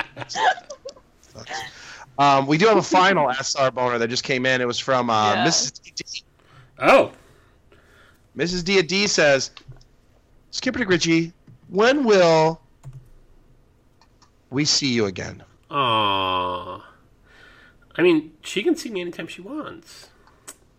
Um, 2.18 2.48
we 2.48 2.58
do 2.58 2.68
have 2.68 2.76
a 2.78 2.82
final 2.84 3.32
SR 3.32 3.72
boner 3.72 3.98
that 3.98 4.10
just 4.10 4.24
came 4.26 4.46
in. 4.46 4.60
It 4.60 4.68
was 4.68 4.78
from 4.78 5.10
uh, 5.10 5.36
Yeah. 5.36 5.46
Mrs. 5.48 5.82
D. 5.82 6.24
oh, 6.80 7.14
Mrs. 8.36 8.64
D. 8.66 8.82
D 8.82 9.08
says, 9.08 9.52
Skipper 10.52 10.86
Ritchie, 10.86 11.32
when 11.70 12.04
will 12.04 12.60
we 14.50 14.66
see 14.66 14.92
you 14.92 15.06
again? 15.06 15.42
Aw. 15.72 16.86
I 17.96 18.02
mean, 18.02 18.34
she 18.42 18.64
can 18.64 18.76
see 18.76 18.90
me 18.90 19.00
anytime 19.02 19.28
she 19.28 19.42
wants. 19.42 20.10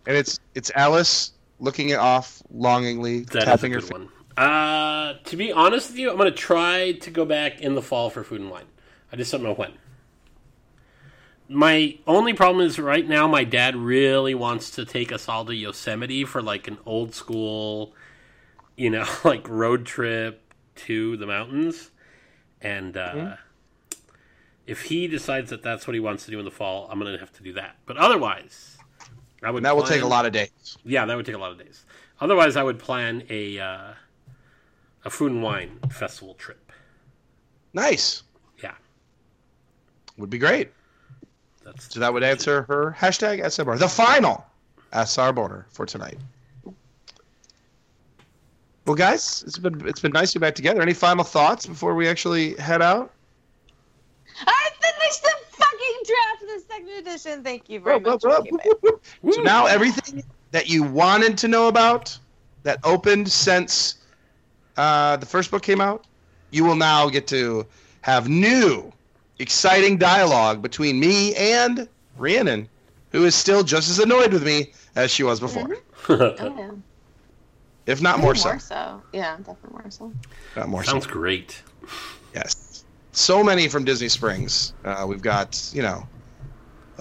And 0.07 0.17
it's 0.17 0.39
it's 0.55 0.71
Alice 0.75 1.33
looking 1.61 1.91
it 1.91 1.99
off 1.99 2.43
longingly, 2.51 3.27
That 3.33 3.49
is 3.49 3.63
a 3.63 3.63
tapping 3.63 3.73
her 3.73 3.81
good 3.81 3.89
feet. 3.89 3.93
one. 3.93 4.09
Uh, 4.37 5.15
to 5.25 5.37
be 5.37 5.53
honest 5.53 5.91
with 5.91 5.99
you, 5.99 6.11
I'm 6.11 6.17
going 6.17 6.31
to 6.31 6.37
try 6.37 6.93
to 6.93 7.11
go 7.11 7.25
back 7.25 7.61
in 7.61 7.75
the 7.75 7.83
fall 7.83 8.11
for 8.11 8.25
food 8.25 8.41
and 8.41 8.51
wine. 8.51 8.65
I 9.13 9.17
just 9.17 9.31
don't 9.31 9.43
know 9.43 9.55
when. 9.55 9.73
My 11.49 11.99
only 12.07 12.33
problem 12.33 12.65
is 12.65 12.79
right 12.79 13.07
now 13.07 13.27
my 13.27 13.43
dad 13.45 13.75
really 13.75 14.35
wants 14.35 14.71
to 14.73 14.85
take 14.85 15.11
us 15.13 15.29
all 15.29 15.45
to 15.47 15.55
Yosemite 15.55 16.25
for 16.25 16.41
like 16.41 16.69
an 16.69 16.79
old 16.87 17.13
school, 17.15 17.93
you 18.77 18.89
know, 18.91 19.07
like 19.25 19.49
road 19.49 19.85
trip 19.85 20.55
to 20.77 21.17
the 21.17 21.27
mountains. 21.27 21.91
And 22.63 22.97
uh, 22.97 23.13
Mm-hmm. 23.15 23.33
if 24.67 24.83
he 24.83 25.09
decides 25.09 25.51
that 25.51 25.63
that's 25.63 25.87
what 25.89 25.95
he 25.95 26.01
wants 26.01 26.25
to 26.27 26.31
do 26.31 26.39
in 26.39 26.45
the 26.45 26.51
fall, 26.53 26.87
I'm 26.91 27.01
going 27.01 27.13
to 27.13 27.19
have 27.19 27.33
to 27.33 27.43
do 27.43 27.53
that. 27.55 27.77
But 27.85 27.97
otherwise, 27.97 28.79
I 29.43 29.51
would 29.51 29.63
that 29.63 29.75
will 29.77 29.83
take 29.85 30.03
a 30.03 30.07
lot 30.07 30.27
of 30.27 30.33
days. 30.33 30.77
yeah, 30.85 31.07
that 31.07 31.17
would 31.17 31.27
take 31.27 31.35
a 31.35 31.39
lot 31.39 31.53
of 31.53 31.59
days. 31.59 31.85
Otherwise, 32.21 32.57
I 32.57 32.63
would 32.63 32.79
plan 32.79 33.23
a 33.31 33.59
uh, 33.59 33.93
a 35.05 35.11
food 35.11 35.33
and 35.33 35.43
wine 35.43 35.79
festival 35.91 36.35
trip. 36.35 36.73
Nice. 37.73 38.23
Yeah, 38.63 38.75
Would 40.19 40.29
be 40.29 40.39
great. 40.39 40.71
that's 41.65 41.93
So 41.95 42.01
that 42.01 42.13
would 42.13 42.23
answer 42.25 42.63
her 42.63 42.95
hashtag 42.99 43.41
SR. 43.43 43.79
The 43.79 43.89
final 43.89 44.45
SR 44.93 45.33
boner 45.33 45.67
for 45.71 45.87
tonight. 45.87 46.19
Well, 48.87 48.97
guys, 48.97 49.45
it's 49.47 49.57
been 49.59 49.87
it's 49.87 50.01
been 50.01 50.13
nice 50.13 50.33
to 50.33 50.39
be 50.41 50.45
back 50.47 50.55
together. 50.57 50.83
Any 50.83 50.95
final 50.95 51.23
thoughts 51.25 51.65
before 51.65 51.95
we 51.95 52.09
actually 52.09 52.57
head 52.57 52.83
out? 52.83 53.13
I 54.47 54.71
finished 54.81 55.23
the 55.23 55.33
fucking 55.51 56.01
draft 56.07 56.43
of 56.43 56.49
the 56.49 56.59
second 56.71 56.89
edition. 56.99 57.43
Thank 57.45 57.69
you 57.69 57.81
very 57.81 58.01
much. 58.01 58.05
Whoop, 58.05 58.21
for 58.23 58.29
whoop, 58.29 58.45
keeping- 58.45 58.59
whoop, 58.83 59.05
whoop. 59.23 59.35
So 59.35 59.43
now 59.43 59.67
everything 59.67 60.23
that 60.53 60.69
you 60.69 60.83
wanted 60.83 61.37
to 61.39 61.49
know 61.49 61.69
about 61.69 62.17
that 62.63 62.79
opened 62.85 63.31
since 63.31 63.97
uh, 64.77 65.17
the 65.17 65.27
first 65.27 65.51
book 65.51 65.63
came 65.63 65.81
out, 65.81 66.07
you 66.51 66.65
will 66.65 66.75
now 66.77 67.09
get 67.09 67.27
to 67.29 67.67
have 68.03 68.29
new, 68.29 68.93
exciting 69.39 69.97
dialogue 69.97 70.63
between 70.63 70.99
me 70.99 71.35
and 71.37 71.89
Rhiannon, 72.19 72.69
who 73.13 73.25
is 73.25 73.35
still 73.35 73.63
just 73.63 73.89
as 73.91 73.99
annoyed 73.99 74.33
with 74.33 74.45
me 74.45 74.73
as 74.97 75.11
she 75.11 75.23
was 75.23 75.39
before, 75.41 75.77
Oh, 76.09 76.35
yeah. 76.59 76.71
if 77.87 78.03
not 78.03 78.19
more 78.21 78.35
so. 78.35 78.51
More 78.51 78.59
so. 78.59 79.03
Yeah, 79.13 79.37
definitely 79.37 79.71
more 79.71 79.91
so. 79.91 80.13
Not 80.57 80.69
more 80.69 80.83
so. 80.85 80.93
sounds 80.93 81.07
great. 81.07 81.63
Yes. 82.35 82.85
So 83.13 83.43
many 83.43 83.69
from 83.69 83.85
Disney 83.85 84.09
Springs. 84.09 84.73
Uh, 84.85 85.05
we've 85.09 85.23
got, 85.23 85.71
you 85.73 85.83
know, 85.83 86.07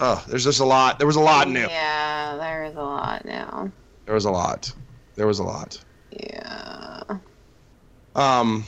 oh, 0.00 0.24
there's 0.28 0.44
just 0.44 0.60
a 0.60 0.64
lot. 0.64 0.98
There 0.98 1.06
was 1.06 1.16
a 1.16 1.20
lot 1.20 1.48
new. 1.48 1.60
Yeah, 1.60 2.36
there 2.36 2.64
is 2.64 2.74
a 2.76 2.82
lot 2.82 3.24
now. 3.24 3.70
There 4.06 4.14
was 4.14 4.24
a 4.24 4.30
lot. 4.30 4.72
There 5.14 5.26
was 5.26 5.38
a 5.38 5.44
lot. 5.44 5.82
Yeah. 6.12 7.02
Um, 8.16 8.64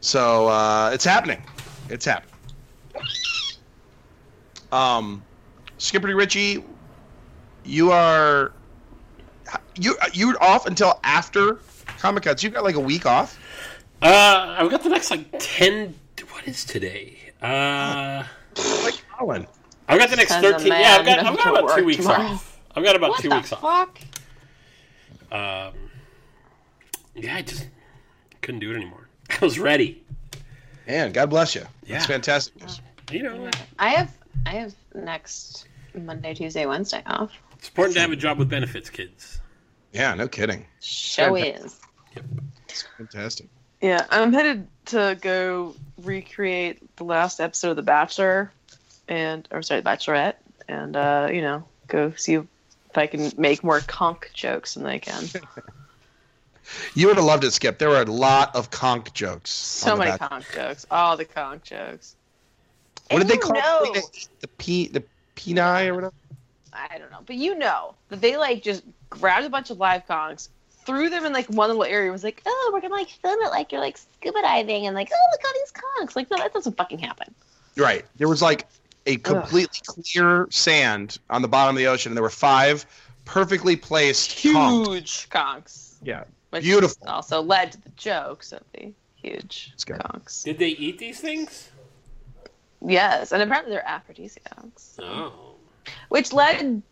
so 0.00 0.46
uh, 0.48 0.90
it's 0.92 1.04
happening. 1.04 1.42
It's 1.88 2.04
happening. 2.04 2.34
Um, 4.70 5.22
Skipper 5.78 6.14
Richie, 6.14 6.64
you 7.64 7.90
are 7.90 8.52
you 9.76 9.96
you're 10.12 10.42
off 10.42 10.66
until 10.66 11.00
after 11.04 11.58
Comic 11.98 12.24
Con. 12.24 12.36
So 12.36 12.46
you've 12.46 12.54
got 12.54 12.64
like 12.64 12.76
a 12.76 12.80
week 12.80 13.04
off. 13.06 13.38
Uh, 14.00 14.56
I've 14.58 14.70
got 14.70 14.82
the 14.82 14.88
next 14.88 15.10
like 15.10 15.26
ten. 15.38 15.94
What 16.30 16.46
is 16.48 16.64
today? 16.64 17.18
Uh, 17.42 18.24
Like 18.84 18.94
Colin. 19.18 19.46
I've 19.92 19.98
got 20.00 20.10
the 20.10 20.16
next 20.16 20.34
thirteen. 20.36 20.68
Yeah, 20.68 20.96
I've 21.00 21.06
got 21.06 21.18
I've 21.20 21.36
got 21.44 21.58
about 21.58 21.76
two 21.78 21.84
weeks 21.84 22.02
tomorrow. 22.02 22.22
off. 22.24 22.60
I've 22.74 22.84
got 22.84 22.96
about 22.96 23.10
What 23.10 23.20
two 23.20 23.28
the 23.28 23.36
weeks 23.36 23.52
off. 23.52 23.60
fuck? 23.60 24.00
Um, 25.30 25.74
yeah, 27.14 27.36
I 27.36 27.42
just 27.42 27.66
couldn't 28.40 28.60
do 28.60 28.70
it 28.70 28.76
anymore. 28.76 29.08
I 29.30 29.44
was 29.44 29.58
ready. 29.58 30.02
Man, 30.86 31.12
God 31.12 31.30
bless 31.30 31.54
you. 31.54 31.62
Yeah. 31.84 31.94
That's 31.94 32.06
fantastic. 32.06 32.60
news. 32.60 32.80
You 33.10 33.22
know, 33.22 33.50
I 33.78 33.90
have 33.90 34.10
I 34.46 34.50
have 34.50 34.74
next 34.94 35.66
Monday, 35.94 36.34
Tuesday, 36.34 36.66
Wednesday 36.66 37.02
off. 37.06 37.32
it's 37.56 37.68
important 37.68 37.94
to 37.96 38.00
have 38.00 38.10
a 38.12 38.16
job 38.16 38.38
with 38.38 38.48
benefits, 38.48 38.88
kids. 38.90 39.40
Yeah, 39.92 40.14
no 40.14 40.26
kidding. 40.28 40.66
Show 40.80 41.36
Fantastic. 41.36 41.66
is. 41.66 41.80
It's 42.68 42.84
fantastic. 42.96 43.46
Yeah, 43.82 44.06
I'm 44.10 44.32
headed 44.32 44.66
to 44.86 45.18
go 45.20 45.74
recreate 45.98 46.96
the 46.96 47.04
last 47.04 47.40
episode 47.40 47.70
of 47.70 47.76
The 47.76 47.82
Bachelor, 47.82 48.50
and 49.08 49.46
or 49.50 49.62
sorry, 49.62 49.80
The 49.80 49.90
Bachelorette, 49.90 50.34
and 50.68 50.96
uh, 50.96 51.28
you 51.32 51.42
know, 51.42 51.64
go 51.88 52.12
see 52.16 52.34
if 52.34 52.46
I 52.94 53.06
can 53.06 53.32
make 53.36 53.62
more 53.64 53.80
conch 53.80 54.30
jokes 54.34 54.74
than 54.74 54.86
I 54.86 54.98
can. 54.98 55.24
You 56.94 57.08
would 57.08 57.16
have 57.16 57.24
loved 57.24 57.44
it, 57.44 57.50
Skip. 57.52 57.78
There 57.78 57.88
were 57.88 58.02
a 58.02 58.04
lot 58.04 58.54
of 58.54 58.70
conch 58.70 59.12
jokes. 59.12 59.50
So 59.50 59.96
many 59.96 60.12
back. 60.12 60.30
conch 60.30 60.44
jokes, 60.54 60.86
all 60.90 61.16
the 61.16 61.24
conch 61.24 61.64
jokes. 61.64 62.14
What 63.10 63.18
did 63.18 63.28
they 63.28 63.36
call 63.36 63.54
know- 63.54 63.92
it? 63.94 64.28
The 64.40 64.48
P 64.48 64.88
the 64.88 65.02
peni 65.36 65.88
or 65.88 65.94
whatever. 65.94 66.14
I 66.72 66.98
don't 66.98 67.10
know, 67.10 67.18
but 67.26 67.36
you 67.36 67.58
know 67.58 67.94
that 68.08 68.20
they 68.20 68.36
like 68.36 68.62
just 68.62 68.82
grabbed 69.10 69.44
a 69.44 69.50
bunch 69.50 69.70
of 69.70 69.78
live 69.78 70.06
conchs, 70.06 70.48
threw 70.86 71.10
them 71.10 71.26
in 71.26 71.32
like 71.32 71.46
one 71.46 71.68
little 71.68 71.84
area, 71.84 72.04
and 72.04 72.12
was 72.12 72.24
like, 72.24 72.40
oh, 72.46 72.70
we're 72.72 72.80
gonna 72.80 72.94
like 72.94 73.08
film 73.10 73.38
it 73.42 73.50
like 73.50 73.72
you're 73.72 73.80
like 73.80 73.98
scuba 73.98 74.40
diving, 74.40 74.86
and 74.86 74.94
like, 74.94 75.10
oh, 75.12 75.28
look 75.32 75.40
at 75.40 75.46
all 75.46 75.52
these 75.52 75.72
conchs. 75.72 76.16
Like, 76.16 76.30
no, 76.30 76.38
that 76.38 76.54
doesn't 76.54 76.76
fucking 76.76 76.98
happen. 76.98 77.34
Right. 77.76 78.04
There 78.16 78.28
was 78.28 78.40
like 78.40 78.66
a 79.06 79.16
completely 79.18 79.80
clear 79.84 80.46
sand 80.50 81.18
on 81.30 81.42
the 81.42 81.48
bottom 81.48 81.74
of 81.74 81.78
the 81.78 81.86
ocean, 81.86 82.10
and 82.10 82.16
there 82.16 82.22
were 82.22 82.30
five 82.30 82.86
perfectly 83.24 83.76
placed 83.76 84.30
conchs. 84.38 84.86
Huge 84.86 85.30
conchs. 85.30 85.94
Yeah. 86.02 86.24
Which 86.50 86.64
Beautiful. 86.64 87.08
Also 87.08 87.40
led 87.40 87.72
to 87.72 87.80
the 87.80 87.90
jokes 87.90 88.52
of 88.52 88.60
the 88.74 88.92
huge 89.16 89.70
It's 89.74 89.84
conchs. 89.84 90.44
Did 90.44 90.58
they 90.58 90.70
eat 90.70 90.98
these 90.98 91.20
things? 91.20 91.70
Yes, 92.84 93.32
and 93.32 93.42
apparently 93.42 93.72
they're 93.72 93.88
aphrodisiacs, 93.88 94.98
Oh, 95.00 95.54
which 96.08 96.32
led 96.32 96.82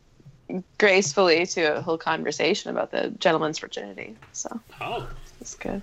gracefully 0.78 1.46
to 1.46 1.76
a 1.76 1.82
whole 1.82 1.98
conversation 1.98 2.70
about 2.70 2.90
the 2.90 3.10
gentleman's 3.18 3.58
virginity. 3.58 4.16
So 4.32 4.60
oh. 4.80 5.08
it's 5.40 5.54
good. 5.54 5.82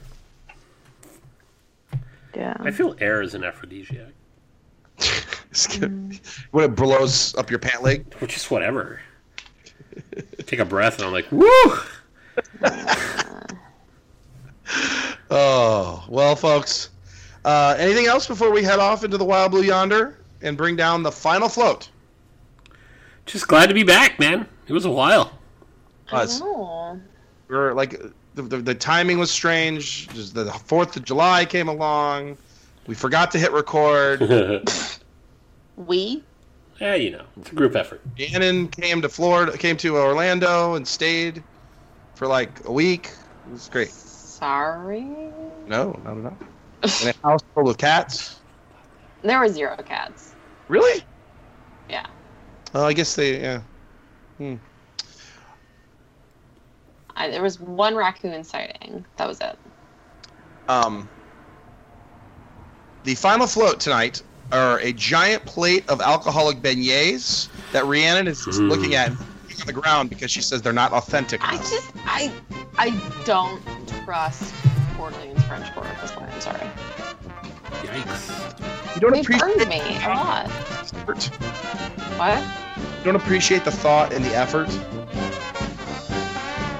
Yeah. 2.35 2.55
I 2.59 2.71
feel 2.71 2.95
air 2.99 3.21
is 3.21 3.33
an 3.33 3.43
aphrodisiac, 3.43 4.13
Skip. 4.13 4.16
When 6.51 6.65
it 6.65 6.75
blows 6.75 7.35
up 7.35 7.49
your 7.49 7.59
pant 7.59 7.83
leg. 7.83 8.13
which 8.19 8.35
is 8.35 8.49
whatever. 8.51 8.99
Take 10.45 10.59
a 10.59 10.65
breath, 10.65 10.99
and 10.99 11.05
I'm 11.05 11.11
like, 11.13 11.31
woo! 11.31 11.73
Oh 15.29 16.05
well, 16.09 16.35
folks. 16.35 16.89
Uh, 17.43 17.75
anything 17.77 18.05
else 18.05 18.27
before 18.27 18.51
we 18.51 18.63
head 18.63 18.79
off 18.79 19.03
into 19.03 19.17
the 19.17 19.25
wild 19.25 19.51
blue 19.51 19.61
yonder 19.61 20.19
and 20.41 20.57
bring 20.57 20.75
down 20.75 21.03
the 21.03 21.11
final 21.11 21.49
float? 21.49 21.89
Just 23.25 23.47
glad 23.47 23.67
to 23.67 23.73
be 23.73 23.83
back, 23.83 24.19
man. 24.19 24.47
It 24.67 24.73
was 24.73 24.85
a 24.85 24.89
while. 24.91 25.37
Us. 26.11 26.41
Oh. 26.41 26.99
We 27.49 27.55
were 27.55 27.73
like 27.73 28.01
the, 28.35 28.41
the, 28.41 28.57
the 28.57 28.75
timing 28.75 29.19
was 29.19 29.31
strange. 29.31 30.07
Just 30.09 30.33
the 30.33 30.45
Fourth 30.51 30.95
of 30.95 31.03
July 31.03 31.45
came 31.45 31.67
along. 31.67 32.37
We 32.87 32.95
forgot 32.95 33.31
to 33.31 33.39
hit 33.39 33.51
record. 33.51 34.21
We? 35.77 36.23
yeah, 36.79 36.95
you 36.95 37.11
know, 37.11 37.23
it's 37.39 37.51
a 37.51 37.55
group 37.55 37.75
effort. 37.75 38.01
Gannon 38.15 38.67
came 38.67 39.01
to 39.01 39.09
Florida, 39.09 39.57
came 39.57 39.77
to 39.77 39.97
Orlando, 39.97 40.75
and 40.75 40.87
stayed 40.87 41.43
for 42.15 42.27
like 42.27 42.65
a 42.65 42.71
week. 42.71 43.11
It 43.47 43.51
was 43.51 43.69
great. 43.69 43.89
Sorry. 43.89 45.07
No, 45.67 45.99
not 46.03 46.17
at 46.17 46.25
all. 46.25 46.37
In 47.01 47.09
a 47.09 47.27
house 47.27 47.41
full 47.53 47.69
of 47.69 47.77
cats. 47.77 48.39
There 49.23 49.39
were 49.39 49.49
zero 49.49 49.75
cats. 49.77 50.35
Really? 50.67 51.03
Yeah. 51.89 52.05
Oh, 52.75 52.85
I 52.85 52.93
guess 52.93 53.15
they. 53.15 53.41
Yeah. 53.41 53.61
I, 57.15 57.29
there 57.29 57.41
was 57.41 57.59
one 57.59 57.95
raccoon 57.95 58.43
sighting. 58.43 59.05
That 59.17 59.27
was 59.27 59.39
it. 59.41 59.57
Um. 60.67 61.09
The 63.03 63.15
final 63.15 63.47
float 63.47 63.79
tonight 63.79 64.21
are 64.51 64.79
a 64.79 64.93
giant 64.93 65.45
plate 65.45 65.87
of 65.89 66.01
alcoholic 66.01 66.57
beignets 66.57 67.49
that 67.73 67.85
Rhiannon 67.85 68.27
is 68.27 68.39
Mm. 68.45 68.69
looking 68.69 68.95
at. 68.95 69.11
On 69.59 69.65
the 69.65 69.73
ground 69.73 70.09
because 70.11 70.29
she 70.29 70.39
says 70.39 70.61
they're 70.61 70.71
not 70.71 70.91
authentic. 70.93 71.43
I 71.43 71.53
enough. 71.55 71.67
just 71.71 71.91
I 72.05 72.31
I 72.77 72.91
don't 73.25 73.59
trust 74.05 74.53
Port 74.95 75.15
Orleans 75.15 75.43
French 75.45 75.73
Quarter 75.73 75.89
at 75.89 75.99
this 75.99 76.11
point. 76.11 76.29
I'm 76.31 76.39
sorry. 76.41 76.59
Yikes. 77.81 78.93
You 78.93 79.01
don't 79.01 79.13
They 79.13 79.21
appreciate 79.21 79.57
burned 79.57 79.67
me 79.69 79.79
a 79.79 80.09
lot. 80.09 80.45
the 80.45 80.97
effort. 80.99 81.23
What? 82.19 82.43
You 82.99 83.03
don't 83.05 83.15
appreciate 83.15 83.65
the 83.65 83.71
thought 83.71 84.13
and 84.13 84.23
the 84.23 84.35
effort. 84.35 84.67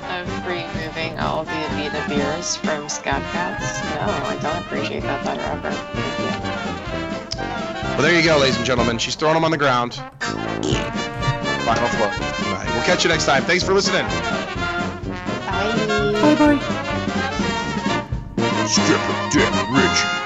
Of 0.10 0.28
removing 0.46 1.18
all 1.20 1.44
the 1.46 1.52
Abita 1.52 2.08
beers 2.08 2.58
from 2.58 2.88
Scat 2.90 3.24
Cats? 3.32 3.80
No, 3.96 4.28
I 4.28 4.38
don't 4.42 4.58
appreciate 4.66 5.02
that 5.02 5.26
thought 5.26 5.40
or 5.40 5.68
effort. 5.68 6.37
Thank 7.98 8.04
you. 8.04 8.04
Well, 8.04 8.04
there 8.04 8.16
you 8.20 8.24
go, 8.24 8.38
ladies 8.38 8.58
and 8.58 8.66
gentlemen. 8.66 8.98
She's 8.98 9.16
throwing 9.16 9.34
them 9.34 9.44
on 9.44 9.52
the 9.52 9.58
ground. 9.58 9.96
Final 11.66 11.88
floor. 11.90 12.10
Good 12.12 12.52
night. 12.52 12.70
We'll 12.74 12.84
catch 12.84 13.04
you 13.04 13.10
next 13.10 13.26
time. 13.26 13.44
Thanks 13.44 13.64
for 13.64 13.74
listening. 13.74 14.06
Bye. 14.06 15.76
Bye 16.14 16.36
bye. 16.36 16.60
Stripper 18.68 19.30
Dick 19.32 19.54
Rich. 19.72 20.17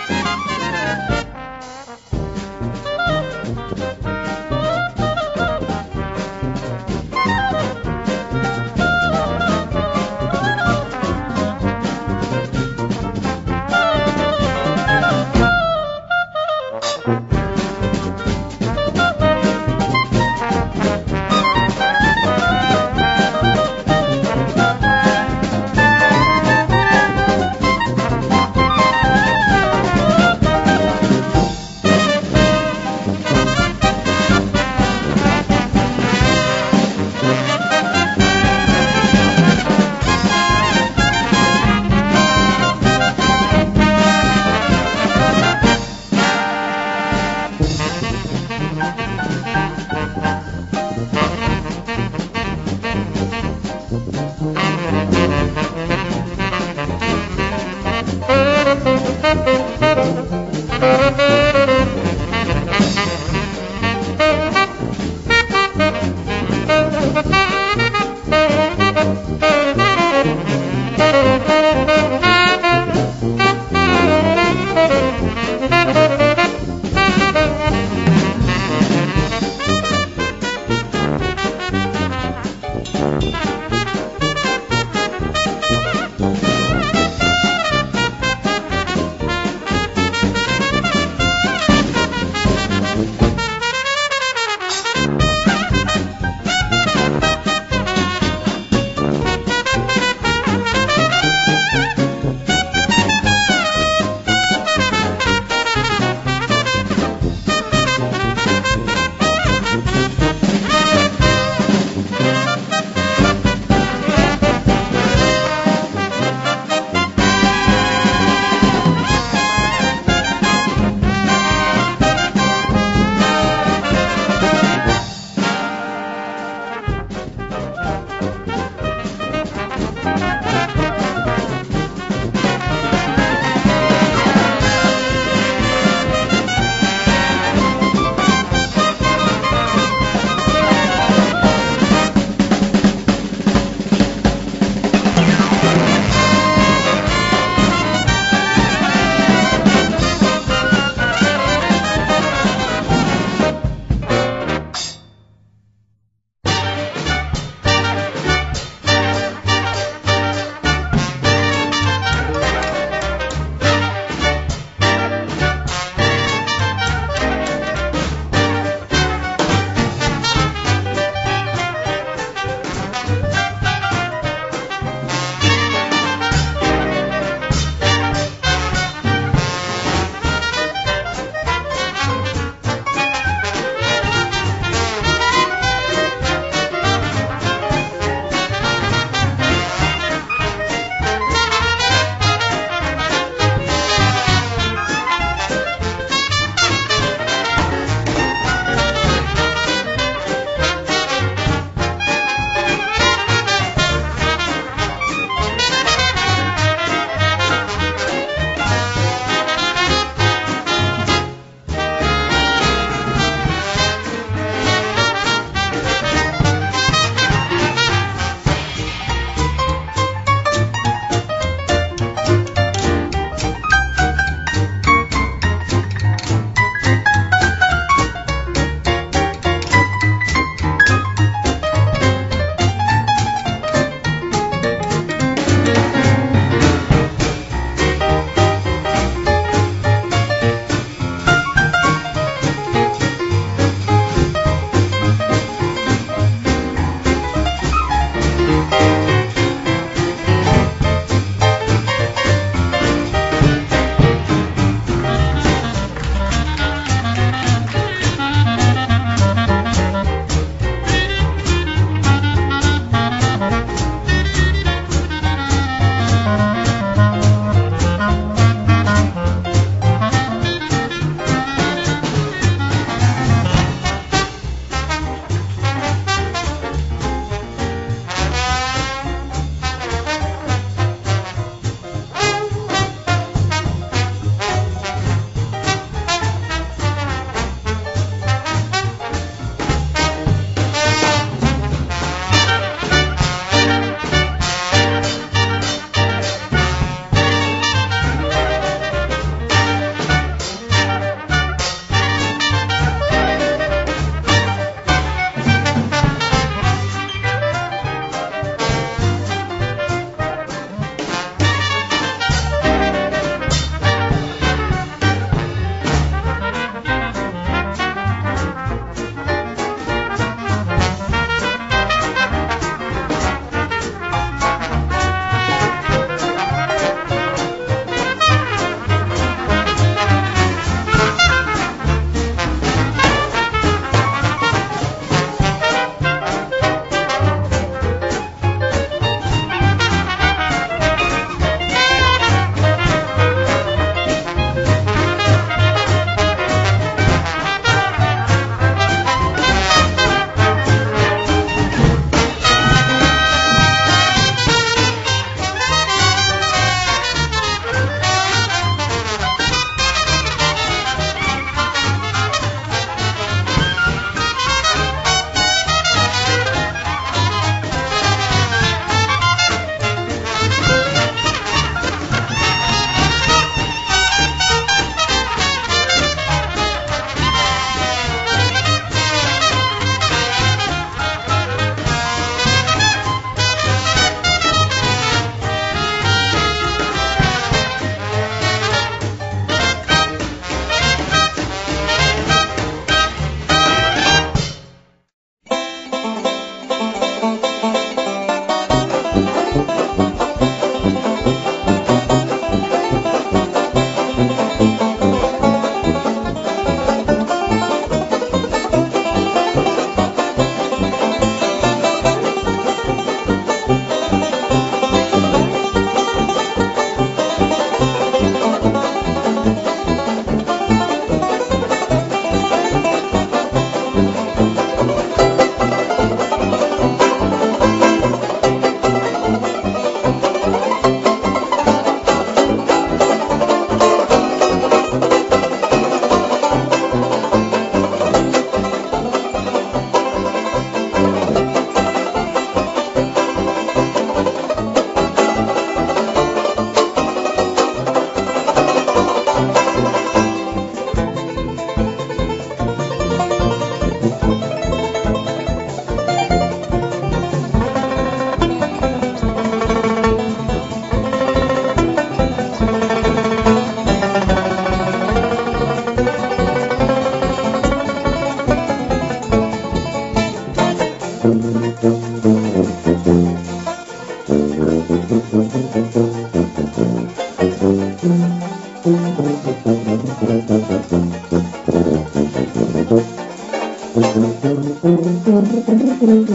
happening. 486.01 486.30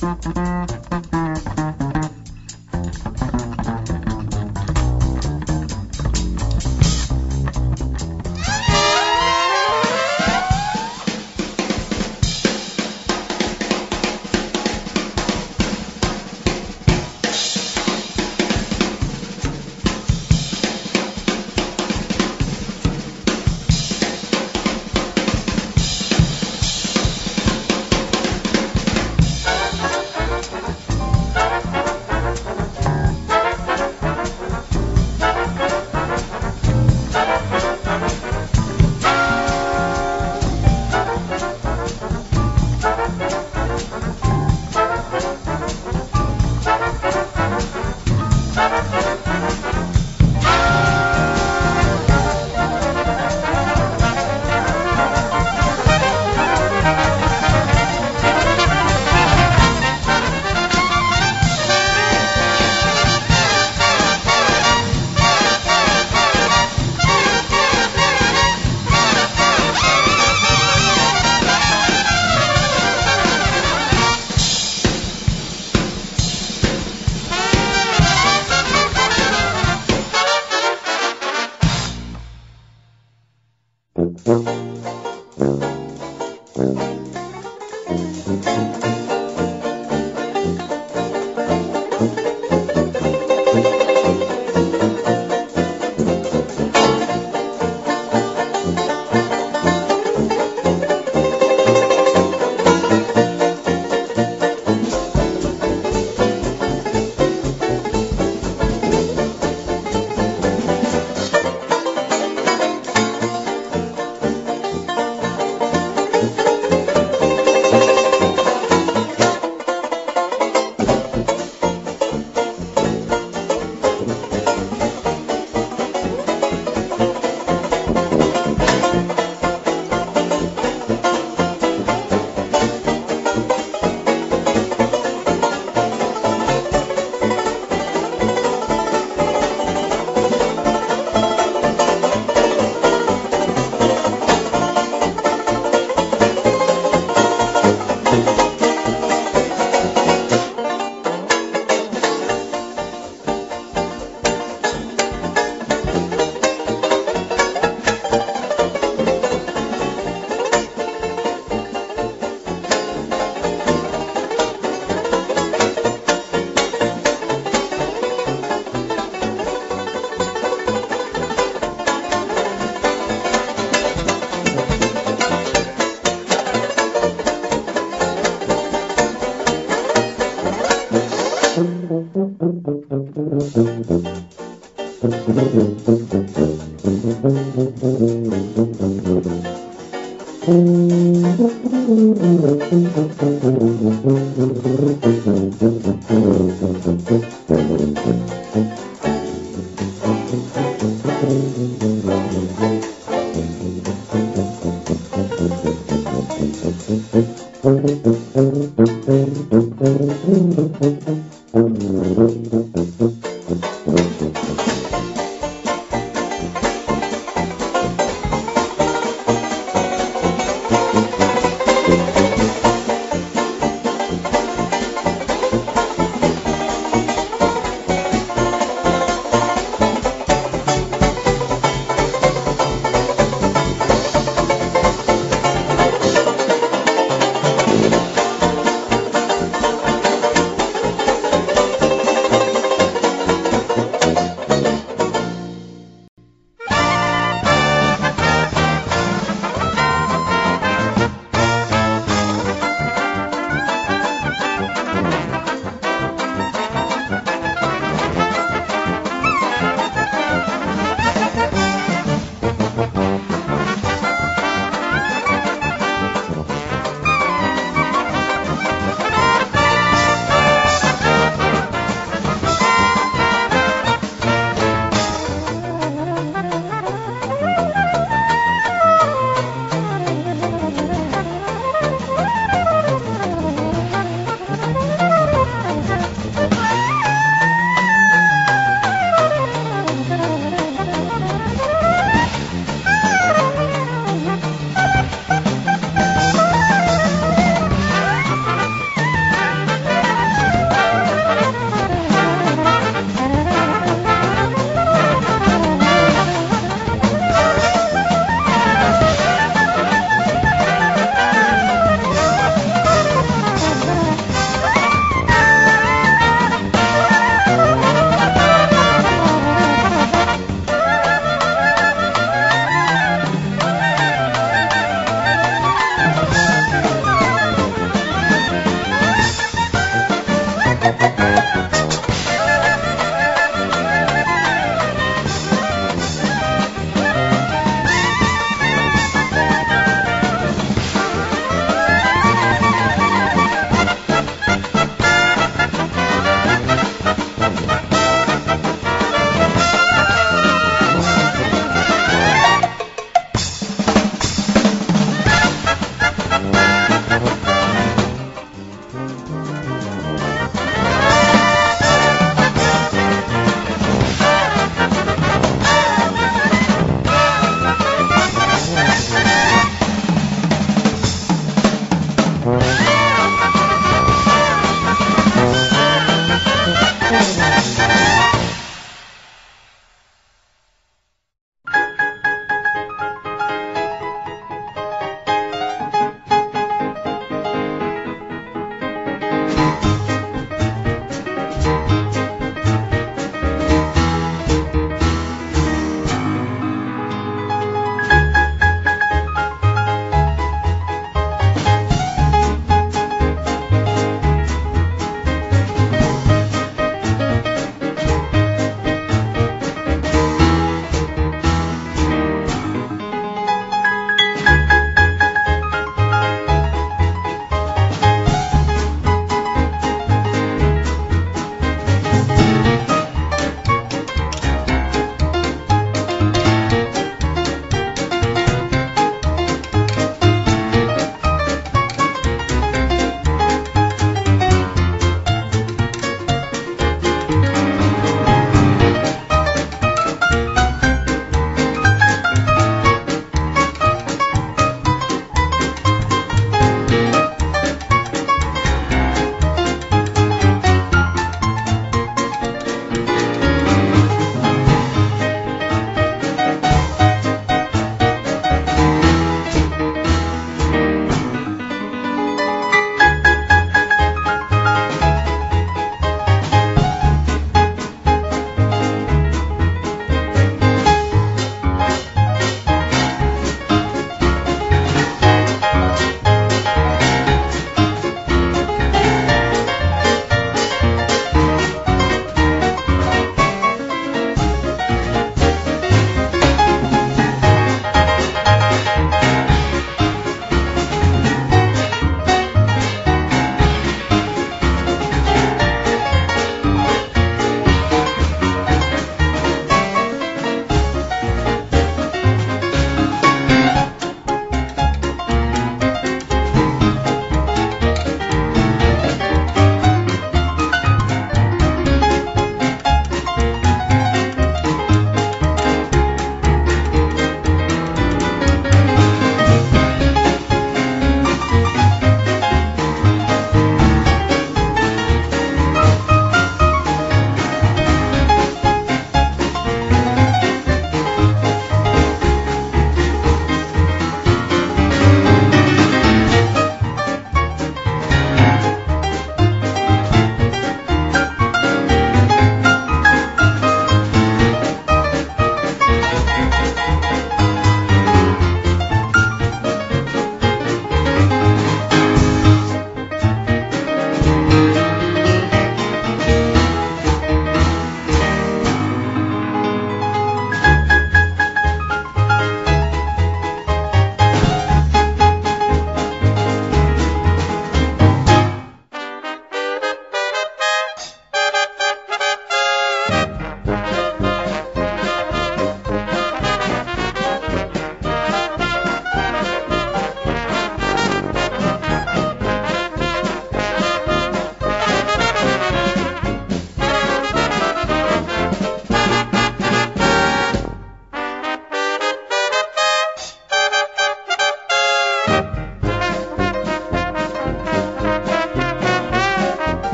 Thank 0.00 0.24
you. 1.80 1.89